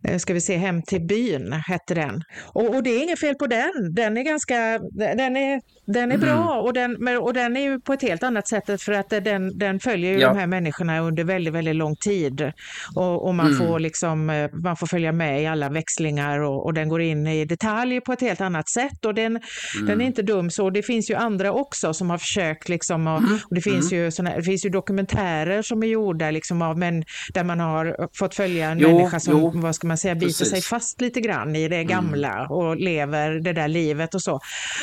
Eh, 0.08 0.18
Ska 0.18 0.34
vi 0.34 0.40
se, 0.40 0.56
Hem 0.56 0.82
till 0.82 1.00
byn 1.06 1.52
hette 1.52 1.94
den. 1.94 2.22
Och, 2.42 2.74
och 2.74 2.82
det 2.82 2.90
är 2.90 3.02
inget 3.02 3.20
fel 3.20 3.34
på 3.34 3.46
den. 3.46 3.70
Den 3.94 4.16
är 4.16 4.22
ganska, 4.22 4.78
den 4.92 5.36
är, 5.36 5.60
den 5.86 6.12
är 6.12 6.14
Mm. 6.16 6.20
bra 6.20 6.60
och 6.60 6.72
den, 6.72 6.96
men- 7.00 7.18
och 7.18 7.34
den 7.34 7.56
är 7.56 7.60
ju 7.60 7.80
på 7.80 7.92
ett 7.92 8.02
helt 8.02 8.22
annat 8.22 8.48
sätt 8.48 8.82
för 8.82 8.92
att 8.92 9.10
den, 9.10 9.58
den 9.58 9.80
följer 9.80 10.12
ju 10.12 10.18
Ja. 10.18 10.28
de 10.28 10.38
här 10.38 10.46
människorna 10.46 11.00
under 11.00 11.24
väldigt, 11.24 11.54
väldigt 11.54 11.76
lång 11.76 11.96
tid. 11.96 12.52
Och, 12.96 13.26
och 13.26 13.34
man, 13.34 13.46
Mm. 13.46 13.58
får 13.58 13.78
liksom, 13.78 14.30
eh, 14.30 14.50
man 14.52 14.76
får 14.76 14.86
följa 14.86 15.12
med 15.12 15.42
i 15.42 15.46
alla 15.46 15.68
växlingar 15.68 16.38
och, 16.40 16.64
och 16.64 16.74
den 16.74 16.88
går 16.88 17.00
in 17.02 17.26
i 17.26 17.44
detalj 17.44 18.00
på 18.00 18.12
ett 18.12 18.20
helt 18.20 18.40
annat 18.40 18.68
sätt. 18.68 19.04
Och 19.04 19.14
den, 19.14 19.26
Mm. 19.26 19.86
den 19.86 20.00
är 20.00 20.04
inte 20.06 20.22
dum 20.22 20.50
så. 20.50 20.70
Det 20.70 20.82
finns 20.82 21.10
ju 21.10 21.14
andra 21.14 21.52
också 21.52 21.94
som 21.94 22.10
har 22.10 22.18
försökt 22.18 22.68
liksom, 22.68 23.06
och, 23.06 23.18
Mm. 23.18 23.38
och 23.48 23.54
det 23.54 23.60
finns 23.60 23.92
ju 23.92 24.10
såna, 24.10 24.36
det 24.36 24.42
finns 24.42 24.64
ju 24.66 24.70
dokumentärer 24.70 25.62
som 25.62 25.82
är 25.82 25.86
gjorda 25.86 26.30
liksom 26.30 26.62
av 26.62 26.78
män 26.78 27.04
där 27.34 27.44
man 27.44 27.60
har 27.60 28.08
fått 28.18 28.34
följa 28.34 28.70
en 28.70 28.78
Jo, 28.78 28.88
människa 28.98 29.20
som, 29.20 29.32
jo, 29.32 29.50
vad 29.74 29.76
ska 29.76 29.86
man 29.86 29.98
säga, 29.98 30.14
biter 30.14 30.26
precis. 30.26 30.50
sig 30.50 30.62
fast 30.62 31.00
lite 31.00 31.20
grann 31.20 31.56
i 31.56 31.68
det 31.68 31.84
gamla 31.84 32.46
och 32.50 32.76
lever 32.76 33.30
det 33.30 33.52
där 33.52 33.68
livet 33.68 34.14
och 34.14 34.22
så. 34.22 34.40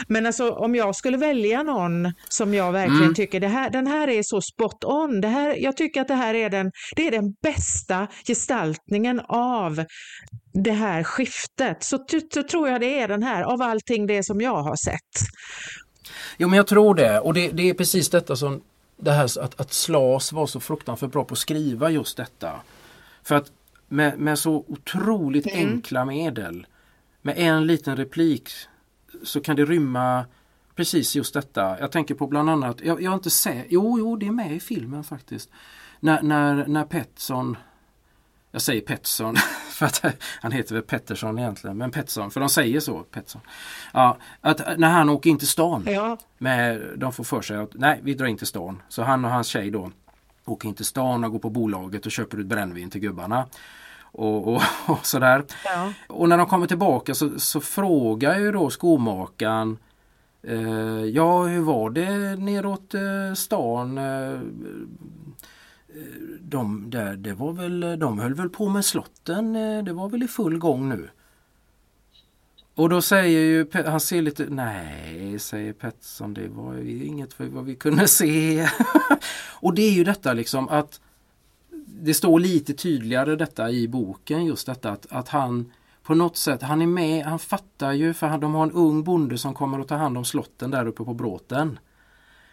Men 0.08 0.26
alltså 0.26 0.52
om 0.52 0.76
jag 0.76 0.96
skulle 0.96 1.18
välja 1.18 1.64
någon 1.64 2.14
som 2.30 2.54
jag 2.54 2.72
verkligen 2.72 3.02
Mm. 3.02 3.14
tycker, 3.14 3.40
det 3.40 3.48
här, 3.48 3.70
den 3.70 3.88
här 3.88 4.08
är 4.08 4.24
så 4.24 4.42
spot 4.42 4.84
on. 4.84 5.22
Det 5.22 5.28
här, 5.28 5.56
jag 5.60 5.78
tycker 5.78 6.02
att 6.02 6.08
det 6.08 6.16
här 6.16 6.34
är 6.34 6.50
den, 6.50 6.72
det 6.96 7.08
är 7.08 7.12
den 7.12 7.34
bästa 7.44 8.08
gestaltningen 8.28 9.22
av 9.28 9.86
det 10.54 10.72
här 10.72 11.04
skiftet. 11.04 11.84
Så, 11.84 12.06
så 12.34 12.44
tror 12.44 12.70
jag 12.70 12.82
det 12.82 13.00
är 13.00 13.08
den 13.08 13.24
här, 13.24 13.44
av 13.44 13.62
allting 13.62 14.08
det 14.08 14.24
som 14.24 14.42
jag 14.42 14.64
har 14.64 14.76
sett. 14.76 15.30
Jo 16.38 16.48
men 16.48 16.58
jag 16.58 16.68
tror 16.68 16.96
det 16.96 17.20
och 17.20 17.34
det, 17.34 17.48
det 17.52 17.70
är 17.70 17.74
precis 17.74 18.10
detta 18.10 18.36
som 18.36 18.62
det 18.98 19.12
här 19.12 19.24
att, 19.24 19.60
att 19.60 19.74
Slas 19.74 20.32
var 20.32 20.48
så 20.48 20.60
fruktansvärt 20.60 21.12
bra 21.12 21.24
på 21.24 21.34
att 21.34 21.38
skriva 21.38 21.90
just 21.90 22.18
detta. 22.18 22.52
För 23.24 23.36
att 23.36 23.52
med, 23.92 24.20
med 24.20 24.40
så 24.40 24.66
otroligt 24.68 25.48
Mm. 25.48 25.68
enkla 25.74 26.06
medel 26.06 26.68
med 27.22 27.36
en 27.38 27.68
liten 27.68 27.96
replik 27.98 28.50
så 29.24 29.42
kan 29.42 29.56
det 29.56 29.66
rymma 29.66 30.26
precis 30.76 31.16
just 31.16 31.34
detta. 31.34 31.80
Jag 31.80 31.92
tänker 31.92 32.16
på 32.16 32.28
bland 32.28 32.50
annat, 32.50 32.82
jag, 32.82 33.02
jag 33.02 33.12
har 33.12 33.16
inte 33.16 33.30
sett, 33.30 33.66
jo 33.70 34.00
jo 34.00 34.16
det 34.16 34.28
är 34.28 34.32
med 34.32 34.56
i 34.56 34.60
filmen 34.60 35.04
faktiskt. 35.04 35.50
När, 36.00 36.22
när, 36.22 36.68
när 36.68 36.86
Pettersson 36.86 37.58
jag 38.52 38.62
säger 38.62 38.82
Pettersson 38.82 39.36
för 39.72 39.86
att 39.86 40.06
han 40.42 40.52
heter 40.52 40.76
väl 40.76 40.84
Pettersson 40.84 41.40
egentligen, 41.40 41.78
men 41.78 41.92
Pettersson, 41.92 42.32
för 42.32 42.40
de 42.40 42.50
säger 42.50 42.80
så, 42.80 43.00
Pettersson. 43.00 43.42
Ja, 43.94 44.18
att 44.42 44.80
när 44.80 44.90
han 44.90 45.10
åker 45.10 45.30
in 45.30 45.38
till 45.38 45.48
stan, 45.48 45.84
Ja, 45.88 46.18
med, 46.38 46.82
de 46.98 47.14
får 47.14 47.24
för 47.24 47.42
sig 47.42 47.58
att 47.58 47.74
nej, 47.74 48.00
vi 48.04 48.14
drar 48.14 48.26
in 48.26 48.38
till 48.38 48.48
stan. 48.48 48.82
Så 48.90 49.04
han 49.04 49.26
och 49.26 49.32
hans 49.32 49.48
tjej 49.48 49.72
då 49.72 49.92
åker 50.46 50.68
in 50.70 50.76
till 50.76 50.86
stan 50.86 51.24
och 51.24 51.32
går 51.32 51.40
på 51.40 51.50
bolaget 51.50 52.06
och 52.06 52.12
köper 52.12 52.38
ut 52.38 52.46
brännvin 52.46 52.90
till 52.90 53.02
gubbarna. 53.02 53.46
Och, 54.12 54.48
och, 54.48 54.62
och 54.88 55.06
sådär. 55.06 55.44
ja. 55.66 55.94
Och 56.08 56.30
när 56.30 56.38
de 56.38 56.46
kommer 56.46 56.68
tillbaka 56.68 57.16
så, 57.16 57.40
så 57.40 57.62
frågar 57.62 58.40
ju 58.40 58.52
då 58.52 58.70
skomakaren 58.70 59.78
eh, 60.44 61.06
Ja, 61.06 61.44
hur 61.44 61.62
var 61.62 61.90
det 61.90 62.36
neråt 62.36 62.94
eh, 62.94 63.34
stan? 63.36 63.98
Eh, 63.98 64.40
de, 66.40 66.90
där, 66.90 67.16
det 67.16 67.34
var 67.34 67.54
väl, 67.54 68.00
de 68.00 68.20
höll 68.20 68.34
väl 68.34 68.50
på 68.50 68.70
med 68.70 68.86
slotten, 68.86 69.56
eh, 69.56 69.84
det 69.84 69.94
var 69.94 70.10
väl 70.10 70.24
i 70.24 70.28
full 70.28 70.58
gång 70.58 70.90
nu. 70.90 71.10
Och 72.76 72.90
då 72.90 73.02
säger 73.02 73.40
ju, 73.40 73.68
han 73.86 74.00
ser 74.00 74.22
lite, 74.22 74.46
nej 74.50 75.40
säger 75.40 75.74
Pettersson, 75.74 76.34
det 76.34 76.48
var 76.48 76.74
ju 76.74 77.06
inget 77.06 77.34
för 77.34 77.46
vad 77.46 77.66
vi 77.66 77.76
kunde 77.76 78.08
se. 78.08 78.68
och 79.60 79.74
det 79.74 79.82
är 79.82 79.92
ju 79.92 80.04
detta 80.04 80.34
liksom 80.34 80.70
att 80.70 81.02
det 82.02 82.14
står 82.14 82.40
lite 82.40 82.74
tydligare 82.74 83.36
detta 83.36 83.72
i 83.72 83.88
boken 83.88 84.46
just 84.46 84.66
detta 84.66 84.92
att, 84.92 85.06
att 85.10 85.30
han 85.30 85.72
på 86.04 86.16
något 86.16 86.38
sätt, 86.38 86.62
han 86.62 86.82
är 86.82 86.88
med, 86.88 87.26
han 87.26 87.40
fattar 87.40 87.92
ju 87.94 88.14
för 88.14 88.28
han, 88.28 88.40
de 88.40 88.54
har 88.54 88.64
en 88.64 88.72
ung 88.72 89.04
bonde 89.04 89.38
som 89.38 89.54
kommer 89.54 89.80
att 89.80 89.88
ta 89.88 89.96
hand 89.96 90.18
om 90.18 90.26
slotten 90.26 90.72
där 90.72 90.88
uppe 90.88 91.04
på 91.04 91.14
bråten. 91.14 91.80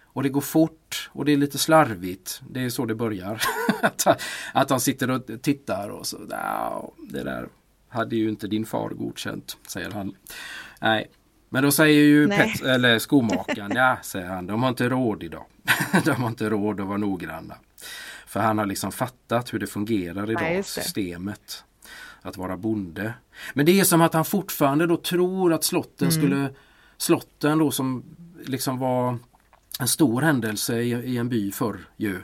Och 0.02 0.22
det 0.22 0.28
går 0.28 0.40
fort 0.40 1.10
och 1.12 1.24
det 1.24 1.32
är 1.32 1.36
lite 1.36 1.58
slarvigt. 1.58 2.42
Det 2.50 2.64
är 2.64 2.70
så 2.70 2.86
det 2.86 2.94
börjar. 2.94 3.42
att, 4.52 4.70
han 4.70 4.80
sitter 4.80 5.10
och 5.10 5.22
tittar 5.42 5.88
och 5.88 6.06
så, 6.06 6.18
"Nja, 6.18 6.82
det 7.10 7.22
där 7.22 7.48
hade 7.88 8.16
ju 8.16 8.28
inte 8.28 8.46
din 8.46 8.66
far 8.66 8.88
godkänt, 8.88 9.56
säger 9.68 9.90
han. 9.90 10.14
Nej, 10.80 11.10
men 11.48 11.62
då 11.62 11.70
säger 11.70 12.02
ju 12.02 12.26
Nej. 12.26 12.38
Pet, 12.38 12.62
eller 12.62 12.98
skomakaren, 12.98 13.72
ja 13.74 13.98
säger 14.02 14.26
han, 14.26 14.46
de 14.46 14.62
har 14.62 14.68
inte 14.68 14.88
råd 14.88 15.22
idag. 15.22 15.44
de 16.04 16.10
har 16.10 16.28
inte 16.28 16.50
råd 16.50 16.80
att 16.80 16.86
vara 16.86 16.98
noggranna. 16.98 17.54
För 18.28 18.40
han 18.40 18.58
har 18.58 18.66
liksom 18.66 18.92
fattat 18.92 19.54
hur 19.54 19.58
det 19.58 19.66
fungerar 19.66 20.30
idag, 20.30 20.42
det. 20.56 20.62
systemet. 20.66 21.64
Att 22.22 22.36
vara 22.36 22.56
bonde. 22.56 23.14
Men 23.54 23.66
det 23.66 23.80
är 23.80 23.84
som 23.84 24.00
att 24.00 24.14
han 24.14 24.24
fortfarande 24.24 24.86
då 24.86 24.96
tror 24.96 25.52
att 25.52 25.64
slotten 25.64 26.08
Mm. 26.08 26.20
skulle 26.20 26.50
Slotten 26.96 27.58
då 27.58 27.70
som 27.70 28.04
liksom 28.44 28.78
var 28.78 29.18
en 29.80 29.88
stor 29.88 30.22
händelse 30.22 30.78
i, 30.80 30.90
i 30.90 31.16
en 31.16 31.28
by 31.28 31.52
förr 31.52 31.78
ju. 31.96 32.20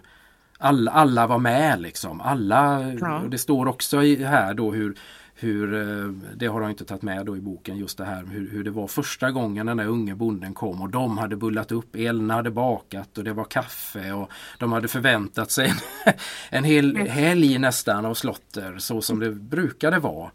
Alla, 0.58 0.90
alla 0.90 1.26
var 1.26 1.38
med 1.38 1.80
liksom. 1.80 2.20
Alla, 2.20 2.92
Ja. 3.00 3.22
det 3.30 3.38
står 3.38 3.66
också 3.66 4.02
i, 4.02 4.24
här 4.24 4.54
då 4.54 4.72
hur, 4.72 4.96
hur 5.36 5.74
eh, 5.74 6.10
det 6.36 6.46
har 6.46 6.60
de 6.60 6.70
inte 6.70 6.84
tagit 6.84 7.02
med 7.02 7.26
då 7.26 7.36
i 7.36 7.40
boken 7.40 7.76
just 7.76 7.98
det 7.98 8.04
här 8.04 8.24
hur, 8.30 8.50
hur 8.50 8.64
det 8.64 8.70
var 8.70 8.86
första 8.86 9.30
gången 9.30 9.66
den 9.66 9.76
där 9.76 9.86
unge 9.86 10.14
bonden 10.14 10.54
kom 10.54 10.82
och 10.82 10.88
de 10.90 11.18
hade 11.18 11.36
bullat 11.36 11.72
upp, 11.72 11.96
Elna 11.96 12.34
hade 12.34 12.50
bakat 12.50 13.18
och 13.18 13.24
det 13.24 13.32
var 13.32 13.44
kaffe 13.44 14.12
och 14.12 14.30
de 14.58 14.72
hade 14.72 14.88
förväntat 14.88 15.50
sig 15.50 15.68
en, 15.68 16.14
en 16.58 16.64
hel 16.64 16.96
helg 16.96 17.58
nästan 17.58 18.04
av 18.06 18.14
slotter 18.14 18.78
så 18.78 19.00
som 19.00 19.18
det 19.20 19.30
brukade 19.30 19.98
vara. 19.98 20.30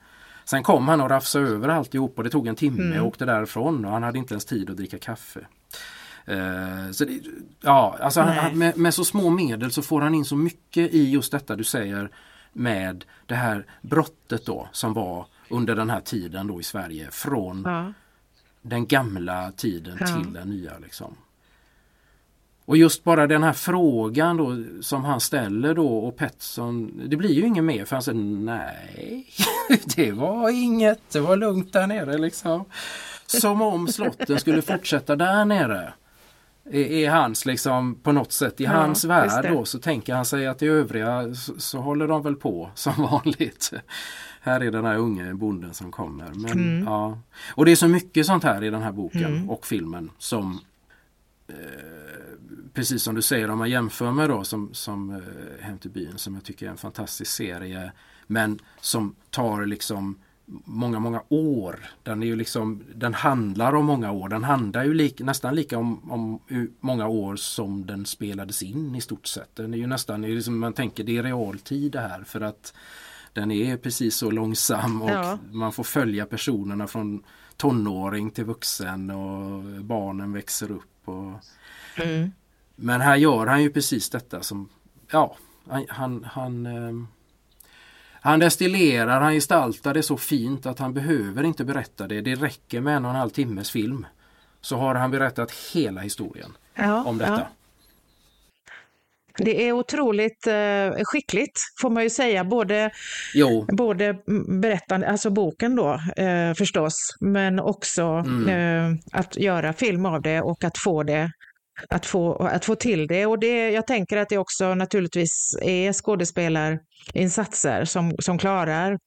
Sen 0.45 0.63
kom 0.63 0.87
han 0.87 1.01
och 1.01 1.09
rafsade 1.09 1.47
över 1.47 1.69
alltihop 1.69 2.17
och 2.17 2.23
det 2.23 2.29
tog 2.29 2.47
en 2.47 2.55
timme 2.55 2.99
och 2.99 3.07
åkte 3.07 3.25
därifrån 3.25 3.85
och 3.85 3.91
han 3.91 4.03
hade 4.03 4.17
inte 4.17 4.33
ens 4.33 4.45
tid 4.45 4.69
att 4.69 4.77
dricka 4.77 4.97
kaffe. 4.97 5.39
Eh, 6.25 6.91
så 6.91 7.05
det, 7.05 7.19
ja, 7.61 7.97
alltså 8.01 8.21
han- 8.21 8.57
med, 8.57 8.77
med 8.77 8.93
så 8.93 9.05
små 9.05 9.29
medel 9.29 9.71
så 9.71 9.81
får 9.81 10.01
han 10.01 10.15
in 10.15 10.25
så 10.25 10.35
mycket 10.35 10.93
i 10.93 11.09
just 11.11 11.31
detta 11.31 11.55
du 11.55 11.63
säger 11.63 12.09
med 12.53 13.05
det 13.25 13.35
här 13.35 13.65
brottet 13.81 14.45
då 14.45 14.69
som 14.71 14.93
var 14.93 15.25
under 15.49 15.75
den 15.75 15.89
här 15.89 16.01
tiden 16.01 16.47
då 16.47 16.59
i 16.59 16.63
Sverige 16.63 17.07
från 17.11 17.63
Ja. 17.65 17.93
den 18.61 18.87
gamla 18.87 19.51
tiden 19.51 19.97
Ja. 19.99 20.05
till 20.05 20.33
den 20.33 20.49
nya. 20.49 20.71
Liksom. 20.79 21.15
Och 22.65 22.77
just 22.77 23.03
bara 23.03 23.27
den 23.27 23.43
här 23.43 23.53
frågan 23.53 24.37
då 24.37 24.63
som 24.81 25.03
han 25.05 25.19
ställer 25.19 25.73
då 25.73 25.97
och 25.97 26.15
Pettersson, 26.17 27.01
det 27.09 27.15
blir 27.15 27.29
ju 27.33 27.45
inget 27.47 27.63
mer 27.63 27.85
för 27.85 27.95
han 27.95 28.03
säger 28.03 28.19
nej, 28.19 29.27
det 29.95 30.11
var 30.11 30.49
inget, 30.49 30.99
det 31.11 31.19
var 31.19 31.37
lugnt 31.37 31.73
där 31.73 31.87
nere 31.87 32.17
liksom. 32.17 32.65
Som 33.25 33.61
om 33.61 33.87
slotten 33.87 34.39
skulle 34.39 34.61
fortsätta 34.61 35.15
där 35.15 35.45
nere. 35.45 35.93
Är, 36.71 37.09
hans 37.09 37.45
liksom 37.45 37.95
på 37.95 38.11
något 38.11 38.31
sätt 38.31 38.61
i 38.61 38.63
Ja, 38.63 38.71
hans 38.71 39.05
värld 39.05 39.51
då 39.51 39.65
så 39.65 39.79
tänker 39.79 40.13
han 40.15 40.25
sig 40.25 40.47
att 40.47 40.61
i 40.61 40.67
övriga 40.67 41.33
så, 41.35 41.59
så 41.59 41.79
håller 41.79 42.07
de 42.07 42.23
väl 42.23 42.35
på 42.35 42.71
som 42.75 42.93
vanligt. 43.03 43.71
Här 44.41 44.61
är 44.63 44.71
den 44.71 44.85
här 44.85 44.97
unge 44.97 45.33
bonden 45.33 45.73
som 45.73 45.91
kommer. 45.91 46.29
Men, 46.33 46.51
Mm. 46.51 46.83
ja. 46.83 47.19
Och 47.55 47.65
det 47.65 47.71
är 47.71 47.75
så 47.75 47.87
mycket 47.87 48.25
sånt 48.25 48.43
här 48.43 48.63
i 48.63 48.69
den 48.69 48.81
här 48.81 48.91
boken 48.91 49.25
Mm. 49.25 49.49
och 49.49 49.65
filmen 49.65 50.11
som 50.17 50.59
eh, 51.47 51.55
precis 52.73 53.03
som 53.03 53.15
du 53.15 53.21
säger 53.21 53.49
om 53.49 53.57
man 53.57 53.69
jämför 53.69 54.11
med 54.11 54.29
då 54.29 54.43
som, 54.43 54.73
som 54.73 55.09
eh, 55.09 55.65
Hem 55.65 55.77
till 55.77 55.91
byn 55.91 56.13
som 56.17 56.33
jag 56.35 56.43
tycker 56.43 56.65
är 56.65 56.69
en 56.69 56.77
fantastisk 56.77 57.31
serie 57.31 57.91
men 58.27 58.59
som 58.81 59.15
tar 59.29 59.65
liksom 59.65 60.15
många, 60.65 60.99
många 60.99 61.23
år. 61.29 61.79
Den, 62.03 62.23
är 62.23 62.27
ju 62.27 62.35
liksom, 62.35 62.83
den 62.95 63.13
handlar 63.13 63.75
om 63.75 63.85
många 63.85 64.11
år. 64.11 64.29
Den 64.29 64.43
handlar 64.43 64.83
ju 64.83 64.93
lik, 64.93 65.19
nästan 65.19 65.55
lika 65.55 65.77
om, 65.77 66.11
om 66.11 66.39
många 66.79 67.07
år 67.07 67.35
som 67.35 67.85
den 67.85 68.05
spelades 68.05 68.63
in 68.63 68.95
i 68.95 69.01
stort 69.01 69.27
sett. 69.27 69.55
Den 69.55 69.73
är 69.73 69.77
ju 69.77 69.87
nästan, 69.87 70.21
liksom, 70.21 70.59
man 70.59 70.73
tänker 70.73 71.03
det 71.03 71.17
är 71.17 71.23
realtid 71.23 71.91
det 71.91 71.99
här 71.99 72.23
för 72.23 72.41
att 72.41 72.73
den 73.33 73.51
är 73.51 73.77
precis 73.77 74.15
så 74.15 74.31
långsam 74.31 75.01
och 75.01 75.09
ja. 75.09 75.37
man 75.51 75.71
får 75.71 75.83
följa 75.83 76.25
personerna 76.25 76.87
från 76.87 77.23
tonåring 77.57 78.31
till 78.31 78.45
vuxen 78.45 79.09
och 79.09 79.63
barnen 79.83 80.33
växer 80.33 80.71
upp. 80.71 81.07
Och... 81.09 81.33
Mm. 81.95 82.31
Men 82.75 83.01
här 83.01 83.15
gör 83.15 83.47
han 83.47 83.63
ju 83.63 83.69
precis 83.69 84.09
detta 84.09 84.43
som, 84.43 84.69
ja, 85.11 85.35
han, 85.67 85.85
han, 85.89 86.23
han 86.23 86.65
eh, 86.65 87.05
han 88.21 88.39
destillerar, 88.39 89.21
han 89.21 89.33
gestaltar 89.33 89.93
det 89.93 90.03
så 90.03 90.17
fint 90.17 90.65
att 90.65 90.79
han 90.79 90.93
behöver 90.93 91.43
inte 91.43 91.65
berätta 91.65 92.07
det. 92.07 92.21
Det 92.21 92.35
räcker 92.35 92.81
med 92.81 92.95
en 92.95 93.05
och 93.05 93.11
en 93.11 93.17
halv 93.17 93.29
timmes 93.29 93.71
film. 93.71 94.05
Så 94.61 94.77
har 94.77 94.95
han 94.95 95.11
berättat 95.11 95.51
hela 95.73 96.01
historien 96.01 96.57
ja, 96.75 97.03
om 97.03 97.17
detta. 97.17 97.31
Ja. 97.31 97.47
Det 99.37 99.67
är 99.67 99.71
otroligt 99.71 100.47
eh, 100.47 101.03
skickligt 101.03 101.59
får 101.81 101.89
man 101.89 102.03
ju 102.03 102.09
säga, 102.09 102.43
både, 102.43 102.91
både 103.77 104.17
berättande, 104.61 105.09
alltså 105.09 105.29
boken 105.29 105.75
då 105.75 106.01
eh, 106.23 106.53
förstås, 106.53 106.93
men 107.19 107.59
också 107.59 108.03
mm. 108.03 108.49
eh, 108.49 108.99
att 109.11 109.37
göra 109.37 109.73
film 109.73 110.05
av 110.05 110.21
det 110.21 110.41
och 110.41 110.63
att 110.63 110.77
få 110.77 111.03
det 111.03 111.31
att 111.89 112.05
få, 112.05 112.35
att 112.35 112.65
få 112.65 112.75
till 112.75 113.07
det. 113.07 113.25
Och 113.25 113.39
det, 113.39 113.69
jag 113.69 113.87
tänker 113.87 114.17
att 114.17 114.29
det 114.29 114.37
också 114.37 114.75
naturligtvis 114.75 115.57
är 115.61 115.93
skådespelarinsatser 115.93 117.85
som, 117.85 118.15
som 118.19 118.37
klarar 118.37 118.99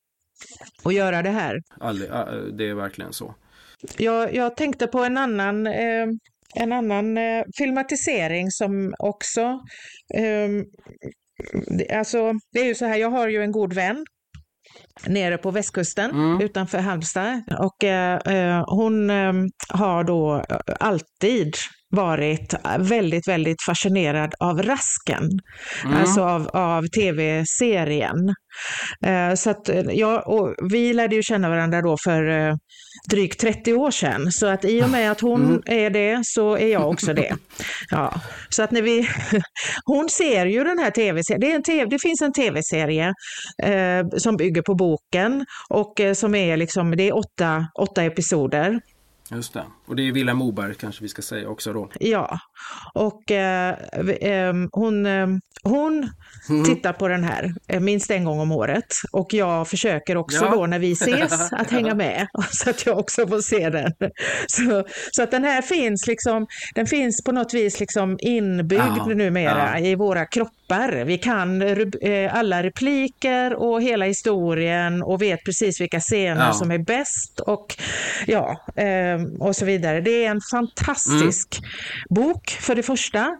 att 0.84 0.94
göra 0.94 1.22
det 1.22 1.30
här. 1.30 1.60
det 2.52 2.68
är 2.68 2.74
verkligen 2.74 3.12
så. 3.12 3.34
Jag, 3.96 4.34
jag 4.34 4.56
tänkte 4.56 4.86
på 4.86 5.04
en 5.04 5.18
annan, 5.18 5.66
eh, 5.66 6.06
en 6.54 6.72
annan 6.72 7.18
eh, 7.18 7.44
filmatisering 7.58 8.50
som 8.50 8.94
också... 8.98 9.60
Eh, 10.14 10.48
alltså, 11.98 12.32
det 12.52 12.60
är 12.60 12.64
ju 12.64 12.74
så 12.74 12.86
här, 12.86 12.96
jag 12.96 13.10
har 13.10 13.28
ju 13.28 13.42
en 13.42 13.52
god 13.52 13.72
vän 13.72 14.04
nere 15.06 15.38
på 15.38 15.50
västkusten 15.50 16.10
mm. 16.10 16.40
utanför 16.40 16.78
Halmstad. 16.78 17.42
Och 17.58 17.84
eh, 17.84 18.16
eh 18.16 18.64
hon 18.66 19.10
eh, 19.10 19.32
har 19.68 20.04
då 20.04 20.44
alltid 20.80 21.54
varit 21.92 22.54
väldigt, 22.78 23.28
väldigt 23.28 23.62
fascinerad 23.66 24.34
av 24.40 24.62
Rasken, 24.62 25.30
mm. 25.84 25.96
alltså 25.96 26.22
av, 26.22 26.48
av 26.52 26.86
tv-serien. 26.86 28.34
Eh, 29.06 29.34
så 29.34 29.50
att, 29.50 29.70
ja, 29.92 30.20
och 30.20 30.54
vi 30.72 30.92
lärde 30.92 31.16
ju 31.16 31.22
känna 31.22 31.48
varandra 31.48 31.82
då 31.82 31.96
för 32.04 32.28
eh, 32.28 32.54
drygt 33.10 33.40
30 33.40 33.74
år 33.74 33.90
sedan, 33.90 34.32
så 34.32 34.46
att 34.46 34.64
i 34.64 34.82
och 34.82 34.90
med 34.90 35.10
att 35.10 35.20
hon 35.20 35.44
mm. 35.44 35.62
är 35.66 35.90
det 35.90 36.20
så 36.24 36.56
är 36.56 36.68
jag 36.68 36.88
också 36.88 37.14
det. 37.14 37.36
Ja. 37.90 38.20
Så 38.48 38.62
att 38.62 38.70
när 38.70 38.82
vi, 38.82 39.08
hon 39.84 40.08
ser 40.08 40.46
ju 40.46 40.64
den 40.64 40.78
här 40.78 40.90
tv-serien, 40.90 41.40
det, 41.40 41.64
TV, 41.64 41.84
det 41.84 41.98
finns 41.98 42.22
en 42.22 42.32
tv-serie 42.32 43.14
eh, 43.62 44.06
som 44.16 44.36
bygger 44.36 44.62
på 44.62 44.74
boken 44.74 45.46
och 45.70 46.00
eh, 46.00 46.14
som 46.14 46.34
är 46.34 46.56
liksom, 46.56 46.96
det 46.96 47.08
är 47.08 47.16
åtta, 47.16 47.66
åtta 47.78 48.04
episoder. 48.04 48.80
Just 49.34 49.54
det. 49.54 49.64
Och 49.86 49.96
det 49.96 50.08
är 50.08 50.12
Vilhelm 50.12 50.38
Moberg 50.38 50.74
kanske 50.74 51.02
vi 51.02 51.08
ska 51.08 51.22
säga 51.22 51.48
också 51.48 51.72
då. 51.72 51.88
Ja, 52.00 52.38
och 52.94 53.30
eh, 53.30 53.76
eh, 54.20 54.54
hon, 54.72 55.06
eh, 55.06 55.26
hon 55.62 56.10
mm. 56.48 56.64
tittar 56.64 56.92
på 56.92 57.08
den 57.08 57.24
här 57.24 57.54
eh, 57.68 57.80
minst 57.80 58.10
en 58.10 58.24
gång 58.24 58.40
om 58.40 58.52
året 58.52 58.94
och 59.12 59.34
jag 59.34 59.68
försöker 59.68 60.16
också 60.16 60.44
ja. 60.44 60.50
då 60.50 60.66
när 60.66 60.78
vi 60.78 60.92
ses 60.92 61.52
att 61.52 61.70
hänga 61.70 61.94
med 61.94 62.26
så 62.50 62.70
att 62.70 62.86
jag 62.86 62.98
också 62.98 63.26
får 63.26 63.40
se 63.40 63.70
den. 63.70 63.92
Så, 64.46 64.84
så 65.12 65.22
att 65.22 65.30
den 65.30 65.44
här 65.44 65.62
finns 65.62 66.06
liksom, 66.06 66.46
den 66.74 66.86
finns 66.86 67.24
på 67.24 67.32
något 67.32 67.54
vis 67.54 67.80
liksom 67.80 68.18
inbyggd 68.20 68.82
ja. 68.96 69.06
numera 69.06 69.70
ja. 69.72 69.86
i 69.86 69.94
våra 69.94 70.26
kroppar. 70.26 71.04
Vi 71.04 71.18
kan 71.18 71.62
eh, 71.62 72.34
alla 72.36 72.62
repliker 72.62 73.54
och 73.54 73.82
hela 73.82 74.04
historien 74.04 75.02
och 75.02 75.22
vet 75.22 75.44
precis 75.44 75.80
vilka 75.80 76.00
scener 76.00 76.52
som 76.52 76.70
är 76.70 76.78
bäst 76.78 77.40
och 77.40 77.76
ja, 78.26 78.64
eh, 78.76 79.22
och 79.40 79.56
så 79.56 79.64
vidare. 79.64 80.00
Det 80.00 80.24
är 80.24 80.30
en 80.30 80.40
fantastisk 80.50 81.58
mm. 81.58 81.70
bok 82.10 82.50
för 82.60 82.74
det 82.74 82.82
första 82.82 83.36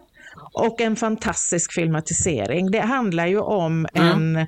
och 0.53 0.81
en 0.81 0.95
fantastisk 0.95 1.73
filmatisering. 1.73 2.71
Det 2.71 2.81
handlar 2.81 3.27
ju 3.27 3.39
om 3.39 3.87
mm. 3.93 4.35
en 4.35 4.47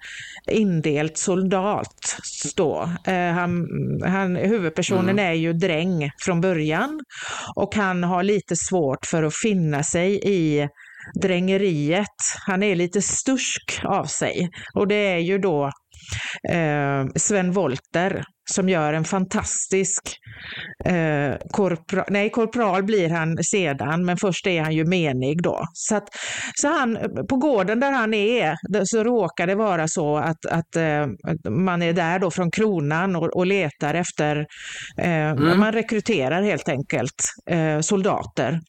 indelt 0.51 1.17
soldat. 1.17 2.17
Då. 2.55 2.89
Eh, 3.07 3.31
han, 3.31 3.67
han, 4.05 4.35
huvudpersonen 4.35 5.09
mm. 5.09 5.25
är 5.25 5.33
ju 5.33 5.53
dräng 5.53 6.11
från 6.25 6.41
början 6.41 6.99
och 7.55 7.75
han 7.75 8.03
har 8.03 8.23
lite 8.23 8.55
svårt 8.55 9.05
för 9.05 9.23
att 9.23 9.35
finna 9.35 9.83
sig 9.83 10.19
i 10.23 10.67
drängeriet. 11.21 12.07
Han 12.45 12.63
är 12.63 12.75
lite 12.75 13.01
stursk 13.01 13.79
av 13.83 14.05
sig 14.05 14.49
och 14.73 14.87
det 14.87 14.95
är 14.95 15.17
ju 15.17 15.37
då 15.37 15.71
eh, 16.49 17.05
Sven 17.15 17.51
Volter 17.51 18.23
som 18.51 18.69
gör 18.69 18.93
en 18.93 19.03
fantastisk 19.03 20.01
eh, 20.85 21.35
korpra, 21.51 22.05
nej, 22.09 22.29
korpral 22.29 22.83
blir 22.83 23.09
han 23.09 23.37
sedan, 23.43 24.05
men 24.05 24.17
först 24.17 24.47
är 24.47 24.61
han 24.61 24.73
ju 24.73 24.85
menig 24.85 25.43
då. 25.43 25.59
Så, 25.73 25.95
att, 25.95 26.07
så 26.53 26.67
han, 26.67 26.97
på 27.29 27.35
gården 27.35 27.79
där 27.79 27.91
han 27.91 28.13
är 28.13 28.55
så 28.83 29.03
råkar 29.03 29.47
det 29.47 29.55
vara 29.55 29.87
så 29.87 30.17
att, 30.17 30.45
att 30.45 30.75
eh, 30.75 31.07
man 31.49 31.81
är 31.81 31.93
där 31.93 32.19
då 32.19 32.31
från 32.31 32.51
kronan 32.51 33.15
och, 33.15 33.37
och 33.37 33.45
letar 33.45 33.93
efter, 33.93 34.45
eh, 34.97 35.29
mm. 35.29 35.59
man 35.59 35.71
rekryterar 35.71 36.41
helt 36.41 36.69
enkelt 36.69 37.15
eh, 37.51 37.79
soldater 37.79 38.59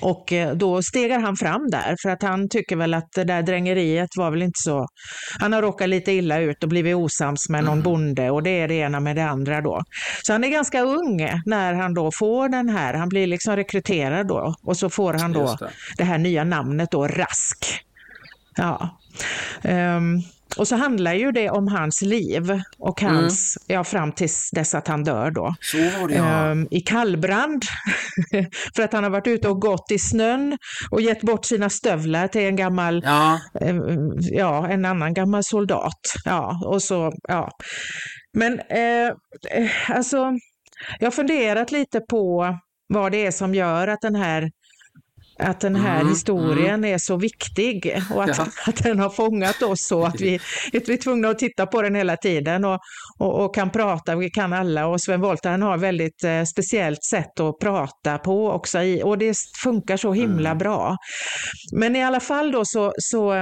och 0.00 0.32
eh, 0.32 0.54
då 0.54 0.82
stegar 0.82 1.20
han 1.20 1.36
fram 1.36 1.70
där 1.70 1.96
för 2.02 2.10
att 2.10 2.22
han 2.22 2.48
tycker 2.48 2.76
väl 2.76 2.94
att 2.94 3.08
det 3.14 3.24
där 3.24 3.42
drängeriet 3.42 4.08
var 4.16 4.30
väl 4.30 4.42
inte 4.42 4.62
så... 4.62 4.86
Han 5.40 5.52
har 5.52 5.62
råkat 5.62 5.88
lite 5.88 6.12
illa 6.12 6.38
ut 6.38 6.62
och 6.62 6.68
blivit 6.68 6.96
osams 6.96 7.48
med 7.48 7.64
någon 7.64 7.72
mm. 7.72 7.82
bonde 7.82 8.30
och 8.30 8.42
det 8.42 8.50
är 8.60 8.68
det 8.68 8.74
ena 8.74 9.00
med 9.00 9.16
det 9.16 9.24
andra 9.24 9.60
då. 9.60 9.82
Så 10.22 10.32
han 10.32 10.44
är 10.44 10.48
ganska 10.48 10.80
ung 10.82 11.16
när 11.46 11.74
han 11.74 11.94
då 11.94 12.10
får 12.18 12.48
den 12.48 12.68
här, 12.68 12.94
han 12.94 13.08
blir 13.08 13.26
liksom 13.26 13.56
rekryterad 13.56 14.28
då 14.28 14.54
och 14.62 14.76
så 14.76 14.90
får 14.90 15.14
han 15.14 15.32
då 15.32 15.56
det. 15.60 15.70
det. 15.96 16.04
här 16.04 16.18
nya 16.18 16.44
namnet 16.44 16.90
då, 16.90 17.08
Rask. 17.08 17.84
Ja. 18.56 18.98
Um, 19.62 20.22
och 20.56 20.68
så 20.68 20.76
handlar 20.76 21.14
ju 21.14 21.32
det 21.32 21.50
om 21.50 21.68
hans 21.68 22.02
liv 22.02 22.62
och 22.78 23.02
mm. 23.02 23.14
hans, 23.14 23.56
mm. 23.56 23.76
ja 23.76 23.84
fram 23.84 24.12
tills 24.12 24.50
dess 24.50 24.74
att 24.74 24.88
han 24.88 25.04
dör 25.04 25.30
då. 25.30 25.54
Så 25.60 25.78
var 25.78 26.08
det, 26.08 26.14
ja. 26.14 26.50
um, 26.50 26.68
I 26.70 26.80
kallbrand. 26.80 27.62
för 28.76 28.82
att 28.82 28.92
han 28.92 29.04
har 29.04 29.10
varit 29.10 29.26
ute 29.26 29.48
och 29.48 29.60
gått 29.60 29.90
i 29.90 29.98
snön 29.98 30.58
och 30.90 31.00
gett 31.00 31.20
bort 31.20 31.44
sina 31.44 31.70
stövlar 31.70 32.28
till 32.28 32.40
en 32.40 32.56
gammal, 32.56 33.02
ja, 33.04 33.40
um, 33.60 34.18
ja 34.20 34.68
en 34.68 34.84
annan 34.84 35.14
gammal 35.14 35.44
soldat. 35.44 36.00
Ja, 36.24 36.60
och 36.64 36.82
så, 36.82 37.12
ja. 37.28 37.50
Men 38.32 38.60
eh, 38.60 39.12
alltså, 39.88 40.32
jag 40.98 41.06
har 41.06 41.10
funderat 41.10 41.72
lite 41.72 42.00
på 42.00 42.56
vad 42.88 43.12
det 43.12 43.26
är 43.26 43.30
som 43.30 43.54
gör 43.54 43.88
att 43.88 44.00
den 44.00 44.14
här 44.14 44.50
att 45.38 45.60
den 45.60 45.76
här 45.76 46.00
mm, 46.00 46.08
historien 46.08 46.74
mm. 46.74 46.94
är 46.94 46.98
så 46.98 47.16
viktig 47.16 48.02
och 48.14 48.24
att, 48.24 48.38
ja. 48.38 48.46
att 48.66 48.82
den 48.82 48.98
har 48.98 49.10
fångat 49.10 49.62
oss 49.62 49.86
så 49.86 50.04
att 50.04 50.20
vi, 50.20 50.36
att 50.72 50.88
vi 50.88 50.92
är 50.92 50.96
tvungna 50.96 51.28
att 51.28 51.38
titta 51.38 51.66
på 51.66 51.82
den 51.82 51.94
hela 51.94 52.16
tiden 52.16 52.64
och, 52.64 52.78
och, 53.18 53.44
och 53.44 53.54
kan 53.54 53.70
prata, 53.70 54.16
vi 54.16 54.30
kan 54.30 54.52
alla 54.52 54.86
och 54.86 55.00
Sven 55.00 55.20
Wollter 55.20 55.50
han 55.50 55.62
har 55.62 55.74
ett 55.74 55.82
väldigt 55.82 56.24
eh, 56.24 56.44
speciellt 56.44 57.04
sätt 57.04 57.40
att 57.40 57.58
prata 57.58 58.18
på 58.18 58.50
också 58.50 58.78
i, 58.78 59.02
och 59.02 59.18
det 59.18 59.36
funkar 59.62 59.96
så 59.96 60.12
himla 60.12 60.48
mm. 60.50 60.58
bra. 60.58 60.96
Men 61.72 61.96
i 61.96 62.04
alla 62.04 62.20
fall 62.20 62.52
då 62.52 62.64
så, 62.64 62.92
så 62.98 63.34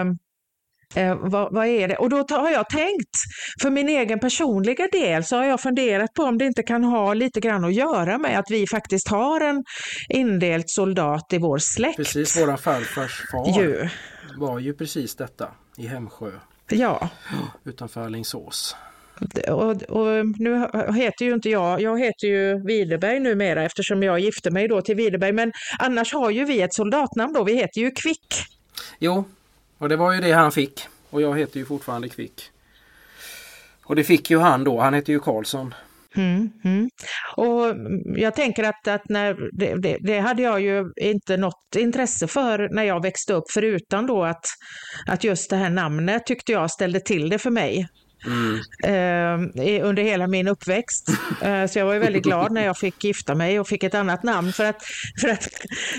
eh, 0.94 1.14
vad, 1.14 1.54
vad, 1.54 1.66
är 1.66 1.88
det? 1.88 1.96
Och 1.96 2.10
då 2.10 2.16
har 2.30 2.50
jag 2.50 2.68
tänkt, 2.68 3.16
för 3.62 3.70
min 3.70 3.88
egen 3.88 4.20
personliga 4.20 4.88
del, 4.92 5.24
så 5.24 5.36
har 5.36 5.44
jag 5.44 5.60
funderat 5.60 6.12
på 6.14 6.22
om 6.22 6.38
det 6.38 6.44
inte 6.44 6.62
kan 6.62 6.84
ha 6.84 7.14
lite 7.14 7.40
grann 7.40 7.64
att 7.64 7.74
göra 7.74 8.18
med 8.18 8.38
att 8.38 8.50
vi 8.50 8.66
faktiskt 8.66 9.08
har 9.08 9.40
en 9.40 9.64
indelt 10.08 10.70
soldat 10.70 11.32
i 11.32 11.38
vår 11.38 11.58
släkt. 11.58 11.96
Precis, 11.96 12.42
våra 12.42 12.56
farfars 12.56 13.22
far 13.30 13.60
ju. 13.62 13.88
var 14.36 14.58
ju 14.58 14.74
precis 14.74 15.16
detta 15.16 15.48
i 15.76 15.86
Hemsjö. 15.86 16.30
Ja. 16.70 17.08
Utanför 17.64 18.00
Alingsås. 18.00 18.76
Och, 19.48 19.82
och, 19.82 20.26
nu 20.38 20.68
heter 20.96 21.24
ju 21.24 21.34
inte 21.34 21.50
jag, 21.50 21.80
jag 21.80 22.00
heter 22.00 22.26
ju 22.26 22.66
Widerberg 22.66 23.20
numera 23.20 23.64
eftersom 23.64 24.02
jag 24.02 24.20
gifte 24.20 24.50
mig 24.50 24.68
då 24.68 24.82
till 24.82 24.96
Widerberg, 24.96 25.32
men 25.32 25.52
annars 25.78 26.12
har 26.12 26.30
ju 26.30 26.44
vi 26.44 26.62
ett 26.62 26.74
soldatnamn 26.74 27.32
då, 27.32 27.44
vi 27.44 27.54
heter 27.56 27.80
ju 27.80 27.90
Kvick. 27.90 28.44
Jo, 28.98 29.24
och 29.78 29.88
det 29.88 29.96
var 29.96 30.12
ju 30.12 30.20
det 30.20 30.32
han 30.32 30.52
fick. 30.52 30.80
Och 31.10 31.22
jag 31.22 31.38
heter 31.38 31.58
ju 31.58 31.64
fortfarande 31.64 32.08
Kvick. 32.08 32.50
Och 33.84 33.96
det 33.96 34.04
fick 34.04 34.30
ju 34.30 34.38
han 34.38 34.64
då, 34.64 34.80
han 34.80 34.94
heter 34.94 35.12
ju 35.12 35.20
Karlsson. 35.20 35.74
Mm, 36.16 36.50
mm. 36.64 36.88
Och 37.36 37.74
jag 38.16 38.34
tänker 38.34 38.64
att, 38.64 38.88
att 38.88 39.08
när, 39.08 39.36
det, 39.58 39.74
det, 39.82 39.98
det, 40.00 40.18
hade 40.18 40.42
jag 40.42 40.60
ju 40.60 40.84
inte 40.96 41.36
något 41.36 41.76
intresse 41.76 42.26
för 42.26 42.68
när 42.74 42.82
jag 42.82 43.02
växte 43.02 43.34
upp, 43.34 43.44
förutom 43.54 44.06
då 44.06 44.24
att, 44.24 44.44
att 45.06 45.24
just 45.24 45.50
det 45.50 45.56
här 45.56 45.70
namnet 45.70 46.26
tyckte 46.26 46.52
jag 46.52 46.70
ställde 46.70 47.00
till 47.00 47.28
det 47.28 47.38
för 47.38 47.50
mig. 47.50 47.86
Mm. 48.24 48.60
Eh, 48.84 49.88
under 49.88 50.02
hela 50.02 50.26
min 50.26 50.48
uppväxt. 50.48 51.08
Eh, 51.42 51.66
så 51.66 51.78
jag 51.78 51.86
var 51.86 51.92
ju 51.92 51.98
väldigt 51.98 52.22
glad 52.22 52.52
när 52.52 52.64
jag 52.64 52.78
fick 52.78 53.04
gifta 53.04 53.34
mig 53.34 53.60
och 53.60 53.68
fick 53.68 53.82
ett 53.82 53.94
annat 53.94 54.22
namn. 54.22 54.52
För 54.52 54.64
att, 54.64 54.82
för 55.20 55.28
att 55.28 55.48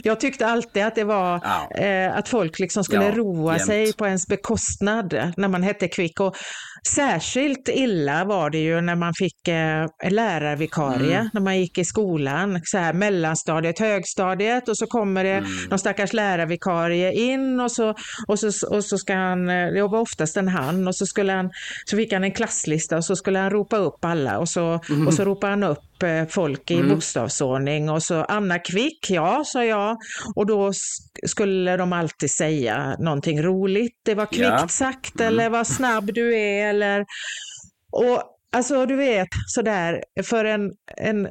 jag 0.04 0.20
tyckte 0.20 0.48
alltid 0.48 0.84
att 0.84 0.96
det 0.96 1.04
var 1.04 1.36
eh, 1.76 2.18
att 2.18 2.30
folk 2.30 2.60
liksom 2.60 2.84
skulle 2.84 3.06
ja, 3.06 3.12
roa 3.12 3.54
jämt. 3.54 3.66
sig 3.66 3.94
på 3.94 4.08
ens 4.08 4.28
bekostnad 4.28 5.34
när 5.38 5.48
man 5.48 5.64
hette 5.64 5.88
Kvick. 5.88 6.20
Och 6.20 6.36
särskilt 6.88 7.70
illa 7.70 8.26
var 8.26 8.50
det 8.50 8.58
ju 8.58 8.82
när 8.82 8.96
man 8.96 9.14
fick 9.14 9.48
eh, 9.48 9.88
lärarvikarie, 10.10 11.18
mm. 11.18 11.30
när 11.34 11.42
man 11.42 11.60
gick 11.60 11.78
i 11.78 11.86
skolan. 11.86 12.62
Så 12.64 12.78
här, 12.78 12.94
mellanstadiet, 12.94 13.80
högstadiet 13.80 14.70
och 14.70 14.78
så 14.78 14.88
kommer 14.88 15.24
det 15.24 15.34
mm. 15.34 15.50
någon 15.70 15.80
stackars 15.80 16.14
lärarvikarie 16.14 17.14
in 17.14 17.60
och 17.60 17.72
så, 17.72 17.94
och 18.28 18.40
så, 18.40 18.76
och 18.76 18.86
så 18.86 18.98
ska 18.98 19.16
han, 19.16 19.50
eh, 19.50 19.74
det 19.74 19.82
var 19.82 20.00
oftast 20.00 20.38
en 20.38 20.48
han, 20.48 20.88
och 20.88 20.96
så 20.96 21.06
skulle 21.06 21.32
han, 21.32 21.50
så 21.86 21.98
fick 21.98 22.14
han 22.14 22.24
en 22.24 22.32
klasslista 22.32 22.98
och 22.98 23.06
så 23.06 23.16
skulle 23.16 23.40
han 23.40 23.50
ropa 23.50 23.78
upp 23.78 24.06
alla 24.06 24.40
och 24.40 24.50
så, 24.50 24.80
mm. 24.90 25.08
och 25.08 25.14
så 25.14 25.26
ropade 25.26 25.52
han 25.52 25.64
upp 25.64 25.97
eh, 26.04 26.28
folk 26.28 26.72
i 26.72 26.76
mm. 26.76 26.90
bokstavsordning 26.90 27.90
och 27.90 28.04
så 28.04 28.24
Anna 28.24 28.60
Kvick, 28.60 29.10
ja, 29.10 29.44
sa 29.46 29.64
jag. 29.64 29.98
Och 30.36 30.46
då 30.46 30.72
skulle 31.26 31.78
de 31.78 31.94
alltid 31.94 32.32
säga 32.32 32.96
någonting 33.00 33.42
roligt. 33.42 33.96
Det 34.06 34.16
var 34.16 34.26
kvickt 34.26 34.42
ja. 34.42 34.68
sagt 34.68 35.20
mm. 35.20 35.28
eller 35.28 35.50
vad 35.50 35.68
snabb 35.68 36.14
du 36.14 36.38
är 36.38 36.70
eller 36.70 37.06
och 37.92 38.34
Alltså 38.52 38.86
du 38.86 38.96
vet 38.96 39.28
sådär, 39.48 40.04
för 40.24 40.46
en, 40.46 40.72
en 40.98 41.28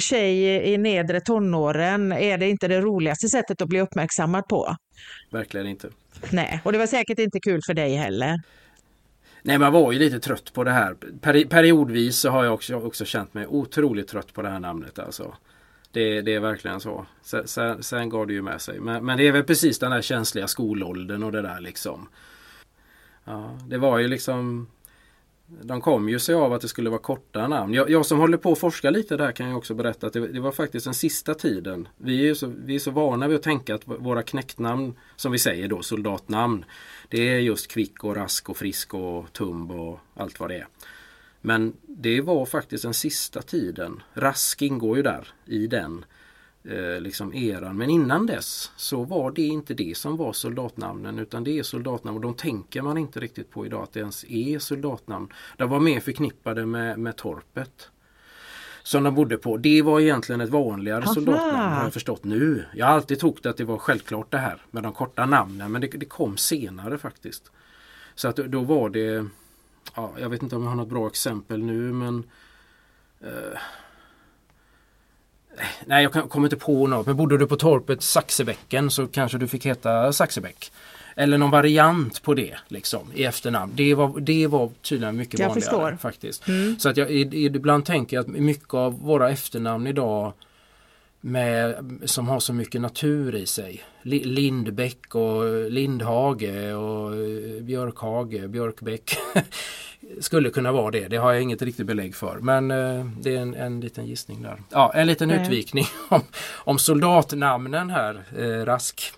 tjej 0.00 0.44
i 0.72 0.78
nedre 0.78 1.20
tonåren 1.20 2.12
är 2.12 2.38
det 2.38 2.48
inte 2.48 2.68
det 2.68 2.80
roligaste 2.80 3.28
sättet 3.28 3.62
att 3.62 3.68
bli 3.68 3.80
uppmärksammad 3.80 4.48
på. 4.48 4.76
Verkligen 5.32 5.66
inte. 5.66 5.88
Nej, 6.30 6.60
och 6.64 6.72
det 6.72 6.78
var 6.78 6.86
säkert 6.86 7.18
inte 7.18 7.40
kul 7.40 7.60
för 7.66 7.74
dig 7.74 7.94
heller. 7.94 8.36
Nej, 9.46 9.58
man 9.58 9.72
var 9.72 9.92
ju 9.92 9.98
lite 9.98 10.20
trött 10.20 10.52
på 10.52 10.64
det 10.64 10.70
här. 10.70 10.96
Peri 11.20 11.44
periodvis 11.44 12.16
så 12.16 12.30
har 12.30 12.44
jag 12.44 12.54
också, 12.54 12.74
också 12.74 13.04
känt 13.04 13.34
mig 13.34 13.46
otroligt 13.46 14.08
trött 14.08 14.32
på 14.32 14.42
det 14.42 14.48
här 14.48 14.60
namnet 14.60 14.98
alltså. 14.98 15.34
Det, 15.92 16.20
det 16.20 16.34
är 16.34 16.40
verkligen 16.40 16.80
så. 16.80 17.06
Sen, 17.22 17.48
sen, 17.48 17.82
sen 17.82 18.08
går 18.08 18.26
det 18.26 18.32
ju 18.32 18.42
med 18.42 18.60
sig. 18.60 18.80
Men, 18.80 19.04
men, 19.04 19.18
det 19.18 19.28
är 19.28 19.32
väl 19.32 19.44
precis 19.44 19.78
den 19.78 19.90
där 19.90 20.02
känsliga 20.02 20.48
skolåldern 20.48 21.22
och 21.22 21.32
det 21.32 21.42
där 21.42 21.60
liksom. 21.60 22.08
Ja, 23.24 23.58
det 23.68 23.78
var 23.78 23.98
ju 23.98 24.08
liksom 24.08 24.66
de 25.62 25.80
kom 25.80 26.08
ju 26.08 26.18
sig 26.18 26.34
av 26.34 26.52
att 26.52 26.60
det 26.60 26.68
skulle 26.68 26.90
vara 26.90 27.00
korta 27.00 27.48
namn. 27.48 27.74
Jag, 27.74 27.90
jag 27.90 28.06
som 28.06 28.18
håller 28.18 28.38
på 28.38 28.52
att 28.52 28.58
forska 28.58 28.90
lite 28.90 29.16
där 29.16 29.32
kan 29.32 29.48
ju 29.48 29.54
också 29.54 29.74
berätta 29.74 30.06
att 30.06 30.12
det, 30.12 30.26
det, 30.28 30.40
var 30.40 30.52
faktiskt 30.52 30.84
den 30.84 30.94
sista 30.94 31.34
tiden. 31.34 31.88
Vi 31.96 32.28
är, 32.28 32.34
så, 32.34 32.52
vi 32.64 32.74
är 32.74 32.78
så 32.78 32.90
vana 32.90 33.28
vid 33.28 33.36
att 33.36 33.42
tänka 33.42 33.74
att 33.74 33.82
våra 33.84 34.22
knäcknamn, 34.22 34.94
som 35.16 35.32
vi 35.32 35.38
säger 35.38 35.68
då, 35.68 35.82
soldatnamn, 35.82 36.64
det 37.08 37.28
är 37.28 37.38
just 37.38 37.70
kvick 37.70 38.04
och 38.04 38.16
rask 38.16 38.50
och 38.50 38.56
frisk 38.56 38.94
och 38.94 39.32
tumb 39.32 39.70
och 39.70 39.98
allt 40.14 40.40
vad 40.40 40.50
det 40.50 40.56
är. 40.56 40.66
Men 41.40 41.72
det 41.82 42.20
var 42.20 42.46
faktiskt 42.46 42.82
den 42.82 42.94
sista 42.94 43.42
tiden. 43.42 44.02
Rask 44.14 44.62
ingår 44.62 44.96
ju 44.96 45.02
där 45.02 45.28
i 45.44 45.66
den 45.66 46.04
eh, 46.64 47.00
liksom 47.00 47.34
eran. 47.34 47.76
Men 47.76 47.90
innan 47.90 48.26
dess 48.26 48.72
så 48.76 49.04
var 49.04 49.30
det 49.30 49.42
inte 49.42 49.74
det 49.74 49.96
som 49.96 50.16
var 50.16 50.32
soldatnamnen 50.32 51.18
utan 51.18 51.44
det 51.44 51.58
är 51.58 51.62
soldatnamn 51.62 52.16
och 52.16 52.22
de 52.22 52.34
tänker 52.34 52.82
man 52.82 52.98
inte 52.98 53.20
riktigt 53.20 53.50
på 53.50 53.66
idag 53.66 53.82
att 53.82 53.92
det 53.92 54.00
ens 54.00 54.24
är 54.24 54.58
soldatnamn. 54.58 55.28
De 55.56 55.70
var 55.70 55.80
mer 55.80 56.00
förknippade 56.00 56.66
med, 56.66 56.98
med 56.98 57.16
torpet 57.16 57.90
som 58.86 59.02
de 59.02 59.14
bodde 59.14 59.36
på. 59.36 59.56
Det 59.56 59.82
var 59.82 60.00
egentligen 60.00 60.40
ett 60.40 60.50
vanligare 60.50 61.04
Aha. 61.04 61.14
soldatnamn 61.14 61.72
har 61.72 61.82
jag 61.82 61.92
förstått 61.92 62.24
nu. 62.24 62.64
Jag 62.74 62.86
har 62.86 62.92
alltid 62.92 63.20
trott 63.20 63.46
att 63.46 63.56
det 63.56 63.64
var 63.64 63.78
självklart 63.78 64.30
det 64.30 64.38
här 64.38 64.62
med 64.70 64.82
de 64.82 64.92
korta 64.92 65.26
namnen 65.26 65.72
men 65.72 65.80
det, 65.80 65.86
det 65.86 66.06
kom 66.06 66.36
senare 66.36 66.98
faktiskt. 66.98 67.50
Så 68.14 68.28
att 68.28 68.36
då 68.36 68.60
var 68.60 68.88
det, 68.88 69.26
ja, 69.94 70.12
jag 70.20 70.28
vet 70.28 70.42
inte 70.42 70.56
om 70.56 70.62
jag 70.62 70.68
har 70.68 70.76
något 70.76 70.88
bra 70.88 71.06
exempel 71.06 71.62
nu 71.62 71.92
men 71.92 72.24
eh, 73.20 73.58
Nej 75.86 76.02
jag 76.02 76.30
kommer 76.30 76.46
inte 76.46 76.56
på 76.56 76.86
något 76.86 77.06
men 77.06 77.16
bodde 77.16 77.38
du 77.38 77.46
på 77.46 77.56
torpet 77.56 78.02
Saxebäcken 78.02 78.90
så 78.90 79.06
kanske 79.06 79.38
du 79.38 79.48
fick 79.48 79.66
heta 79.66 80.12
Saxebäck. 80.12 80.72
Eller 81.18 81.38
någon 81.38 81.50
variant 81.50 82.22
på 82.22 82.34
det 82.34 82.54
liksom 82.68 83.12
i 83.14 83.24
efternamn. 83.24 83.72
Det 83.76 83.94
var, 83.94 84.20
det 84.20 84.46
var 84.46 84.70
tydligen 84.82 85.16
mycket 85.16 85.40
jag 85.40 85.48
vanligare 85.48 85.70
förstår. 85.70 85.96
faktiskt. 86.00 86.48
Mm. 86.48 86.78
Så 86.78 86.88
att 86.88 86.96
jag 86.96 87.10
ibland 87.10 87.84
tänker 87.84 88.18
att 88.18 88.26
mycket 88.26 88.74
av 88.74 89.00
våra 89.00 89.30
efternamn 89.30 89.86
idag 89.86 90.32
med, 91.20 91.76
som 92.04 92.28
har 92.28 92.40
så 92.40 92.52
mycket 92.52 92.80
natur 92.80 93.34
i 93.34 93.46
sig. 93.46 93.84
Lindbäck 94.02 95.14
och 95.14 95.70
Lindhage 95.70 96.74
och 96.74 97.16
eh, 97.16 97.62
Björkhage, 97.62 98.48
Björkbäck. 98.48 99.16
Skulle 100.20 100.50
kunna 100.50 100.72
vara 100.72 100.90
det, 100.90 101.08
det 101.08 101.16
har 101.16 101.32
jag 101.32 101.42
inget 101.42 101.62
riktigt 101.62 101.86
belägg 101.86 102.14
för. 102.14 102.38
Men 102.38 102.70
eh, 102.70 103.06
det 103.20 103.36
är 103.36 103.40
en, 103.40 103.54
en 103.54 103.80
liten 103.80 104.06
gissning 104.06 104.42
där. 104.42 104.62
Ja, 104.70 104.92
en 104.94 105.06
liten 105.06 105.28
Nej. 105.28 105.42
utvikning 105.42 105.86
om, 106.08 106.20
om 106.54 106.78
soldatnamnen 106.78 107.90
här, 107.90 108.24
eh, 108.38 108.64
Rask 108.64 109.12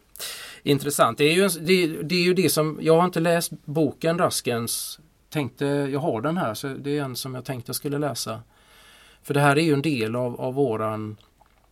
intressant. 0.70 1.18
Det 1.18 1.24
är, 1.24 1.34
ju, 1.34 1.48
det, 1.48 2.02
det, 2.02 2.14
är 2.14 2.22
ju 2.22 2.34
det 2.34 2.48
som, 2.48 2.78
jag 2.82 2.96
har 2.96 3.04
inte 3.04 3.20
läst 3.20 3.52
boken 3.64 4.18
Raskens, 4.18 5.00
tänkte, 5.30 5.66
jag 5.66 6.00
har 6.00 6.20
den 6.20 6.36
här 6.36 6.54
så 6.54 6.68
det 6.68 6.98
är 6.98 7.02
en 7.02 7.16
som 7.16 7.34
jag 7.34 7.44
tänkte 7.44 7.68
jag 7.68 7.76
skulle 7.76 7.98
läsa. 7.98 8.40
För 9.22 9.34
det 9.34 9.40
här 9.40 9.58
är 9.58 9.62
ju 9.62 9.72
en 9.72 9.82
del 9.82 10.16
av, 10.16 10.40
av 10.40 10.54
våran 10.54 11.16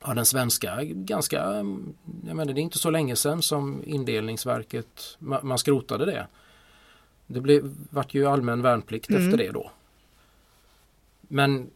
Ja, 0.07 0.15
den 0.15 0.27
svenska, 0.27 0.79
ganska, 0.83 1.37
jag 2.27 2.37
menar 2.37 2.45
det 2.45 2.61
är 2.61 2.63
inte 2.63 2.79
så 2.79 2.91
länge 2.91 3.17
sedan 3.17 3.43
som 3.43 3.83
indelningsverket, 3.87 5.17
man 5.19 5.59
skrotade 5.59 6.05
det. 6.05 6.27
Det 7.27 7.41
blev, 7.41 7.75
vart 7.91 8.15
ju 8.15 8.27
allmän 8.27 8.63
värnplikt 8.63 9.11
mm. 9.11 9.25
efter 9.25 9.39
det 9.39 9.53
då. 9.53 9.71
Men 11.21 11.71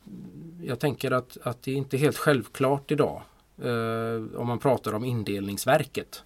jag 0.62 0.78
tänker 0.78 1.10
att, 1.10 1.36
att 1.42 1.62
det 1.62 1.72
är 1.72 1.76
inte 1.76 1.97
helt 1.97 2.16
självklart 2.16 2.90
idag 2.90 3.22
eh, 3.62 4.38
om 4.40 4.47
man 4.47 4.59
pratar 4.59 4.92
om 4.94 5.05
indelningsverket 5.05 6.24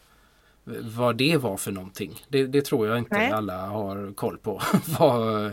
vad 0.65 1.17
det 1.17 1.37
var 1.37 1.57
för 1.57 1.73
någonting. 1.73 2.23
Det, 2.29 2.47
det 2.47 2.65
tror 2.65 2.89
jag 2.89 2.99
inte 2.99 3.15
Nej. 3.15 3.31
alla 3.31 3.67
har 3.67 4.15
koll 4.15 4.39
på. 4.39 4.63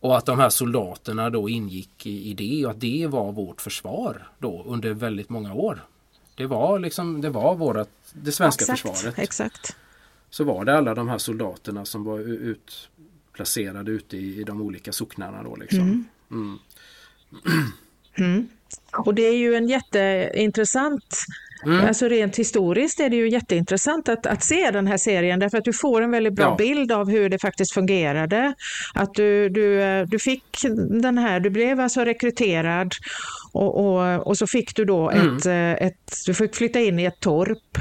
och 0.00 0.16
att 0.18 0.26
de 0.26 0.38
här 0.38 0.50
soldaterna 0.50 1.30
då 1.30 1.48
ingick 1.48 2.06
i, 2.06 2.30
i 2.30 2.34
det 2.34 2.64
och 2.64 2.70
att 2.70 2.80
det 2.80 3.06
var 3.06 3.32
vårt 3.32 3.60
försvar 3.60 4.28
då 4.38 4.64
under 4.66 4.94
väldigt 4.94 5.28
många 5.28 5.54
år. 5.54 5.84
Det 6.34 6.46
var 6.46 6.78
liksom 6.78 7.20
det 7.20 7.30
var 7.30 7.54
vårat, 7.54 7.90
det 8.12 8.32
svenska 8.32 8.62
exakt, 8.62 8.80
försvaret. 8.80 9.18
Exakt. 9.18 9.76
Så 10.30 10.44
var 10.44 10.64
det 10.64 10.78
alla 10.78 10.94
de 10.94 11.08
här 11.08 11.18
soldaterna 11.18 11.84
som 11.84 12.04
var 12.04 12.18
utplacerade 12.18 13.90
ute 13.90 14.16
i, 14.16 14.40
i 14.40 14.44
de 14.44 14.60
olika 14.60 14.92
socknarna 14.92 15.42
då 15.42 15.56
liksom. 15.56 15.80
Mm. 15.80 16.04
Mm. 16.30 16.58
Mm. 18.14 18.48
Och 18.92 19.14
det 19.14 19.22
är 19.22 19.36
ju 19.36 19.54
en 19.54 19.68
jätteintressant 19.68 21.24
Mm. 21.64 21.86
Alltså 21.86 22.08
rent 22.08 22.36
historiskt 22.36 23.00
är 23.00 23.10
det 23.10 23.16
ju 23.16 23.28
jätteintressant 23.28 24.08
att, 24.08 24.26
att 24.26 24.44
se 24.44 24.70
den 24.70 24.86
här 24.86 24.96
serien 24.96 25.38
därför 25.38 25.58
att 25.58 25.64
du 25.64 25.72
får 25.72 26.02
en 26.02 26.10
väldigt 26.10 26.32
bra 26.32 26.44
ja. 26.44 26.56
bild 26.56 26.92
av 26.92 27.10
hur 27.10 27.28
det 27.28 27.38
faktiskt 27.38 27.72
fungerade. 27.72 28.54
Att 28.94 29.14
du, 29.14 29.48
du, 29.48 29.80
du 30.06 30.18
fick 30.18 30.44
den 31.02 31.18
här, 31.18 31.40
du 31.40 31.50
blev 31.50 31.80
alltså 31.80 32.00
rekryterad 32.00 32.92
och, 33.52 33.78
och, 33.78 34.26
och 34.26 34.38
så 34.38 34.46
fick 34.46 34.76
du 34.76 34.84
då 34.84 35.10
mm. 35.10 35.36
ett, 35.36 35.46
ett, 35.82 36.12
du 36.26 36.34
fick 36.34 36.56
flytta 36.56 36.80
in 36.80 36.98
i 36.98 37.04
ett 37.04 37.20
torp. 37.20 37.78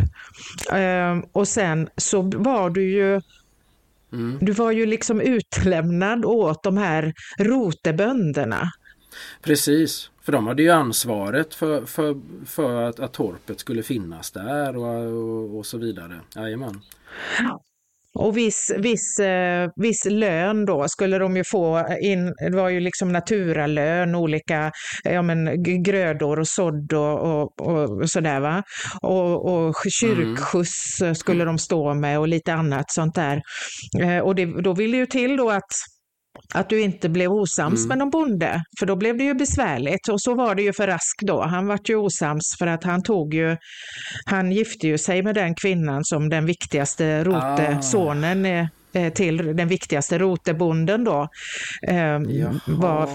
Ehm, 0.71 1.23
och 1.31 1.47
sen 1.47 1.89
så 1.97 2.21
var 2.21 2.69
du 2.69 2.91
ju 2.91 3.21
Mm. 4.13 4.37
Du 4.41 4.51
var 4.51 4.71
ju 4.71 4.85
liksom 4.85 5.21
utlämnad 5.21 6.25
åt 6.25 6.63
de 6.63 6.77
här 6.77 7.13
rotebönderna. 7.37 8.71
Precis. 9.41 10.08
För 10.21 10.31
de 10.31 10.47
hade 10.47 10.63
ju 10.63 10.69
ansvaret 10.69 11.55
för, 11.55 11.85
för, 11.85 12.15
för 12.45 12.81
att, 12.81 12.99
att 12.99 13.13
torpet 13.13 13.59
skulle 13.59 13.83
finnas 13.83 14.31
där 14.31 14.77
och, 14.77 15.05
och, 15.05 15.57
och 15.57 15.65
så 15.65 15.77
vidare. 15.77 16.19
Jajamän. 16.35 16.81
Och 18.13 18.37
viss, 18.37 18.71
viss, 18.77 19.19
eh, 19.19 19.69
viss 19.75 20.05
lön 20.05 20.65
då 20.65 20.87
skulle 20.87 21.17
de 21.17 21.37
ju 21.37 21.43
få 21.43 21.85
in, 22.01 22.33
det 22.51 22.55
var 22.55 22.69
ju 22.69 22.79
liksom 22.79 23.11
naturalön, 23.11 24.15
olika 24.15 24.71
ja, 25.03 25.21
men, 25.21 25.63
grödor 25.83 26.39
och 26.39 26.47
sådd 26.47 26.93
och, 26.93 27.23
och, 27.23 27.61
och 27.61 28.09
sådär 28.09 28.39
va. 28.39 28.63
Och, 29.01 29.53
och 29.53 29.75
kyrkskjuts 30.01 31.01
mm. 31.01 31.15
skulle 31.15 31.45
de 31.45 31.57
stå 31.57 31.93
med 31.93 32.19
och 32.19 32.27
lite 32.27 32.53
annat 32.53 32.91
sånt 32.91 33.15
där. 33.15 33.41
Eh, 34.01 34.19
och 34.19 34.35
det, 34.35 34.61
då 34.61 34.73
vill 34.73 34.91
det 34.91 34.97
ju 34.97 35.05
till 35.05 35.37
då 35.37 35.49
att 35.49 35.71
att 36.53 36.69
du 36.69 36.81
inte 36.81 37.09
blev 37.09 37.31
osams 37.31 37.79
mm. 37.79 37.87
med 37.87 37.97
någon 37.97 38.09
bonde, 38.09 38.63
för 38.79 38.85
då 38.85 38.95
blev 38.95 39.17
det 39.17 39.23
ju 39.23 39.33
besvärligt. 39.33 40.09
Och 40.09 40.21
så 40.21 40.35
var 40.35 40.55
det 40.55 40.61
ju 40.61 40.73
för 40.73 40.87
Rask 40.87 41.19
då. 41.21 41.41
Han 41.41 41.67
vart 41.67 41.89
ju 41.89 41.95
osams 41.95 42.55
för 42.59 42.67
att 42.67 42.83
han 42.83 43.03
tog 43.03 43.33
ju, 43.33 43.57
han 44.25 44.51
gifte 44.51 44.87
ju 44.87 44.97
sig 44.97 45.23
med 45.23 45.35
den 45.35 45.55
kvinnan 45.55 46.05
som 46.05 46.29
den 46.29 46.45
viktigaste 46.45 47.23
rote, 47.23 47.77
ah. 47.77 47.81
sonen 47.81 48.45
eh, 48.45 49.13
till 49.13 49.37
den 49.37 49.67
viktigaste 49.67 50.17
rotebonden 50.17 51.03
då 51.03 51.27
eh, 51.87 52.19
var 52.65 53.09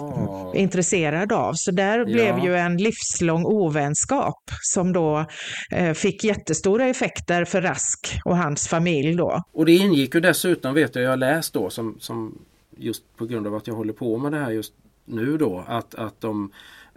intresserad 0.56 1.32
av. 1.32 1.52
Så 1.54 1.70
där 1.70 1.98
ja. 1.98 2.04
blev 2.04 2.38
ju 2.44 2.56
en 2.56 2.76
livslång 2.76 3.44
ovänskap 3.46 4.42
som 4.62 4.92
då 4.92 5.26
eh, 5.70 5.92
fick 5.92 6.24
jättestora 6.24 6.86
effekter 6.86 7.44
för 7.44 7.62
Rask 7.62 8.18
och 8.24 8.36
hans 8.36 8.68
familj 8.68 9.14
då. 9.16 9.42
Och 9.52 9.66
det 9.66 9.72
ingick 9.72 10.14
ju 10.14 10.20
dessutom, 10.20 10.74
vet 10.74 10.94
jag, 10.94 11.04
jag 11.04 11.18
läst 11.18 11.54
då 11.54 11.70
som, 11.70 11.96
som 12.00 12.38
just 12.76 13.16
på 13.16 13.26
grund 13.26 13.46
av 13.46 13.54
att 13.54 13.66
jag 13.66 13.74
håller 13.74 13.92
på 13.92 14.18
med 14.18 14.32
det 14.32 14.38
här 14.38 14.50
just 14.50 14.74
nu 15.04 15.36
då, 15.36 15.64
att, 15.68 15.94
att 15.94 16.20
de 16.20 16.52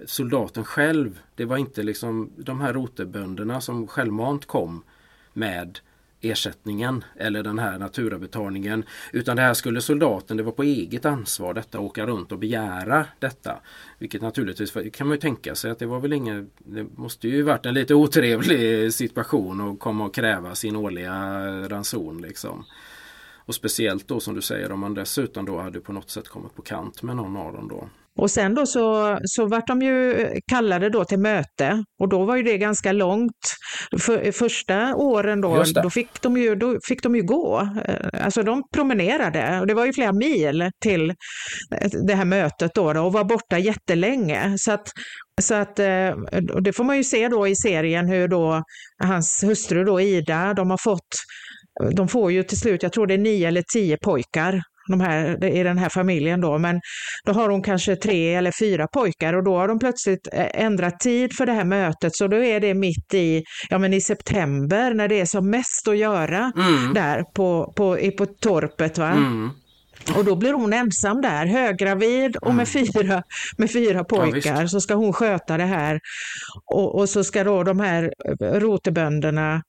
soldaten 0.06 0.64
själv, 0.64 1.20
det 1.36 1.46
var 1.46 1.58
inte 1.58 1.84
liksom 1.84 2.32
de 2.38 2.62
här 2.62 2.74
rotebönderna 2.74 3.62
som 3.62 3.88
självmant 3.88 4.46
kom 4.46 4.84
med 5.34 5.80
ersättningen 6.22 7.04
eller 7.16 7.44
den 7.44 7.60
här 7.60 7.80
naturabetalningen. 7.80 8.84
Utan 9.14 9.36
det 9.36 9.42
här 9.42 9.54
skulle 9.54 9.82
soldaten, 9.82 10.38
det 10.38 10.44
var 10.44 10.52
på 10.52 10.64
eget 10.64 11.06
ansvar 11.06 11.54
detta, 11.54 11.80
åka 11.80 12.06
runt 12.06 12.32
och 12.32 12.40
begära 12.40 13.06
detta. 13.20 13.60
Vilket 14.00 14.22
naturligtvis 14.22 14.74
kan 14.94 15.08
man 15.08 15.16
ju 15.16 15.22
tänka 15.22 15.56
sig 15.56 15.72
att 15.72 15.80
det 15.80 15.86
var 15.86 16.00
väl 16.00 16.14
ingen, 16.14 16.50
det 16.58 16.86
måste 16.96 17.28
ju 17.28 17.42
varit 17.42 17.66
en 17.66 17.74
lite 17.74 17.96
otrevlig 17.96 18.94
situation 18.94 19.72
att 19.72 19.80
komma 19.80 20.06
och 20.06 20.16
kräva 20.16 20.56
sin 20.56 20.76
årliga 20.76 21.14
ranson 21.68 22.22
liksom. 22.22 22.66
Och 23.48 23.56
speciellt 23.56 24.08
då 24.08 24.20
som 24.20 24.36
du 24.36 24.42
säger 24.42 24.72
om 24.72 24.80
man 24.80 24.94
dessutom 24.94 25.46
då 25.46 25.60
hade 25.60 25.80
på 25.80 25.94
något 25.94 26.10
sätt 26.10 26.28
kommit 26.28 26.56
på 26.56 26.62
kant 26.62 27.04
med 27.04 27.16
någon 27.16 27.38
av 27.38 27.54
dem 27.54 27.68
då. 27.68 27.90
Och 28.18 28.32
sen 28.32 28.56
då 28.56 28.66
så, 28.66 29.20
så 29.24 29.46
vart 29.46 29.68
de 29.68 29.82
ju 29.82 30.30
kallade 30.48 30.90
då 30.90 31.06
till 31.06 31.20
möte 31.20 31.84
och 32.00 32.10
då 32.10 32.26
var 32.26 32.36
ju 32.36 32.44
det 32.44 32.58
ganska 32.58 32.92
långt. 32.92 33.56
För, 34.00 34.32
första 34.32 34.96
åren 34.96 35.42
då, 35.42 35.64
då, 35.84 35.90
fick 35.90 36.22
de 36.22 36.38
ju, 36.38 36.56
då 36.56 36.80
fick 36.88 37.04
de 37.04 37.16
ju 37.16 37.24
gå. 37.24 37.70
Eh, 37.86 38.26
alltså 38.26 38.44
de 38.44 38.64
promenerade 38.74 39.60
och 39.60 39.68
det 39.68 39.74
var 39.74 39.86
ju 39.86 39.94
flera 39.94 40.14
mil 40.14 40.72
till 40.84 41.14
det 42.08 42.16
här 42.16 42.26
mötet 42.26 42.72
då, 42.76 42.94
då 42.94 43.02
och 43.02 43.14
var 43.14 43.24
borta 43.24 43.60
jättelänge. 43.60 44.56
Så 44.58 44.72
att, 44.72 44.92
så 45.42 45.56
att, 45.56 45.80
eh, 45.80 46.16
det 46.62 46.74
får 46.74 46.84
man 46.84 46.98
ju 46.98 47.04
se 47.04 47.28
då 47.28 47.48
i 47.48 47.56
serien 47.56 48.08
hur 48.08 48.28
då 48.28 48.64
hans 49.04 49.44
hustru 49.44 49.84
då 49.84 50.02
Ida, 50.02 50.54
de 50.54 50.70
har 50.70 50.84
fått 50.84 51.16
de 51.96 52.08
får 52.08 52.32
ju 52.32 52.44
till 52.44 52.60
slut, 52.60 52.84
jag 52.84 52.94
tror 52.94 53.08
det 53.08 53.14
är 53.14 53.18
nio 53.18 53.48
eller 53.48 53.64
tio 53.74 53.98
pojkar 53.98 54.62
de 54.88 55.02
här, 55.02 55.44
i 55.44 55.64
den 55.64 55.78
här 55.78 55.90
familjen 55.90 56.42
då, 56.42 56.58
men 56.58 56.80
då 57.26 57.34
har 57.34 57.50
hon 57.50 57.64
kanske 57.64 57.96
tre 57.96 58.36
eller 58.36 58.52
fyra 58.60 58.88
pojkar 58.88 59.34
och 59.34 59.44
då 59.44 59.58
har 59.58 59.68
de 59.68 59.80
plötsligt 59.80 60.28
eh, 60.34 60.64
ändrat 60.64 61.00
tid 61.00 61.34
för 61.38 61.46
det 61.46 61.52
här 61.52 61.66
mötet 61.66 62.16
så 62.16 62.28
då 62.28 62.44
är 62.44 62.60
det 62.60 62.74
mitt 62.74 63.14
i, 63.14 63.44
ja 63.70 63.78
men 63.78 63.94
i 63.94 64.02
september 64.02 64.94
när 64.94 65.08
det 65.08 65.20
är 65.20 65.26
som 65.26 65.50
mest 65.50 65.88
att 65.88 65.98
göra 65.98 66.52
mm. 66.58 66.94
där 66.94 67.24
på, 67.36 67.74
på, 67.76 68.12
på 68.18 68.26
torpet. 68.26 68.98
Va? 68.98 69.12
Mm. 69.12 69.50
Och 70.16 70.26
då 70.26 70.36
blir 70.36 70.54
hon 70.54 70.74
ensam 70.74 71.22
där, 71.22 71.46
höggravid 71.46 72.36
och 72.36 72.56
med 72.56 72.68
mm. 72.76 72.88
fyra, 72.94 73.24
med 73.58 73.72
fyra 73.72 74.04
pojkar 74.04 74.62
ja, 74.62 74.68
så 74.68 74.82
ska 74.82 74.94
hon 74.94 75.14
sköta 75.14 75.58
det 75.58 75.66
här. 75.66 76.00
Och, 76.66 77.00
och 77.00 77.10
så 77.10 77.24
ska 77.24 77.44
då 77.44 77.64
de 77.64 77.80
här 77.80 78.14
rotebönderna 78.60 79.54
eh, 79.54 79.62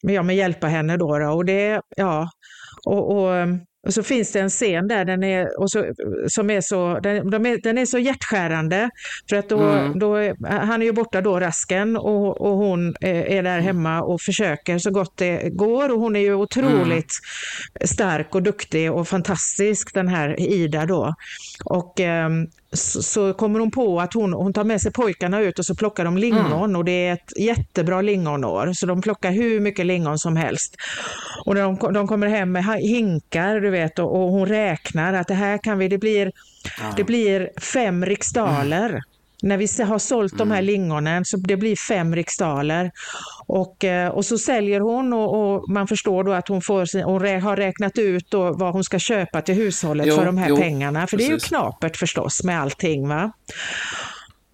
ja, 0.00 0.22
men 0.22 0.36
hjälpa 0.36 0.66
henne 0.66 0.96
då. 0.96 1.18
då. 1.18 1.28
Och 1.32 1.44
det, 1.44 1.80
ja, 1.96 2.30
och, 2.86 3.16
och 3.16 3.46
och 3.86 3.94
så 3.94 4.02
finns 4.02 4.32
det 4.32 4.40
en 4.40 4.48
scen 4.48 4.88
där 4.88 5.04
den 5.04 5.22
är, 5.22 5.60
och 5.60 5.70
så, 5.70 5.84
som 6.28 6.50
är 6.50 6.60
så, 6.60 7.00
den, 7.00 7.30
de 7.30 7.46
är, 7.46 7.62
den 7.62 7.78
är 7.78 7.86
så 7.86 7.98
hjärtskärande. 7.98 8.90
För 9.30 9.36
att 9.36 9.48
då, 9.48 9.60
mm. 9.60 9.98
då, 9.98 10.34
han 10.48 10.82
är 10.82 10.86
ju 10.86 10.92
borta 10.92 11.20
då, 11.20 11.40
rasken, 11.40 11.96
och, 11.96 12.40
och 12.40 12.56
hon 12.56 12.94
är 13.00 13.42
där 13.42 13.60
hemma 13.60 14.02
och 14.02 14.20
försöker 14.20 14.78
så 14.78 14.90
gott 14.90 15.16
det 15.16 15.50
går. 15.50 15.92
Och 15.92 16.00
hon 16.00 16.16
är 16.16 16.20
ju 16.20 16.34
otroligt 16.34 17.12
mm. 17.74 17.88
stark 17.88 18.34
och 18.34 18.42
duktig 18.42 18.92
och 18.92 19.08
fantastisk, 19.08 19.94
den 19.94 20.08
här 20.08 20.40
Ida 20.40 20.86
då. 20.86 21.14
Och 21.64 22.00
um, 22.00 22.46
så, 22.72 23.02
så, 23.02 23.34
kommer 23.34 23.60
hon 23.60 23.70
på 23.70 24.00
att 24.00 24.14
hon, 24.14 24.32
hon 24.32 24.52
tar 24.52 24.64
med 24.64 24.80
sig 24.80 24.92
pojkarna 24.92 25.40
ut 25.40 25.58
och 25.58 25.66
så 25.66 25.74
plockar 25.74 26.04
de 26.04 26.18
lingon 26.18 26.46
mm. 26.46 26.76
och 26.76 26.84
det 26.84 27.06
är 27.06 27.12
ett 27.12 27.38
jättebra 27.38 28.00
lingonår. 28.00 28.72
Så 28.72 28.86
de 28.86 29.02
plockar 29.02 29.30
hur 29.30 29.60
mycket 29.60 29.86
lingon 29.86 30.18
som 30.18 30.36
helst. 30.36 30.76
Och 31.44 31.54
de, 31.54 31.78
de 31.94 32.06
kommer 32.06 32.26
hem 32.26 32.52
med 32.52 32.64
hinkar 32.64 33.60
du 33.60 33.70
vet 33.70 33.98
och, 33.98 34.14
och 34.14 34.30
hon 34.30 34.46
räknar 34.46 35.14
att 35.14 35.28
det 35.28 35.34
här 35.34 35.58
kan 35.58 35.78
vi, 35.78 35.88
det 35.88 35.98
blir, 35.98 36.32
ja. 36.78 36.92
det 36.96 37.04
blir 37.04 37.50
fem 37.60 38.04
riksdaler. 38.04 38.88
Mm 38.88 39.02
när 39.42 39.56
vi 39.56 39.82
har 39.84 39.98
sålt 39.98 40.38
de 40.38 40.50
här 40.50 40.58
mm. 40.58 40.66
lingonen 40.66 41.24
så 41.24 41.36
det 41.36 41.56
blir 41.56 41.76
fem 41.76 42.14
riksdaler. 42.14 42.90
Och, 43.46 43.84
eh, 43.84 44.08
och 44.08 44.24
så 44.24 44.38
säljer 44.38 44.80
hon 44.80 45.12
och, 45.12 45.54
och, 45.54 45.70
man 45.70 45.86
förstår 45.86 46.24
då 46.24 46.32
att 46.32 46.48
hon, 46.48 46.62
får 46.62 46.84
sin, 46.84 47.02
hon 47.02 47.40
har 47.40 47.56
räknat 47.56 47.98
ut 47.98 48.30
då 48.30 48.52
vad 48.52 48.72
hon 48.72 48.84
ska 48.84 48.98
köpa 48.98 49.42
till 49.42 49.54
hushållet 49.54 50.06
jo, 50.06 50.16
för 50.16 50.26
de 50.26 50.38
här 50.38 50.48
jo, 50.48 50.56
pengarna. 50.56 51.06
För 51.06 51.16
precis. 51.16 51.28
det 51.28 51.32
är 51.32 51.34
ju 51.34 51.40
knapert 51.40 51.96
förstås 51.96 52.44
med 52.44 52.60
allting. 52.60 53.08
Va? 53.08 53.32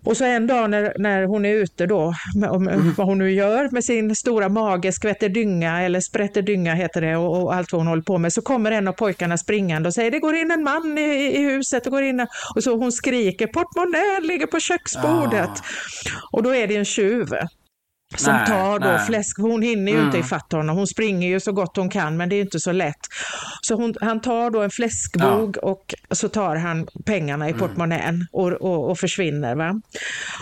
Och 0.09 0.17
så 0.17 0.25
en 0.25 0.47
dag 0.47 0.71
när, 0.71 0.93
när 0.99 1.25
hon 1.25 1.45
är 1.45 1.55
ute 1.55 1.87
då, 1.87 2.15
med, 2.35 2.51
mm. 2.51 2.95
vad 2.97 3.07
hon 3.07 3.19
nu 3.19 3.31
gör 3.31 3.69
med 3.71 3.85
sin 3.85 4.17
stora 4.17 4.49
mage, 4.49 4.93
skvätter 4.93 5.29
dynga 5.29 5.83
eller 5.83 6.01
sprätter 6.01 6.43
dynga 6.43 6.75
heter 6.75 7.01
det 7.01 7.17
och, 7.17 7.43
och, 7.43 7.55
allt 7.55 7.73
vad 7.73 7.81
hon 7.81 7.87
håller 7.87 8.03
på 8.03 8.19
med, 8.19 8.33
så 8.33 8.43
kommer 8.43 8.71
en 8.71 8.89
av 8.89 8.93
pojkarna 8.93 9.39
springande 9.39 9.89
och 9.89 9.95
säger 9.95 10.11
det 10.11 10.19
går 10.19 10.35
in 10.35 10.51
en 10.51 10.63
man 10.63 10.99
i, 10.99 11.37
i 11.37 11.39
huset, 11.39 11.85
det 11.85 11.91
går 11.91 12.03
in 12.03 12.27
och 12.55 12.65
så 12.65 12.77
hon 12.77 12.93
skriker 12.93 13.47
portmonnän 13.47 14.27
ligger 14.27 14.47
på 14.47 14.61
köksbordet. 14.61 15.51
Ah. 15.51 16.29
Och 16.33 16.43
då 16.43 16.55
är 16.55 16.67
det 16.67 16.77
en 16.77 16.85
tjuv 16.85 17.29
som 18.17 18.35
nej, 18.35 18.47
tar 18.47 18.79
då 18.79 18.89
nej. 18.89 19.07
fläsk. 19.07 19.39
Hon 19.39 19.63
hinner 19.63 19.93
ju 19.93 19.99
mm. 19.99 20.07
inte 20.07 20.19
ifatt 20.19 20.53
honom. 20.53 20.77
Hon 20.77 20.87
springer 20.87 21.29
ju 21.29 21.41
så 21.41 21.53
gott 21.53 21.77
hon 21.77 21.91
kan, 21.91 22.17
men 22.17 22.29
det 22.29 22.37
är 22.37 22.41
inte 22.41 22.61
så 22.61 22.73
lätt. 22.73 23.01
Så 23.63 23.75
hon, 23.75 23.95
han 24.01 24.21
tar 24.21 24.51
då 24.51 24.63
en 24.63 24.71
fläskbog 24.71 25.57
ja. 25.63 25.69
och 25.69 25.95
så 26.11 26.29
tar 26.29 26.57
han 26.57 26.87
pengarna 27.07 27.49
i 27.49 27.51
mm. 27.51 27.61
portmonnän 27.61 28.27
och, 28.33 28.53
och, 28.53 28.91
och, 28.91 28.99
försvinner. 28.99 29.55
Va? 29.55 29.81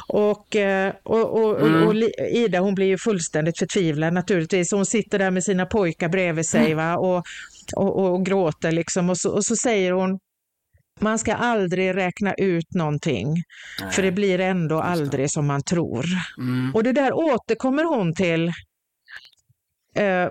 Och, 0.08 0.56
eh, 0.56 0.92
och, 1.02 1.44
och, 1.44 1.60
mm. 1.60 1.86
och, 1.88 1.94
Ida 2.32 2.58
hon 2.58 2.74
blir 2.74 2.86
ju 2.86 2.98
fullständigt 2.98 3.58
förtvivlad 3.58 4.12
naturligtvis. 4.12 4.72
Hon 4.72 4.86
sitter 4.86 5.18
där 5.18 5.30
med 5.30 5.44
sina 5.44 5.66
pojkar 5.66 6.08
bredvid 6.08 6.46
sig 6.46 6.72
mm. 6.72 6.76
va? 6.76 6.96
Och, 6.96 7.24
och, 7.76 8.14
och, 8.14 8.26
gråter 8.26 8.72
liksom. 8.72 9.10
Och 9.10 9.18
så, 9.18 9.30
och 9.30 9.44
så 9.44 9.56
säger 9.56 9.92
hon 9.92 10.18
man 11.00 11.18
ska 11.18 11.34
aldrig 11.34 11.96
räkna 11.96 12.34
ut 12.34 12.74
någonting, 12.74 13.34
Nej. 13.80 13.92
för 13.92 14.02
det 14.02 14.12
blir 14.12 14.40
ändå 14.40 14.80
aldrig 14.80 15.30
som 15.30 15.46
man 15.46 15.62
tror. 15.62 16.06
Mm. 16.38 16.74
Och 16.74 16.82
det 16.82 16.92
där 16.92 17.12
återkommer 17.12 17.84
hon 17.84 18.14
till. 18.14 18.52
Eh, 19.94 20.28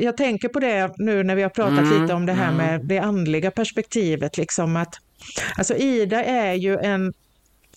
jag 0.00 0.16
tänker 0.16 0.48
på 0.48 0.60
det 0.60 0.92
nu 0.96 1.22
när 1.22 1.34
vi 1.34 1.42
har 1.42 1.50
pratat 1.50 1.78
mm. 1.78 2.02
lite 2.02 2.14
om 2.14 2.26
det 2.26 2.32
här 2.32 2.52
mm. 2.52 2.56
med 2.56 2.86
det 2.86 2.98
andliga 2.98 3.50
perspektivet. 3.50 4.36
Liksom 4.36 4.76
att, 4.76 4.94
alltså 5.56 5.76
Ida 5.76 6.24
är 6.24 6.54
ju 6.54 6.78
en, 6.78 7.12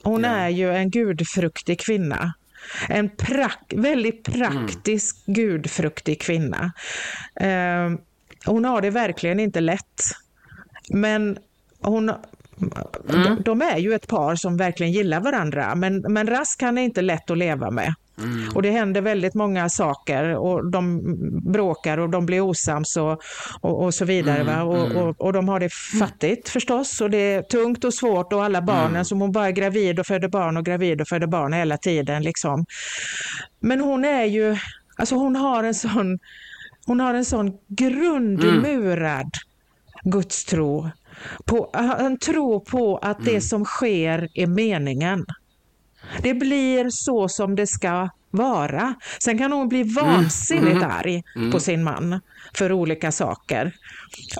hon 0.04 0.24
ja. 0.24 0.30
är 0.30 0.50
ju 0.50 0.74
en 0.74 0.90
gudfruktig 0.90 1.80
kvinna. 1.80 2.34
En 2.90 3.10
prak 3.10 3.74
väldigt 3.76 4.24
praktisk 4.24 5.28
mm. 5.28 5.36
gudfruktig 5.36 6.22
kvinna. 6.22 6.72
Eh, 7.40 7.92
hon 8.46 8.66
har 8.66 8.82
det 8.82 8.90
verkligen 8.90 9.40
inte 9.40 9.60
lätt. 9.60 10.02
Men 10.90 11.38
hon, 11.82 12.10
mm. 13.10 13.42
de, 13.46 13.62
är 13.62 13.78
ju 13.78 13.94
ett 13.94 14.08
par 14.08 14.36
som 14.36 14.58
verkligen 14.58 14.92
gillar 14.92 15.20
varandra, 15.20 15.76
men, 15.76 16.00
men 16.00 16.28
Rask 16.28 16.62
han 16.62 16.78
är 16.78 16.82
inte 16.82 17.02
lätt 17.02 17.32
att 17.32 17.38
leva 17.38 17.72
med. 17.72 17.94
Mm. 18.24 18.50
Och 18.56 18.62
det 18.62 18.72
händer 18.72 19.02
väldigt 19.02 19.34
många 19.34 19.70
saker 19.70 20.36
och 20.36 20.72
de 20.72 21.02
bråkar 21.52 21.98
och 21.98 22.10
de 22.10 22.26
blir 22.26 22.42
osams 22.42 22.98
och, 22.98 23.22
och, 23.62 23.84
och 23.84 23.94
så 23.94 24.06
vidare. 24.06 24.42
Mm, 24.42 24.68
och, 24.68 24.86
mm. 24.86 24.98
och, 24.98 25.22
och, 25.22 25.34
de 25.34 25.50
har 25.50 25.60
det 25.60 25.70
fattigt 26.00 26.50
förstås 26.50 27.02
och 27.02 27.10
det 27.10 27.18
är 27.18 27.42
tungt 27.42 27.84
och 27.84 27.94
svårt 27.94 28.34
och 28.34 28.44
alla 28.44 28.62
barnen 28.62 28.92
mm. 28.92 29.06
som 29.06 29.22
hon 29.22 29.32
bara 29.32 29.48
är 29.48 29.52
gravid 29.52 30.00
och 30.00 30.06
föder 30.06 30.28
barn 30.28 30.58
och 30.58 30.66
gravid 30.66 31.02
och 31.02 31.08
föder 31.08 31.28
barn 31.28 31.54
hela 31.54 31.78
tiden. 31.78 32.24
Liksom. 32.24 32.66
Men 33.60 33.80
hon 33.80 34.06
är 34.06 34.26
ju, 34.26 34.58
alltså 34.96 35.16
hon 35.16 35.36
har 35.36 35.64
en 35.64 35.76
sån, 35.76 36.20
hon 36.86 37.00
har 37.00 37.14
en 37.14 37.26
sån 37.26 37.58
grundmurad 37.68 39.12
mm. 39.16 39.32
gudstro 40.04 40.90
på, 41.46 41.70
han 41.74 42.20
tror 42.20 42.60
på 42.60 42.98
att 42.98 43.26
det 43.26 43.30
mm. 43.30 43.42
som 43.42 43.66
sker 43.66 44.30
är 44.34 44.48
meningen. 44.48 45.26
Det 46.22 46.34
blir 46.34 46.90
så 46.90 47.30
som 47.30 47.56
det 47.56 47.68
ska 47.68 48.10
vara. 48.32 48.96
Sen 49.24 49.38
kan 49.38 49.52
hon 49.52 49.70
bli 49.70 49.82
mm. 49.82 49.94
vansinnigt 49.94 50.78
mm. 50.78 50.92
arg 50.92 51.24
mm. 51.36 51.52
på 51.52 51.60
sin 51.60 51.84
man 51.84 52.20
för 52.54 52.72
olika 52.72 53.12
saker. 53.12 53.74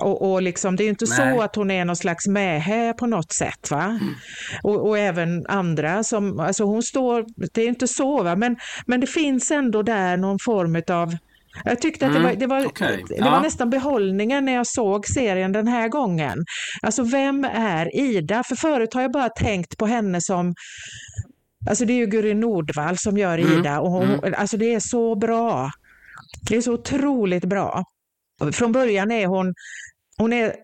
Och, 0.00 0.32
och 0.32 0.42
liksom, 0.42 0.76
det 0.76 0.84
är 0.84 0.88
inte 0.88 1.04
Nej. 1.08 1.34
så 1.34 1.42
att 1.42 1.56
hon 1.56 1.70
är 1.70 1.84
någon 1.84 1.96
slags 1.96 2.26
mähä 2.26 2.92
på 2.92 3.06
något 3.06 3.32
sätt. 3.32 3.70
va? 3.70 3.84
Mm. 3.84 4.14
Och, 4.62 4.88
och, 4.88 4.98
även 4.98 5.46
andra 5.46 6.04
som, 6.04 6.40
alltså 6.40 6.64
hon 6.64 6.82
står, 6.82 7.24
det 7.52 7.62
är 7.62 7.68
inte 7.68 7.88
så 7.88 8.22
va, 8.22 8.36
men, 8.36 8.56
men 8.86 9.00
det 9.00 9.06
finns 9.06 9.50
ändå 9.50 9.82
där 9.82 10.16
någon 10.16 10.38
form 10.38 10.82
av 10.88 11.16
jag 11.64 11.80
tyckte 11.80 12.06
att 12.06 12.12
det 12.12 12.18
var, 12.18 12.28
mm, 12.28 12.38
det 12.38 12.46
var, 12.46 12.66
okay. 12.66 13.02
det 13.08 13.24
var 13.24 13.40
nästan 13.40 13.70
behållningen 13.70 14.44
när 14.44 14.52
jag 14.52 14.66
såg 14.66 15.06
serien 15.06 15.52
den 15.52 15.68
här 15.68 15.88
gången. 15.88 16.44
Alltså 16.82 17.02
vem 17.02 17.44
är 17.44 17.96
Ida? 17.96 18.42
För 18.42 18.56
förut 18.56 18.94
har 18.94 19.02
jag 19.02 19.12
bara 19.12 19.28
tänkt 19.28 19.78
på 19.78 19.86
henne 19.86 20.20
som 20.20 20.54
Alltså 21.68 21.84
det 21.84 21.92
är 21.92 21.96
ju 21.96 22.06
Guri 22.06 22.34
Nordvall 22.34 22.98
som 22.98 23.18
gör 23.18 23.38
mm. 23.38 23.58
Ida 23.58 23.80
och 23.80 23.90
hon, 23.90 24.04
mm. 24.04 24.34
alltså 24.38 24.56
det 24.56 24.74
är 24.74 24.80
så 24.80 25.14
bra. 25.16 25.70
Det 26.48 26.56
är 26.56 26.60
så 26.60 26.72
otroligt 26.72 27.44
bra. 27.44 27.84
Från 28.52 28.72
början 28.72 29.10
är 29.10 29.26
hon 29.26 29.54
hon 30.18 30.32
är 30.32 30.54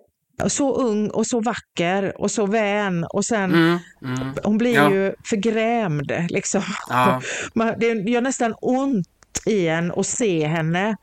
så 0.46 0.74
ung 0.74 1.10
och 1.10 1.26
så 1.26 1.40
vacker 1.40 2.20
och 2.20 2.30
så 2.30 2.46
vän 2.46 3.04
och 3.04 3.24
sen 3.24 3.54
mm, 3.54 3.78
mm. 4.04 4.34
hon 4.42 4.58
blir 4.58 4.74
ja. 4.74 4.90
ju 4.90 5.14
förgrämd. 5.24 6.12
Liksom. 6.28 6.62
Ja. 6.88 7.20
Det 7.78 7.86
gör 7.86 8.20
nästan 8.20 8.54
ont 8.60 9.06
i 9.46 9.68
en 9.68 9.92
att 9.96 10.06
se 10.06 10.46
henne 10.46 10.96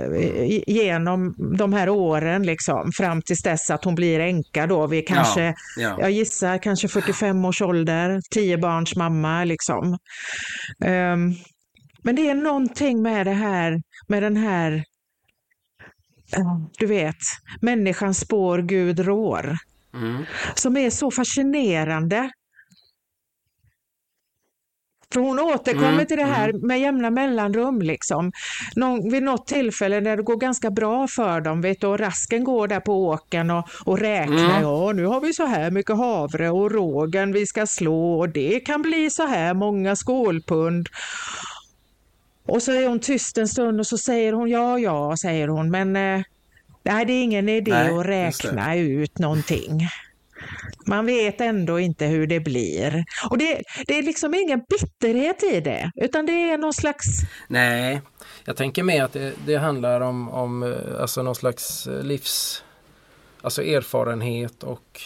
eh, 0.00 0.62
genom 0.66 1.34
de 1.58 1.72
här 1.72 1.88
åren 1.88 2.42
liksom, 2.42 2.92
fram 2.92 3.22
tills 3.22 3.42
dess 3.42 3.70
att 3.70 3.84
hon 3.84 3.94
blir 3.94 4.20
änka 4.20 4.66
då 4.66 4.86
vid 4.86 5.08
kanske, 5.08 5.42
ja, 5.42 5.54
ja. 5.76 5.96
jag 6.00 6.10
gissar 6.10 6.58
kanske 6.58 6.88
45 6.88 7.44
års 7.44 7.62
ålder, 7.62 8.20
tio 8.30 8.58
barns 8.58 8.96
mamma 8.96 9.44
liksom. 9.44 9.98
Um, 10.84 11.34
men 12.04 12.16
det 12.16 12.30
är 12.30 12.34
någonting 12.34 13.02
med 13.02 13.26
det 13.26 13.32
här, 13.32 13.82
med 14.08 14.22
den 14.22 14.36
här 14.36 14.84
du 16.78 16.86
vet, 16.86 17.16
människans 17.60 18.20
spår 18.20 18.58
Gud 18.58 19.00
rår. 19.00 19.56
Mm. 19.94 20.24
Som 20.54 20.76
är 20.76 20.90
så 20.90 21.10
fascinerande. 21.10 22.30
För 25.12 25.20
hon 25.20 25.38
återkommer 25.38 25.92
mm, 25.92 26.06
till 26.06 26.16
det 26.16 26.24
här 26.24 26.48
mm. 26.48 26.66
med 26.66 26.80
jämna 26.80 27.10
mellanrum. 27.10 27.82
Liksom. 27.82 28.32
Någon, 28.76 29.10
vid 29.10 29.22
något 29.22 29.46
tillfälle 29.46 30.00
när 30.00 30.16
det 30.16 30.22
går 30.22 30.36
ganska 30.36 30.70
bra 30.70 31.08
för 31.08 31.40
dem, 31.40 31.60
vet 31.60 31.80
du, 31.80 31.86
och 31.86 31.98
rasken 31.98 32.44
går 32.44 32.68
där 32.68 32.80
på 32.80 33.06
åken 33.06 33.50
och, 33.50 33.68
och 33.84 33.98
räknar. 33.98 34.50
Mm. 34.50 34.62
Ja, 34.62 34.92
nu 34.92 35.06
har 35.06 35.20
vi 35.20 35.32
så 35.32 35.46
här 35.46 35.70
mycket 35.70 35.96
havre 35.96 36.50
och 36.50 36.70
rågen 36.70 37.32
vi 37.32 37.46
ska 37.46 37.66
slå 37.66 38.18
och 38.18 38.28
det 38.28 38.60
kan 38.60 38.82
bli 38.82 39.10
så 39.10 39.26
här 39.26 39.54
många 39.54 39.96
skålpund. 39.96 40.88
Och 42.46 42.62
så 42.62 42.72
är 42.72 42.88
hon 42.88 43.00
tyst 43.00 43.38
en 43.38 43.48
stund 43.48 43.80
och 43.80 43.86
så 43.86 43.98
säger 43.98 44.32
hon 44.32 44.50
ja, 44.50 44.78
ja, 44.78 45.16
säger 45.16 45.48
hon, 45.48 45.70
men 45.70 45.96
eh, 45.96 46.22
nej, 46.82 47.06
det 47.06 47.12
är 47.12 47.22
ingen 47.22 47.48
idé 47.48 47.70
nej, 47.70 47.98
att 47.98 48.06
räkna 48.06 48.76
ut 48.76 49.18
någonting. 49.18 49.88
Man 50.86 51.06
vet 51.06 51.40
ändå 51.40 51.78
inte 51.78 52.06
hur 52.06 52.26
det 52.26 52.40
blir. 52.40 53.04
Och 53.30 53.38
det, 53.38 53.62
det 53.86 53.98
är 53.98 54.02
liksom 54.02 54.34
ingen 54.34 54.60
bitterhet 54.68 55.42
i 55.42 55.60
det, 55.60 55.90
utan 55.94 56.26
det 56.26 56.50
är 56.50 56.58
någon 56.58 56.72
slags... 56.72 57.06
Nej, 57.48 58.00
jag 58.44 58.56
tänker 58.56 58.82
mer 58.82 59.04
att 59.04 59.12
det, 59.12 59.32
det 59.46 59.56
handlar 59.56 60.00
om, 60.00 60.28
om 60.28 60.62
eh, 60.62 61.00
alltså 61.00 61.22
någon 61.22 61.34
slags 61.34 61.86
eh, 61.86 62.02
livs... 62.02 62.64
Alltså 63.44 63.62
erfarenhet 63.62 64.62
och 64.62 65.00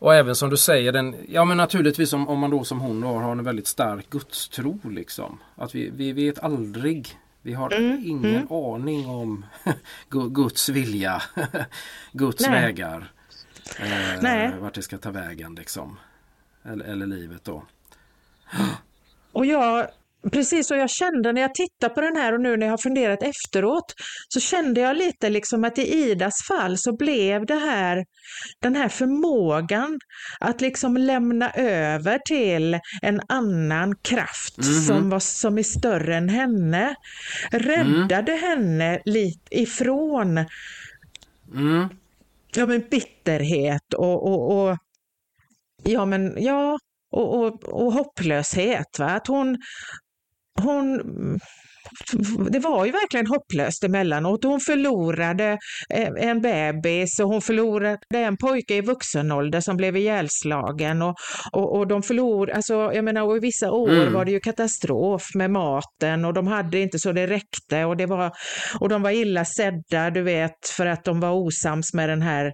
och 0.00 0.14
även 0.14 0.34
som 0.34 0.50
du 0.50 0.56
säger, 0.56 0.92
den, 0.92 1.16
ja 1.28 1.44
men 1.44 1.56
naturligtvis 1.56 2.12
om, 2.12 2.28
om 2.28 2.38
man 2.38 2.50
då 2.50 2.64
som 2.64 2.80
hon 2.80 3.02
har, 3.02 3.22
har 3.22 3.32
en 3.32 3.44
väldigt 3.44 3.66
stark 3.66 4.10
gudstro. 4.10 4.78
Liksom. 4.84 5.38
Att 5.56 5.74
vi, 5.74 5.90
vi 5.90 6.12
vet 6.12 6.38
aldrig, 6.38 7.08
vi 7.42 7.52
har 7.52 7.72
mm, 7.72 8.02
ingen 8.06 8.36
mm. 8.36 8.52
aning 8.52 9.06
om 9.06 9.44
Guds 10.30 10.68
vilja, 10.68 11.22
Guds 12.12 12.40
Nej. 12.40 12.50
vägar. 12.50 13.12
Eh, 13.78 14.22
Nej. 14.22 14.52
Vart 14.60 14.74
det 14.74 14.82
ska 14.82 14.98
ta 14.98 15.10
vägen 15.10 15.54
liksom. 15.54 15.98
Eller, 16.64 16.84
eller 16.84 17.06
livet 17.06 17.44
då. 17.44 17.66
Och 19.32 19.46
jag 19.46 19.88
Precis, 20.32 20.70
och 20.70 20.76
jag 20.76 20.90
kände 20.90 21.32
när 21.32 21.40
jag 21.40 21.54
tittade 21.54 21.94
på 21.94 22.00
den 22.00 22.16
här 22.16 22.32
och 22.32 22.40
nu 22.40 22.56
när 22.56 22.66
jag 22.66 22.72
har 22.72 22.78
funderat 22.78 23.22
efteråt, 23.22 23.94
så 24.28 24.40
kände 24.40 24.80
jag 24.80 24.96
lite 24.96 25.28
liksom 25.28 25.64
att 25.64 25.78
i 25.78 25.82
Idas 25.82 26.42
fall 26.48 26.78
så 26.78 26.96
blev 26.96 27.46
det 27.46 27.54
här, 27.54 28.04
den 28.62 28.76
här 28.76 28.88
förmågan 28.88 29.98
att 30.40 30.60
liksom 30.60 30.96
lämna 30.96 31.50
över 31.50 32.18
till 32.18 32.78
en 33.02 33.20
annan 33.28 33.96
kraft 33.96 34.58
mm 34.58 34.70
-hmm. 34.70 34.86
som, 34.86 35.10
var, 35.10 35.20
som 35.20 35.58
är 35.58 35.62
större 35.62 36.16
än 36.16 36.28
henne, 36.28 36.94
räddade 37.50 38.32
mm. 38.32 38.44
henne 38.44 39.00
lite 39.04 39.60
ifrån 39.60 40.44
mm 41.54 41.88
ja, 42.54 42.66
men 42.66 42.84
bitterhet 42.90 43.94
och, 43.94 44.26
och, 44.26 44.70
och 44.70 44.78
ja, 45.82 46.04
men, 46.04 46.42
ja, 46.42 46.78
och, 47.10 47.38
och, 47.38 47.64
och, 47.64 47.92
hopplöshet. 47.92 48.98
Va? 48.98 49.06
Att 49.06 49.26
hon, 49.26 49.58
hon 50.62 51.00
det 52.50 52.58
var 52.58 52.84
ju 52.84 52.92
verkligen 52.92 53.26
hopplöst 53.26 53.84
emellanåt. 53.84 54.44
Hon 54.44 54.60
förlorade 54.60 55.58
eh, 55.94 56.08
en 56.16 56.40
bebis 56.40 57.20
och 57.20 57.28
hon 57.28 57.42
förlorade 57.42 57.98
en 58.10 58.36
pojke 58.36 58.74
i 58.74 58.80
vuxen 58.80 59.32
ålder 59.32 59.60
som 59.60 59.76
blev 59.76 59.96
ihjälslagen. 59.96 61.02
Och, 61.02 61.14
och, 61.52 61.78
och 61.78 61.88
de 61.88 62.02
förlorade, 62.02 62.54
alltså, 62.54 62.74
jag 62.74 63.04
menar, 63.04 63.22
och 63.22 63.36
i 63.36 63.40
vissa 63.40 63.70
år 63.70 63.90
mm. 63.90 64.12
var 64.12 64.24
det 64.24 64.30
ju 64.30 64.40
katastrof 64.40 65.22
med 65.34 65.50
maten 65.50 66.24
och 66.24 66.34
de 66.34 66.46
hade 66.46 66.78
inte 66.78 66.98
så 66.98 67.12
det 67.12 67.26
räckte 67.26 67.84
och, 67.84 67.96
det 67.96 68.06
var, 68.06 68.32
och 68.80 68.88
de 68.88 69.02
var 69.02 69.10
illa 69.10 69.44
sedda, 69.44 70.10
du 70.10 70.22
vet, 70.22 70.68
för 70.76 70.86
att 70.86 71.04
de 71.04 71.20
var 71.20 71.30
osams 71.30 71.94
med 71.94 72.08
den 72.08 72.22
här, 72.22 72.52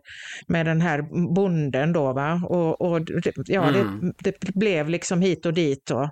med 0.48 0.66
den 0.66 0.80
här 0.80 1.02
bonden 1.34 1.92
då. 1.92 2.12
Va? 2.12 2.40
Och, 2.44 2.80
och 2.80 3.00
ja, 3.46 3.68
mm. 3.68 4.12
det, 4.18 4.34
det 4.40 4.54
blev 4.54 4.88
liksom 4.88 5.20
hit 5.20 5.46
och 5.46 5.54
dit. 5.54 5.90
Och, 5.90 6.10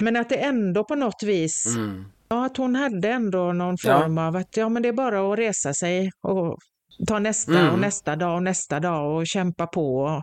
men 0.00 0.16
att 0.16 0.28
det 0.28 0.36
ändå 0.36 0.84
på 0.84 0.94
något 0.94 1.22
vis, 1.22 1.66
mm. 1.66 2.04
ja, 2.28 2.46
att 2.46 2.56
hon 2.56 2.74
hade 2.74 3.08
ändå 3.08 3.52
någon 3.52 3.78
form 3.78 4.16
ja. 4.16 4.26
av 4.26 4.36
att 4.36 4.56
ja, 4.56 4.68
men 4.68 4.82
det 4.82 4.88
är 4.88 4.92
bara 4.92 5.32
att 5.32 5.38
resa 5.38 5.74
sig 5.74 6.10
och 6.22 6.58
ta 7.06 7.18
nästa 7.18 7.58
mm. 7.58 7.72
och 7.72 7.78
nästa 7.78 8.16
dag 8.16 8.36
och 8.36 8.42
nästa 8.42 8.80
dag 8.80 9.16
och 9.16 9.26
kämpa 9.26 9.66
på 9.66 10.22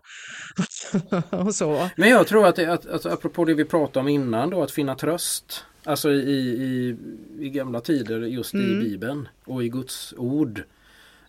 och, 1.32 1.40
och 1.40 1.56
så. 1.56 1.90
Men 1.96 2.10
jag 2.10 2.28
tror 2.28 2.48
att, 2.48 2.56
det, 2.56 2.74
att, 2.74 2.86
att 2.86 3.06
apropå 3.06 3.46
det 3.46 3.54
vi 3.54 3.66
pratade 3.66 4.00
om 4.00 4.08
innan 4.08 4.50
då, 4.50 4.64
att 4.64 4.72
finna 4.72 4.96
tröst. 4.96 5.66
Alltså 5.86 6.12
i, 6.12 6.40
i, 6.40 6.98
i 7.40 7.50
gamla 7.50 7.82
tider 7.82 8.20
just 8.20 8.54
mm. 8.54 8.72
i 8.72 8.84
Bibeln 8.84 9.28
och 9.46 9.64
i 9.64 9.70
Guds 9.70 10.14
ord. 10.18 10.64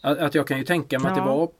Att, 0.01 0.19
att 0.19 0.35
jag 0.35 0.47
kan 0.47 0.59
ju 0.59 0.65
tänka 0.65 0.98
mig 0.98 1.06
ja. 1.06 1.12
att 1.12 1.19
det 1.19 1.31
var 1.31 1.51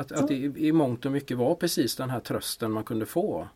att, 0.00 0.12
att 0.12 0.28
det 0.28 0.34
i 0.34 0.72
mångt 0.72 1.06
och 1.06 1.12
mycket 1.12 1.36
var 1.36 1.54
precis 1.54 1.96
den 1.96 2.10
här 2.10 2.20
trösten 2.20 2.72
man 2.72 2.84
kunde 2.84 3.06
få. 3.06 3.48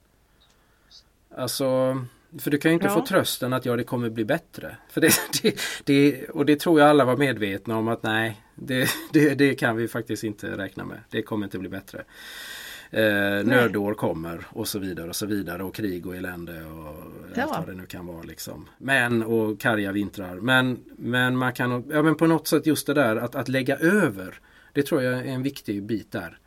Alltså 1.36 1.98
för 2.38 2.50
du 2.50 2.58
kan 2.58 2.70
ju 2.70 2.74
inte 2.74 2.86
ja. 2.86 2.94
få 2.94 3.06
trösten 3.06 3.52
att 3.52 3.64
ja, 3.64 3.76
det 3.76 3.84
kommer 3.84 4.10
bli 4.10 4.24
bättre. 4.24 4.76
För 4.88 5.00
det, 5.00 5.12
det, 5.42 5.60
det, 5.84 6.28
och 6.28 6.46
det 6.46 6.60
tror 6.60 6.80
jag 6.80 6.88
alla 6.90 7.04
var 7.04 7.16
medvetna 7.16 7.76
om 7.76 7.88
att 7.88 8.02
nej, 8.02 8.42
det, 8.54 8.90
det, 9.12 9.34
det 9.34 9.54
kan 9.54 9.76
vi 9.76 9.88
faktiskt 9.88 10.24
inte 10.24 10.58
räkna 10.58 10.84
med. 10.84 10.98
Det 11.10 11.22
kommer 11.22 11.46
inte 11.46 11.58
bli 11.58 11.68
bättre. 11.68 12.04
Eh, 12.90 13.44
nödår 13.44 13.94
kommer 13.94 14.46
och 14.50 14.68
så 14.68 14.78
vidare 14.78 15.08
och 15.08 15.16
så 15.16 15.26
vidare 15.26 15.62
och 15.62 15.74
krig 15.74 16.06
och 16.06 16.16
elände 16.16 16.64
och 16.64 17.12
ja. 17.34 17.42
allt 17.42 17.66
vad 17.66 17.66
det 17.66 17.80
nu 17.80 17.86
kan 17.86 18.06
vara. 18.06 18.22
Liksom. 18.22 18.68
Men 18.78 19.22
och 19.22 19.60
karga 19.60 19.92
vintrar. 19.92 20.34
Men, 20.34 20.78
men 20.96 21.36
man 21.36 21.52
kan, 21.52 21.84
ja 21.90 22.02
men 22.02 22.14
på 22.14 22.26
något 22.26 22.48
sätt 22.48 22.66
just 22.66 22.86
det 22.86 22.94
där 22.94 23.16
att, 23.16 23.34
att 23.34 23.48
lägga 23.48 23.76
över. 23.76 24.40
Det 24.72 24.82
tror 24.82 25.02
jag 25.02 25.18
är 25.18 25.24
en 25.24 25.42
viktig 25.42 25.82
bit 25.82 26.12
där. 26.12 26.38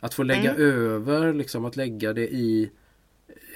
Att 0.00 0.14
få 0.14 0.22
lägga 0.22 0.54
mm. 0.54 0.62
över, 0.62 1.32
liksom 1.32 1.64
att 1.64 1.76
lägga 1.76 2.12
det 2.12 2.28
i 2.34 2.70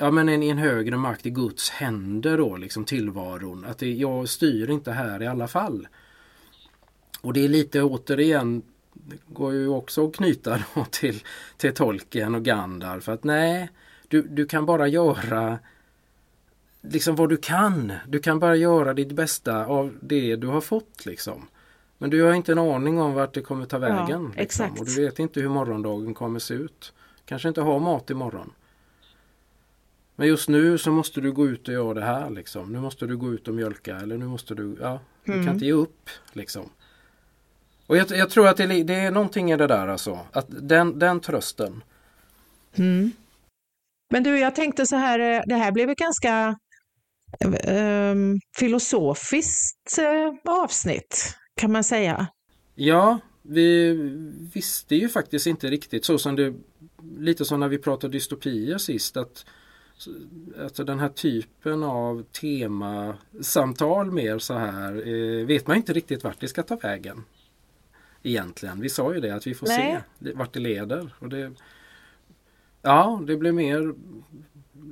ja, 0.00 0.10
men 0.10 0.28
en, 0.28 0.42
en 0.42 0.58
högre 0.58 0.96
makt 0.96 1.26
i 1.26 1.30
Guds 1.30 1.70
händer 1.70 2.38
då, 2.38 2.56
liksom 2.56 2.84
tillvaron. 2.84 3.64
Att 3.64 3.78
det, 3.78 3.92
jag 3.92 4.28
styr 4.28 4.70
inte 4.70 4.92
här 4.92 5.22
i 5.22 5.26
alla 5.26 5.48
fall. 5.48 5.88
Och 7.20 7.32
det 7.32 7.44
är 7.44 7.48
lite 7.48 7.82
återigen, 7.82 8.62
det 8.92 9.16
går 9.26 9.52
ju 9.52 9.68
också 9.68 10.08
att 10.08 10.14
knyta 10.14 10.64
då 10.74 10.84
till, 10.90 11.22
till 11.56 11.74
Tolkien 11.74 12.34
och 12.34 12.44
Gandalf. 12.44 13.08
Att 13.08 13.24
nej, 13.24 13.70
du, 14.08 14.22
du 14.22 14.46
kan 14.46 14.66
bara 14.66 14.88
göra 14.88 15.58
liksom 16.80 17.16
vad 17.16 17.28
du 17.28 17.36
kan. 17.36 17.92
Du 18.08 18.18
kan 18.18 18.38
bara 18.38 18.56
göra 18.56 18.94
ditt 18.94 19.12
bästa 19.12 19.66
av 19.66 19.98
det 20.00 20.36
du 20.36 20.46
har 20.46 20.60
fått 20.60 21.06
liksom. 21.06 21.48
Men 21.98 22.10
du 22.10 22.22
har 22.22 22.32
inte 22.32 22.52
en 22.52 22.58
aning 22.58 23.00
om 23.00 23.14
vart 23.14 23.34
det 23.34 23.42
kommer 23.42 23.66
ta 23.66 23.78
vägen. 23.78 24.32
Ja, 24.36 24.42
liksom. 24.42 24.70
Och 24.78 24.86
du 24.86 25.04
vet 25.04 25.18
inte 25.18 25.40
hur 25.40 25.48
morgondagen 25.48 26.14
kommer 26.14 26.38
se 26.38 26.54
ut. 26.54 26.92
Kanske 27.24 27.48
inte 27.48 27.60
ha 27.60 27.78
mat 27.78 28.10
imorgon. 28.10 28.52
Men 30.20 30.28
just 30.28 30.48
nu 30.48 30.78
så 30.78 30.92
måste 30.92 31.20
du 31.20 31.32
gå 31.32 31.48
ut 31.48 31.68
och 31.68 31.74
göra 31.74 31.94
det 31.94 32.04
här 32.04 32.30
liksom. 32.30 32.72
Nu 32.72 32.80
måste 32.80 33.06
du 33.06 33.16
gå 33.16 33.32
ut 33.32 33.48
och 33.48 33.54
mjölka 33.54 33.96
eller 33.96 34.18
nu 34.18 34.26
måste 34.26 34.54
du, 34.54 34.76
ja, 34.80 35.00
du 35.24 35.32
mm. 35.32 35.44
kan 35.44 35.54
inte 35.54 35.66
ge 35.66 35.72
upp 35.72 36.10
liksom. 36.32 36.70
Och 37.86 37.96
jag, 37.96 38.10
jag 38.10 38.30
tror 38.30 38.48
att 38.48 38.56
det, 38.56 38.82
det, 38.82 38.94
är 38.94 39.10
någonting 39.10 39.52
i 39.52 39.56
det 39.56 39.66
där 39.66 39.88
alltså. 39.88 40.18
Att 40.32 40.46
den, 40.48 40.98
den 40.98 41.20
trösten. 41.20 41.82
Mm. 42.74 43.12
Men 44.10 44.22
du, 44.22 44.38
jag 44.38 44.54
tänkte 44.54 44.86
så 44.86 44.96
här, 44.96 45.18
eh, 45.18 45.42
det 45.46 45.54
här 45.54 45.72
blev 45.72 45.90
ett 45.90 45.98
ganska 45.98 46.58
eh, 47.64 48.14
filosofiskt 48.58 49.98
eh, 49.98 50.52
avsnitt 50.52 51.36
kan 51.60 51.72
man 51.72 51.84
säga. 51.84 52.26
Ja, 52.74 53.18
vi 53.42 53.92
visste 54.54 54.96
ju 54.96 55.08
faktiskt 55.08 55.46
inte 55.46 55.66
riktigt 55.66 56.04
så 56.04 56.18
som 56.18 56.36
det 56.36 56.54
lite 57.18 57.44
som 57.44 57.60
när 57.60 57.68
vi 57.68 57.78
pratade 57.78 58.12
dystopier 58.12 58.78
sist 58.78 59.16
att 59.16 59.44
Alltså 60.62 60.84
den 60.84 61.00
här 61.00 61.08
typen 61.08 61.82
av 61.82 62.22
temasamtal 62.22 64.10
mer 64.10 64.38
så 64.38 64.54
här 64.54 65.08
eh, 65.08 65.46
vet 65.46 65.66
man 65.66 65.76
inte 65.76 65.92
riktigt 65.92 66.24
vart 66.24 66.40
det 66.40 66.48
ska 66.48 66.62
ta 66.62 66.76
vägen. 66.76 67.24
Egentligen. 68.22 68.80
Vi 68.80 68.88
sa 68.88 69.14
ju 69.14 69.20
det 69.20 69.30
att 69.30 69.46
vi 69.46 69.54
får 69.54 69.66
Nej. 69.66 70.00
se 70.20 70.32
vart 70.32 70.52
det 70.52 70.60
leder. 70.60 71.14
Och 71.18 71.28
det, 71.28 71.52
ja, 72.82 73.22
det 73.26 73.36
blir 73.36 73.52
mer 73.52 73.94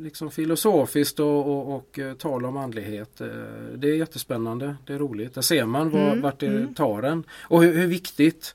liksom 0.00 0.30
filosofiskt 0.30 1.20
och, 1.20 1.46
och, 1.46 1.76
och 1.76 1.98
uh, 1.98 2.14
tal 2.14 2.44
om 2.44 2.56
andlighet. 2.56 3.20
Uh, 3.20 3.28
det 3.76 3.88
är 3.88 3.96
jättespännande. 3.96 4.76
Det 4.86 4.92
är 4.92 4.98
roligt. 4.98 5.34
Där 5.34 5.42
ser 5.42 5.64
man 5.64 5.90
var, 5.90 6.06
mm. 6.06 6.20
vart 6.20 6.40
det 6.40 6.46
mm. 6.46 6.74
tar 6.74 7.02
en. 7.02 7.24
Och 7.30 7.62
hur, 7.62 7.74
hur 7.74 7.86
viktigt 7.86 8.54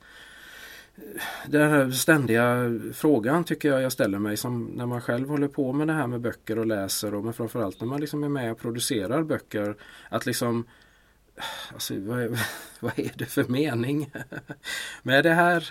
den 1.48 1.72
här 1.72 1.92
ständiga 1.92 2.80
frågan 2.94 3.44
tycker 3.44 3.70
jag 3.70 3.82
jag 3.82 3.92
ställer 3.92 4.20
mig 4.20 4.38
som 4.38 4.66
när 4.66 4.86
man 4.86 5.02
själv 5.02 5.30
håller 5.30 5.48
på 5.48 5.74
med 5.74 5.88
det 5.88 5.94
här 5.94 6.08
med 6.08 6.22
böcker 6.22 6.60
och 6.60 6.66
läser 6.66 7.14
och 7.14 7.24
men 7.24 7.34
framförallt 7.34 7.80
när 7.80 7.88
man 7.88 8.02
liksom 8.02 8.24
är 8.24 8.30
med 8.30 8.52
och 8.52 8.60
producerar 8.60 9.24
böcker. 9.24 9.76
Att 10.10 10.26
liksom 10.26 10.66
Alltså, 11.74 12.00
vad, 12.00 12.22
är, 12.22 12.40
vad 12.80 13.00
är 13.00 13.12
det 13.16 13.26
för 13.26 13.44
mening 13.44 14.12
med 15.04 15.24
det 15.24 15.34
här? 15.34 15.70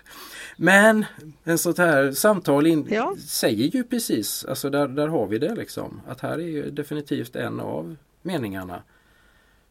Men 0.56 1.04
en 1.44 1.58
sånt 1.58 1.78
här 1.78 2.12
samtal 2.12 2.66
in, 2.66 2.86
ja. 2.90 3.16
säger 3.18 3.68
ju 3.68 3.84
precis, 3.84 4.44
alltså 4.44 4.70
där, 4.70 4.88
där 4.88 5.08
har 5.08 5.26
vi 5.26 5.38
det 5.38 5.54
liksom. 5.54 6.00
Att 6.06 6.20
här 6.20 6.32
är 6.32 6.48
ju 6.48 6.70
definitivt 6.70 7.36
en 7.36 7.60
av 7.60 7.96
meningarna. 8.22 8.82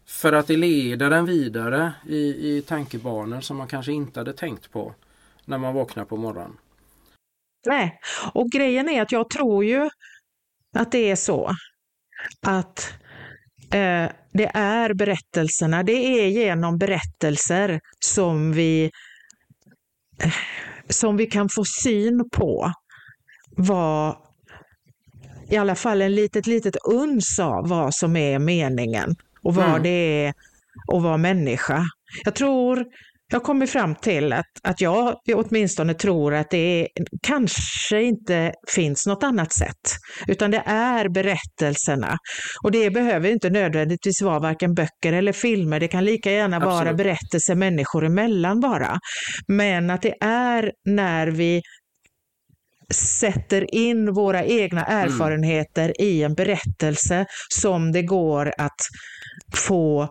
För 0.06 0.34
att 0.34 0.48
det 0.48 0.58
leder 0.58 1.10
den 1.10 1.26
vidare 1.26 1.94
i, 2.08 2.58
i 2.58 2.62
tankebanor 2.62 3.42
som 3.42 3.58
man 3.58 3.68
kanske 3.68 3.92
inte 3.92 4.20
hade 4.20 4.34
tänkt 4.34 4.72
på 4.72 4.94
när 5.46 5.58
man 5.58 5.74
vaknar 5.74 6.06
på 6.06 6.18
morgonen. 6.18 6.58
Nej, 7.66 8.00
och 8.34 8.50
grejen 8.50 8.90
är 8.90 9.02
att 9.02 9.12
jag 9.12 9.30
tror 9.30 9.66
ju 9.66 9.90
att 10.78 10.92
det 10.92 11.12
är 11.12 11.16
så 11.16 11.52
att 12.48 12.94
eh, 13.74 14.10
det 14.34 14.52
är 14.54 14.94
berättelserna, 14.94 15.84
det 15.84 16.22
är 16.22 16.28
genom 16.28 16.78
berättelser 16.78 17.80
som 18.00 18.54
vi, 18.54 18.92
eh, 20.24 20.34
som 20.90 21.18
vi 21.18 21.26
kan 21.26 21.50
få 21.50 21.64
syn 21.84 22.30
på 22.30 22.72
vad 23.58 24.18
i 25.50 25.58
alla 25.58 25.76
fall 25.76 26.02
en 26.02 26.16
litet, 26.16 26.48
litet 26.48 26.76
uns 26.84 27.40
av 27.40 27.68
vad 27.68 27.94
som 27.94 28.16
är 28.16 28.40
meningen 28.40 29.16
och 29.42 29.56
vad 29.56 29.70
mm. 29.70 29.84
det 29.84 30.26
är 30.26 30.34
att 30.94 31.04
vara 31.04 31.18
människa. 31.18 31.84
Jag 32.24 32.36
tror 32.36 32.86
jag 33.32 33.44
kommit 33.44 33.70
fram 33.70 33.96
till 33.96 34.34
att, 34.34 34.46
att 34.64 34.82
jag 34.82 35.16
åtminstone 35.34 35.94
tror 35.94 36.34
att 36.34 36.50
det 36.50 36.82
är, 36.82 36.88
kanske 37.22 38.02
inte 38.02 38.54
finns 38.68 39.08
något 39.08 39.24
annat 39.24 39.54
sätt, 39.54 39.96
utan 40.28 40.52
det 40.52 40.64
är 40.66 41.10
berättelserna. 41.10 42.18
Och 42.64 42.72
det 42.72 42.92
behöver 42.92 43.30
inte 43.30 43.50
nödvändigtvis 43.50 44.22
vara 44.22 44.40
varken 44.40 44.74
böcker 44.74 45.14
eller 45.14 45.32
filmer, 45.34 45.80
det 45.80 45.88
kan 45.88 46.06
lika 46.06 46.32
gärna 46.32 46.58
Absolut. 46.58 46.76
vara 46.76 46.94
berättelser 46.94 47.56
människor 47.56 48.06
emellan 48.06 48.60
bara. 48.60 49.00
Men 49.48 49.90
att 49.90 50.02
det 50.02 50.16
är 50.24 50.72
när 50.86 51.28
vi 51.28 51.62
sätter 52.94 53.76
in 53.76 54.14
våra 54.14 54.44
egna 54.44 54.86
mm. 54.86 54.98
erfarenheter 54.98 55.84
mm. 55.84 55.94
i 56.00 56.24
en 56.24 56.34
berättelse 56.34 57.26
som 57.50 57.92
det 57.92 58.04
går 58.04 58.54
att 58.58 58.82
få 59.56 60.10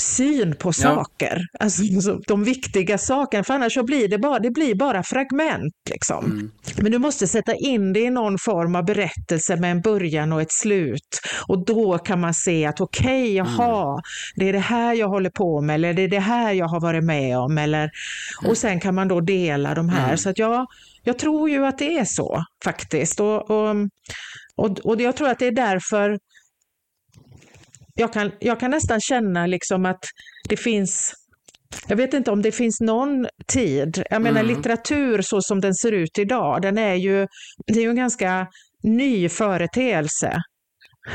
syn 0.00 0.56
på 0.56 0.72
saker. 0.72 1.40
Ja. 1.52 1.58
Alltså 1.64 1.82
de 2.26 2.44
viktiga 2.44 2.98
sakerna, 2.98 3.44
för 3.44 3.54
annars 3.54 3.74
så 3.74 3.84
blir 3.84 4.08
det 4.08 4.18
bara, 4.18 4.38
det 4.38 4.50
blir 4.50 4.74
bara 4.74 5.02
fragment. 5.02 5.74
Liksom. 5.90 6.24
Mm. 6.24 6.50
Men 6.76 6.92
du 6.92 6.98
måste 6.98 7.26
sätta 7.26 7.54
in 7.54 7.92
det 7.92 8.00
i 8.00 8.10
någon 8.10 8.38
form 8.38 8.76
av 8.76 8.84
berättelse 8.84 9.56
med 9.56 9.70
en 9.70 9.80
början 9.80 10.32
och 10.32 10.42
ett 10.42 10.52
slut. 10.52 11.20
Och 11.48 11.64
då 11.64 11.98
kan 11.98 12.20
man 12.20 12.34
se 12.34 12.66
att 12.66 12.80
okej, 12.80 13.22
okay, 13.22 13.32
jaha, 13.32 13.88
mm. 13.88 14.02
det 14.36 14.48
är 14.48 14.52
det 14.52 14.58
här 14.58 14.94
jag 14.94 15.08
håller 15.08 15.30
på 15.30 15.60
med, 15.60 15.74
eller 15.74 15.94
det 15.94 16.02
är 16.02 16.08
det 16.08 16.20
här 16.20 16.52
jag 16.52 16.68
har 16.68 16.80
varit 16.80 17.04
med 17.04 17.38
om. 17.38 17.58
Eller, 17.58 17.90
och 18.46 18.56
sen 18.56 18.80
kan 18.80 18.94
man 18.94 19.08
då 19.08 19.20
dela 19.20 19.74
de 19.74 19.88
här. 19.88 20.04
Mm. 20.04 20.18
Så 20.18 20.30
att 20.30 20.38
jag, 20.38 20.66
jag 21.04 21.18
tror 21.18 21.50
ju 21.50 21.66
att 21.66 21.78
det 21.78 21.98
är 21.98 22.04
så 22.04 22.44
faktiskt. 22.64 23.20
Och, 23.20 23.50
och, 23.50 23.74
och, 24.56 24.78
och 24.78 25.00
jag 25.00 25.16
tror 25.16 25.28
att 25.28 25.38
det 25.38 25.46
är 25.46 25.52
därför 25.52 26.18
jag 27.98 28.12
kan, 28.12 28.32
jag 28.40 28.60
kan 28.60 28.70
nästan 28.70 29.00
känna 29.00 29.46
liksom 29.46 29.86
att 29.86 30.04
det 30.48 30.56
finns 30.56 31.14
jag 31.88 31.96
vet 31.96 32.14
inte 32.14 32.30
om 32.30 32.42
det 32.42 32.52
finns 32.52 32.80
någon 32.80 33.26
tid. 33.46 34.02
Jag 34.10 34.22
menar 34.22 34.40
mm. 34.40 34.56
litteratur 34.56 35.22
så 35.22 35.40
som 35.40 35.60
den 35.60 35.74
ser 35.74 35.92
ut 35.92 36.18
idag, 36.18 36.62
den 36.62 36.78
är 36.78 36.94
ju, 36.94 37.26
det 37.66 37.78
är 37.78 37.82
ju 37.82 37.90
en 37.90 37.96
ganska 37.96 38.46
ny 38.82 39.28
företeelse. 39.28 40.36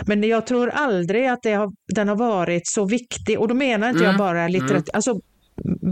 Men 0.06 0.24
jag 0.24 0.48
tror 0.48 0.70
aldrig 0.70 1.28
att 1.28 1.46
har, 1.46 1.72
den 1.96 2.08
har 2.08 2.16
varit 2.16 2.68
så 2.68 2.86
viktig, 2.86 3.40
och 3.40 3.48
då 3.48 3.54
menar 3.54 3.90
inte 3.90 4.00
mm. 4.00 4.12
jag 4.12 4.18
bara 4.18 4.48
litteratur, 4.48 4.76
mm. 4.76 4.86
alltså 4.94 5.20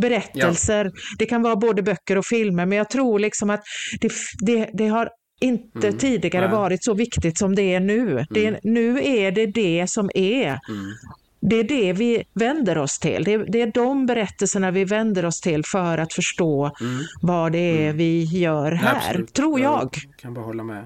berättelser, 0.01 0.85
ja. 0.85 0.91
det 1.19 1.26
kan 1.26 1.41
vara 1.41 1.55
både 1.55 1.84
böcker 1.84 2.18
och 2.18 2.26
filmer, 2.26 2.65
men 2.65 2.77
jag 2.77 2.89
tror 2.89 3.19
liksom 3.19 3.49
att 3.49 3.61
det, 4.01 4.11
det, 4.45 4.69
det 4.73 4.88
har 4.88 5.09
inte 5.41 5.88
mm. 5.88 5.97
tidigare 5.97 6.47
Nej. 6.47 6.55
varit 6.55 6.84
så 6.84 6.93
viktigt 6.93 7.38
som 7.38 7.55
det 7.55 7.73
är 7.73 7.80
nu. 7.80 8.11
Mm. 8.11 8.26
Det, 8.30 8.59
nu 8.63 9.03
är 9.03 9.31
det 9.31 9.45
det 9.45 9.89
som 9.89 10.09
är. 10.13 10.59
Mm. 10.69 10.91
Det 11.39 11.55
är 11.55 11.63
det 11.63 11.93
vi 11.93 12.23
vänder 12.34 12.77
oss 12.77 12.99
till. 12.99 13.23
Det 13.23 13.34
är, 13.34 13.45
det 13.47 13.61
är 13.61 13.72
de 13.72 14.05
berättelserna 14.05 14.72
vi 14.72 14.85
vänder 14.85 15.26
oss 15.26 15.41
till 15.41 15.65
för 15.65 15.97
att 15.97 16.13
förstå 16.13 16.72
mm. 16.81 16.99
vad 17.22 17.51
det 17.51 17.57
är 17.57 17.84
mm. 17.84 17.97
vi 17.97 18.23
gör 18.23 18.72
här, 18.72 18.95
Absolut. 18.95 19.34
tror 19.34 19.59
jag. 19.59 19.81
jag. 19.81 20.18
kan 20.18 20.34
bara 20.34 20.45
hålla 20.45 20.63
med. 20.63 20.85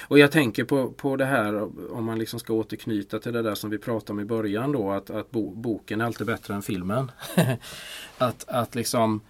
Och 0.00 0.18
jag 0.18 0.32
tänker 0.32 0.64
på, 0.64 0.90
på 0.90 1.16
det 1.16 1.24
här 1.24 1.68
om 1.92 2.04
man 2.04 2.18
liksom 2.18 2.40
ska 2.40 2.52
återknyta 2.52 3.18
till 3.18 3.32
det 3.32 3.42
där 3.42 3.54
som 3.54 3.70
vi 3.70 3.78
pratade 3.78 4.12
om 4.12 4.20
i 4.20 4.24
början 4.24 4.72
då 4.72 4.90
att, 4.90 5.10
att 5.10 5.30
bo, 5.30 5.54
boken 5.54 6.00
är 6.00 6.04
alltid 6.04 6.26
bättre 6.26 6.54
än 6.54 6.62
filmen. 6.62 7.10
att, 8.18 8.48
att 8.48 8.74
liksom 8.74 9.20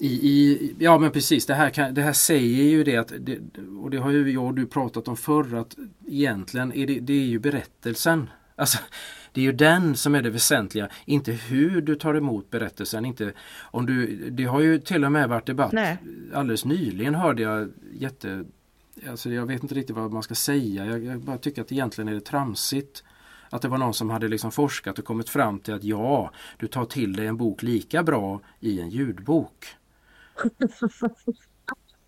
i, 0.00 0.28
i, 0.28 0.74
ja 0.78 0.98
men 0.98 1.10
precis, 1.10 1.46
det 1.46 1.54
här, 1.54 1.70
kan, 1.70 1.94
det 1.94 2.02
här 2.02 2.12
säger 2.12 2.64
ju 2.64 2.84
det 2.84 2.96
att, 2.96 3.12
det, 3.20 3.38
och 3.82 3.90
det 3.90 3.98
har 3.98 4.10
ju 4.10 4.32
jag 4.32 4.44
och 4.44 4.54
du 4.54 4.66
pratat 4.66 5.08
om 5.08 5.16
förr, 5.16 5.54
att 5.54 5.76
egentligen 6.06 6.72
är 6.72 6.86
det, 6.86 7.00
det 7.00 7.12
är 7.12 7.26
ju 7.26 7.38
berättelsen. 7.38 8.30
Alltså, 8.56 8.78
det 9.32 9.40
är 9.40 9.44
ju 9.44 9.52
den 9.52 9.96
som 9.96 10.14
är 10.14 10.22
det 10.22 10.30
väsentliga, 10.30 10.88
inte 11.04 11.32
hur 11.32 11.80
du 11.80 11.94
tar 11.94 12.14
emot 12.14 12.50
berättelsen. 12.50 13.04
Inte, 13.04 13.32
om 13.60 13.86
du, 13.86 14.30
det 14.30 14.44
har 14.44 14.60
ju 14.60 14.78
till 14.78 15.04
och 15.04 15.12
med 15.12 15.28
varit 15.28 15.46
debatt. 15.46 15.72
Nej. 15.72 15.98
Alldeles 16.34 16.64
nyligen 16.64 17.14
hörde 17.14 17.42
jag 17.42 17.68
jätte... 17.92 18.44
Alltså 19.08 19.30
jag 19.30 19.46
vet 19.46 19.62
inte 19.62 19.74
riktigt 19.74 19.96
vad 19.96 20.12
man 20.12 20.22
ska 20.22 20.34
säga. 20.34 20.86
Jag, 20.86 21.04
jag 21.04 21.20
bara 21.20 21.38
tycker 21.38 21.62
att 21.62 21.72
egentligen 21.72 22.08
är 22.08 22.14
det 22.14 22.20
tramsigt. 22.20 23.04
Att 23.50 23.62
det 23.62 23.68
var 23.68 23.78
någon 23.78 23.94
som 23.94 24.10
hade 24.10 24.28
liksom 24.28 24.52
forskat 24.52 24.98
och 24.98 25.04
kommit 25.04 25.28
fram 25.28 25.58
till 25.58 25.74
att 25.74 25.84
ja, 25.84 26.30
du 26.58 26.66
tar 26.66 26.84
till 26.84 27.12
dig 27.12 27.26
en 27.26 27.36
bok 27.36 27.62
lika 27.62 28.02
bra 28.02 28.40
i 28.60 28.80
en 28.80 28.90
ljudbok. 28.90 29.66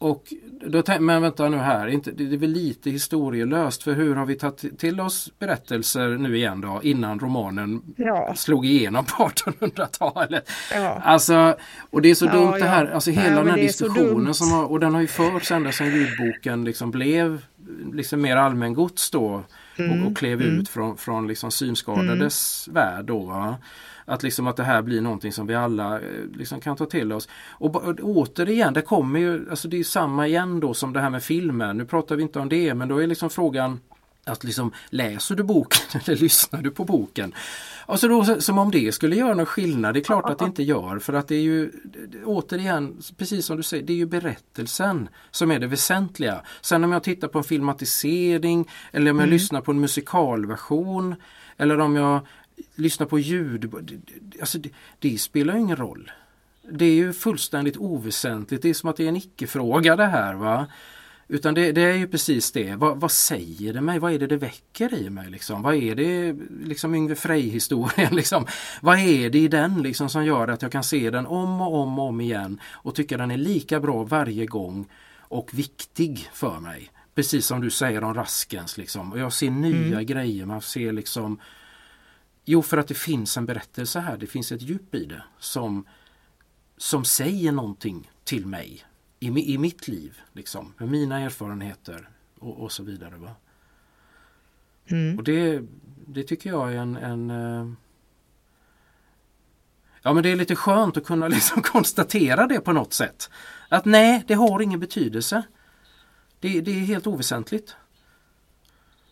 Och 0.01 0.35
då 0.66 0.82
men 1.01 1.23
vänta 1.23 1.48
nu 1.48 1.57
här, 1.57 1.86
inte, 1.86 2.11
det 2.11 2.35
är 2.35 2.36
väl 2.36 2.51
lite 2.51 2.90
historielöst 2.90 3.82
för 3.82 3.93
hur 3.93 4.15
har 4.15 4.27
vi 4.27 4.35
tagit 4.35 4.78
till 4.78 5.01
oss 5.01 5.32
berättelser 5.39 6.09
nu 6.09 6.36
igen 6.36 6.61
då 6.61 6.81
innan 6.82 7.20
romanen 7.20 7.82
ja. 7.97 8.35
slog 8.35 8.66
igenom 8.66 9.05
på 9.05 9.12
1800-talet. 9.35 10.51
Ja. 10.74 11.01
Alltså, 11.05 11.57
och 11.90 12.02
det 12.02 12.11
är 12.11 12.15
så 12.15 12.27
ja, 12.27 12.32
dumt 12.32 12.52
det 12.59 12.66
här, 12.66 12.86
alltså 12.86 13.11
hela 13.11 13.36
den 13.36 13.51
här 13.51 13.57
diskussionen 13.57 14.35
som 14.35 14.52
har, 14.52 14.65
och 14.65 14.81
den 14.81 14.94
har 14.94 15.01
ju 15.01 15.07
förts 15.07 15.51
ända 15.51 15.73
sedan 15.73 15.86
ljudboken 15.86 16.65
liksom 16.65 16.90
blev 16.90 17.43
liksom 17.93 18.20
mer 18.20 18.36
allmängods 18.36 19.11
då 19.11 19.44
mm. 19.77 20.02
och, 20.02 20.11
och 20.11 20.19
klev 20.19 20.40
mm. 20.40 20.61
ut 20.61 20.69
från, 20.69 20.97
från 20.97 21.27
liksom 21.27 21.51
synskadades 21.51 22.69
mm. 22.69 22.74
värld 22.74 23.05
då. 23.05 23.19
Va? 23.19 23.57
Att, 24.11 24.23
liksom 24.23 24.47
att 24.47 24.57
det 24.57 24.65
här 24.65 24.82
blir 24.82 25.01
någonting 25.01 25.32
som 25.32 25.47
vi 25.47 25.55
alla 25.55 26.01
eh, 26.01 26.24
liksom 26.35 26.61
kan 26.61 26.77
ta 26.77 26.87
till 26.87 27.12
oss. 27.12 27.28
Och, 27.49 27.77
och 27.77 28.01
återigen, 28.01 28.74
det 28.74 28.82
kommer 28.82 29.20
ju, 29.20 29.51
alltså 29.51 29.69
det 29.69 29.78
är 29.78 29.85
samma 29.85 30.27
igen 30.27 30.61
då 30.61 30.74
som 30.74 30.93
det 30.93 31.01
här 31.01 31.11
med 31.11 31.23
filmen. 31.23 31.77
Nu 31.77 31.85
pratar 31.85 32.16
vi 32.16 32.23
inte 32.23 32.39
om 32.39 32.49
det 32.49 32.74
men 32.74 32.89
då 32.89 33.03
är 33.03 33.07
liksom 33.07 33.31
frågan 33.31 33.81
att 34.24 34.45
liksom, 34.45 34.73
läser 34.89 35.35
du 35.35 35.43
boken 35.43 36.01
eller 36.07 36.16
lyssnar 36.16 36.62
du 36.62 36.70
på 36.70 36.85
boken? 36.85 37.35
Alltså 37.87 38.09
då, 38.09 38.41
som 38.41 38.59
om 38.59 38.70
det 38.70 38.93
skulle 38.93 39.16
göra 39.16 39.35
någon 39.35 39.47
skillnad. 39.47 39.95
Det 39.95 40.01
är 40.01 40.05
klart 40.05 40.31
att 40.31 40.39
det 40.39 40.45
inte 40.45 40.62
gör 40.62 40.99
för 40.99 41.12
att 41.12 41.28
det 41.28 41.35
är 41.35 41.43
ju 41.43 41.70
återigen, 42.24 43.03
precis 43.16 43.47
som 43.47 43.57
du 43.57 43.62
säger, 43.62 43.85
det 43.85 43.93
är 43.93 43.97
ju 43.97 44.07
berättelsen 44.07 45.09
som 45.31 45.51
är 45.51 45.59
det 45.59 45.66
väsentliga. 45.66 46.43
Sen 46.61 46.85
om 46.85 46.93
jag 46.93 47.03
tittar 47.03 47.28
på 47.28 47.39
en 47.39 47.45
filmatisering 47.45 48.69
eller 48.93 49.11
om 49.11 49.16
jag 49.16 49.24
mm. 49.24 49.31
lyssnar 49.31 49.61
på 49.61 49.70
en 49.70 49.81
musikalversion 49.81 51.15
eller 51.57 51.81
om 51.81 51.97
jag 51.97 52.20
lyssna 52.74 53.07
på 53.07 53.19
ljud. 53.19 53.74
Alltså 54.41 54.59
det, 54.59 54.70
det 54.99 55.19
spelar 55.19 55.57
ingen 55.57 55.77
roll. 55.77 56.11
Det 56.70 56.85
är 56.85 56.95
ju 56.95 57.12
fullständigt 57.12 57.77
oväsentligt. 57.77 58.62
Det 58.62 58.70
är 58.70 58.74
som 58.74 58.91
att 58.91 58.97
det 58.97 59.05
är 59.05 59.09
en 59.09 59.16
icke-fråga 59.16 59.97
det 59.97 60.07
här. 60.07 60.35
va 60.35 60.66
utan 61.32 61.55
det, 61.55 61.73
det, 61.73 61.82
är 61.82 61.97
ju 61.97 62.09
precis 62.09 62.53
det. 62.53 62.74
Vad, 62.74 63.01
vad, 63.01 63.12
säger 63.12 63.73
det 63.73 63.81
mig? 63.81 63.99
Vad 63.99 64.12
är 64.12 64.19
det 64.19 64.27
det 64.27 64.37
väcker 64.37 64.95
i 64.95 65.11
mig? 65.11 65.31
Liksom? 65.31 65.62
Vad 65.62 65.74
är 65.74 65.95
det 65.95 66.37
liksom 66.65 66.95
Yngve 66.95 67.15
Frej-historien? 67.15 68.15
Liksom? 68.16 68.47
Vad 68.81 68.99
är 68.99 69.31
det 69.31 69.39
i 69.39 69.49
den 69.49 69.82
liksom, 69.82 70.09
som 70.09 70.24
gör 70.24 70.49
att 70.49 70.62
jag 70.62 70.73
kan 70.73 70.85
se 70.85 71.11
den 71.11 71.27
om 71.27 71.61
och 71.61 71.74
om 71.74 71.99
och 71.99 72.09
om 72.09 72.20
igen 72.20 72.61
och 72.66 72.95
tycka 72.95 73.16
den 73.16 73.31
är 73.31 73.37
lika 73.37 73.81
bra 73.81 74.03
varje 74.03 74.47
gång 74.47 74.87
och 75.19 75.51
viktig 75.53 76.28
för 76.32 76.61
mig? 76.61 76.91
Precis 77.15 77.47
som 77.47 77.61
du 77.61 77.70
säger 77.70 78.05
om 78.05 78.15
Raskens. 78.15 78.78
Liksom. 78.78 79.12
Och 79.12 79.19
jag 79.19 79.32
ser 79.32 79.51
nya 79.51 79.87
mm. 79.87 80.07
grejer. 80.07 80.47
Man 80.47 80.62
ser 80.62 80.93
liksom 80.93 81.39
Jo, 82.52 82.62
för 82.62 82.77
att 82.78 82.89
det 82.89 82.94
finns 82.94 83.36
en 83.36 83.47
berättelse 83.47 84.01
här. 84.01 84.16
Det 84.16 84.27
finns 84.27 84.52
ett 84.52 84.62
djup 84.62 84.94
i 84.94 85.05
det 85.05 85.22
som, 85.39 85.86
som 86.77 87.05
säger 87.05 87.52
någonting 87.52 88.10
till 88.24 88.47
mig 88.47 88.85
i, 89.20 89.55
i 89.55 89.59
mitt 89.59 89.89
liv. 89.89 90.18
Liksom, 90.32 90.74
med 90.78 90.89
mina 90.89 91.20
erfarenheter 91.20 92.09
och, 92.39 92.62
och 92.62 92.72
så 92.72 92.82
vidare. 92.82 93.16
Va? 93.16 93.31
Mm. 94.86 95.18
Och 95.18 95.24
det, 95.24 95.62
det 96.06 96.22
tycker 96.22 96.51
jag 96.51 96.72
är 96.72 96.77
en, 96.77 96.97
en, 96.97 97.31
eh, 97.31 97.72
Ja 100.02 100.12
men 100.12 100.22
det 100.22 100.28
är 100.28 100.36
lite 100.36 100.56
skönt 100.56 100.97
att 100.97 101.05
kunna 101.05 101.28
liksom 101.36 101.62
konstatera 101.62 102.47
det 102.47 102.60
på 102.60 102.72
något 102.72 102.93
sätt. 102.93 103.31
Att 103.68 103.85
nej, 103.85 104.24
det 104.27 104.35
har 104.35 104.62
ingen 104.62 104.81
betydelse. 104.81 105.43
Det, 106.40 106.60
det 106.60 106.70
är 106.70 106.81
helt 106.81 107.06
oväsentligt. 107.06 107.77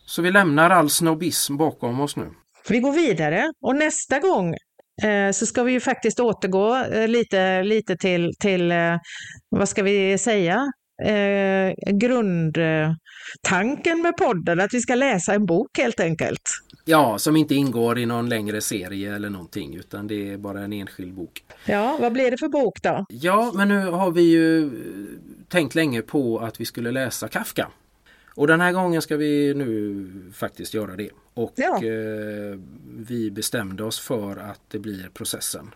Så 0.05 0.21
vi 0.21 0.31
lämnar 0.31 0.69
all 0.69 0.89
snobbism 0.89 1.57
bakom 1.57 1.99
oss 1.99 2.15
nu. 2.15 2.33
Vi 2.69 2.79
går 2.79 2.91
vidare 2.91 3.51
och 3.61 3.75
nästa 3.75 4.19
gång 4.19 4.55
eh, 5.03 5.31
så 5.33 5.45
ska 5.45 5.63
vi 5.63 5.71
ju 5.71 5.79
faktiskt 5.79 6.19
återgå 6.19 6.75
eh, 6.75 7.07
lite, 7.07 7.63
lite 7.63 7.97
till, 7.97 8.31
till 8.39 8.71
eh, 8.71 8.97
vad 9.49 9.69
ska 9.69 9.83
vi 9.83 10.17
säga, 10.17 10.71
grundtanken 11.91 14.01
med 14.01 14.17
podden, 14.17 14.59
att 14.59 14.73
vi 14.73 14.81
ska 14.81 14.95
läsa 14.95 15.33
en 15.33 15.45
bok 15.45 15.77
helt 15.77 15.99
enkelt. 15.99 16.41
Ja, 16.85 17.17
som 17.17 17.35
inte 17.35 17.55
ingår 17.55 17.99
i 17.99 18.05
någon 18.05 18.29
längre 18.29 18.61
serie 18.61 19.15
eller 19.15 19.29
någonting 19.29 19.75
utan 19.75 20.07
det 20.07 20.33
är 20.33 20.37
bara 20.37 20.61
en 20.61 20.73
enskild 20.73 21.13
bok. 21.13 21.43
Ja, 21.65 21.97
vad 22.01 22.13
blir 22.13 22.31
det 22.31 22.37
för 22.37 22.47
bok 22.47 22.83
då? 22.83 23.05
Ja, 23.09 23.51
men 23.55 23.67
nu 23.67 23.85
har 23.85 24.11
vi 24.11 24.21
ju 24.21 24.71
tänkt 25.47 25.75
länge 25.75 26.01
på 26.01 26.39
att 26.39 26.61
vi 26.61 26.65
skulle 26.65 26.91
läsa 26.91 27.27
Kafka. 27.27 27.67
Och 28.39 28.47
den 28.47 28.61
här 28.61 28.71
gången 28.71 29.01
ska 29.01 29.17
vi 29.17 29.53
nu 29.53 30.07
faktiskt 30.33 30.73
göra 30.73 30.95
det. 30.95 31.09
Och 31.33 31.53
ja. 31.55 31.75
eh, 31.75 32.59
vi 32.97 33.31
bestämde 33.31 33.83
oss 33.83 33.99
för 33.99 34.37
att 34.37 34.61
det 34.67 34.79
blir 34.79 35.09
processen. 35.13 35.75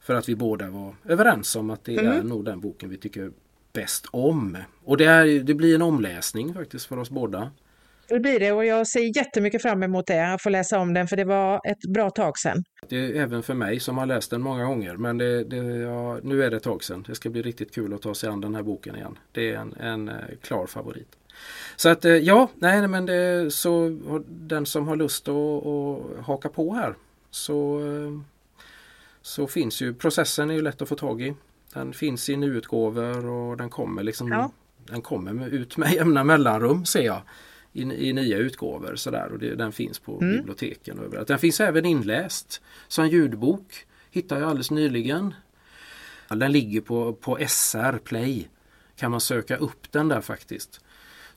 För 0.00 0.14
att 0.14 0.28
vi 0.28 0.36
båda 0.36 0.70
var 0.70 0.94
överens 1.08 1.56
om 1.56 1.70
att 1.70 1.84
det 1.84 1.98
mm. 1.98 2.12
är 2.12 2.22
nog 2.22 2.44
den 2.44 2.60
boken 2.60 2.90
vi 2.90 2.96
tycker 2.96 3.30
bäst 3.72 4.06
om. 4.10 4.58
Och 4.84 4.96
det, 4.96 5.04
är, 5.04 5.40
det 5.40 5.54
blir 5.54 5.74
en 5.74 5.82
omläsning 5.82 6.54
faktiskt 6.54 6.86
för 6.86 6.98
oss 6.98 7.10
båda. 7.10 7.50
Det 8.08 8.20
blir 8.20 8.40
det 8.40 8.52
och 8.52 8.64
jag 8.64 8.86
ser 8.86 9.16
jättemycket 9.16 9.62
fram 9.62 9.82
emot 9.82 10.06
det, 10.06 10.32
att 10.34 10.42
få 10.42 10.48
läsa 10.50 10.78
om 10.78 10.94
den 10.94 11.08
för 11.08 11.16
det 11.16 11.24
var 11.24 11.60
ett 11.64 11.92
bra 11.94 12.10
tag 12.10 12.38
sedan. 12.38 12.64
Det 12.88 12.96
är 12.96 13.22
även 13.22 13.42
för 13.42 13.54
mig 13.54 13.80
som 13.80 13.98
har 13.98 14.06
läst 14.06 14.30
den 14.30 14.42
många 14.42 14.64
gånger 14.64 14.96
men 14.96 15.18
det, 15.18 15.44
det, 15.44 15.56
ja, 15.56 16.18
nu 16.22 16.44
är 16.44 16.50
det 16.50 16.56
ett 16.56 16.62
tag 16.62 16.84
sedan. 16.84 17.04
Det 17.08 17.14
ska 17.14 17.30
bli 17.30 17.42
riktigt 17.42 17.74
kul 17.74 17.94
att 17.94 18.02
ta 18.02 18.14
sig 18.14 18.28
an 18.28 18.40
den 18.40 18.54
här 18.54 18.62
boken 18.62 18.96
igen. 18.96 19.18
Det 19.32 19.50
är 19.50 19.56
en, 19.56 19.74
en 19.80 20.08
eh, 20.08 20.14
klar 20.42 20.66
favorit. 20.66 21.08
Så 21.76 21.88
att 21.88 22.04
eh, 22.04 22.12
ja, 22.12 22.50
nej 22.58 22.88
men 22.88 23.06
det, 23.06 23.50
så 23.54 23.98
den 24.28 24.66
som 24.66 24.88
har 24.88 24.96
lust 24.96 25.28
att, 25.28 25.66
att 25.66 26.26
haka 26.26 26.48
på 26.48 26.74
här 26.74 26.94
så, 27.30 27.80
eh, 27.80 28.20
så 29.22 29.46
finns 29.46 29.82
ju 29.82 29.94
processen 29.94 30.50
är 30.50 30.54
ju 30.54 30.62
lätt 30.62 30.82
att 30.82 30.88
få 30.88 30.96
tag 30.96 31.22
i. 31.22 31.34
Den 31.72 31.92
finns 31.92 32.28
i 32.28 32.36
nyutgåvor 32.36 33.26
och 33.26 33.56
den 33.56 33.70
kommer 33.70 34.02
liksom 34.02 34.32
ja. 34.32 34.50
Den 34.86 35.02
kommer 35.02 35.48
ut 35.48 35.76
med 35.76 35.92
jämna 35.94 36.24
mellanrum 36.24 36.84
ser 36.84 37.02
jag 37.02 37.22
i, 37.72 37.82
i 37.82 38.12
nya 38.12 38.38
utgåvor 38.38 38.96
sådär 38.96 39.32
och 39.32 39.38
det, 39.38 39.54
den 39.54 39.72
finns 39.72 39.98
på 39.98 40.20
mm. 40.20 40.36
biblioteken 40.36 40.98
och 40.98 41.04
överallt. 41.04 41.28
Den 41.28 41.38
finns 41.38 41.60
även 41.60 41.84
inläst 41.84 42.62
som 42.88 43.08
ljudbok. 43.08 43.86
Hittade 44.10 44.40
jag 44.40 44.50
alldeles 44.50 44.70
nyligen. 44.70 45.34
Den 46.28 46.52
ligger 46.52 46.80
på, 46.80 47.12
på 47.12 47.38
SR 47.48 47.98
Play. 47.98 48.48
Kan 48.96 49.10
man 49.10 49.20
söka 49.20 49.56
upp 49.56 49.92
den 49.92 50.08
där 50.08 50.20
faktiskt. 50.20 50.80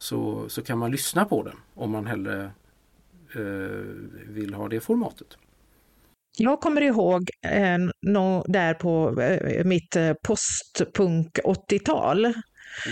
Så, 0.05 0.49
så 0.49 0.61
kan 0.61 0.77
man 0.77 0.91
lyssna 0.91 1.25
på 1.25 1.43
den 1.43 1.55
om 1.73 1.91
man 1.91 2.07
hellre 2.07 2.43
eh, 3.35 3.85
vill 4.27 4.53
ha 4.53 4.67
det 4.67 4.79
formatet. 4.79 5.27
Jag 6.37 6.59
kommer 6.61 6.81
ihåg 6.81 7.29
eh, 7.41 7.77
no, 8.01 8.43
där 8.47 8.73
på 8.73 9.21
eh, 9.21 9.65
mitt 9.65 9.95
eh, 9.95 10.13
postpunk 10.13 11.39
80-tal 11.43 12.33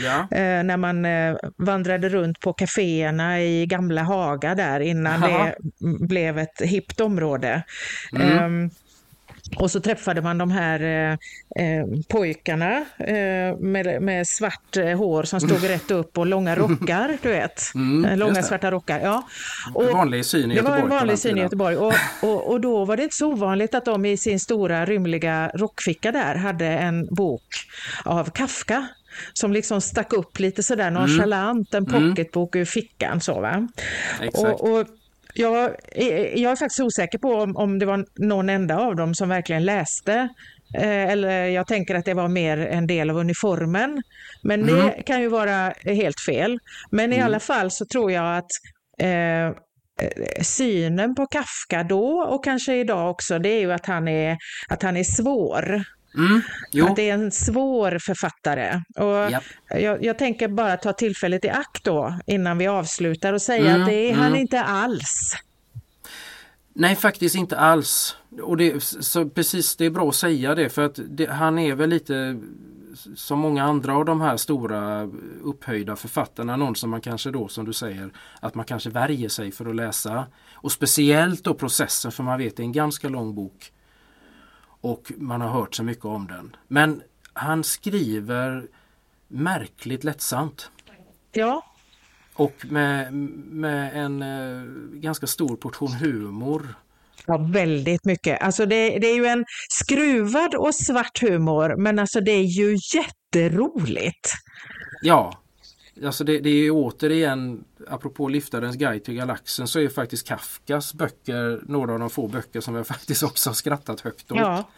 Ja. 0.03 0.19
Eh, 0.19 0.63
när 0.63 0.77
man 0.77 1.05
eh, 1.05 1.35
vandrade 1.57 2.09
runt 2.09 2.39
på 2.39 2.53
kaféerna 2.53 3.41
i 3.41 3.65
gamla 3.65 4.03
Haga 4.03 4.55
där 4.55 4.79
innan 4.79 5.23
Aha. 5.23 5.45
det 5.45 5.55
blev 6.07 6.39
ett 6.39 6.61
hippt 6.61 7.01
område. 7.01 7.63
Mm. 8.13 8.69
Och 9.55 9.71
så 9.71 9.79
träffade 9.79 10.21
man 10.21 10.37
de 10.37 10.51
här 10.51 10.79
eh, 10.81 11.11
eh 11.65 11.85
pojkarna 12.09 12.77
eh, 12.97 13.57
med, 13.59 14.01
med, 14.01 14.27
svart 14.27 14.77
eh, 14.77 14.97
hår 14.97 15.23
som 15.23 15.39
stod 15.39 15.57
mm. 15.57 15.69
rätt 15.69 15.91
upp 15.91 16.17
och 16.17 16.25
långa 16.25 16.55
rockar, 16.55 17.17
du 17.21 17.29
vet. 17.29 17.61
Mm, 17.75 18.19
långa 18.19 18.43
svarta 18.43 18.71
rockar. 18.71 18.99
Ja. 18.99 19.27
Och, 19.73 19.85
vanlig 19.85 20.25
syn 20.25 20.51
i 20.51 20.55
Göteborg. 20.55 20.81
Det 20.81 20.87
var 20.87 20.91
en 20.91 20.99
vanlig 20.99 21.19
syn 21.19 21.37
i 21.37 21.41
Göteborg. 21.41 21.77
Och, 21.77 21.93
och, 22.21 22.51
och, 22.51 22.61
då 22.61 22.85
var 22.85 22.97
det 22.97 23.03
inte 23.03 23.15
så 23.15 23.31
ovanligt 23.31 23.75
att 23.75 23.85
de 23.85 24.05
i 24.05 24.17
sin 24.17 24.39
stora 24.39 24.85
rymliga 24.85 25.51
rockficka 25.55 26.11
där 26.11 26.35
hade 26.35 26.65
en 26.65 27.15
bok 27.15 27.43
av 28.05 28.29
Kafka 28.29 28.87
som 29.33 29.53
liksom 29.53 29.81
stack 29.81 30.13
upp 30.13 30.39
lite 30.39 30.63
sådär 30.63 30.87
mm. 30.87 30.93
nonchalant, 30.93 31.73
en 31.73 31.87
mm. 31.87 32.09
pocketbok 32.09 32.55
ur 32.55 32.65
fickan. 32.65 33.21
Så, 33.21 33.41
va? 33.41 33.67
Och, 34.33 34.71
och 34.71 34.87
jag, 35.33 35.75
jag 36.35 36.51
är 36.51 36.55
faktiskt 36.55 36.79
osäker 36.79 37.17
på 37.17 37.33
om, 37.33 37.57
om 37.57 37.79
det 37.79 37.85
var 37.85 38.05
någon 38.15 38.49
enda 38.49 38.77
av 38.77 38.95
dem 38.95 39.15
som 39.15 39.29
verkligen 39.29 39.65
läste 39.65 40.29
eh, 40.77 41.11
eller 41.11 41.45
jag 41.45 41.67
tänker 41.67 41.95
att 41.95 42.05
det 42.05 42.13
var 42.13 42.27
mer 42.27 42.57
en 42.57 42.87
del 42.87 43.09
av 43.09 43.17
uniformen. 43.17 44.03
Men 44.43 44.63
mm. 44.63 44.75
det 44.75 45.03
kan 45.03 45.21
ju 45.21 45.27
vara 45.27 45.73
helt 45.85 46.19
fel. 46.19 46.59
Men 46.91 47.05
mm. 47.05 47.19
i 47.19 47.21
alla 47.21 47.39
fall 47.39 47.71
så 47.71 47.85
tror 47.85 48.11
jag 48.11 48.37
att 48.37 48.49
eh, 48.99 49.55
synen 50.41 51.15
på 51.15 51.25
Kafka 51.25 51.83
då 51.83 52.07
och 52.29 52.43
kanske 52.43 52.75
idag 52.75 53.11
också, 53.11 53.39
det 53.39 53.49
är 53.49 53.59
ju 53.59 53.71
att 53.71 53.85
han 53.85 54.07
är, 54.07 54.37
att 54.69 54.83
han 54.83 54.97
är 54.97 55.03
svår. 55.03 55.83
Mm, 56.15 56.41
att 56.89 56.95
det 56.95 57.09
är 57.09 57.13
en 57.13 57.31
svår 57.31 57.97
författare. 57.99 58.81
Och 58.95 59.31
yep. 59.31 59.43
jag, 59.69 60.03
jag, 60.03 60.17
tänker 60.17 60.47
bara 60.47 60.77
ta 60.77 60.93
tillfället 60.93 61.45
i 61.45 61.49
akt 61.49 61.83
då 61.83 62.19
innan 62.25 62.57
vi 62.57 62.67
avslutar 62.67 63.33
och 63.33 63.41
säga 63.41 63.69
mm, 63.69 63.81
att 63.81 63.87
det 63.87 63.95
är 63.95 64.09
mm. 64.09 64.21
han 64.21 64.35
inte 64.35 64.63
alls. 64.63 65.35
Nej 66.73 66.95
faktiskt 66.95 67.35
inte 67.35 67.57
alls. 67.57 68.17
Och 68.41 68.57
det, 68.57 68.83
så 68.83 69.29
precis, 69.29 69.75
det 69.75 69.85
är 69.85 69.89
bra 69.89 70.09
att 70.09 70.15
säga 70.15 70.55
det 70.55 70.69
för 70.69 70.85
att 70.85 70.99
det, 71.09 71.29
han 71.29 71.59
är 71.59 71.75
väl 71.75 71.89
lite 71.89 72.39
som 73.15 73.39
många 73.39 73.63
andra 73.63 73.95
av 73.97 74.05
de 74.05 74.21
här 74.21 74.37
stora 74.37 75.09
upphöjda 75.41 75.95
författarna, 75.95 76.55
någon 76.55 76.75
som 76.75 76.89
man 76.89 77.01
kanske 77.01 77.31
då 77.31 77.47
som 77.47 77.65
du 77.65 77.73
säger 77.73 78.11
att 78.39 78.55
man 78.55 78.65
kanske 78.65 78.89
värjer 78.89 79.29
sig 79.29 79.51
för 79.51 79.65
att 79.65 79.75
läsa. 79.75 80.25
Och 80.53 80.71
speciellt 80.71 81.43
då 81.43 81.53
processen 81.53 82.11
för 82.11 82.23
man 82.23 82.39
vet 82.39 82.57
det 82.57 82.63
är 82.63 82.65
en 82.65 82.71
ganska 82.71 83.09
lång 83.09 83.35
bok 83.35 83.71
och 84.83 85.11
man 85.17 85.41
har 85.41 85.49
hört 85.49 85.75
så 85.75 85.83
mycket 85.83 86.05
om 86.05 86.27
den. 86.27 86.55
Men 86.67 87.01
han 87.33 87.63
skriver 87.63 88.67
märkligt 89.27 90.03
lättsamt. 90.03 90.71
Ja. 91.31 91.65
Och 92.33 92.65
med, 92.69 93.13
med 93.13 94.05
en 94.05 94.21
eh, 94.21 94.63
ganska 94.99 95.27
stor 95.27 95.55
portion 95.55 95.93
humor. 95.93 96.75
Ja, 97.25 97.37
väldigt 97.37 98.05
mycket. 98.05 98.41
Alltså 98.41 98.65
det, 98.65 98.99
det, 98.99 99.07
är 99.07 99.15
ju 99.15 99.25
en 99.25 99.45
skruvad 99.69 100.55
och 100.55 100.75
svart 100.75 101.21
humor, 101.21 101.75
men 101.77 101.99
alltså 101.99 102.21
det 102.21 102.31
är 102.31 102.43
ju 102.43 102.77
jätteroligt. 102.95 104.31
Ja, 105.01 105.42
Alltså 106.05 106.23
det, 106.23 106.39
det 106.39 106.49
är 106.49 106.71
återigen, 106.71 107.63
apropå 107.87 108.27
Liftarens 108.27 108.75
guide 108.75 109.03
till 109.03 109.13
galaxen, 109.13 109.67
så 109.67 109.79
är 109.79 109.89
faktiskt 109.89 110.27
Kafkas 110.27 110.93
böcker 110.93 111.61
några 111.65 111.93
av 111.93 111.99
de 111.99 112.09
få 112.09 112.27
böcker 112.27 112.61
som 112.61 112.75
jag 112.75 112.87
faktiskt 112.95 113.23
också 113.23 113.49
har 113.49 113.55
skrattat 113.55 114.01
högt 114.01 114.31
åt. 114.31 114.37
Ja. 114.37 114.69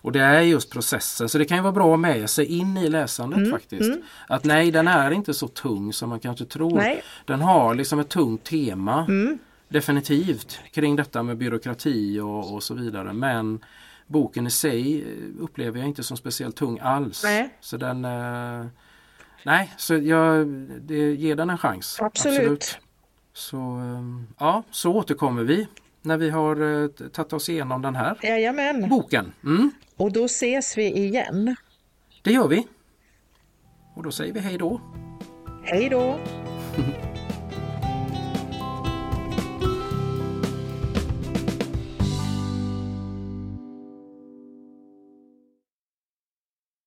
Och 0.00 0.12
det 0.12 0.20
är 0.20 0.40
just 0.40 0.70
processen, 0.70 1.28
så 1.28 1.38
det 1.38 1.44
kan 1.44 1.56
ju 1.56 1.62
vara 1.62 1.72
bra 1.72 1.94
att 1.94 2.00
med 2.00 2.30
sig 2.30 2.44
in 2.44 2.76
i 2.76 2.88
läsandet 2.88 3.38
mm, 3.38 3.50
faktiskt. 3.50 3.90
Mm. 3.90 4.02
Att 4.28 4.44
nej, 4.44 4.70
den 4.70 4.88
är 4.88 5.10
inte 5.10 5.34
så 5.34 5.48
tung 5.48 5.92
som 5.92 6.08
man 6.08 6.20
kanske 6.20 6.44
tror. 6.44 6.76
Nej. 6.76 7.02
Den 7.24 7.40
har 7.40 7.74
liksom 7.74 7.98
ett 7.98 8.08
tungt 8.08 8.44
tema. 8.44 9.04
Mm. 9.08 9.38
Definitivt 9.68 10.60
kring 10.72 10.96
detta 10.96 11.22
med 11.22 11.36
byråkrati 11.36 12.20
och, 12.20 12.54
och 12.54 12.62
så 12.62 12.74
vidare. 12.74 13.12
Men 13.12 13.64
boken 14.06 14.46
i 14.46 14.50
sig 14.50 15.04
upplever 15.40 15.78
jag 15.78 15.88
inte 15.88 16.02
som 16.02 16.16
speciellt 16.16 16.56
tung 16.56 16.78
alls. 16.82 17.24
Nej. 17.24 17.54
Så 17.60 17.76
den 17.76 18.04
eh, 18.04 18.66
Nej, 19.42 19.74
så 19.76 19.94
jag 19.94 20.46
det, 20.80 21.14
ger 21.14 21.36
den 21.36 21.50
en 21.50 21.58
chans. 21.58 21.98
Absolut. 22.00 22.38
Absolut. 22.38 22.78
Så, 23.32 23.56
ehm, 23.56 24.26
ja, 24.38 24.62
så 24.70 24.92
återkommer 24.92 25.42
vi 25.42 25.66
när 26.02 26.16
vi 26.16 26.30
har 26.30 26.62
uh, 26.62 26.88
tagit 26.88 27.32
oss 27.32 27.48
igenom 27.48 27.82
den 27.82 27.94
här 27.94 28.18
Jajamän. 28.22 28.88
boken. 28.88 29.32
Mm. 29.44 29.70
Och 29.96 30.12
då 30.12 30.24
ses 30.24 30.78
vi 30.78 30.96
igen. 30.96 31.56
Det 32.22 32.32
gör 32.32 32.48
vi. 32.48 32.66
Och 33.94 34.02
då 34.02 34.10
säger 34.10 34.32
vi 34.32 34.40
hej 34.40 34.58
då. 34.58 34.80
Hej 35.64 35.88
då. 35.88 36.18